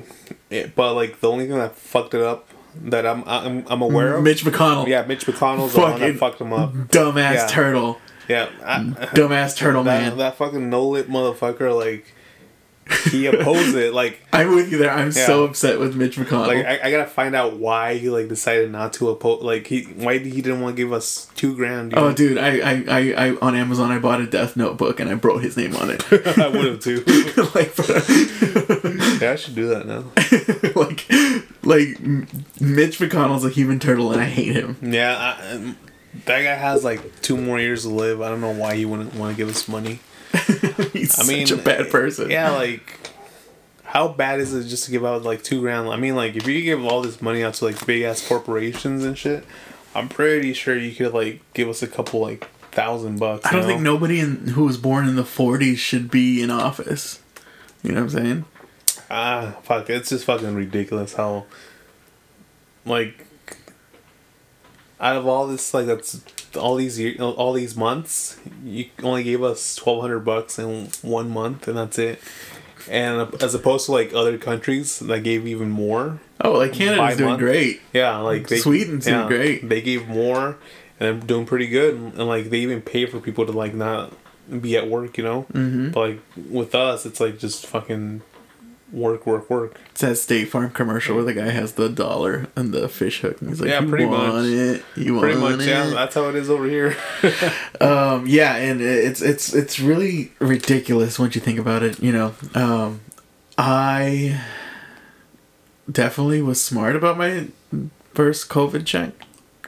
it 0.49 0.75
but 0.75 0.93
like 0.93 1.19
the 1.19 1.29
only 1.29 1.47
thing 1.47 1.57
that 1.57 1.75
fucked 1.75 2.13
it 2.13 2.21
up 2.21 2.47
that 2.75 3.05
i'm 3.07 3.23
i'm, 3.27 3.65
I'm 3.67 3.81
aware 3.81 4.15
of 4.15 4.23
mitch 4.23 4.43
mcconnell. 4.45 4.87
Yeah 4.87 5.03
mitch 5.05 5.25
mcconnell's 5.25 5.73
the 5.73 5.81
one 5.81 5.91
that 5.93 5.99
Fucking 5.99 6.17
fucked 6.17 6.41
him 6.41 6.53
up. 6.53 6.73
dumbass 6.73 7.33
Yeah. 7.33 7.47
turtle 7.47 7.99
Yeah, 8.27 8.49
I, 8.63 8.79
Dumbass 9.15 9.55
turtle 9.55 9.83
that, 9.83 10.01
man. 10.01 10.17
that 10.17 10.35
fucking 10.35 10.69
no 10.69 10.87
lip 10.87 11.07
motherfucker, 11.07 11.75
like 11.75 12.13
he 13.09 13.25
opposed 13.25 13.75
it. 13.75 13.93
Like, 13.93 14.21
I'm 14.33 14.55
with 14.55 14.71
you 14.71 14.77
there. 14.77 14.91
I'm 14.91 15.11
so 15.11 15.43
upset 15.43 15.79
with 15.79 15.95
Mitch 15.95 16.17
McConnell. 16.17 16.47
like 16.47 16.65
I, 16.65 16.79
I 16.83 16.91
gotta 16.91 17.05
find 17.07 17.35
out 17.35 17.57
why 17.57 17.95
he 17.95 18.09
like 18.09 18.27
decided 18.27 18.71
not 18.71 18.93
to 18.93 19.09
oppose. 19.09 19.43
Like 19.43 19.67
he, 19.67 19.83
why 19.83 20.17
he 20.17 20.41
didn't 20.41 20.61
want 20.61 20.75
to 20.75 20.81
give 20.83 20.93
us 20.93 21.29
two 21.35 21.55
grand. 21.55 21.93
Oh, 21.95 22.13
dude, 22.13 22.37
I, 22.37 22.59
I, 22.59 22.83
I, 22.87 23.27
I, 23.27 23.35
on 23.41 23.55
Amazon, 23.55 23.91
I 23.91 23.99
bought 23.99 24.21
a 24.21 24.27
Death 24.27 24.55
Notebook 24.55 24.99
and 24.99 25.09
I 25.09 25.13
wrote 25.13 25.43
his 25.43 25.57
name 25.57 25.75
on 25.75 25.89
it. 25.89 26.03
I 26.37 26.47
would 26.47 26.65
have 26.65 26.79
too. 26.79 27.03
like, 27.55 27.77
Yeah, 29.21 29.31
I 29.31 29.35
should 29.35 29.55
do 29.55 29.67
that 29.69 29.85
now. 29.85 30.03
like, 30.75 31.09
like 31.63 31.99
Mitch 32.61 32.99
McConnell's 32.99 33.45
a 33.45 33.49
human 33.49 33.79
turtle, 33.79 34.11
and 34.11 34.21
I 34.21 34.25
hate 34.25 34.55
him. 34.55 34.77
Yeah, 34.81 35.35
I, 35.39 35.51
um, 35.53 35.77
that 36.25 36.43
guy 36.43 36.55
has 36.55 36.83
like 36.83 37.21
two 37.21 37.37
more 37.37 37.59
years 37.59 37.83
to 37.83 37.89
live. 37.89 38.21
I 38.21 38.29
don't 38.29 38.41
know 38.41 38.53
why 38.53 38.75
he 38.75 38.85
wouldn't 38.85 39.15
want 39.15 39.35
to 39.35 39.37
give 39.37 39.49
us 39.49 39.67
money. 39.67 39.99
He's 40.93 41.19
I 41.19 41.23
mean, 41.27 41.47
such 41.47 41.59
a 41.59 41.61
bad 41.61 41.89
person. 41.89 42.29
Yeah, 42.29 42.51
like 42.51 42.99
how 43.83 44.09
bad 44.09 44.39
is 44.39 44.53
it 44.53 44.65
just 44.65 44.85
to 44.85 44.91
give 44.91 45.05
out 45.05 45.23
like 45.23 45.43
two 45.43 45.61
grand? 45.61 45.89
I 45.89 45.95
mean, 45.95 46.15
like 46.15 46.35
if 46.35 46.45
you 46.47 46.61
give 46.61 46.83
all 46.85 47.01
this 47.01 47.21
money 47.21 47.43
out 47.43 47.55
to 47.55 47.65
like 47.65 47.85
big 47.85 48.03
ass 48.03 48.27
corporations 48.27 49.03
and 49.03 49.17
shit, 49.17 49.45
I'm 49.95 50.09
pretty 50.09 50.53
sure 50.53 50.77
you 50.77 50.93
could 50.93 51.13
like 51.13 51.41
give 51.53 51.69
us 51.69 51.81
a 51.81 51.87
couple 51.87 52.19
like 52.19 52.47
thousand 52.71 53.19
bucks. 53.19 53.45
I 53.45 53.51
don't 53.51 53.61
you 53.61 53.67
think 53.67 53.81
nobody 53.81 54.19
in, 54.19 54.49
who 54.49 54.65
was 54.65 54.77
born 54.77 55.07
in 55.07 55.15
the 55.15 55.23
'40s 55.23 55.77
should 55.77 56.11
be 56.11 56.41
in 56.41 56.51
office. 56.51 57.21
You 57.81 57.91
know 57.91 58.03
what 58.03 58.15
I'm 58.15 58.23
saying? 58.23 58.45
Ah, 59.09 59.55
fuck! 59.63 59.89
It's 59.89 60.09
just 60.09 60.25
fucking 60.25 60.53
ridiculous 60.53 61.13
how, 61.13 61.45
like, 62.85 63.26
out 64.99 65.15
of 65.15 65.27
all 65.27 65.47
this, 65.47 65.73
like 65.73 65.85
that's 65.85 66.21
all 66.55 66.75
these 66.75 66.99
year, 66.99 67.15
all 67.21 67.53
these 67.53 67.75
months, 67.75 68.39
you 68.63 68.85
only 69.03 69.23
gave 69.23 69.43
us 69.43 69.75
twelve 69.75 70.01
hundred 70.01 70.19
bucks 70.21 70.57
in 70.57 70.89
one 71.01 71.29
month, 71.29 71.67
and 71.67 71.77
that's 71.77 71.99
it. 71.99 72.19
And 72.89 73.33
as 73.43 73.53
opposed 73.53 73.85
to 73.87 73.91
like 73.91 74.13
other 74.13 74.37
countries 74.37 74.99
that 74.99 75.19
gave 75.19 75.45
even 75.45 75.69
more, 75.69 76.19
Oh, 76.39 76.53
like 76.53 76.73
Canada's 76.73 77.17
doing 77.17 77.31
month? 77.31 77.39
great. 77.39 77.81
yeah, 77.93 78.17
like 78.17 78.47
they, 78.47 78.57
Sweden's 78.59 79.05
doing 79.05 79.27
great. 79.27 79.67
They 79.67 79.81
gave 79.81 80.07
more, 80.07 80.57
and 80.99 81.19
they're 81.19 81.27
doing 81.27 81.45
pretty 81.45 81.67
good, 81.67 81.95
and, 81.95 82.13
and, 82.13 82.27
like 82.27 82.49
they 82.49 82.59
even 82.59 82.81
pay 82.81 83.05
for 83.05 83.19
people 83.19 83.45
to 83.45 83.51
like 83.51 83.73
not 83.73 84.13
be 84.61 84.77
at 84.77 84.87
work, 84.87 85.17
you 85.17 85.23
know. 85.23 85.45
Mm-hmm. 85.53 85.89
But 85.89 85.99
like 85.99 86.19
with 86.49 86.73
us, 86.75 87.05
it's 87.05 87.19
like 87.19 87.37
just 87.39 87.65
fucking 87.65 88.21
work, 88.91 89.25
work, 89.25 89.49
work. 89.49 89.79
It's 89.91 90.01
that 90.01 90.15
State 90.17 90.45
Farm 90.49 90.69
commercial 90.71 91.15
where 91.15 91.23
the 91.25 91.33
guy 91.33 91.49
has 91.49 91.73
the 91.73 91.89
dollar 91.89 92.47
and 92.55 92.73
the 92.73 92.87
fish 92.89 93.21
hook, 93.21 93.39
and 93.41 93.49
he's 93.49 93.59
like, 93.61 93.69
Yeah, 93.69 93.81
"You 93.81 93.89
pretty 93.89 94.05
want 94.05 94.33
much. 94.33 94.45
it? 94.45 94.85
You 94.95 95.19
Pretty 95.19 95.39
want 95.39 95.57
much, 95.57 95.67
it?" 95.67 95.69
yeah. 95.69 95.85
That's 95.87 96.15
how 96.15 96.29
it 96.29 96.35
is 96.35 96.49
over 96.49 96.65
here. 96.67 96.95
Um, 97.81 98.25
yeah, 98.25 98.55
and 98.55 98.81
it's 98.81 99.21
it's 99.21 99.53
it's 99.53 99.79
really 99.79 100.31
ridiculous 100.39 101.19
once 101.19 101.35
you 101.35 101.41
think 101.41 101.59
about 101.59 101.83
it. 101.83 101.99
You 102.01 102.11
know, 102.11 102.33
um, 102.55 103.01
I 103.57 104.41
definitely 105.91 106.41
was 106.41 106.61
smart 106.61 106.95
about 106.95 107.17
my 107.17 107.47
first 108.13 108.49
COVID 108.49 108.85
check, 108.85 109.11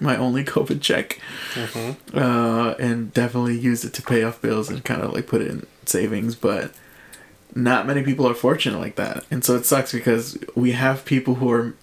my 0.02 0.18
only 0.18 0.44
COVID 0.56 0.82
check, 0.82 1.20
uh, 2.14 2.76
and 2.80 3.14
definitely 3.14 3.58
used 3.60 3.86
it 3.86 3.94
to 3.94 4.02
pay 4.02 4.24
off 4.24 4.42
bills 4.42 4.70
and 4.70 4.84
kind 4.84 5.02
of 5.02 5.14
like 5.14 5.28
put 5.28 5.42
it 5.42 5.48
in 5.50 5.66
savings. 5.86 6.36
But 6.36 6.72
not 7.56 7.88
many 7.88 8.04
people 8.04 8.28
are 8.28 8.34
fortunate 8.34 8.80
like 8.80 8.96
that, 8.96 9.26
and 9.32 9.44
so 9.44 9.56
it 9.56 9.66
sucks 9.66 9.92
because 9.92 10.38
we 10.56 10.72
have 10.72 11.06
people 11.06 11.36
who 11.36 11.52
are 11.52 11.76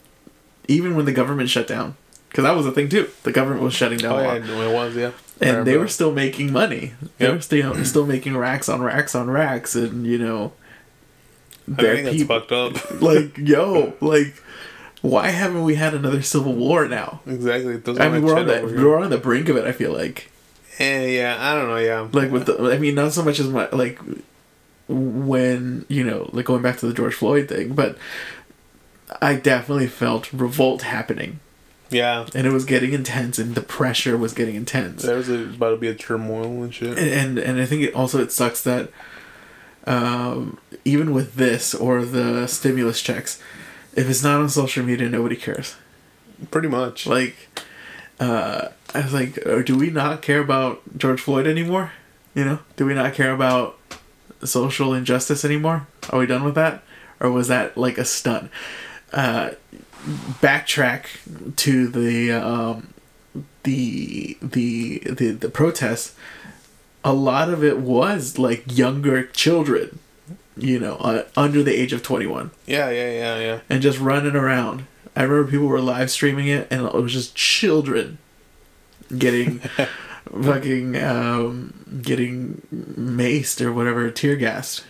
even 0.68 0.96
when 0.96 1.04
the 1.04 1.12
government 1.12 1.48
shut 1.48 1.66
down. 1.66 1.96
Because 2.28 2.44
that 2.44 2.54
was 2.54 2.66
the 2.66 2.72
thing 2.72 2.88
too. 2.88 3.08
The 3.22 3.32
government 3.32 3.62
was 3.62 3.74
shutting 3.74 3.98
down 3.98 4.12
oh 4.12 4.22
yeah, 4.22 4.34
it 4.34 4.72
was 4.72 4.94
yeah. 4.94 5.12
and 5.40 5.66
they 5.66 5.76
were 5.76 5.88
still 5.88 6.12
making 6.12 6.52
money. 6.52 6.92
They 7.18 7.30
were 7.30 7.40
still 7.40 7.84
still 7.84 8.06
making 8.06 8.36
racks 8.36 8.68
on 8.68 8.82
racks 8.82 9.14
on 9.14 9.30
racks, 9.30 9.74
and 9.74 10.06
you 10.06 10.18
know, 10.18 10.52
I 11.78 11.82
think 11.82 12.04
that's 12.04 12.22
fucked 12.24 12.52
up. 12.52 13.00
like 13.00 13.38
yo, 13.38 13.94
like 14.00 14.42
why 15.02 15.28
haven't 15.28 15.62
we 15.62 15.76
had 15.76 15.94
another 15.94 16.22
civil 16.22 16.52
war 16.52 16.86
now? 16.88 17.20
exactly. 17.26 17.80
I 17.98 18.08
mean, 18.08 18.22
we're 18.22 18.38
on 18.38 18.46
the 18.46 18.62
we're 18.62 18.98
on 18.98 19.10
the 19.10 19.18
brink 19.18 19.48
of 19.48 19.56
it. 19.56 19.64
I 19.64 19.72
feel 19.72 19.92
like 19.92 20.30
Eh, 20.78 21.06
yeah, 21.06 21.36
I 21.38 21.54
don't 21.54 21.68
know. 21.68 21.78
Yeah, 21.78 22.08
like 22.12 22.30
with 22.30 22.46
the 22.46 22.72
I 22.72 22.78
mean, 22.78 22.94
not 22.94 23.12
so 23.12 23.22
much 23.22 23.40
as 23.40 23.48
my 23.48 23.68
like 23.70 23.98
when 24.88 25.84
you 25.88 26.04
know 26.04 26.30
like 26.32 26.46
going 26.46 26.62
back 26.62 26.78
to 26.78 26.86
the 26.86 26.94
George 26.94 27.14
Floyd 27.14 27.48
thing, 27.48 27.74
but 27.74 27.96
I 29.20 29.34
definitely 29.34 29.88
felt 29.88 30.32
revolt 30.32 30.82
happening, 30.82 31.40
yeah. 31.90 32.26
and 32.34 32.46
it 32.46 32.52
was 32.52 32.64
getting 32.64 32.92
intense, 32.92 33.38
and 33.38 33.54
the 33.54 33.62
pressure 33.62 34.16
was 34.16 34.32
getting 34.32 34.54
intense. 34.54 35.02
There's 35.02 35.28
a, 35.28 35.44
about 35.44 35.70
to 35.70 35.76
be 35.76 35.88
a 35.88 35.94
turmoil 35.94 36.62
and 36.62 36.74
shit. 36.74 36.98
and 36.98 37.08
and, 37.08 37.38
and 37.38 37.60
I 37.60 37.66
think 37.66 37.82
it 37.82 37.94
also 37.94 38.20
it 38.20 38.32
sucks 38.32 38.62
that 38.62 38.90
um, 39.86 40.58
even 40.84 41.12
with 41.12 41.34
this 41.34 41.74
or 41.74 42.04
the 42.04 42.46
stimulus 42.46 43.00
checks, 43.00 43.40
if 43.94 44.10
it's 44.10 44.22
not 44.22 44.40
on 44.40 44.48
social 44.48 44.84
media, 44.84 45.08
nobody 45.08 45.36
cares. 45.36 45.76
Pretty 46.50 46.68
much. 46.68 47.06
Like, 47.06 47.48
uh, 48.18 48.68
I 48.94 49.00
was 49.00 49.14
like, 49.14 49.44
uh, 49.46 49.62
do 49.62 49.78
we 49.78 49.90
not 49.90 50.22
care 50.22 50.40
about 50.40 50.98
George 50.98 51.20
Floyd 51.20 51.46
anymore? 51.46 51.92
You 52.34 52.44
know, 52.44 52.58
do 52.76 52.84
we 52.84 52.94
not 52.94 53.14
care 53.14 53.32
about 53.32 53.78
social 54.44 54.92
injustice 54.94 55.44
anymore? 55.44 55.86
Are 56.10 56.18
we 56.18 56.26
done 56.26 56.44
with 56.44 56.54
that, 56.56 56.82
or 57.20 57.30
was 57.30 57.48
that 57.48 57.76
like 57.76 57.98
a 57.98 58.04
stunt? 58.04 58.50
Uh, 59.12 59.50
backtrack 60.42 61.06
to 61.56 61.88
the 61.88 62.32
um, 62.32 62.92
the 63.62 64.36
the 64.42 64.98
the 65.10 65.30
the 65.32 65.48
protests. 65.48 66.14
A 67.04 67.12
lot 67.12 67.48
of 67.48 67.62
it 67.62 67.78
was 67.78 68.36
like 68.36 68.64
younger 68.76 69.26
children, 69.26 70.00
you 70.56 70.80
know, 70.80 70.96
uh, 70.96 71.24
under 71.36 71.62
the 71.62 71.72
age 71.72 71.92
of 71.92 72.02
twenty 72.02 72.26
one 72.26 72.50
Yeah, 72.66 72.90
yeah, 72.90 73.10
yeah, 73.12 73.38
yeah. 73.38 73.60
and 73.70 73.80
just 73.80 74.00
running 74.00 74.34
around. 74.34 74.86
I 75.14 75.22
remember 75.22 75.50
people 75.50 75.66
were 75.68 75.80
live 75.80 76.10
streaming 76.10 76.48
it, 76.48 76.66
and 76.70 76.84
it 76.86 76.94
was 76.94 77.12
just 77.12 77.34
children 77.36 78.18
getting 79.16 79.60
fucking 80.30 80.96
um, 81.02 82.00
getting 82.02 82.62
maced 82.72 83.60
or 83.60 83.72
whatever, 83.72 84.10
tear 84.10 84.36
gassed. 84.36 84.84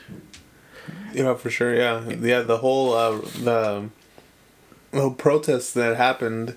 Yeah, 1.12 1.34
for 1.34 1.50
sure. 1.50 1.74
Yeah, 1.74 2.08
yeah. 2.10 2.42
The 2.42 2.58
whole 2.58 2.92
uh, 2.94 3.18
the 3.18 3.88
the 4.90 5.00
whole 5.00 5.14
protest 5.14 5.74
that 5.74 5.96
happened, 5.96 6.56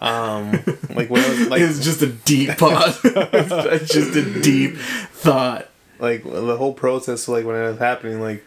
um, 0.00 0.52
like 0.90 1.10
when 1.10 1.22
it 1.22 1.38
was 1.38 1.48
like 1.48 1.60
it's 1.60 1.82
just 1.84 2.02
a 2.02 2.08
deep 2.08 2.50
pause. 2.58 3.00
it's 3.04 3.92
just 3.92 4.14
a 4.16 4.40
deep 4.40 4.76
thought. 4.76 5.68
like 5.98 6.24
the 6.24 6.56
whole 6.56 6.74
protest 6.74 7.28
like 7.28 7.44
when 7.44 7.56
it 7.56 7.66
was 7.68 7.78
happening 7.78 8.20
like 8.20 8.44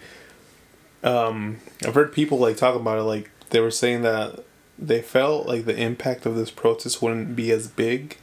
um 1.04 1.58
i've 1.86 1.94
heard 1.94 2.12
people 2.12 2.38
like 2.38 2.58
talk 2.58 2.76
about 2.76 2.98
it 3.00 3.04
like 3.04 3.30
they 3.52 3.60
were 3.60 3.72
saying 3.72 4.02
that 4.02 4.44
they 4.78 5.02
felt 5.02 5.48
like 5.48 5.66
the 5.66 5.76
impact 5.76 6.26
of 6.26 6.36
this 6.36 6.52
protest 6.52 7.02
wouldn't 7.02 7.36
be 7.36 7.50
as 7.52 7.68
big 7.68 8.18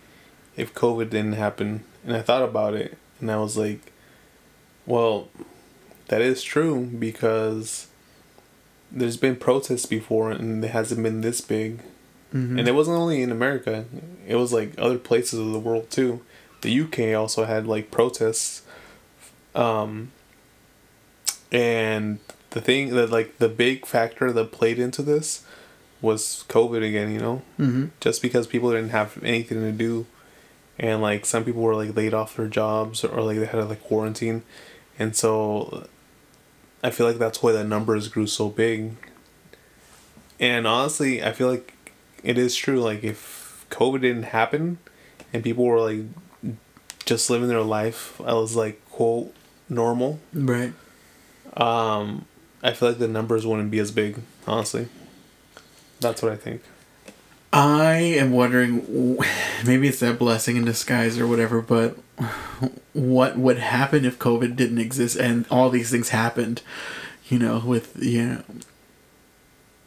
if 0.56 0.72
covid 0.74 1.10
didn't 1.10 1.32
happen 1.34 1.84
and 2.04 2.14
i 2.16 2.22
thought 2.22 2.42
about 2.42 2.74
it 2.74 2.96
and 3.20 3.30
i 3.30 3.36
was 3.36 3.56
like 3.56 3.92
well 4.86 5.28
that 6.08 6.20
is 6.20 6.42
true 6.42 6.84
because 6.86 7.86
there's 8.92 9.16
been 9.16 9.34
protests 9.36 9.86
before 9.86 10.30
and 10.30 10.64
it 10.64 10.70
hasn't 10.70 11.02
been 11.02 11.20
this 11.20 11.40
big 11.40 11.80
Mm-hmm. 12.32 12.58
and 12.58 12.66
it 12.68 12.72
wasn't 12.74 12.96
only 12.98 13.22
in 13.22 13.30
America; 13.30 13.84
it 14.26 14.34
was 14.34 14.52
like 14.52 14.72
other 14.76 14.98
places 14.98 15.38
of 15.38 15.52
the 15.52 15.58
world 15.60 15.88
too. 15.88 16.20
The 16.62 16.80
UK 16.80 17.14
also 17.16 17.44
had 17.44 17.64
like 17.64 17.92
protests, 17.92 18.62
um, 19.54 20.10
and 21.52 22.18
the 22.50 22.60
thing 22.60 22.90
that 22.96 23.10
like 23.10 23.38
the 23.38 23.48
big 23.48 23.86
factor 23.86 24.32
that 24.32 24.50
played 24.50 24.80
into 24.80 25.00
this 25.00 25.44
was 26.02 26.44
COVID 26.48 26.86
again. 26.86 27.12
You 27.12 27.20
know, 27.20 27.42
Mm-hmm. 27.60 27.84
just 28.00 28.20
because 28.20 28.48
people 28.48 28.72
didn't 28.72 28.90
have 28.90 29.22
anything 29.22 29.60
to 29.60 29.70
do, 29.70 30.06
and 30.78 31.00
like 31.00 31.24
some 31.26 31.44
people 31.44 31.62
were 31.62 31.74
like 31.74 31.96
laid 31.96 32.14
off 32.14 32.36
their 32.36 32.48
jobs 32.48 33.04
or 33.04 33.22
like 33.22 33.38
they 33.38 33.46
had 33.46 33.58
to 33.58 33.64
like 33.64 33.82
quarantine, 33.82 34.42
and 34.98 35.14
so 35.14 35.86
I 36.82 36.90
feel 36.90 37.06
like 37.06 37.18
that's 37.18 37.42
why 37.42 37.52
the 37.52 37.64
numbers 37.64 38.08
grew 38.08 38.26
so 38.26 38.48
big. 38.48 38.92
And 40.40 40.66
honestly, 40.66 41.22
I 41.22 41.32
feel 41.32 41.48
like 41.48 41.74
it 42.22 42.36
is 42.36 42.56
true. 42.56 42.80
Like 42.80 43.04
if 43.04 43.66
COVID 43.70 44.00
didn't 44.02 44.24
happen, 44.24 44.78
and 45.32 45.42
people 45.42 45.64
were 45.64 45.80
like 45.80 46.04
just 47.04 47.30
living 47.30 47.48
their 47.48 47.62
life, 47.62 48.20
I 48.20 48.34
was 48.34 48.56
like 48.56 48.84
quote 48.90 49.34
normal. 49.68 50.20
Right. 50.32 50.72
Um, 51.56 52.26
I 52.62 52.72
feel 52.72 52.88
like 52.88 52.98
the 52.98 53.08
numbers 53.08 53.46
wouldn't 53.46 53.70
be 53.70 53.78
as 53.78 53.90
big. 53.90 54.20
Honestly, 54.46 54.88
that's 56.00 56.22
what 56.22 56.32
I 56.32 56.36
think. 56.36 56.62
I 57.54 57.94
am 57.94 58.32
wondering, 58.32 59.16
maybe 59.64 59.86
it's 59.86 60.00
that 60.00 60.18
blessing 60.18 60.56
in 60.56 60.64
disguise 60.64 61.20
or 61.20 61.26
whatever, 61.28 61.62
but 61.62 61.96
what 62.92 63.38
would 63.38 63.58
happen 63.58 64.04
if 64.04 64.18
COVID 64.18 64.56
didn't 64.56 64.78
exist 64.78 65.16
and 65.16 65.46
all 65.50 65.70
these 65.70 65.88
things 65.90 66.08
happened? 66.08 66.62
You 67.28 67.38
know, 67.38 67.62
with 67.64 67.96
you 68.02 68.42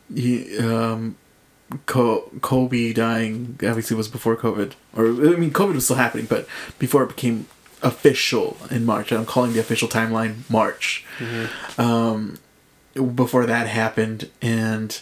know, 0.10 0.66
um, 0.66 1.18
Co- 1.86 2.32
Kobe 2.42 2.94
dying 2.94 3.60
obviously 3.62 3.98
was 3.98 4.08
before 4.08 4.38
COVID, 4.38 4.72
or 4.96 5.08
I 5.08 5.36
mean, 5.36 5.52
COVID 5.52 5.76
was 5.76 5.84
still 5.84 5.98
happening, 5.98 6.26
but 6.26 6.48
before 6.80 7.04
it 7.04 7.10
became 7.10 7.48
official 7.84 8.56
in 8.72 8.86
March. 8.86 9.12
I'm 9.12 9.26
calling 9.26 9.52
the 9.52 9.60
official 9.60 9.90
timeline 9.90 10.50
March. 10.50 11.06
Um, 11.78 12.38
before 12.94 13.46
that 13.46 13.68
happened, 13.68 14.30
and 14.42 15.00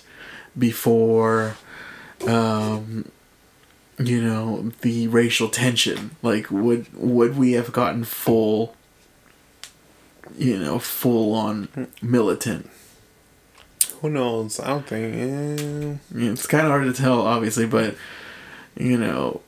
before, 0.57 1.57
um, 2.28 3.11
you 3.97 4.22
know, 4.22 4.72
the 4.82 5.07
racial 5.07 5.49
tension. 5.49 6.16
Like, 6.22 6.49
would 6.51 6.88
would 6.93 7.38
we 7.38 7.53
have 7.53 7.72
gotten 7.72 8.03
full, 8.03 8.76
you 10.38 10.57
know, 10.59 10.80
full 10.80 11.34
on 11.34 11.88
militant? 12.01 12.70
Who 14.01 14.09
knows? 14.09 14.59
I 14.59 14.68
don't 14.68 14.88
think. 14.88 15.16
eh. 15.16 16.18
I 16.20 16.32
it's 16.32 16.47
kind 16.47 16.66
of 16.66 16.72
hard 16.72 16.86
to 16.86 16.93
tell, 16.93 17.22
obviously, 17.22 17.66
but 17.66 17.95
you 18.78 18.97
know, 18.97 19.41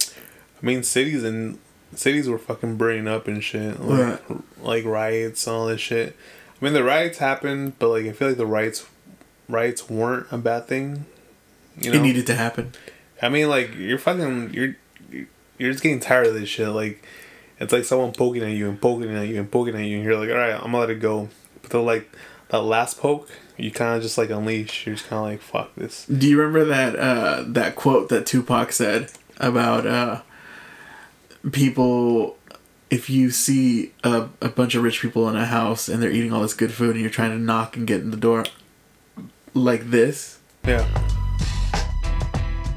I 0.00 0.66
mean, 0.66 0.82
cities 0.82 1.24
and 1.24 1.58
cities 1.94 2.28
were 2.28 2.38
fucking 2.38 2.76
burning 2.76 3.08
up 3.08 3.26
and 3.28 3.42
shit, 3.42 3.80
like, 3.80 4.20
like 4.60 4.84
riots 4.84 5.46
and 5.46 5.56
all 5.56 5.66
this 5.66 5.80
shit. 5.80 6.16
I 6.60 6.64
mean, 6.64 6.74
the 6.74 6.84
riots 6.84 7.18
happened, 7.18 7.78
but 7.78 7.88
like 7.88 8.06
I 8.06 8.12
feel 8.12 8.28
like 8.28 8.36
the 8.36 8.46
riots 8.46 8.86
riots 9.48 9.88
weren't 9.88 10.26
a 10.30 10.38
bad 10.38 10.66
thing. 10.66 11.06
You 11.78 11.92
know, 11.92 11.98
it 11.98 12.02
needed 12.02 12.26
to 12.28 12.34
happen. 12.34 12.72
I 13.20 13.28
mean, 13.28 13.48
like 13.48 13.74
you're 13.76 13.98
fucking 13.98 14.52
you're 14.54 14.76
you're 15.58 15.72
just 15.72 15.82
getting 15.82 16.00
tired 16.00 16.26
of 16.26 16.34
this 16.34 16.48
shit. 16.48 16.68
Like 16.68 17.04
it's 17.58 17.72
like 17.72 17.84
someone 17.84 18.12
poking 18.12 18.42
at 18.42 18.50
you 18.50 18.68
and 18.68 18.80
poking 18.80 19.14
at 19.14 19.28
you 19.28 19.38
and 19.38 19.50
poking 19.50 19.74
at 19.74 19.84
you, 19.84 19.96
and 19.96 20.04
you're 20.04 20.16
like, 20.18 20.30
all 20.30 20.36
right, 20.36 20.54
I'm 20.54 20.72
gonna 20.72 20.78
let 20.78 20.90
it 20.90 21.00
go. 21.00 21.28
But 21.62 21.70
the 21.70 21.80
like 21.80 22.10
that 22.48 22.60
last 22.62 22.98
poke, 22.98 23.30
you 23.56 23.70
kind 23.70 23.96
of 23.96 24.02
just 24.02 24.18
like 24.18 24.30
unleash. 24.30 24.86
You're 24.86 24.96
just 24.96 25.08
kind 25.08 25.18
of 25.20 25.24
like, 25.30 25.40
fuck 25.40 25.74
this. 25.74 26.06
Do 26.06 26.28
you 26.28 26.38
remember 26.40 26.64
that 26.66 26.96
uh, 26.96 27.44
that 27.48 27.76
quote 27.76 28.08
that 28.10 28.26
Tupac 28.26 28.72
said 28.72 29.10
about 29.38 29.86
uh, 29.86 30.22
people? 31.52 32.36
If 32.90 33.10
you 33.10 33.30
see 33.30 33.92
a, 34.04 34.28
a 34.40 34.48
bunch 34.50 34.76
of 34.76 34.84
rich 34.84 35.00
people 35.00 35.28
in 35.28 35.34
a 35.34 35.46
house 35.46 35.88
and 35.88 36.00
they're 36.00 36.12
eating 36.12 36.32
all 36.32 36.42
this 36.42 36.54
good 36.54 36.70
food 36.72 36.92
and 36.92 37.00
you're 37.00 37.10
trying 37.10 37.30
to 37.30 37.38
knock 37.38 37.76
and 37.76 37.88
get 37.88 38.02
in 38.02 38.12
the 38.12 38.16
door 38.16 38.44
like 39.52 39.90
this, 39.90 40.38
Yeah. 40.64 40.86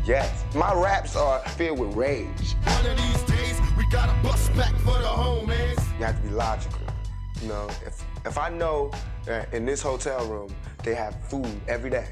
Yes, 0.08 0.46
my 0.56 0.74
raps 0.74 1.18
are 1.18 1.40
filled 1.58 1.80
with 1.80 1.94
rage. 1.94 2.56
One 2.64 2.86
of 2.86 2.96
these 2.96 3.24
days, 3.24 3.60
we 3.78 3.86
gotta 3.92 4.14
bust 4.24 4.56
back 4.56 4.74
for 4.78 4.98
the 4.98 5.04
homies. 5.04 5.78
You 6.00 6.06
have 6.06 6.16
to 6.16 6.22
be 6.26 6.34
logical. 6.34 6.80
You 7.42 7.50
know, 7.50 7.68
if 7.86 8.06
if 8.26 8.38
I 8.38 8.48
know 8.48 8.90
that 9.26 9.54
in 9.54 9.66
this 9.66 9.82
hotel 9.82 10.26
room 10.28 10.56
they 10.82 10.96
have 10.96 11.22
food 11.28 11.60
every 11.68 11.90
day, 11.90 12.08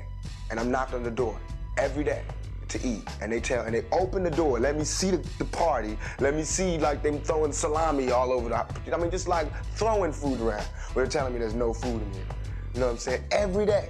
and 0.51 0.59
I'm 0.59 0.69
knocking 0.69 0.95
on 0.95 1.03
the 1.03 1.09
door 1.09 1.39
every 1.77 2.03
day 2.03 2.23
to 2.67 2.85
eat, 2.85 3.07
and 3.21 3.31
they 3.31 3.39
tell 3.39 3.63
and 3.63 3.73
they 3.73 3.85
open 3.93 4.23
the 4.23 4.31
door, 4.31 4.59
let 4.59 4.75
me 4.75 4.83
see 4.83 5.11
the, 5.11 5.25
the 5.37 5.45
party, 5.45 5.97
let 6.19 6.35
me 6.35 6.43
see 6.43 6.77
like 6.77 7.01
them 7.01 7.21
throwing 7.21 7.53
salami 7.53 8.11
all 8.11 8.33
over 8.33 8.49
the. 8.49 8.93
I 8.93 8.97
mean, 8.97 9.09
just 9.09 9.29
like 9.29 9.47
throwing 9.75 10.11
food 10.11 10.41
around. 10.41 10.67
But 10.89 10.95
they're 10.95 11.07
telling 11.07 11.31
me 11.31 11.39
there's 11.39 11.53
no 11.53 11.73
food 11.73 12.01
in 12.01 12.11
here. 12.11 12.25
You 12.73 12.81
know 12.81 12.87
what 12.87 12.91
I'm 12.91 12.97
saying? 12.97 13.23
Every 13.31 13.65
day. 13.65 13.89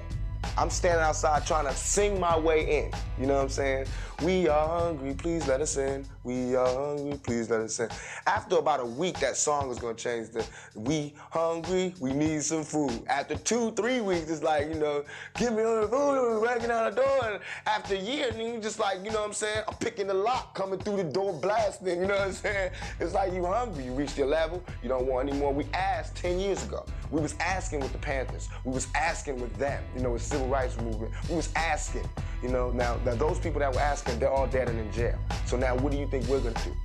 I'm 0.57 0.69
standing 0.69 1.03
outside 1.03 1.45
trying 1.45 1.65
to 1.65 1.73
sing 1.73 2.19
my 2.19 2.37
way 2.37 2.85
in. 2.85 2.91
You 3.19 3.27
know 3.27 3.35
what 3.35 3.43
I'm 3.43 3.49
saying? 3.49 3.87
We 4.21 4.47
are 4.47 4.67
hungry, 4.67 5.13
please 5.13 5.45
let 5.45 5.59
us 5.59 5.75
in. 5.75 6.05
We 6.23 6.55
are 6.55 6.65
hungry, 6.65 7.19
please 7.21 7.49
let 7.49 7.61
us 7.61 7.79
in. 7.79 7.89
After 8.25 8.57
about 8.57 8.79
a 8.79 8.85
week, 8.85 9.19
that 9.19 9.35
song 9.35 9.69
is 9.69 9.77
gonna 9.77 9.93
change 9.93 10.31
to 10.31 10.45
We 10.73 11.13
hungry, 11.17 11.93
we 11.99 12.13
need 12.13 12.41
some 12.43 12.63
food. 12.63 13.01
After 13.07 13.35
two, 13.35 13.71
three 13.71 13.99
weeks, 13.99 14.29
it's 14.29 14.41
like, 14.41 14.69
you 14.69 14.75
know, 14.75 15.03
give 15.35 15.51
me 15.53 15.63
all 15.63 15.81
the 15.81 15.87
food, 15.87 16.21
we're 16.21 16.39
breaking 16.39 16.71
out 16.71 16.95
the 16.95 17.01
door. 17.01 17.29
And 17.29 17.39
after 17.65 17.95
a 17.95 17.99
year, 17.99 18.31
then 18.31 18.53
you 18.53 18.59
just 18.61 18.79
like, 18.79 19.03
you 19.03 19.11
know 19.11 19.19
what 19.19 19.27
I'm 19.27 19.33
saying? 19.33 19.63
I'm 19.67 19.75
picking 19.75 20.07
the 20.07 20.13
lock, 20.13 20.55
coming 20.55 20.79
through 20.79 20.97
the 20.97 21.03
door, 21.03 21.33
blasting, 21.33 21.99
you 21.99 22.07
know 22.07 22.15
what 22.15 22.27
I'm 22.27 22.33
saying? 22.33 22.71
It's 23.01 23.13
like 23.13 23.33
you 23.33 23.45
hungry, 23.45 23.85
you 23.85 23.93
reached 23.93 24.17
your 24.17 24.27
level, 24.27 24.63
you 24.81 24.87
don't 24.87 25.07
want 25.07 25.29
any 25.29 25.37
more. 25.37 25.53
We 25.53 25.65
asked 25.73 26.15
10 26.15 26.39
years 26.39 26.63
ago. 26.63 26.85
We 27.12 27.22
was 27.22 27.36
asking 27.39 27.82
with 27.82 27.91
the 27.91 27.97
Panthers. 27.97 28.49
We 28.64 28.74
was 28.74 28.88
asking 28.95 29.39
with 29.39 29.56
them, 29.58 29.84
you 29.95 30.01
know, 30.01 30.12
with 30.12 30.22
civil 30.22 30.47
rights 30.47 30.78
movement. 30.78 31.14
We 31.30 31.36
was 31.36 31.49
asking, 31.56 32.08
you 32.41 32.49
know, 32.49 32.72
now, 32.72 32.97
now 33.06 33.16
those 33.16 33.39
people 33.39 33.60
that 33.60 33.74
were 33.74 33.80
asking, 33.80 34.20
they're 34.20 34.32
all 34.32 34.47
dead 34.47 34.70
and 34.70 34.80
in 34.80 34.91
jail. 34.91 35.18
So 35.45 35.58
now 35.58 35.76
what 35.76 35.91
do 35.91 35.97
you 35.97 36.08
think 36.08 36.28
we're 36.28 36.39
gonna 36.39 36.56
do? 36.64 36.76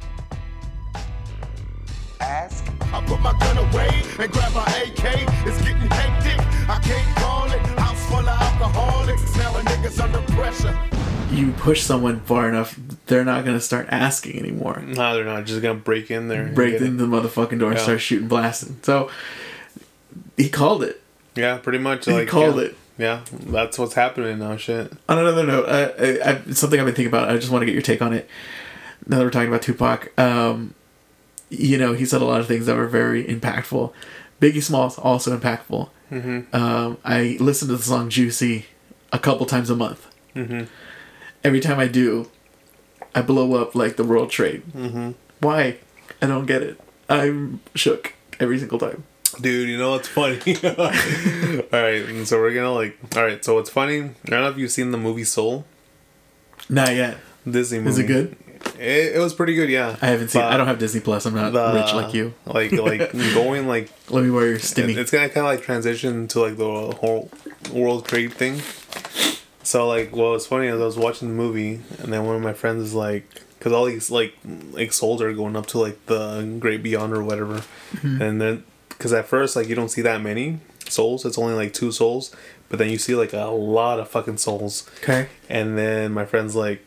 Ask? 2.20 2.66
I 2.92 3.02
put 3.06 3.20
my 3.20 3.32
gun 3.38 3.56
away 3.58 4.02
and 4.18 4.30
grab 4.30 4.52
my 4.52 4.66
AK. 4.66 5.46
It's 5.46 5.58
getting 5.62 5.88
hectic. 5.90 6.38
I 6.68 6.78
can't 6.82 7.16
call 7.16 7.50
it. 7.50 7.60
House 7.78 8.06
full 8.08 8.18
of 8.18 8.28
alcoholics. 8.28 9.36
Now 9.36 9.56
a 9.56 9.62
nigga's 9.62 9.98
under 10.00 10.20
pressure. 10.32 10.78
you 11.30 11.52
push 11.52 11.82
someone 11.82 12.20
far 12.20 12.48
enough, 12.48 12.78
they're 13.06 13.24
not 13.24 13.44
gonna 13.46 13.60
start 13.60 13.86
asking 13.90 14.38
anymore. 14.38 14.82
No, 14.86 15.14
they're 15.14 15.24
not 15.24 15.46
just 15.46 15.62
gonna 15.62 15.78
break 15.78 16.10
in 16.10 16.28
there. 16.28 16.46
Break 16.46 16.72
get 16.74 16.82
it. 16.82 16.88
into 16.88 17.06
the 17.06 17.10
motherfucking 17.10 17.58
door 17.58 17.70
and 17.70 17.80
start 17.80 18.00
shooting, 18.00 18.28
blasting. 18.28 18.78
So 18.82 19.10
he 20.40 20.48
called 20.48 20.82
it. 20.82 21.02
Yeah, 21.34 21.58
pretty 21.58 21.78
much. 21.78 22.06
He 22.06 22.12
Like 22.12 22.28
called 22.28 22.56
yeah. 22.56 22.62
it. 22.62 22.76
Yeah, 22.98 23.24
that's 23.30 23.78
what's 23.78 23.94
happening 23.94 24.38
now. 24.38 24.56
Shit. 24.56 24.92
On 25.08 25.18
another 25.18 25.44
note, 25.46 25.64
uh, 25.66 25.92
I, 25.98 26.30
I, 26.30 26.52
something 26.52 26.78
I've 26.78 26.86
been 26.86 26.94
thinking 26.94 27.06
about. 27.06 27.30
I 27.30 27.36
just 27.36 27.50
want 27.50 27.62
to 27.62 27.66
get 27.66 27.72
your 27.72 27.82
take 27.82 28.02
on 28.02 28.12
it. 28.12 28.28
Now 29.06 29.18
that 29.18 29.24
we're 29.24 29.30
talking 29.30 29.48
about 29.48 29.62
Tupac, 29.62 30.18
um, 30.18 30.74
you 31.48 31.78
know, 31.78 31.94
he 31.94 32.04
said 32.04 32.20
a 32.20 32.26
lot 32.26 32.40
of 32.40 32.46
things 32.46 32.66
that 32.66 32.76
were 32.76 32.88
very 32.88 33.24
impactful. 33.24 33.92
Biggie 34.40 34.62
Smalls 34.62 34.98
also 34.98 35.36
impactful. 35.36 35.88
Mm-hmm. 36.12 36.54
Um, 36.54 36.98
I 37.04 37.38
listen 37.40 37.68
to 37.68 37.76
the 37.76 37.82
song 37.82 38.10
"Juicy" 38.10 38.66
a 39.12 39.18
couple 39.18 39.46
times 39.46 39.70
a 39.70 39.76
month. 39.76 40.06
Mm-hmm. 40.36 40.64
Every 41.42 41.60
time 41.60 41.78
I 41.78 41.88
do, 41.88 42.30
I 43.14 43.22
blow 43.22 43.54
up 43.54 43.74
like 43.74 43.96
the 43.96 44.04
World 44.04 44.30
Trade. 44.30 44.62
Mm-hmm. 44.74 45.12
Why? 45.40 45.78
I 46.20 46.26
don't 46.26 46.46
get 46.46 46.62
it. 46.62 46.78
I'm 47.08 47.60
shook 47.74 48.14
every 48.38 48.58
single 48.58 48.78
time. 48.78 49.04
Dude, 49.40 49.68
you 49.68 49.78
know 49.78 49.92
what's 49.92 50.08
funny? 50.08 50.38
all 50.64 50.72
right, 51.72 52.04
and 52.08 52.26
so 52.26 52.38
we're 52.38 52.54
gonna 52.54 52.72
like. 52.72 52.98
All 53.16 53.24
right, 53.24 53.44
so 53.44 53.54
what's 53.54 53.70
funny? 53.70 54.00
I 54.02 54.04
don't 54.28 54.40
know 54.42 54.48
if 54.48 54.58
you've 54.58 54.70
seen 54.70 54.90
the 54.90 54.98
movie 54.98 55.24
Soul. 55.24 55.64
Not 56.68 56.94
yet. 56.94 57.18
Disney 57.48 57.78
movie. 57.78 57.90
Is 57.90 57.98
it 57.98 58.06
good? 58.06 58.36
It, 58.78 59.16
it 59.16 59.18
was 59.18 59.32
pretty 59.34 59.54
good. 59.54 59.70
Yeah. 59.70 59.96
I 60.02 60.06
haven't 60.08 60.28
seen. 60.28 60.42
But 60.42 60.52
I 60.52 60.56
don't 60.56 60.66
have 60.66 60.78
Disney 60.78 61.00
Plus. 61.00 61.24
I'm 61.26 61.34
not 61.34 61.52
the- 61.52 61.72
rich 61.80 61.92
like 61.94 62.12
you. 62.14 62.34
Like 62.46 62.72
like 62.72 63.12
going 63.34 63.66
like 63.66 63.90
Let 64.10 64.24
me 64.24 64.30
wear 64.30 64.46
your 64.46 64.56
it- 64.56 64.78
it's 64.78 65.10
gonna 65.10 65.28
kind 65.28 65.38
of 65.46 65.52
like 65.52 65.62
transition 65.62 66.28
to 66.28 66.40
like 66.40 66.56
the 66.56 66.64
whole 67.00 67.30
world 67.72 68.06
trade 68.06 68.32
thing. 68.34 68.60
So 69.62 69.86
like, 69.88 70.14
what 70.14 70.32
was 70.32 70.46
funny 70.46 70.66
is 70.68 70.80
I 70.80 70.84
was 70.84 70.96
watching 70.96 71.28
the 71.28 71.34
movie, 71.34 71.80
and 72.00 72.12
then 72.12 72.24
one 72.24 72.34
of 72.36 72.42
my 72.42 72.52
friends 72.54 72.82
is 72.82 72.94
like, 72.94 73.24
because 73.58 73.72
all 73.72 73.84
these 73.86 74.10
like 74.10 74.34
like 74.72 74.92
souls 74.92 75.20
are 75.22 75.32
going 75.32 75.54
up 75.56 75.66
to 75.68 75.78
like 75.78 76.06
the 76.06 76.42
great 76.58 76.82
beyond 76.82 77.12
or 77.12 77.22
whatever, 77.22 77.62
Mm-hmm. 77.92 78.22
and 78.22 78.40
then 78.40 78.64
because 79.00 79.14
at 79.14 79.26
first 79.26 79.56
like 79.56 79.66
you 79.66 79.74
don't 79.74 79.88
see 79.88 80.02
that 80.02 80.20
many 80.20 80.60
souls, 80.86 81.24
it's 81.24 81.38
only 81.38 81.54
like 81.54 81.72
two 81.72 81.90
souls, 81.90 82.36
but 82.68 82.78
then 82.78 82.90
you 82.90 82.98
see 82.98 83.14
like 83.14 83.32
a 83.32 83.46
lot 83.46 83.98
of 83.98 84.10
fucking 84.10 84.36
souls, 84.36 84.88
okay. 85.02 85.26
and 85.48 85.78
then 85.78 86.12
my 86.12 86.26
friend's 86.26 86.54
like, 86.54 86.84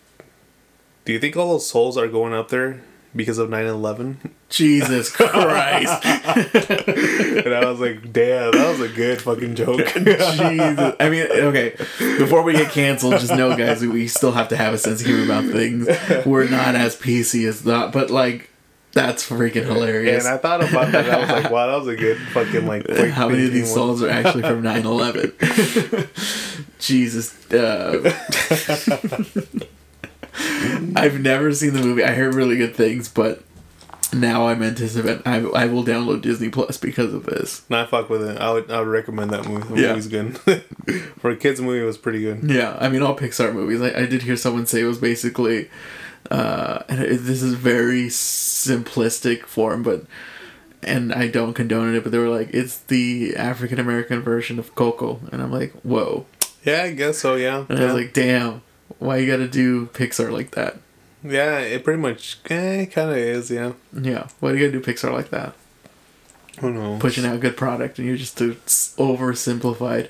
"Do 1.06 1.14
you 1.14 1.18
think 1.18 1.36
all 1.36 1.50
those 1.54 1.68
souls 1.68 1.98
are 1.98 2.08
going 2.08 2.32
up 2.32 2.50
there 2.50 2.84
because 3.16 3.40
of 3.40 3.50
9-11? 3.50 4.30
Jesus 4.50 5.10
Christ. 5.16 6.06
and 6.06 7.52
I 7.52 7.66
was 7.66 7.80
like, 7.80 8.14
"Damn, 8.14 8.52
that 8.52 8.78
was 8.78 8.82
a 8.82 8.94
good 8.94 9.20
fucking 9.20 9.56
joke." 9.56 9.84
Jesus. 9.96 10.96
I 11.00 11.10
mean, 11.10 11.26
okay. 11.32 11.76
Before 11.98 12.44
we 12.44 12.54
get 12.54 12.72
canceled, 12.72 13.20
just 13.20 13.34
know, 13.34 13.58
guys, 13.58 13.82
we 13.82 14.08
still 14.08 14.34
have 14.34 14.50
to 14.50 14.56
have 14.56 14.76
a 14.76 14.78
sense 14.78 15.02
of 15.02 15.08
humor 15.08 15.24
about 15.24 15.46
things. 15.46 15.88
We're 16.28 16.48
not 16.48 16.76
as 16.76 16.96
PC 16.96 17.48
as 17.48 17.64
that, 17.64 17.92
but 17.92 18.12
like, 18.12 18.52
that's 18.94 19.28
freaking 19.28 19.66
hilarious. 19.66 20.26
And 20.26 20.34
I 20.34 20.38
thought 20.38 20.64
about 20.64 20.92
that. 20.92 21.10
I 21.10 21.20
was 21.20 21.30
like, 21.30 21.52
wow, 21.52 21.68
that 21.68 21.78
was 21.80 21.88
a 21.88 21.96
good 21.96 22.18
fucking 22.30 22.66
like. 22.68 22.88
How 23.12 23.28
many 23.28 23.46
of 23.46 23.52
these 23.52 23.66
one. 23.72 23.76
songs 23.76 24.04
are 24.04 24.10
actually 24.10 24.44
from 24.44 24.62
9 24.62 24.86
11? 24.86 25.34
Jesus. 26.80 27.52
Uh, 27.52 28.12
I've 30.96 31.20
never 31.20 31.54
seen 31.54 31.74
the 31.74 31.82
movie. 31.82 32.04
I 32.04 32.12
heard 32.14 32.34
really 32.34 32.58
good 32.58 32.76
things, 32.76 33.08
but 33.10 33.44
now 34.14 34.48
I'm 34.48 34.62
anticipating. 34.64 35.22
I, 35.26 35.38
I 35.38 35.66
will 35.68 35.84
download 35.84 36.22
Disney 36.22 36.50
Plus 36.50 36.78
because 36.78 37.14
of 37.14 37.26
this. 37.26 37.64
Nah, 37.70 37.86
fuck 37.86 38.10
with 38.10 38.22
it. 38.28 38.38
I 38.40 38.52
would 38.52 38.70
I 38.72 38.80
would 38.80 38.88
recommend 38.88 39.32
that 39.32 39.48
movie. 39.48 39.74
The 39.76 39.82
Yeah. 39.82 39.88
movie's 39.90 40.08
good. 40.08 40.38
For 41.20 41.30
a 41.32 41.36
kids 41.36 41.62
movie, 41.62 41.82
it 41.82 41.86
was 41.86 41.98
pretty 41.98 42.22
good. 42.22 42.44
Yeah, 42.50 42.78
I 42.80 42.90
mean, 42.90 43.02
all 43.02 43.16
Pixar 43.16 43.54
movies. 43.54 43.82
I, 43.82 44.02
I 44.02 44.06
did 44.06 44.24
hear 44.24 44.36
someone 44.36 44.66
say 44.66 44.82
it 44.82 44.86
was 44.86 44.98
basically, 45.00 45.70
uh, 46.32 46.84
and 46.90 47.00
it, 47.02 47.18
this 47.18 47.42
is 47.42 47.54
very 47.54 48.06
simplistic 48.08 49.46
form, 49.46 49.84
but, 49.84 50.06
and 50.82 51.14
I 51.14 51.28
don't 51.28 51.54
condone 51.54 51.96
it, 51.96 52.04
but 52.04 52.12
they 52.12 52.18
were 52.18 52.30
like, 52.30 52.50
it's 52.54 52.78
the 52.80 53.36
African 53.36 53.80
American 53.80 54.22
version 54.22 54.60
of 54.60 54.74
Coco, 54.76 55.20
and 55.32 55.42
I'm 55.42 55.52
like, 55.52 55.72
whoa, 55.84 56.26
Yeah, 56.64 56.84
I 56.84 56.92
guess 56.92 57.20
so. 57.20 57.36
Yeah. 57.36 57.66
and 57.70 57.78
yeah. 57.78 57.84
I 57.84 57.88
was 57.88 57.94
like, 57.96 58.14
damn, 58.14 58.62
why 59.00 59.18
you 59.18 59.28
gotta 59.30 59.48
do 59.48 59.88
Pixar 59.88 60.32
like 60.32 60.52
that? 60.52 60.78
yeah, 61.26 61.60
it 61.60 61.84
pretty 61.86 62.02
much 62.02 62.40
eh, 62.50 62.86
kind 62.88 63.10
of 63.12 63.16
is. 63.18 63.50
Yeah. 63.50 63.74
Yeah, 63.98 64.28
why 64.40 64.52
do 64.52 64.58
you 64.58 64.68
gotta 64.70 64.80
do 64.84 64.92
Pixar 64.94 65.12
like 65.14 65.30
that? 65.30 65.54
Who 66.60 66.72
knows? 66.72 67.00
Pushing 67.02 67.26
out 67.26 67.36
a 67.36 67.40
good 67.40 67.58
product, 67.58 67.98
and 67.98 68.08
you're 68.08 68.18
just 68.18 68.40
s- 68.42 68.94
oversimplified 68.98 70.10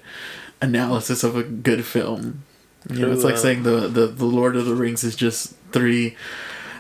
analysis 0.62 1.24
of 1.24 1.36
a 1.36 1.44
good 1.44 1.86
film. 1.86 2.44
You 2.90 3.00
know, 3.06 3.12
it's 3.14 3.24
like 3.24 3.38
saying 3.38 3.64
the, 3.64 3.88
the 3.88 4.08
the 4.08 4.26
Lord 4.26 4.56
of 4.58 4.66
the 4.66 4.76
Rings 4.76 5.04
is 5.06 5.16
just 5.16 5.54
three, 5.74 6.16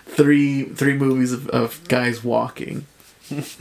three, 0.05 0.63
three 0.63 0.93
movies 0.93 1.33
of, 1.33 1.49
of 1.49 1.85
guys 1.89 2.23
walking. 2.23 2.85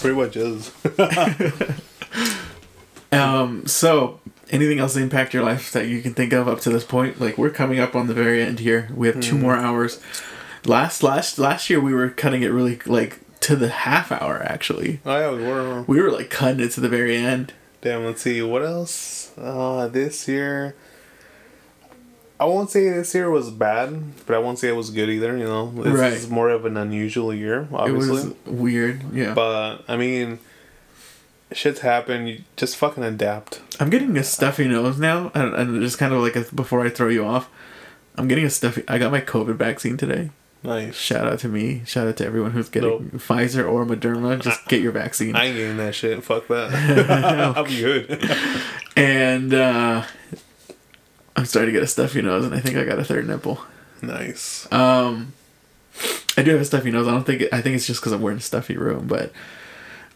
Pretty 0.00 0.16
much 0.16 0.36
is. 0.36 0.72
Um. 3.12 3.66
So, 3.66 4.20
anything 4.50 4.78
else 4.78 4.94
that 4.94 5.02
impact 5.02 5.34
your 5.34 5.44
life 5.44 5.70
that 5.72 5.86
you 5.86 6.00
can 6.00 6.14
think 6.14 6.32
of 6.32 6.48
up 6.48 6.60
to 6.60 6.70
this 6.70 6.82
point? 6.82 7.20
Like 7.20 7.36
we're 7.36 7.50
coming 7.50 7.78
up 7.78 7.94
on 7.94 8.06
the 8.06 8.14
very 8.14 8.42
end 8.42 8.60
here. 8.60 8.88
We 8.94 9.06
have 9.06 9.20
two 9.20 9.36
more 9.36 9.54
hours. 9.54 10.00
Last 10.64 11.02
last 11.02 11.38
last 11.38 11.68
year 11.68 11.78
we 11.78 11.92
were 11.92 12.08
cutting 12.08 12.42
it 12.42 12.48
really 12.48 12.78
like 12.86 13.20
to 13.40 13.54
the 13.54 13.68
half 13.68 14.10
hour. 14.10 14.42
Actually, 14.42 15.00
oh 15.04 15.18
yeah, 15.18 15.30
we 15.36 15.46
were. 15.46 15.82
we 15.82 16.00
were 16.00 16.10
like 16.10 16.30
cutting 16.30 16.60
it 16.60 16.70
to 16.72 16.80
the 16.80 16.88
very 16.88 17.14
end. 17.14 17.52
Damn, 17.82 18.06
let's 18.06 18.22
see 18.22 18.40
what 18.40 18.64
else. 18.64 19.36
Uh, 19.36 19.88
this 19.88 20.26
year. 20.26 20.74
I 22.42 22.44
won't 22.46 22.70
say 22.70 22.88
this 22.88 23.14
year 23.14 23.30
was 23.30 23.50
bad, 23.50 24.02
but 24.26 24.34
I 24.34 24.38
won't 24.40 24.58
say 24.58 24.68
it 24.68 24.76
was 24.76 24.90
good 24.90 25.08
either. 25.08 25.36
You 25.36 25.44
know, 25.44 25.70
this 25.76 25.92
Right. 25.94 26.12
is 26.12 26.28
more 26.28 26.50
of 26.50 26.64
an 26.64 26.76
unusual 26.76 27.32
year, 27.32 27.62
It 27.70 27.74
obviously. 27.74 28.10
was 28.10 28.34
weird. 28.46 29.02
Yeah. 29.12 29.32
But 29.34 29.84
I 29.86 29.96
mean, 29.96 30.40
shit's 31.52 31.80
happened. 31.80 32.28
You 32.28 32.38
just 32.56 32.76
fucking 32.76 33.04
adapt. 33.04 33.60
I'm 33.78 33.90
getting 33.90 34.16
a 34.16 34.24
stuffy 34.24 34.66
nose 34.66 34.98
now, 34.98 35.30
and, 35.34 35.54
and 35.54 35.80
just 35.82 35.98
kind 35.98 36.12
of 36.12 36.20
like 36.20 36.34
a, 36.34 36.44
before 36.54 36.84
I 36.84 36.88
throw 36.90 37.08
you 37.08 37.24
off, 37.24 37.48
I'm 38.16 38.26
getting 38.26 38.44
a 38.44 38.50
stuffy. 38.50 38.82
I 38.88 38.98
got 38.98 39.12
my 39.12 39.20
COVID 39.20 39.54
vaccine 39.54 39.96
today. 39.96 40.30
Nice. 40.64 40.96
Shout 40.96 41.26
out 41.26 41.38
to 41.40 41.48
me. 41.48 41.82
Shout 41.86 42.06
out 42.08 42.16
to 42.18 42.26
everyone 42.26 42.52
who's 42.52 42.68
getting 42.68 42.90
Dope. 42.90 43.02
Pfizer 43.22 43.68
or 43.70 43.84
Moderna. 43.84 44.40
Just 44.40 44.66
get 44.68 44.80
your 44.80 44.92
vaccine. 44.92 45.34
I 45.36 45.46
ain't 45.46 45.56
getting 45.56 45.76
that 45.78 45.94
shit. 45.94 46.22
Fuck 46.24 46.46
that. 46.48 46.72
I'm 47.56 47.64
good. 47.66 48.30
and 48.96 49.52
uh, 49.54 50.04
I'm 51.36 51.46
starting 51.46 51.72
to 51.72 51.78
get 51.78 51.82
a 51.82 51.86
stuffy 51.88 52.22
nose, 52.22 52.44
and 52.44 52.54
I 52.54 52.60
think 52.60 52.76
I 52.76 52.84
got 52.84 52.98
a 52.98 53.04
third 53.04 53.26
nipple. 53.26 53.60
nice. 54.02 54.70
Um, 54.72 55.32
I 56.36 56.42
do 56.42 56.52
have 56.52 56.60
a 56.60 56.64
stuffy 56.64 56.90
nose. 56.90 57.06
I 57.06 57.10
don't 57.10 57.24
think 57.24 57.44
I 57.52 57.60
think 57.60 57.76
it's 57.76 57.86
just 57.86 58.00
because 58.00 58.12
I'm 58.12 58.22
wearing 58.22 58.38
a 58.38 58.42
stuffy 58.42 58.76
room, 58.76 59.06
but 59.06 59.32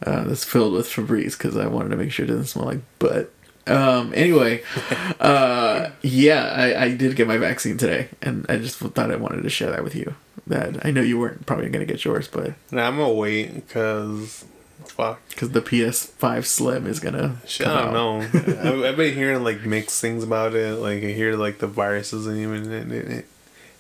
uh, 0.05 0.25
that's 0.25 0.45
filled 0.45 0.73
with 0.73 0.89
Febreze 0.89 1.37
because 1.37 1.57
I 1.57 1.67
wanted 1.67 1.91
to 1.91 1.97
make 1.97 2.13
sure 2.13 2.25
it 2.25 2.29
doesn't 2.29 2.47
smell 2.47 2.67
like 2.67 2.81
butt. 2.99 3.33
Um, 3.67 4.13
anyway, 4.15 4.63
uh, 5.21 5.91
yeah, 6.03 6.45
I, 6.45 6.85
I 6.85 6.95
did 6.95 7.17
get 7.17 7.27
my 7.27 7.37
vaccine 7.39 7.77
today, 7.77 8.09
and 8.23 8.47
I 8.49 8.59
just 8.59 8.77
thought 8.79 9.11
I 9.11 9.17
wanted 9.17 9.43
to 9.43 9.51
share 9.51 9.71
that 9.71 9.85
with 9.85 9.95
you. 9.95 10.15
That 10.47 10.85
I 10.87 10.91
know 10.93 11.01
you 11.01 11.19
weren't 11.19 11.45
probably 11.47 11.69
gonna 11.69 11.85
get 11.87 12.05
yours, 12.05 12.29
but 12.29 12.55
I'm 12.71 12.97
gonna 12.97 13.13
wait 13.13 13.55
because 13.55 14.45
fuck. 14.85 15.21
because 15.31 15.51
the 15.51 15.61
PS5 15.63 16.45
Slim 16.45 16.87
is 16.87 17.01
gonna. 17.01 17.37
Shit, 17.47 17.67
I 17.67 17.83
out. 17.85 17.93
don't 17.93 18.35
know. 18.65 18.85
I, 18.85 18.89
I've 18.89 18.97
been 18.97 19.15
hearing 19.15 19.43
like 19.45 19.63
mixed 19.65 20.01
things 20.01 20.23
about 20.25 20.55
it. 20.55 20.79
Like 20.79 21.03
I 21.03 21.13
hear 21.13 21.37
like 21.37 21.59
the 21.59 21.67
virus 21.67 22.13
isn't 22.13 22.37
even 22.37 22.73
in 22.73 22.93
it. 22.93 23.27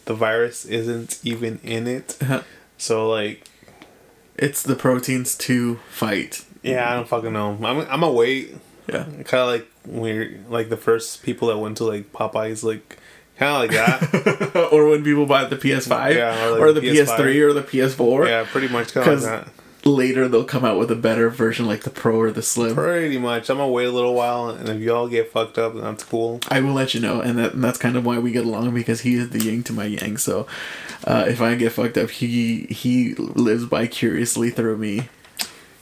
The 0.06 0.14
virus 0.14 0.64
isn't 0.64 1.18
even 1.24 1.60
in 1.62 1.86
it. 1.86 2.16
Uh-huh. 2.22 2.42
So 2.78 3.08
like, 3.08 3.48
It's 4.36 4.62
the 4.62 4.74
proteins 4.76 5.34
to 5.38 5.76
fight. 5.90 6.44
yeah, 6.62 6.90
I 6.92 6.94
don't 6.96 7.08
fucking 7.08 7.32
know. 7.32 7.52
I'm 7.52 7.80
I'm 7.80 7.86
gonna 8.00 8.12
wait. 8.12 8.54
Yeah. 8.88 9.04
Kind 9.24 9.34
of 9.42 9.48
like 9.48 9.66
we're 9.86 10.38
like 10.48 10.68
the 10.68 10.76
first 10.76 11.22
people 11.22 11.48
that 11.48 11.58
went 11.58 11.76
to 11.78 11.84
like 11.84 12.12
Popeyes, 12.12 12.62
like 12.62 12.98
kind 13.38 13.52
of 13.52 13.58
like 13.60 13.70
that. 13.72 14.68
or 14.72 14.88
when 14.88 15.02
people 15.04 15.26
buy 15.26 15.44
the 15.46 15.56
PS5 15.56 16.14
Yeah, 16.14 16.46
or 16.46 16.50
like 16.52 16.60
or 16.60 16.72
the 16.72 16.80
PS5. 16.82 17.06
PS3 17.16 17.40
or 17.48 17.52
the 17.52 17.62
PS4. 17.62 18.28
yeah, 18.28 18.44
pretty 18.44 18.68
much 18.68 18.92
kind 18.94 19.08
of 19.10 19.22
like 19.22 19.44
that. 19.44 19.48
Later 19.86 20.28
they'll 20.28 20.44
come 20.44 20.64
out 20.64 20.78
with 20.78 20.90
a 20.90 20.96
better 20.96 21.30
version 21.30 21.66
like 21.66 21.82
the 21.82 21.90
Pro 21.90 22.20
or 22.20 22.30
the 22.30 22.42
Slim. 22.42 22.74
Pretty 22.74 23.18
much. 23.18 23.48
I'm 23.48 23.58
gonna 23.58 23.70
wait 23.70 23.86
a 23.86 23.92
little 23.92 24.14
while, 24.14 24.50
and 24.50 24.68
if 24.68 24.80
y'all 24.80 25.08
get 25.08 25.30
fucked 25.30 25.58
up, 25.58 25.74
that's 25.74 26.04
cool. 26.04 26.40
I 26.48 26.60
will 26.60 26.72
let 26.72 26.94
you 26.94 27.00
know, 27.00 27.20
and, 27.20 27.38
that, 27.38 27.54
and 27.54 27.64
that's 27.64 27.78
kind 27.78 27.96
of 27.96 28.04
why 28.04 28.18
we 28.18 28.32
get 28.32 28.44
along 28.44 28.74
because 28.74 29.02
he 29.02 29.14
is 29.14 29.30
the 29.30 29.38
yin 29.38 29.62
to 29.64 29.72
my 29.72 29.84
yang. 29.84 30.16
So 30.16 30.46
uh, 31.04 31.24
if 31.28 31.40
I 31.40 31.54
get 31.54 31.72
fucked 31.72 31.96
up, 31.96 32.10
he 32.10 32.66
he 32.66 33.14
lives 33.14 33.66
by 33.66 33.86
curiously 33.86 34.50
through 34.50 34.76
me. 34.76 35.08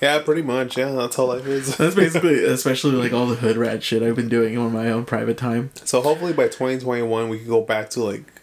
Yeah, 0.01 0.19
pretty 0.21 0.43
much. 0.43 0.77
Yeah, 0.77 0.91
that's 0.91 1.17
how 1.17 1.25
life 1.25 1.47
is. 1.47 1.77
That's 1.79 1.95
basically, 1.95 2.45
especially 2.45 2.93
like 2.93 3.13
all 3.13 3.27
the 3.27 3.37
hood 3.37 3.57
rat 3.57 3.83
shit 3.83 4.03
I've 4.03 4.17
been 4.17 4.29
doing 4.29 4.59
on 4.59 4.73
my 4.73 4.91
own 4.91 5.07
private 5.07 5.39
time. 5.39 5.71
so 5.85 6.03
hopefully 6.03 6.35
by 6.35 6.45
2021 6.45 7.29
we 7.31 7.39
can 7.39 7.49
go 7.49 7.63
back 7.63 7.89
to 7.91 8.03
like 8.03 8.34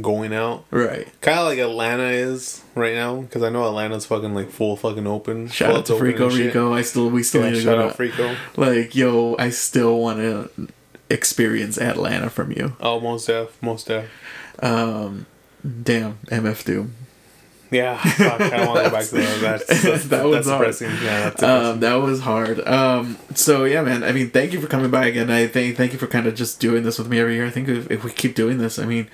going 0.00 0.32
out, 0.32 0.64
Right. 0.70 1.08
kind 1.20 1.38
of 1.38 1.46
like 1.46 1.58
Atlanta 1.58 2.04
is 2.08 2.62
right 2.74 2.94
now, 2.94 3.20
because 3.22 3.42
I 3.42 3.48
know 3.48 3.66
Atlanta's 3.66 4.06
fucking 4.06 4.34
like 4.34 4.50
full 4.50 4.76
fucking 4.76 5.06
open. 5.06 5.48
Shout 5.48 5.74
out 5.74 5.86
to 5.86 5.94
Frico. 5.94 6.30
Rico. 6.36 6.72
I 6.74 6.82
still 6.82 7.08
we 7.10 7.22
still 7.22 7.42
Yeah, 7.42 7.50
need 7.50 7.56
to 7.56 7.62
shout 7.62 7.78
out 7.78 7.96
Frico. 7.96 8.36
like 8.56 8.94
yo. 8.94 9.36
I 9.38 9.50
still 9.50 9.98
want 9.98 10.18
to 10.20 10.68
experience 11.08 11.76
Atlanta 11.78 12.30
from 12.30 12.52
you. 12.52 12.76
Oh, 12.80 13.00
most 13.00 13.26
def, 13.26 13.60
most 13.62 13.88
def. 13.88 14.06
Um, 14.62 15.26
damn 15.82 16.18
MF 16.26 16.64
Doom. 16.64 16.94
Yeah, 17.72 17.96
fuck, 18.02 18.40
I 18.40 18.66
want 18.66 18.78
to 18.84 18.84
go 18.84 18.90
back 18.90 19.04
to 19.06 19.14
that. 19.16 19.40
That's, 19.40 19.82
that's, 19.82 20.04
That 20.06 20.24
was 20.24 20.46
that's 20.46 20.80
hard. 20.80 20.92
Yeah, 21.02 21.30
that's 21.30 21.36
depressing. 21.40 21.48
Um, 21.72 21.80
that 21.80 21.94
was 21.94 22.20
hard. 22.20 22.66
Um, 22.66 23.16
so 23.34 23.64
yeah, 23.64 23.82
man. 23.82 24.02
I 24.02 24.10
mean, 24.12 24.30
thank 24.30 24.52
you 24.52 24.60
for 24.60 24.66
coming 24.66 24.90
by 24.90 25.06
again. 25.06 25.30
I 25.30 25.46
think 25.46 25.76
thank 25.76 25.92
you 25.92 25.98
for 25.98 26.06
kind 26.08 26.26
of 26.26 26.34
just 26.34 26.58
doing 26.60 26.82
this 26.84 26.98
with 26.98 27.08
me 27.08 27.18
every 27.20 27.34
year. 27.34 27.46
I 27.46 27.50
think 27.50 27.68
if, 27.68 27.90
if 27.90 28.02
we 28.04 28.10
keep 28.10 28.34
doing 28.34 28.58
this, 28.58 28.78
I 28.80 28.86
mean, 28.86 29.08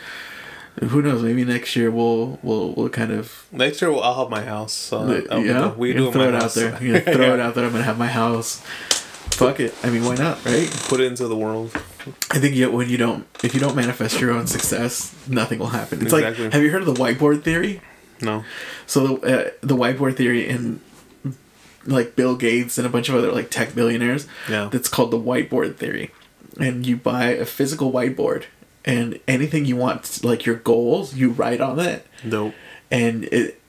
who 0.80 1.02
knows? 1.02 1.22
Maybe 1.22 1.44
next 1.44 1.74
year 1.76 1.90
we'll 1.90 2.38
we'll 2.42 2.72
we'll 2.74 2.88
kind 2.88 3.12
of 3.12 3.46
Next 3.52 3.80
year 3.82 3.92
I'll 3.92 4.14
have 4.20 4.30
my 4.30 4.44
house. 4.44 4.72
So 4.72 5.22
I'll 5.30 5.44
yeah. 5.44 5.72
we 5.74 5.92
do 5.92 6.08
it 6.08 6.12
throw 6.12 6.22
my 6.22 6.28
it 6.28 6.34
out 6.34 6.42
house. 6.42 6.54
there. 6.54 6.78
You 6.82 7.00
throw 7.00 7.34
it 7.34 7.40
out 7.40 7.54
there. 7.54 7.64
I'm 7.64 7.72
gonna 7.72 7.84
have 7.84 7.98
my 7.98 8.08
house. 8.08 8.60
Fuck 9.30 9.60
it. 9.60 9.74
I 9.82 9.90
mean, 9.90 10.04
why 10.04 10.14
not? 10.14 10.42
Right? 10.46 10.70
Put 10.88 11.00
it 11.00 11.06
into 11.06 11.26
the 11.28 11.36
world. 11.36 11.70
I 12.30 12.38
think 12.38 12.54
you, 12.54 12.70
when 12.70 12.88
you 12.88 12.96
don't, 12.96 13.26
if 13.42 13.52
you 13.52 13.60
don't 13.60 13.74
manifest 13.76 14.20
your 14.20 14.30
own 14.30 14.46
success, 14.46 15.14
nothing 15.28 15.58
will 15.58 15.66
happen. 15.66 16.00
It's 16.00 16.12
Exactly. 16.12 16.44
like, 16.44 16.52
have 16.54 16.62
you 16.62 16.70
heard 16.70 16.82
of 16.82 16.86
the 16.86 16.94
whiteboard 17.02 17.42
theory? 17.42 17.82
No. 18.22 18.44
So 18.86 19.06
the 19.06 19.14
uh, 19.48 19.50
the 19.60 19.76
whiteboard 19.76 20.16
theory 20.16 20.48
and 20.48 20.80
like 21.84 22.16
Bill 22.16 22.34
Gates 22.36 22.78
and 22.78 22.86
a 22.86 22.90
bunch 22.90 23.08
of 23.08 23.14
other 23.16 23.30
like 23.32 23.50
tech 23.50 23.74
billionaires. 23.74 24.26
Yeah. 24.48 24.68
That's 24.72 24.88
called 24.88 25.10
the 25.10 25.18
whiteboard 25.20 25.76
theory, 25.76 26.12
and 26.58 26.86
you 26.86 26.96
buy 26.96 27.26
a 27.30 27.44
physical 27.44 27.92
whiteboard, 27.92 28.44
and 28.86 29.18
anything 29.26 29.64
you 29.64 29.76
want, 29.76 30.24
like 30.24 30.46
your 30.46 30.56
goals, 30.56 31.14
you 31.14 31.30
write 31.30 31.60
on 31.60 31.78
it, 31.80 32.06
Dope. 32.28 32.54
and 32.90 33.24
it. 33.24 33.60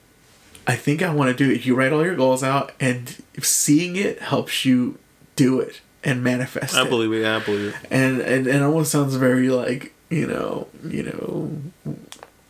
I 0.66 0.76
think 0.76 1.02
I 1.02 1.12
want 1.12 1.36
to 1.36 1.44
do 1.44 1.50
it. 1.52 1.64
You 1.66 1.74
write 1.74 1.92
all 1.92 2.04
your 2.04 2.14
goals 2.16 2.42
out, 2.42 2.72
and 2.78 3.16
seeing 3.42 3.96
it 3.96 4.20
helps 4.20 4.64
you 4.64 4.98
do 5.36 5.60
it 5.60 5.80
and 6.04 6.22
manifest 6.22 6.74
I 6.76 6.86
it 6.86 6.90
believe 6.90 7.12
it. 7.12 7.26
I 7.26 7.38
believe 7.40 7.68
it. 7.68 7.74
and 7.90 8.20
and 8.20 8.46
and 8.46 8.56
it 8.56 8.62
almost 8.62 8.90
sounds 8.92 9.14
very 9.16 9.48
like 9.50 9.92
you 10.10 10.26
know 10.26 10.68
you 10.84 11.02
know 11.02 11.50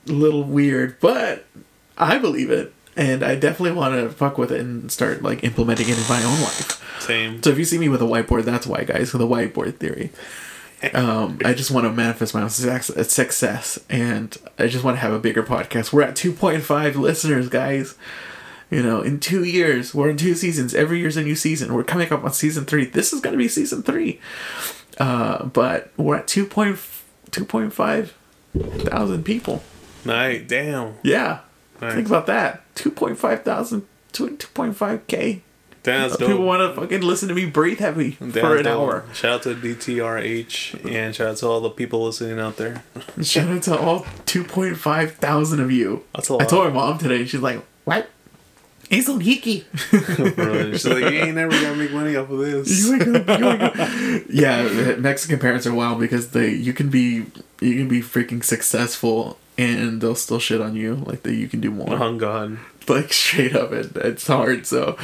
a 0.08 0.12
little 0.12 0.42
weird 0.44 0.98
but 1.00 1.44
i 1.96 2.18
believe 2.18 2.50
it 2.50 2.72
and 2.96 3.22
i 3.22 3.34
definitely 3.34 3.72
want 3.72 3.94
to 3.94 4.08
fuck 4.10 4.38
with 4.38 4.52
it 4.52 4.60
and 4.60 4.90
start 4.92 5.22
like 5.22 5.42
implementing 5.44 5.88
it 5.88 5.98
in 5.98 6.08
my 6.08 6.22
own 6.22 6.40
life 6.40 6.82
Same. 7.00 7.42
so 7.42 7.50
if 7.50 7.58
you 7.58 7.64
see 7.64 7.78
me 7.78 7.88
with 7.88 8.00
a 8.02 8.06
whiteboard 8.06 8.44
that's 8.44 8.66
why 8.66 8.84
guys 8.84 9.12
the 9.12 9.26
whiteboard 9.26 9.76
theory 9.78 10.10
um, 10.94 11.38
I 11.44 11.55
just 11.55 11.70
want 11.70 11.86
to 11.86 11.92
manifest 11.92 12.34
my 12.34 12.42
own 12.42 12.50
success, 12.50 13.80
and 13.88 14.36
I 14.59 14.66
just 14.68 14.84
want 14.84 14.96
to 14.96 15.00
have 15.00 15.12
a 15.12 15.18
bigger 15.18 15.42
podcast. 15.42 15.92
We're 15.92 16.02
at 16.02 16.14
2.5 16.14 16.94
listeners, 16.96 17.48
guys. 17.48 17.96
You 18.70 18.82
know, 18.82 19.00
in 19.00 19.18
two 19.18 19.44
years, 19.44 19.94
we're 19.94 20.10
in 20.10 20.18
two 20.18 20.34
seasons. 20.34 20.74
Every 20.74 20.98
year's 20.98 21.16
a 21.16 21.22
new 21.22 21.34
season. 21.34 21.72
We're 21.74 21.84
coming 21.84 22.12
up 22.12 22.22
on 22.22 22.32
season 22.32 22.64
three. 22.66 22.84
This 22.84 23.12
is 23.12 23.20
going 23.20 23.32
to 23.32 23.38
be 23.38 23.48
season 23.48 23.82
three. 23.82 24.20
Uh, 24.98 25.46
but 25.46 25.90
we're 25.96 26.16
at 26.16 26.26
2.2.5 26.26 28.10
thousand 28.55 29.24
people. 29.24 29.62
Nice. 30.05 30.42
Damn. 30.46 30.94
Yeah. 31.02 31.40
Nice. 31.80 31.94
Think 31.94 32.09
about 32.09 32.26
that. 32.26 32.62
2.5 32.74 33.42
thousand, 33.42 33.86
2.5k. 34.12 35.40
That's 35.84 36.16
dope. 36.16 36.28
People 36.28 36.44
want 36.44 36.60
to 36.74 36.80
fucking 36.80 37.00
listen 37.02 37.28
to 37.28 37.34
me 37.34 37.46
breathe 37.46 37.78
heavy 37.78 38.16
Damn, 38.20 38.32
for 38.32 38.56
an 38.56 38.64
dope. 38.64 38.78
hour. 38.78 39.05
Shout 39.14 39.32
out 39.32 39.42
to 39.44 39.55
DTRH 39.55 40.84
and 40.92 41.14
shout 41.14 41.28
out 41.28 41.36
to 41.38 41.46
all 41.46 41.60
the 41.60 41.70
people 41.70 42.05
listening 42.05 42.38
out 42.38 42.56
there. 42.56 42.82
Shout 43.22 43.48
out 43.48 43.62
to 43.64 43.78
all 43.78 44.00
2.5 44.26 45.10
thousand 45.12 45.60
of 45.60 45.70
you. 45.70 46.05
That's 46.14 46.28
a 46.30 46.34
I 46.34 46.36
lot. 46.36 46.42
I 46.42 46.46
told 46.46 46.64
my 46.66 46.72
mom 46.74 46.98
today, 46.98 47.24
she's 47.24 47.40
like, 47.40 47.62
"What? 47.84 48.09
He's 48.90 49.06
so 49.06 49.18
geeky." 49.18 49.64
Bro, 50.36 50.72
She's 50.72 50.86
like, 50.86 50.98
you 51.12 51.20
ain't 51.20 51.34
never 51.34 51.50
gonna 51.52 51.76
make 51.76 51.92
money 51.92 52.16
off 52.16 52.30
of 52.30 52.38
this. 52.38 52.86
You 52.86 52.94
ain't 52.94 53.05
gonna- 53.05 53.38
you 53.38 53.48
ain't 53.50 53.74
gonna- 53.74 54.20
yeah, 54.30 54.96
Mexican 54.96 55.38
parents 55.38 55.66
are 55.66 55.74
wild 55.74 56.00
because 56.00 56.30
they 56.30 56.50
you 56.50 56.72
can 56.72 56.88
be 56.90 57.26
you 57.60 57.74
can 57.76 57.88
be 57.88 58.00
freaking 58.00 58.42
successful 58.42 59.38
and 59.59 60.01
they'll 60.01 60.14
still 60.14 60.39
shit 60.39 60.60
on 60.62 60.74
you 60.76 60.94
like 60.94 61.22
that 61.24 61.35
you 61.35 61.48
can 61.48 61.60
do 61.60 61.70
more. 61.70 61.93
Oh 61.93 62.16
God. 62.16 62.59
Like 62.89 63.12
straight 63.12 63.55
up, 63.55 63.70
it 63.72 63.94
it's 63.97 64.26
hard. 64.26 64.66
So 64.66 64.97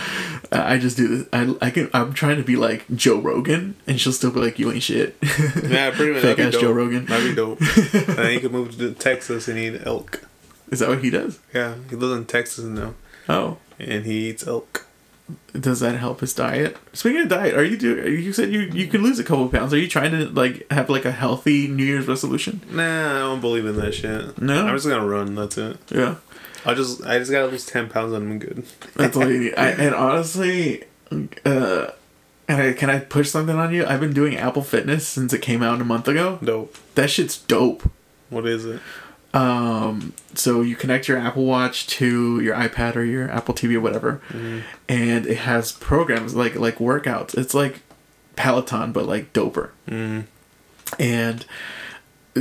uh, 0.51 0.63
I 0.65 0.79
just 0.79 0.97
do 0.97 1.07
this. 1.09 1.29
I 1.35 1.55
I 1.61 1.69
can 1.71 1.91
I'm 1.93 2.15
trying 2.15 2.39
to 2.39 2.43
be 2.43 2.57
like 2.57 2.87
Joe 2.95 3.21
Rogan, 3.21 3.75
and 3.87 4.01
she'll 4.01 4.13
still 4.15 4.31
be 4.31 4.41
like, 4.41 4.59
"You 4.59 4.73
ain't 4.73 4.83
shit." 4.83 5.17
Yeah, 5.69 5.91
pretty 5.91 6.13
much. 6.15 6.23
Fake 6.23 6.39
ass 6.39 6.53
dope. 6.53 6.63
Joe 6.63 6.73
Rogan. 6.73 7.05
That'd 7.05 7.29
be 7.29 7.35
dope. 7.35 7.61
and 7.61 8.17
then 8.17 8.31
he 8.33 8.41
could 8.41 8.53
move 8.53 8.79
to 8.79 8.93
Texas 8.95 9.49
and 9.49 9.59
eat 9.59 9.83
elk. 9.85 10.23
Is 10.71 10.79
that 10.79 10.89
what 10.89 11.05
he 11.05 11.11
does? 11.11 11.39
Yeah, 11.53 11.75
he 11.91 11.97
lives 11.97 12.17
in 12.17 12.25
Texas 12.25 12.65
now, 12.65 12.95
Oh. 13.29 13.59
and 13.79 14.07
he 14.07 14.31
eats 14.31 14.47
elk. 14.47 14.87
Does 15.59 15.81
that 15.81 15.97
help 15.97 16.21
his 16.21 16.35
diet? 16.35 16.77
Speaking 16.93 17.23
of 17.23 17.29
diet, 17.29 17.55
are 17.55 17.65
you 17.65 17.79
do? 17.79 18.11
You 18.11 18.33
said 18.33 18.53
you 18.53 18.61
you 18.61 18.89
can 18.89 19.03
lose 19.03 19.19
a 19.19 19.25
couple 19.25 19.49
pounds. 19.49 19.73
Are 19.73 19.79
you 19.79 19.89
trying 19.89 20.11
to 20.11 20.27
like 20.27 20.71
have 20.71 20.91
like 20.91 21.05
a 21.07 21.13
healthy 21.13 21.67
New 21.67 21.85
Year's 21.85 22.07
resolution? 22.07 22.61
Nah, 22.71 23.17
I 23.17 23.19
don't 23.21 23.41
believe 23.41 23.65
in 23.65 23.77
that 23.77 23.95
shit. 23.95 24.41
No? 24.41 24.67
I'm 24.67 24.75
just 24.75 24.87
gonna 24.87 25.07
run. 25.07 25.35
That's 25.35 25.57
it. 25.57 25.79
Yeah. 25.91 26.17
I 26.67 26.75
just 26.75 27.05
I 27.05 27.19
just 27.19 27.31
gotta 27.31 27.47
lose 27.47 27.65
ten 27.65 27.89
pounds 27.89 28.13
and 28.13 28.33
I'm 28.33 28.39
good. 28.39 28.67
That's 28.97 29.17
all 29.17 29.31
you 29.31 29.39
need. 29.39 29.55
I, 29.55 29.69
and 29.79 29.95
honestly, 29.95 30.85
uh, 31.11 31.87
and 32.49 32.63
I, 32.63 32.73
can 32.73 32.91
I 32.91 32.99
push 32.99 33.31
something 33.31 33.57
on 33.57 33.73
you? 33.73 33.87
I've 33.87 34.01
been 34.01 34.13
doing 34.13 34.37
Apple 34.37 34.63
Fitness 34.63 35.07
since 35.07 35.33
it 35.33 35.41
came 35.41 35.63
out 35.63 35.81
a 35.81 35.85
month 35.85 36.09
ago. 36.09 36.39
Dope. 36.43 36.77
That 36.97 37.11
shit's 37.11 37.39
dope. 37.39 37.91
What 38.29 38.47
is 38.47 38.65
it? 38.67 38.81
Um, 39.35 40.13
so 40.35 40.63
you 40.63 40.77
connect 40.77 41.09
your 41.09 41.19
Apple 41.19 41.45
Watch 41.45 41.87
to 41.89 42.41
your 42.41 42.55
iPad 42.55 42.95
or 42.97 43.03
your 43.05 43.29
Apple 43.31 43.53
TV 43.55 43.75
or 43.75 43.81
whatever, 43.81 44.21
and 44.89 45.27
it 45.27 45.39
has 45.39 45.73
programs 45.73 46.35
like 46.37 46.55
like 46.55 46.77
workouts. 46.79 47.37
It's 47.37 47.53
like 47.53 47.83
Peloton, 48.37 48.93
but 48.93 49.07
like 49.07 49.33
doper. 49.33 49.71
Mm. 49.89 50.25
And 51.01 51.45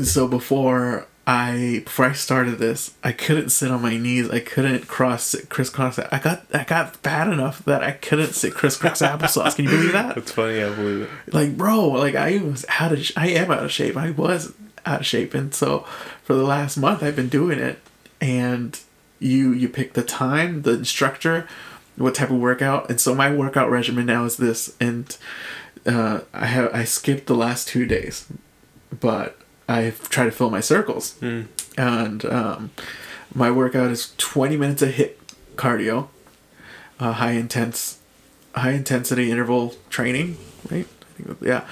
so 0.03 0.27
before 0.27 1.07
I 1.25 1.81
before 1.85 2.05
I 2.05 2.11
started 2.13 2.59
this, 2.59 2.93
I 3.03 3.11
couldn't 3.11 3.49
sit 3.49 3.71
on 3.71 3.81
my 3.81 3.97
knees. 3.97 4.29
I 4.29 4.39
couldn't 4.39 4.87
cross 4.87 5.35
crisscross. 5.49 5.97
I 5.97 6.19
got 6.19 6.45
I 6.53 6.63
got 6.63 7.01
bad 7.01 7.27
enough 7.27 7.65
that 7.65 7.81
I 7.83 7.91
couldn't 7.93 8.33
sit 8.33 8.53
crisscross 8.53 9.01
applesauce. 9.01 9.55
Can 9.55 9.65
you 9.65 9.71
believe 9.71 9.93
that? 9.93 10.15
It's 10.23 10.31
funny. 10.31 10.61
I 10.61 10.69
believe 10.75 11.09
it. 11.27 11.33
like 11.33 11.57
bro 11.57 11.87
like 11.87 12.13
i 12.15 12.37
was 12.37 12.65
out 12.79 12.91
of 12.91 13.03
sh- 13.03 13.13
i 13.15 13.29
am 13.29 13.49
out 13.51 13.63
of 13.63 13.71
shape 13.71 13.95
i 13.97 14.11
was 14.11 14.53
out 14.85 15.01
of 15.01 15.05
shape. 15.05 15.33
And 15.33 15.53
so 15.53 15.85
for 16.23 16.33
the 16.33 16.43
last 16.43 16.77
month 16.77 17.03
i've 17.03 17.15
been 17.15 17.29
doing 17.29 17.59
it. 17.59 17.79
And 18.21 18.79
you 19.19 19.51
you 19.51 19.69
pick 19.69 19.93
the 19.93 20.03
time 20.03 20.63
the 20.63 20.71
instructor 20.71 21.47
what 21.95 22.15
type 22.15 22.31
of 22.31 22.37
workout. 22.37 22.89
And 22.89 22.99
so 22.99 23.13
my 23.13 23.31
workout 23.31 23.69
regimen 23.69 24.05
now 24.07 24.25
is 24.25 24.37
this. 24.37 24.75
And 24.79 25.15
uh, 25.85 26.21
i 26.33 26.45
have 26.45 26.73
i 26.73 26.83
skipped 26.83 27.27
the 27.27 27.35
last 27.35 27.67
two 27.67 27.85
days 27.85 28.25
but 28.99 29.37
i 29.67 29.91
try 30.09 30.23
to 30.25 30.31
fill 30.31 30.49
my 30.49 30.61
circles. 30.61 31.15
And 31.77 32.25
um, 32.25 32.71
my 33.33 33.49
workout 33.51 33.89
is 33.91 34.13
20 34.17 34.57
minutes 34.57 34.81
of 34.81 34.89
HIIT 34.89 35.13
cardio 35.55 36.07
uh, 36.99 37.13
high 37.13 37.31
intense 37.31 37.99
high 38.55 38.71
intensity 38.71 39.31
interval 39.31 39.75
training 39.89 40.37
right? 40.69 40.87
I 41.01 41.21
think 41.23 41.37
yeah 41.41 41.65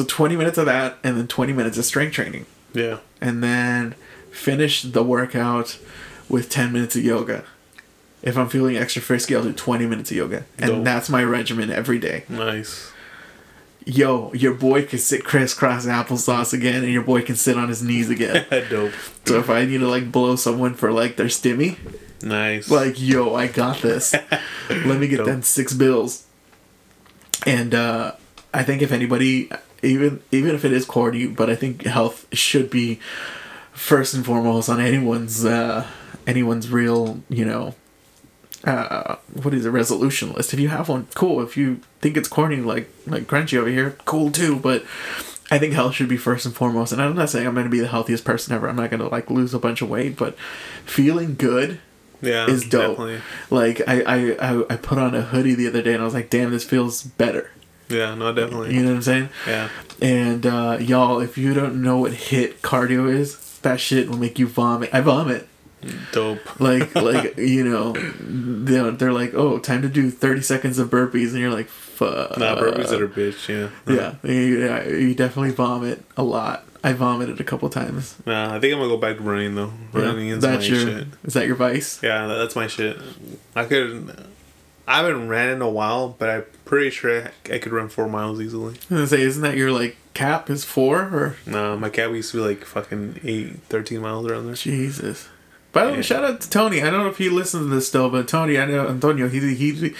so 0.00 0.06
20 0.06 0.36
minutes 0.36 0.56
of 0.58 0.66
that 0.66 0.96
and 1.04 1.16
then 1.18 1.26
20 1.26 1.52
minutes 1.52 1.76
of 1.78 1.84
strength 1.84 2.12
training 2.14 2.46
Yeah. 2.72 2.98
and 3.20 3.42
then 3.42 3.94
finish 4.30 4.82
the 4.82 5.02
workout 5.02 5.78
with 6.28 6.48
10 6.48 6.72
minutes 6.72 6.96
of 6.96 7.04
yoga 7.04 7.44
if 8.22 8.36
i'm 8.38 8.48
feeling 8.48 8.76
extra 8.76 9.02
frisky 9.02 9.34
i'll 9.36 9.42
do 9.42 9.52
20 9.52 9.86
minutes 9.86 10.10
of 10.10 10.16
yoga 10.16 10.44
and 10.58 10.70
Dope. 10.70 10.84
that's 10.84 11.08
my 11.10 11.22
regimen 11.24 11.70
every 11.70 11.98
day 11.98 12.24
Nice. 12.28 12.92
yo 13.84 14.32
your 14.34 14.54
boy 14.54 14.84
can 14.86 14.98
sit 14.98 15.24
crisscross 15.24 15.86
applesauce 15.86 16.52
again 16.52 16.84
and 16.84 16.92
your 16.92 17.02
boy 17.02 17.22
can 17.22 17.34
sit 17.36 17.56
on 17.58 17.68
his 17.68 17.82
knees 17.82 18.08
again 18.10 18.46
Dope. 18.70 18.92
so 19.26 19.38
if 19.38 19.50
i 19.50 19.64
need 19.64 19.78
to 19.78 19.88
like 19.88 20.12
blow 20.12 20.36
someone 20.36 20.74
for 20.74 20.92
like 20.92 21.16
their 21.16 21.26
stimmy 21.26 21.76
Nice. 22.22 22.70
like 22.70 22.94
yo 23.00 23.34
i 23.34 23.46
got 23.48 23.80
this 23.82 24.14
let 24.70 24.98
me 25.00 25.08
get 25.08 25.18
Dope. 25.18 25.26
them 25.26 25.42
six 25.42 25.72
bills 25.74 26.26
and 27.46 27.74
uh 27.74 28.12
i 28.52 28.62
think 28.62 28.82
if 28.82 28.92
anybody 28.92 29.50
even 29.82 30.22
even 30.30 30.54
if 30.54 30.64
it 30.64 30.72
is 30.72 30.84
corny 30.84 31.26
but 31.26 31.48
i 31.50 31.54
think 31.54 31.84
health 31.84 32.26
should 32.32 32.70
be 32.70 33.00
first 33.72 34.14
and 34.14 34.24
foremost 34.24 34.68
on 34.68 34.80
anyone's 34.80 35.44
uh 35.44 35.86
anyone's 36.26 36.70
real 36.70 37.20
you 37.28 37.44
know 37.44 37.74
uh 38.64 39.16
what 39.42 39.54
is 39.54 39.64
a 39.64 39.70
resolution 39.70 40.32
list 40.32 40.52
if 40.52 40.60
you 40.60 40.68
have 40.68 40.88
one 40.88 41.06
cool 41.14 41.40
if 41.40 41.56
you 41.56 41.80
think 42.00 42.16
it's 42.16 42.28
corny 42.28 42.56
like 42.56 42.90
like 43.06 43.24
crunchy 43.24 43.58
over 43.58 43.70
here 43.70 43.96
cool 44.04 44.30
too 44.30 44.56
but 44.56 44.84
I 45.52 45.58
think 45.58 45.74
health 45.74 45.94
should 45.94 46.08
be 46.08 46.16
first 46.16 46.46
and 46.46 46.54
foremost, 46.54 46.92
and 46.92 47.02
I'm 47.02 47.16
not 47.16 47.28
saying 47.28 47.44
I'm 47.44 47.54
going 47.54 47.66
to 47.66 47.70
be 47.70 47.80
the 47.80 47.88
healthiest 47.88 48.24
person 48.24 48.54
ever. 48.54 48.68
I'm 48.68 48.76
not 48.76 48.88
going 48.88 49.00
to 49.00 49.08
like 49.08 49.30
lose 49.30 49.52
a 49.52 49.58
bunch 49.58 49.82
of 49.82 49.90
weight, 49.90 50.16
but 50.16 50.38
feeling 50.84 51.34
good 51.34 51.80
yeah. 52.22 52.46
is 52.46 52.68
dope. 52.68 52.98
Definitely. 52.98 53.20
Like 53.50 53.82
I, 53.88 54.02
I, 54.02 54.32
I, 54.34 54.64
I 54.70 54.76
put 54.76 54.98
on 54.98 55.14
a 55.14 55.22
hoodie 55.22 55.54
the 55.54 55.66
other 55.66 55.82
day 55.82 55.92
and 55.92 56.02
I 56.02 56.04
was 56.04 56.14
like, 56.14 56.30
damn, 56.30 56.50
this 56.50 56.64
feels 56.64 57.02
better. 57.02 57.50
Yeah. 57.90 58.14
No. 58.14 58.32
Definitely. 58.32 58.74
You 58.74 58.82
know 58.82 58.90
what 58.90 58.96
I'm 58.96 59.02
saying? 59.02 59.28
Yeah. 59.46 59.68
And 60.00 60.46
uh, 60.46 60.78
y'all, 60.80 61.20
if 61.20 61.36
you 61.36 61.52
don't 61.54 61.82
know 61.82 61.98
what 61.98 62.12
HIIT 62.12 62.60
cardio 62.60 63.12
is, 63.12 63.58
that 63.60 63.80
shit 63.80 64.08
will 64.08 64.16
make 64.16 64.38
you 64.38 64.46
vomit. 64.46 64.90
I 64.92 65.00
vomit. 65.00 65.46
Dope. 66.12 66.60
Like, 66.60 66.94
like 66.94 67.36
you 67.38 67.64
know, 67.64 67.92
they're, 68.20 68.90
they're 68.92 69.12
like, 69.12 69.34
oh, 69.34 69.58
time 69.58 69.82
to 69.82 69.88
do 69.88 70.10
30 70.10 70.42
seconds 70.42 70.78
of 70.78 70.90
burpees, 70.90 71.30
and 71.30 71.38
you're 71.38 71.50
like, 71.50 71.68
fuck. 71.68 72.36
Nah, 72.38 72.56
burpees 72.56 72.88
that 72.90 73.00
are 73.00 73.08
bitch. 73.08 73.48
Yeah. 73.48 73.70
Yeah, 73.94 74.14
you, 74.30 74.64
yeah, 74.64 74.86
you 74.88 75.14
definitely 75.14 75.52
vomit 75.52 76.04
a 76.16 76.22
lot. 76.22 76.64
I 76.82 76.94
vomited 76.94 77.40
a 77.40 77.44
couple 77.44 77.68
times. 77.68 78.16
Nah, 78.24 78.54
I 78.54 78.60
think 78.60 78.72
I'm 78.72 78.78
gonna 78.80 78.88
go 78.88 78.96
back 78.96 79.18
to 79.18 79.22
running 79.22 79.54
though. 79.54 79.72
Yeah. 79.94 80.00
Running 80.00 80.28
is 80.28 80.42
my 80.42 80.50
That's 80.52 80.68
your, 80.68 80.80
shit. 80.80 81.06
is 81.24 81.34
that 81.34 81.46
your 81.46 81.56
vice? 81.56 82.02
Yeah, 82.02 82.26
that- 82.26 82.36
that's 82.36 82.56
my 82.56 82.66
shit. 82.68 82.98
I 83.54 83.64
could. 83.66 84.16
I 84.90 84.96
haven't 84.96 85.28
ran 85.28 85.50
in 85.50 85.62
a 85.62 85.70
while, 85.70 86.16
but 86.18 86.28
I'm 86.28 86.44
pretty 86.64 86.90
sure 86.90 87.30
I 87.44 87.58
could 87.58 87.70
run 87.70 87.88
four 87.88 88.08
miles 88.08 88.40
easily. 88.40 88.74
I 88.74 88.76
was 88.76 88.86
gonna 88.88 89.06
say, 89.06 89.20
isn't 89.22 89.42
that 89.42 89.56
your 89.56 89.70
like 89.70 89.96
cap 90.14 90.50
is 90.50 90.64
four 90.64 90.98
or 90.98 91.36
Nah, 91.46 91.76
my 91.76 91.90
cap 91.90 92.10
used 92.10 92.32
to 92.32 92.38
be 92.38 92.42
like 92.42 92.64
fucking 92.64 93.20
8, 93.22 93.62
13 93.68 94.00
miles 94.00 94.26
around 94.26 94.46
there. 94.46 94.56
Jesus. 94.56 95.28
By 95.70 95.86
the 95.86 95.92
way, 95.92 96.02
shout 96.02 96.24
out 96.24 96.40
to 96.40 96.50
Tony. 96.50 96.82
I 96.82 96.90
don't 96.90 97.04
know 97.04 97.08
if 97.08 97.18
he 97.18 97.28
listens 97.28 97.66
to 97.66 97.68
this 97.68 97.86
still, 97.86 98.10
but 98.10 98.26
Tony, 98.26 98.58
I 98.58 98.64
know 98.64 98.88
Antonio. 98.88 99.28
He 99.28 99.54
he, 99.54 99.94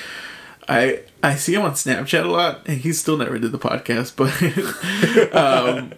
I 0.73 1.01
I 1.23 1.35
see 1.35 1.55
him 1.55 1.63
on 1.63 1.73
Snapchat 1.73 2.25
a 2.25 2.29
lot, 2.29 2.63
and 2.67 2.79
he 2.79 2.93
still 2.93 3.17
never 3.17 3.39
did 3.39 3.51
the 3.51 3.59
podcast, 3.59 4.15
but 4.17 4.31
um, 5.35 5.93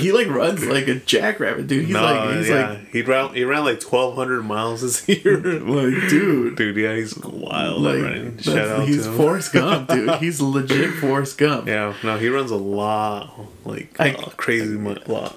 he 0.00 0.10
like 0.12 0.26
runs 0.26 0.66
like 0.66 0.88
a 0.88 0.96
jackrabbit, 0.96 1.66
dude. 1.68 1.84
He's 1.86 1.94
no, 1.94 2.02
like 2.02 2.36
he's 2.36 2.48
yeah, 2.48 2.70
like 2.70 2.88
he 2.90 3.02
ran 3.02 3.34
he 3.34 3.44
ran 3.44 3.64
like 3.64 3.78
twelve 3.80 4.16
hundred 4.16 4.42
miles 4.42 4.82
this 4.82 5.08
year. 5.24 5.38
like 5.40 6.08
dude. 6.10 6.56
Dude, 6.56 6.76
yeah, 6.76 6.94
he's 6.96 7.16
wild 7.18 7.82
Like 7.82 8.02
running. 8.02 8.38
Shout 8.38 8.58
out 8.58 8.88
he's 8.88 9.04
to 9.04 9.10
him. 9.10 9.16
Forrest 9.16 9.52
Gump, 9.52 9.88
dude. 9.88 10.10
He's 10.20 10.40
legit 10.40 10.94
Forrest 10.94 11.38
Gump. 11.38 11.68
Yeah, 11.68 11.94
no, 12.02 12.18
he 12.18 12.28
runs 12.28 12.50
a 12.50 12.56
lot, 12.56 13.32
like 13.64 13.94
I- 14.00 14.08
a 14.08 14.30
crazy 14.30 14.76
mu- 14.76 14.96
lot. 15.06 15.36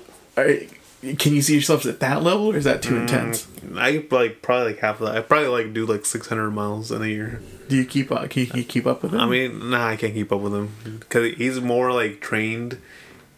Can 1.17 1.34
you 1.34 1.41
see 1.41 1.53
yourselves 1.53 1.85
at 1.85 1.99
that 2.01 2.21
level, 2.23 2.47
or 2.51 2.57
is 2.57 2.65
that 2.65 2.80
Mm. 2.81 2.84
too 2.84 2.95
intense? 2.97 3.47
I 3.77 4.05
like 4.11 4.41
probably 4.41 4.73
like 4.73 4.80
half 4.80 4.99
of 4.99 5.07
that. 5.07 5.17
I 5.17 5.21
probably 5.21 5.47
like 5.47 5.73
do 5.73 5.85
like 5.85 6.05
six 6.05 6.27
hundred 6.27 6.51
miles 6.51 6.91
in 6.91 7.01
a 7.01 7.07
year. 7.07 7.41
Do 7.69 7.76
you 7.76 7.85
keep 7.85 8.11
up? 8.11 8.30
Can 8.31 8.47
you, 8.55 8.63
keep 8.63 8.85
up 8.88 9.03
with 9.03 9.13
it? 9.13 9.17
I 9.19 9.26
mean, 9.27 9.69
nah, 9.69 9.88
I 9.89 9.95
can't 9.95 10.13
keep 10.13 10.31
up 10.31 10.41
with 10.41 10.53
him 10.55 10.73
because 10.99 11.35
he's 11.35 11.59
more 11.61 11.91
like 11.93 12.19
trained, 12.19 12.80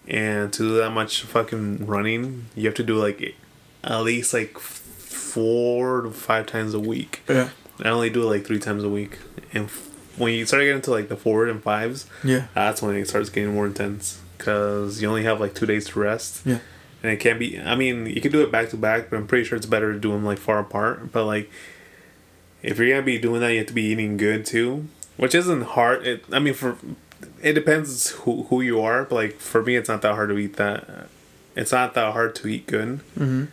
and 0.07 0.51
to 0.53 0.59
do 0.63 0.77
that 0.77 0.91
much 0.91 1.21
fucking 1.23 1.85
running, 1.85 2.45
you 2.55 2.65
have 2.65 2.75
to 2.75 2.83
do 2.83 2.95
like 2.95 3.35
at 3.83 4.01
least 4.03 4.33
like 4.33 4.57
four 4.57 6.01
to 6.01 6.11
five 6.11 6.45
times 6.47 6.73
a 6.73 6.79
week. 6.79 7.21
yeah, 7.29 7.49
I 7.83 7.89
only 7.89 8.09
do 8.09 8.23
it 8.23 8.25
like 8.25 8.45
three 8.45 8.59
times 8.59 8.83
a 8.83 8.89
week, 8.89 9.19
and 9.53 9.65
f- 9.65 9.89
when 10.17 10.33
you 10.33 10.45
start 10.45 10.63
getting 10.63 10.81
to 10.83 10.91
like 10.91 11.09
the 11.09 11.15
four 11.17 11.45
and 11.47 11.61
fives, 11.61 12.05
yeah, 12.23 12.47
that's 12.55 12.81
when 12.81 12.95
it 12.95 13.07
starts 13.07 13.29
getting 13.29 13.53
more 13.53 13.65
intense 13.65 14.19
because 14.37 15.01
you 15.01 15.07
only 15.07 15.23
have 15.23 15.39
like 15.39 15.53
two 15.53 15.65
days 15.65 15.87
to 15.89 15.99
rest. 15.99 16.41
yeah. 16.45 16.59
And 17.03 17.11
it 17.11 17.19
can't 17.19 17.39
be. 17.39 17.59
I 17.59 17.75
mean, 17.75 18.05
you 18.05 18.21
can 18.21 18.31
do 18.31 18.41
it 18.41 18.51
back 18.51 18.69
to 18.69 18.77
back, 18.77 19.09
but 19.09 19.17
I'm 19.17 19.27
pretty 19.27 19.43
sure 19.43 19.55
it's 19.55 19.65
better 19.65 19.91
to 19.91 19.99
do 19.99 20.11
them 20.11 20.23
like 20.23 20.37
far 20.37 20.59
apart. 20.59 21.11
But 21.11 21.25
like, 21.25 21.49
if 22.61 22.77
you're 22.77 22.89
gonna 22.89 23.01
be 23.01 23.17
doing 23.17 23.41
that, 23.41 23.51
you 23.51 23.57
have 23.59 23.67
to 23.67 23.73
be 23.73 23.83
eating 23.83 24.17
good 24.17 24.45
too, 24.45 24.87
which 25.17 25.33
isn't 25.33 25.61
hard. 25.61 26.05
It. 26.05 26.25
I 26.31 26.39
mean, 26.39 26.53
for 26.53 26.77
it 27.41 27.53
depends 27.53 28.11
who 28.11 28.43
who 28.43 28.61
you 28.61 28.81
are. 28.81 29.03
But 29.03 29.15
like 29.15 29.33
for 29.39 29.63
me, 29.63 29.75
it's 29.75 29.89
not 29.89 30.01
that 30.03 30.13
hard 30.13 30.29
to 30.29 30.37
eat 30.37 30.57
that. 30.57 31.07
It's 31.55 31.71
not 31.71 31.95
that 31.95 32.13
hard 32.13 32.35
to 32.35 32.47
eat 32.47 32.67
good. 32.67 33.01
Mm-hmm. 33.17 33.45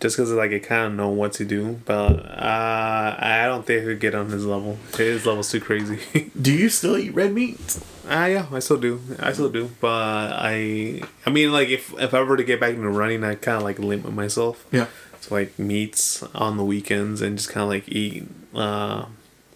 Just 0.00 0.16
because 0.16 0.30
like 0.30 0.52
I 0.52 0.60
kind 0.60 0.86
of 0.86 0.92
know 0.94 1.08
what 1.08 1.32
to 1.34 1.44
do, 1.44 1.80
but 1.84 2.24
uh, 2.24 3.16
I 3.18 3.46
don't 3.46 3.66
think 3.66 3.82
I 3.82 3.84
could 3.86 4.00
get 4.00 4.14
on 4.14 4.30
his 4.30 4.46
level. 4.46 4.78
His 4.96 5.26
level's 5.26 5.50
too 5.50 5.60
crazy. 5.60 6.30
Do 6.40 6.52
you 6.52 6.68
still 6.68 6.96
eat 6.96 7.10
red 7.14 7.32
meat? 7.34 7.58
Ah, 8.08 8.26
yeah, 8.26 8.46
I 8.52 8.60
still 8.60 8.78
do. 8.78 9.00
I 9.18 9.32
still 9.32 9.50
do. 9.50 9.70
But 9.80 10.32
I, 10.32 11.02
I 11.26 11.30
mean, 11.30 11.52
like 11.52 11.68
if 11.68 11.92
if 12.00 12.14
I 12.14 12.22
were 12.22 12.36
to 12.36 12.44
get 12.44 12.60
back 12.60 12.74
into 12.74 12.88
running, 12.88 13.24
I 13.24 13.34
kind 13.34 13.56
of 13.58 13.64
like 13.64 13.78
limit 13.80 14.12
myself 14.14 14.64
Yeah. 14.70 14.86
to 15.22 15.34
like 15.34 15.58
meats 15.58 16.22
on 16.34 16.56
the 16.56 16.64
weekends 16.64 17.20
and 17.20 17.36
just 17.36 17.50
kind 17.50 17.64
of 17.64 17.68
like 17.68 17.88
eat, 17.88 18.24
uh, 18.54 19.06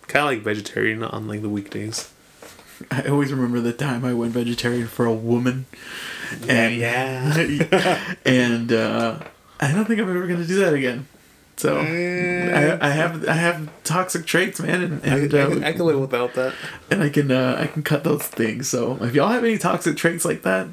kind 0.08 0.24
of 0.26 0.30
like 0.32 0.40
vegetarian 0.42 1.02
on 1.04 1.28
like 1.28 1.40
the 1.42 1.48
weekdays. 1.48 2.12
I 2.90 3.04
always 3.04 3.32
remember 3.32 3.60
the 3.60 3.72
time 3.72 4.04
I 4.04 4.12
went 4.12 4.32
vegetarian 4.32 4.88
for 4.88 5.06
a 5.06 5.14
woman. 5.14 5.66
And 6.48 6.74
yeah. 6.74 8.14
and 8.26 8.72
uh, 8.72 9.20
I 9.62 9.72
don't 9.72 9.84
think 9.86 10.00
I'm 10.00 10.08
ever 10.14 10.26
gonna 10.26 10.44
do 10.44 10.58
that 10.60 10.74
again. 10.74 11.06
So 11.56 11.78
I, 11.78 12.78
I 12.80 12.90
have 12.90 13.28
I 13.28 13.34
have 13.34 13.70
toxic 13.84 14.24
traits, 14.26 14.58
man, 14.60 14.82
and 14.82 15.02
I, 15.04 15.16
and, 15.18 15.34
I, 15.34 15.38
uh, 15.40 15.48
can- 15.50 15.64
I 15.64 15.72
can 15.72 15.84
live 15.86 16.00
without 16.00 16.34
that. 16.34 16.54
and 16.90 17.02
I 17.02 17.08
can 17.08 17.30
uh, 17.30 17.56
I 17.60 17.66
can 17.66 17.82
cut 17.82 18.04
those 18.04 18.22
things. 18.26 18.68
So 18.68 18.98
if 19.02 19.14
y'all 19.14 19.28
have 19.28 19.44
any 19.44 19.58
toxic 19.58 19.96
traits 19.96 20.24
like 20.24 20.42
that, 20.42 20.66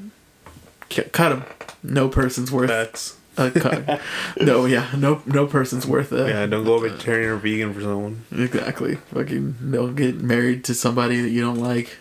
cut 1.12 1.30
them. 1.30 1.44
No 1.84 2.10
person's 2.10 2.52
worth 2.52 2.70
That's 2.70 3.16
a 3.38 3.52
cut. 3.52 4.02
no, 4.42 4.66
yeah, 4.66 4.90
no 4.98 5.22
no 5.26 5.46
person's 5.46 5.86
worth 5.86 6.12
it. 6.12 6.28
yeah. 6.30 6.46
Don't 6.46 6.64
go 6.66 6.80
vegetarian 6.80 7.30
or 7.32 7.36
vegan 7.38 7.74
for 7.74 7.82
someone. 7.82 8.24
Exactly. 8.32 8.96
Fucking 9.14 9.56
don't 9.72 9.96
get 9.96 10.20
married 10.22 10.64
to 10.66 10.74
somebody 10.74 11.22
that 11.22 11.30
you 11.30 11.42
don't 11.42 11.60
like. 11.60 11.98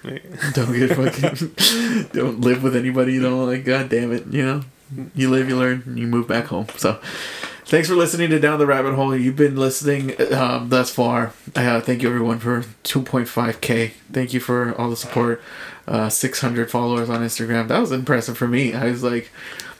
Don't 0.55 0.73
get 0.73 0.97
fucking 0.97 2.09
don't 2.13 2.41
live 2.41 2.63
with 2.63 2.75
anybody 2.77 3.13
you 3.15 3.23
don't 3.23 3.47
like. 3.47 3.65
God 3.65 3.89
damn 3.89 4.13
it, 4.13 4.27
you 4.29 4.45
know. 4.47 4.63
You 5.15 5.31
live, 5.31 5.49
you 5.49 5.57
learn, 5.57 5.97
you 5.97 6.07
move 6.07 6.29
back 6.29 6.47
home. 6.47 6.67
So 6.77 7.01
thanks 7.65 7.89
for 7.89 7.95
listening 7.95 8.31
to 8.31 8.39
Down 8.39 8.59
the 8.59 8.67
Rabbit 8.67 8.95
Hole. 8.95 9.15
You've 9.15 9.37
been 9.37 9.57
listening 9.57 10.15
um, 10.33 10.71
thus 10.71 10.91
far. 10.91 11.33
Uh, 11.55 11.81
thank 11.81 12.03
you 12.03 12.09
everyone 12.09 12.39
for 12.39 12.63
2.5k. 12.85 13.93
Thank 14.13 14.33
you 14.33 14.41
for 14.41 14.75
all 14.77 14.91
the 14.91 14.97
support. 14.97 15.43
Uh, 15.87 16.09
600 16.09 16.71
followers 16.71 17.11
on 17.11 17.21
Instagram. 17.21 17.69
That 17.69 17.81
was 17.81 17.93
impressive 17.93 18.37
for 18.37 18.49
me. 18.49 18.75
I 18.75 18.87
was 18.91 19.03
like, 19.03 19.31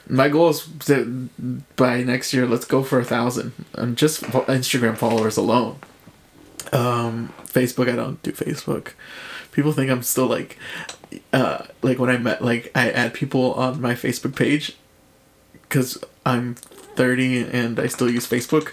my 0.07 0.27
goal 0.27 0.49
is 0.49 0.67
to, 0.85 1.29
by 1.75 2.03
next 2.03 2.33
year, 2.33 2.47
let's 2.47 2.65
go 2.65 2.83
for 2.83 2.99
a 2.99 3.05
thousand. 3.05 3.53
And 3.73 3.97
just 3.97 4.21
Instagram 4.23 4.97
followers 4.97 5.37
alone. 5.37 5.77
Um, 6.71 7.33
Facebook, 7.45 7.91
I 7.91 7.95
don't 7.95 8.21
do 8.23 8.31
Facebook. 8.31 8.93
People 9.51 9.71
think 9.71 9.89
I'm 9.89 10.03
still 10.03 10.27
like, 10.27 10.57
uh, 11.33 11.65
like 11.81 11.99
when 11.99 12.09
I 12.09 12.17
met, 12.17 12.43
like 12.43 12.71
I 12.75 12.91
add 12.91 13.13
people 13.13 13.53
on 13.53 13.81
my 13.81 13.93
Facebook 13.93 14.35
page, 14.35 14.75
because 15.69 16.03
I'm 16.25 16.55
30 16.55 17.43
and 17.51 17.79
I 17.79 17.87
still 17.87 18.09
use 18.09 18.27
Facebook. 18.27 18.71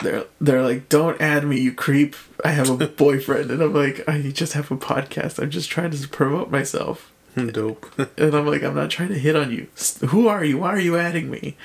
They're 0.00 0.24
they're 0.40 0.62
like, 0.62 0.88
don't 0.88 1.20
add 1.20 1.46
me, 1.46 1.58
you 1.58 1.72
creep. 1.72 2.14
I 2.44 2.50
have 2.50 2.68
a 2.68 2.86
boyfriend, 3.04 3.50
and 3.50 3.62
I'm 3.62 3.72
like, 3.72 4.06
I 4.06 4.20
just 4.30 4.52
have 4.52 4.70
a 4.70 4.76
podcast. 4.76 5.42
I'm 5.42 5.50
just 5.50 5.70
trying 5.70 5.92
to 5.92 6.08
promote 6.08 6.50
myself. 6.50 7.10
Hmm, 7.34 7.48
dope. 7.48 7.86
And 8.18 8.34
I'm 8.34 8.46
like, 8.46 8.62
I'm 8.62 8.74
not 8.74 8.90
trying 8.90 9.08
to 9.08 9.18
hit 9.18 9.34
on 9.34 9.50
you. 9.50 9.66
Who 10.08 10.28
are 10.28 10.44
you? 10.44 10.58
Why 10.58 10.68
are 10.68 10.80
you 10.80 10.96
adding 10.96 11.30
me? 11.30 11.56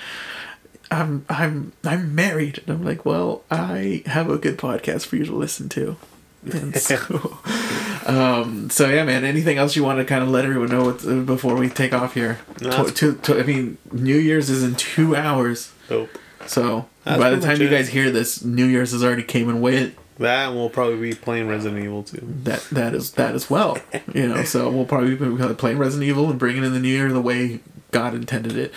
I'm 0.90 1.26
I'm 1.30 1.74
I'm 1.84 2.16
married. 2.16 2.64
And 2.66 2.78
I'm 2.78 2.86
like, 2.86 3.06
well, 3.06 3.44
I 3.52 4.04
have 4.06 4.30
a 4.30 4.38
good 4.38 4.58
podcast 4.58 5.06
for 5.06 5.18
you 5.18 5.26
to 5.26 5.36
listen 5.36 5.70
to. 5.70 5.98
And 6.52 6.76
so, 6.82 7.40
um, 8.10 8.70
so 8.70 8.90
yeah, 8.90 9.04
man. 9.04 9.24
Anything 9.24 9.58
else 9.58 9.76
you 9.76 9.84
want 9.84 10.00
to 10.00 10.06
kind 10.06 10.24
of 10.24 10.30
let 10.30 10.46
everyone 10.46 10.70
know 10.70 10.86
what, 10.86 11.06
uh, 11.06 11.16
before 11.22 11.56
we 11.56 11.70
take 11.70 11.94
off 11.94 12.14
here? 12.14 12.40
No, 12.62 12.86
To- 12.86 12.92
to- 12.92 13.14
to- 13.16 13.40
I 13.40 13.44
mean, 13.44 13.78
New 13.92 14.18
Year's 14.18 14.50
is 14.50 14.64
in 14.64 14.76
two 14.76 15.16
hours. 15.16 15.72
Dope. 15.88 16.10
So 16.46 16.88
That's 17.04 17.20
by 17.20 17.30
the 17.30 17.40
time 17.40 17.62
you 17.62 17.70
guys 17.70 17.90
hear 17.90 18.10
this, 18.12 18.44
New 18.44 18.66
Year's 18.66 18.92
has 18.92 19.04
already 19.04 19.24
came 19.24 19.50
and 19.50 19.62
went. 19.62 19.96
That 20.18 20.48
and 20.50 20.56
we'll 20.58 20.70
probably 20.70 20.98
be 21.12 21.16
playing 21.16 21.48
Resident 21.48 21.82
Evil 21.84 22.04
too. 22.04 22.22
That 22.44 22.62
that 22.72 22.94
is 22.94 23.12
that 23.12 23.36
as 23.36 23.50
well. 23.50 23.78
You 24.14 24.28
know, 24.28 24.44
so 24.44 24.70
we'll 24.70 24.86
probably 24.86 25.16
be 25.16 25.54
playing 25.56 25.78
Resident 25.78 26.10
Evil 26.10 26.30
and 26.30 26.38
bringing 26.40 26.64
in 26.66 26.74
the 26.74 26.80
new 26.80 26.90
year 26.90 27.12
the 27.12 27.22
way 27.22 27.60
God 27.92 28.14
intended 28.14 28.58
it. 28.58 28.74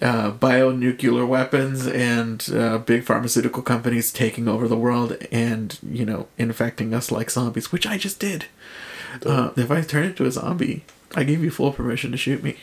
Uh, 0.00 0.30
bionuclear 0.30 1.26
weapons 1.26 1.86
and 1.86 2.48
uh, 2.54 2.78
big 2.78 3.02
pharmaceutical 3.04 3.62
companies 3.62 4.12
taking 4.12 4.46
over 4.46 4.68
the 4.68 4.76
world 4.78 5.16
and 5.32 5.76
you 5.90 6.06
know 6.06 6.28
infecting 6.38 6.94
us 6.94 7.10
like 7.10 7.30
zombies, 7.30 7.72
which 7.72 7.86
I 7.86 7.98
just 7.98 8.18
did. 8.20 8.46
Uh, 9.24 9.50
if 9.56 9.70
I 9.70 9.82
turn 9.82 10.04
into 10.04 10.24
a 10.24 10.30
zombie, 10.30 10.84
I 11.14 11.24
give 11.24 11.42
you 11.42 11.50
full 11.50 11.72
permission 11.72 12.10
to 12.12 12.16
shoot 12.16 12.42
me. 12.42 12.56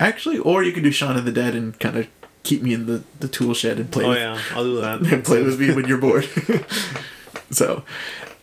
Actually, 0.00 0.38
or 0.38 0.62
you 0.62 0.72
can 0.72 0.82
do 0.82 0.92
Shaun 0.92 1.16
of 1.16 1.24
the 1.24 1.32
Dead 1.32 1.54
and 1.54 1.78
kind 1.80 1.96
of 1.96 2.08
keep 2.42 2.62
me 2.62 2.72
in 2.72 2.86
the, 2.86 3.02
the 3.20 3.28
tool 3.28 3.52
shed 3.52 3.78
and 3.78 3.90
play 3.90 4.04
Oh 4.04 4.10
with 4.10 4.18
yeah, 4.18 4.40
I'll 4.52 4.64
do 4.64 4.80
that. 4.80 5.00
and 5.12 5.24
play 5.24 5.42
with 5.42 5.60
me 5.60 5.72
when 5.74 5.86
you're 5.86 5.98
bored. 5.98 6.24
so, 7.50 7.84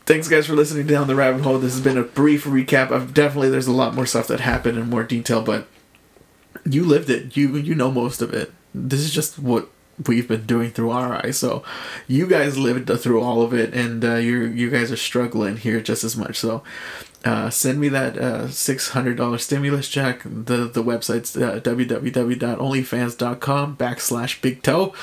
thanks 0.06 0.28
guys 0.28 0.46
for 0.46 0.54
listening 0.54 0.88
down 0.88 1.08
the 1.08 1.16
rabbit 1.16 1.42
hole. 1.42 1.60
This 1.60 1.74
has 1.74 1.84
been 1.84 1.98
a 1.98 2.04
brief 2.04 2.44
recap 2.44 2.92
of 2.92 3.14
definitely 3.14 3.50
there's 3.50 3.68
a 3.68 3.72
lot 3.72 3.96
more 3.96 4.06
stuff 4.06 4.28
that 4.28 4.42
happened 4.42 4.78
in 4.78 4.90
more 4.90 5.04
detail, 5.04 5.42
but 5.42 5.68
you 6.66 6.84
lived 6.84 7.10
it. 7.10 7.36
You 7.36 7.56
you 7.58 7.74
know 7.76 7.92
most 7.92 8.22
of 8.22 8.34
it. 8.34 8.54
This 8.74 9.00
is 9.00 9.14
just 9.14 9.40
what 9.40 9.70
we've 10.08 10.28
been 10.28 10.46
doing 10.46 10.72
through 10.72 10.92
our 10.92 11.26
eyes. 11.26 11.38
So, 11.38 11.64
you 12.08 12.28
guys 12.28 12.58
lived 12.58 12.92
through 13.00 13.22
all 13.22 13.42
of 13.42 13.54
it, 13.54 13.74
and 13.74 14.04
uh, 14.04 14.16
you 14.16 14.44
you 14.44 14.70
guys 14.70 14.92
are 14.92 14.98
struggling 14.98 15.58
here 15.58 15.82
just 15.82 16.04
as 16.04 16.16
much. 16.18 16.38
So. 16.38 16.64
Uh, 17.26 17.50
send 17.50 17.82
me 17.82 17.90
that 17.90 18.18
uh, 18.20 18.48
six 18.50 18.90
hundred 18.90 19.18
dollar 19.18 19.40
stimulus 19.40 19.90
check. 19.90 20.22
The 20.24 20.68
the 20.68 20.84
website's 20.84 21.36
uh, 21.36 21.60
www.onlyfans.com 21.60 23.78
backslash 23.78 24.42
big 24.42 24.62
toe, 24.62 24.94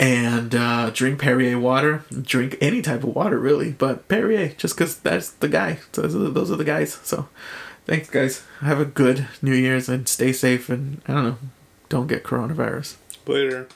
and 0.00 0.56
uh, 0.56 0.90
drink 0.90 1.20
Perrier 1.20 1.60
water. 1.60 2.04
Drink 2.10 2.58
any 2.60 2.82
type 2.82 3.04
of 3.04 3.14
water 3.14 3.38
really, 3.38 3.70
but 3.70 4.08
Perrier 4.08 4.48
just 4.56 4.74
because 4.76 4.98
that's 4.98 5.30
the 5.30 5.48
guy. 5.48 5.78
Those 5.92 6.16
are, 6.16 6.30
those 6.30 6.50
are 6.50 6.56
the 6.56 6.64
guys. 6.64 6.98
So 7.04 7.28
thanks 7.86 8.10
guys. 8.10 8.42
Have 8.60 8.80
a 8.80 8.84
good 8.84 9.28
New 9.40 9.54
Year's 9.54 9.88
and 9.88 10.08
stay 10.08 10.32
safe 10.32 10.68
and 10.68 11.00
I 11.06 11.12
don't 11.14 11.24
know, 11.24 11.38
don't 11.88 12.08
get 12.08 12.24
coronavirus. 12.24 12.96
Later. 13.26 13.68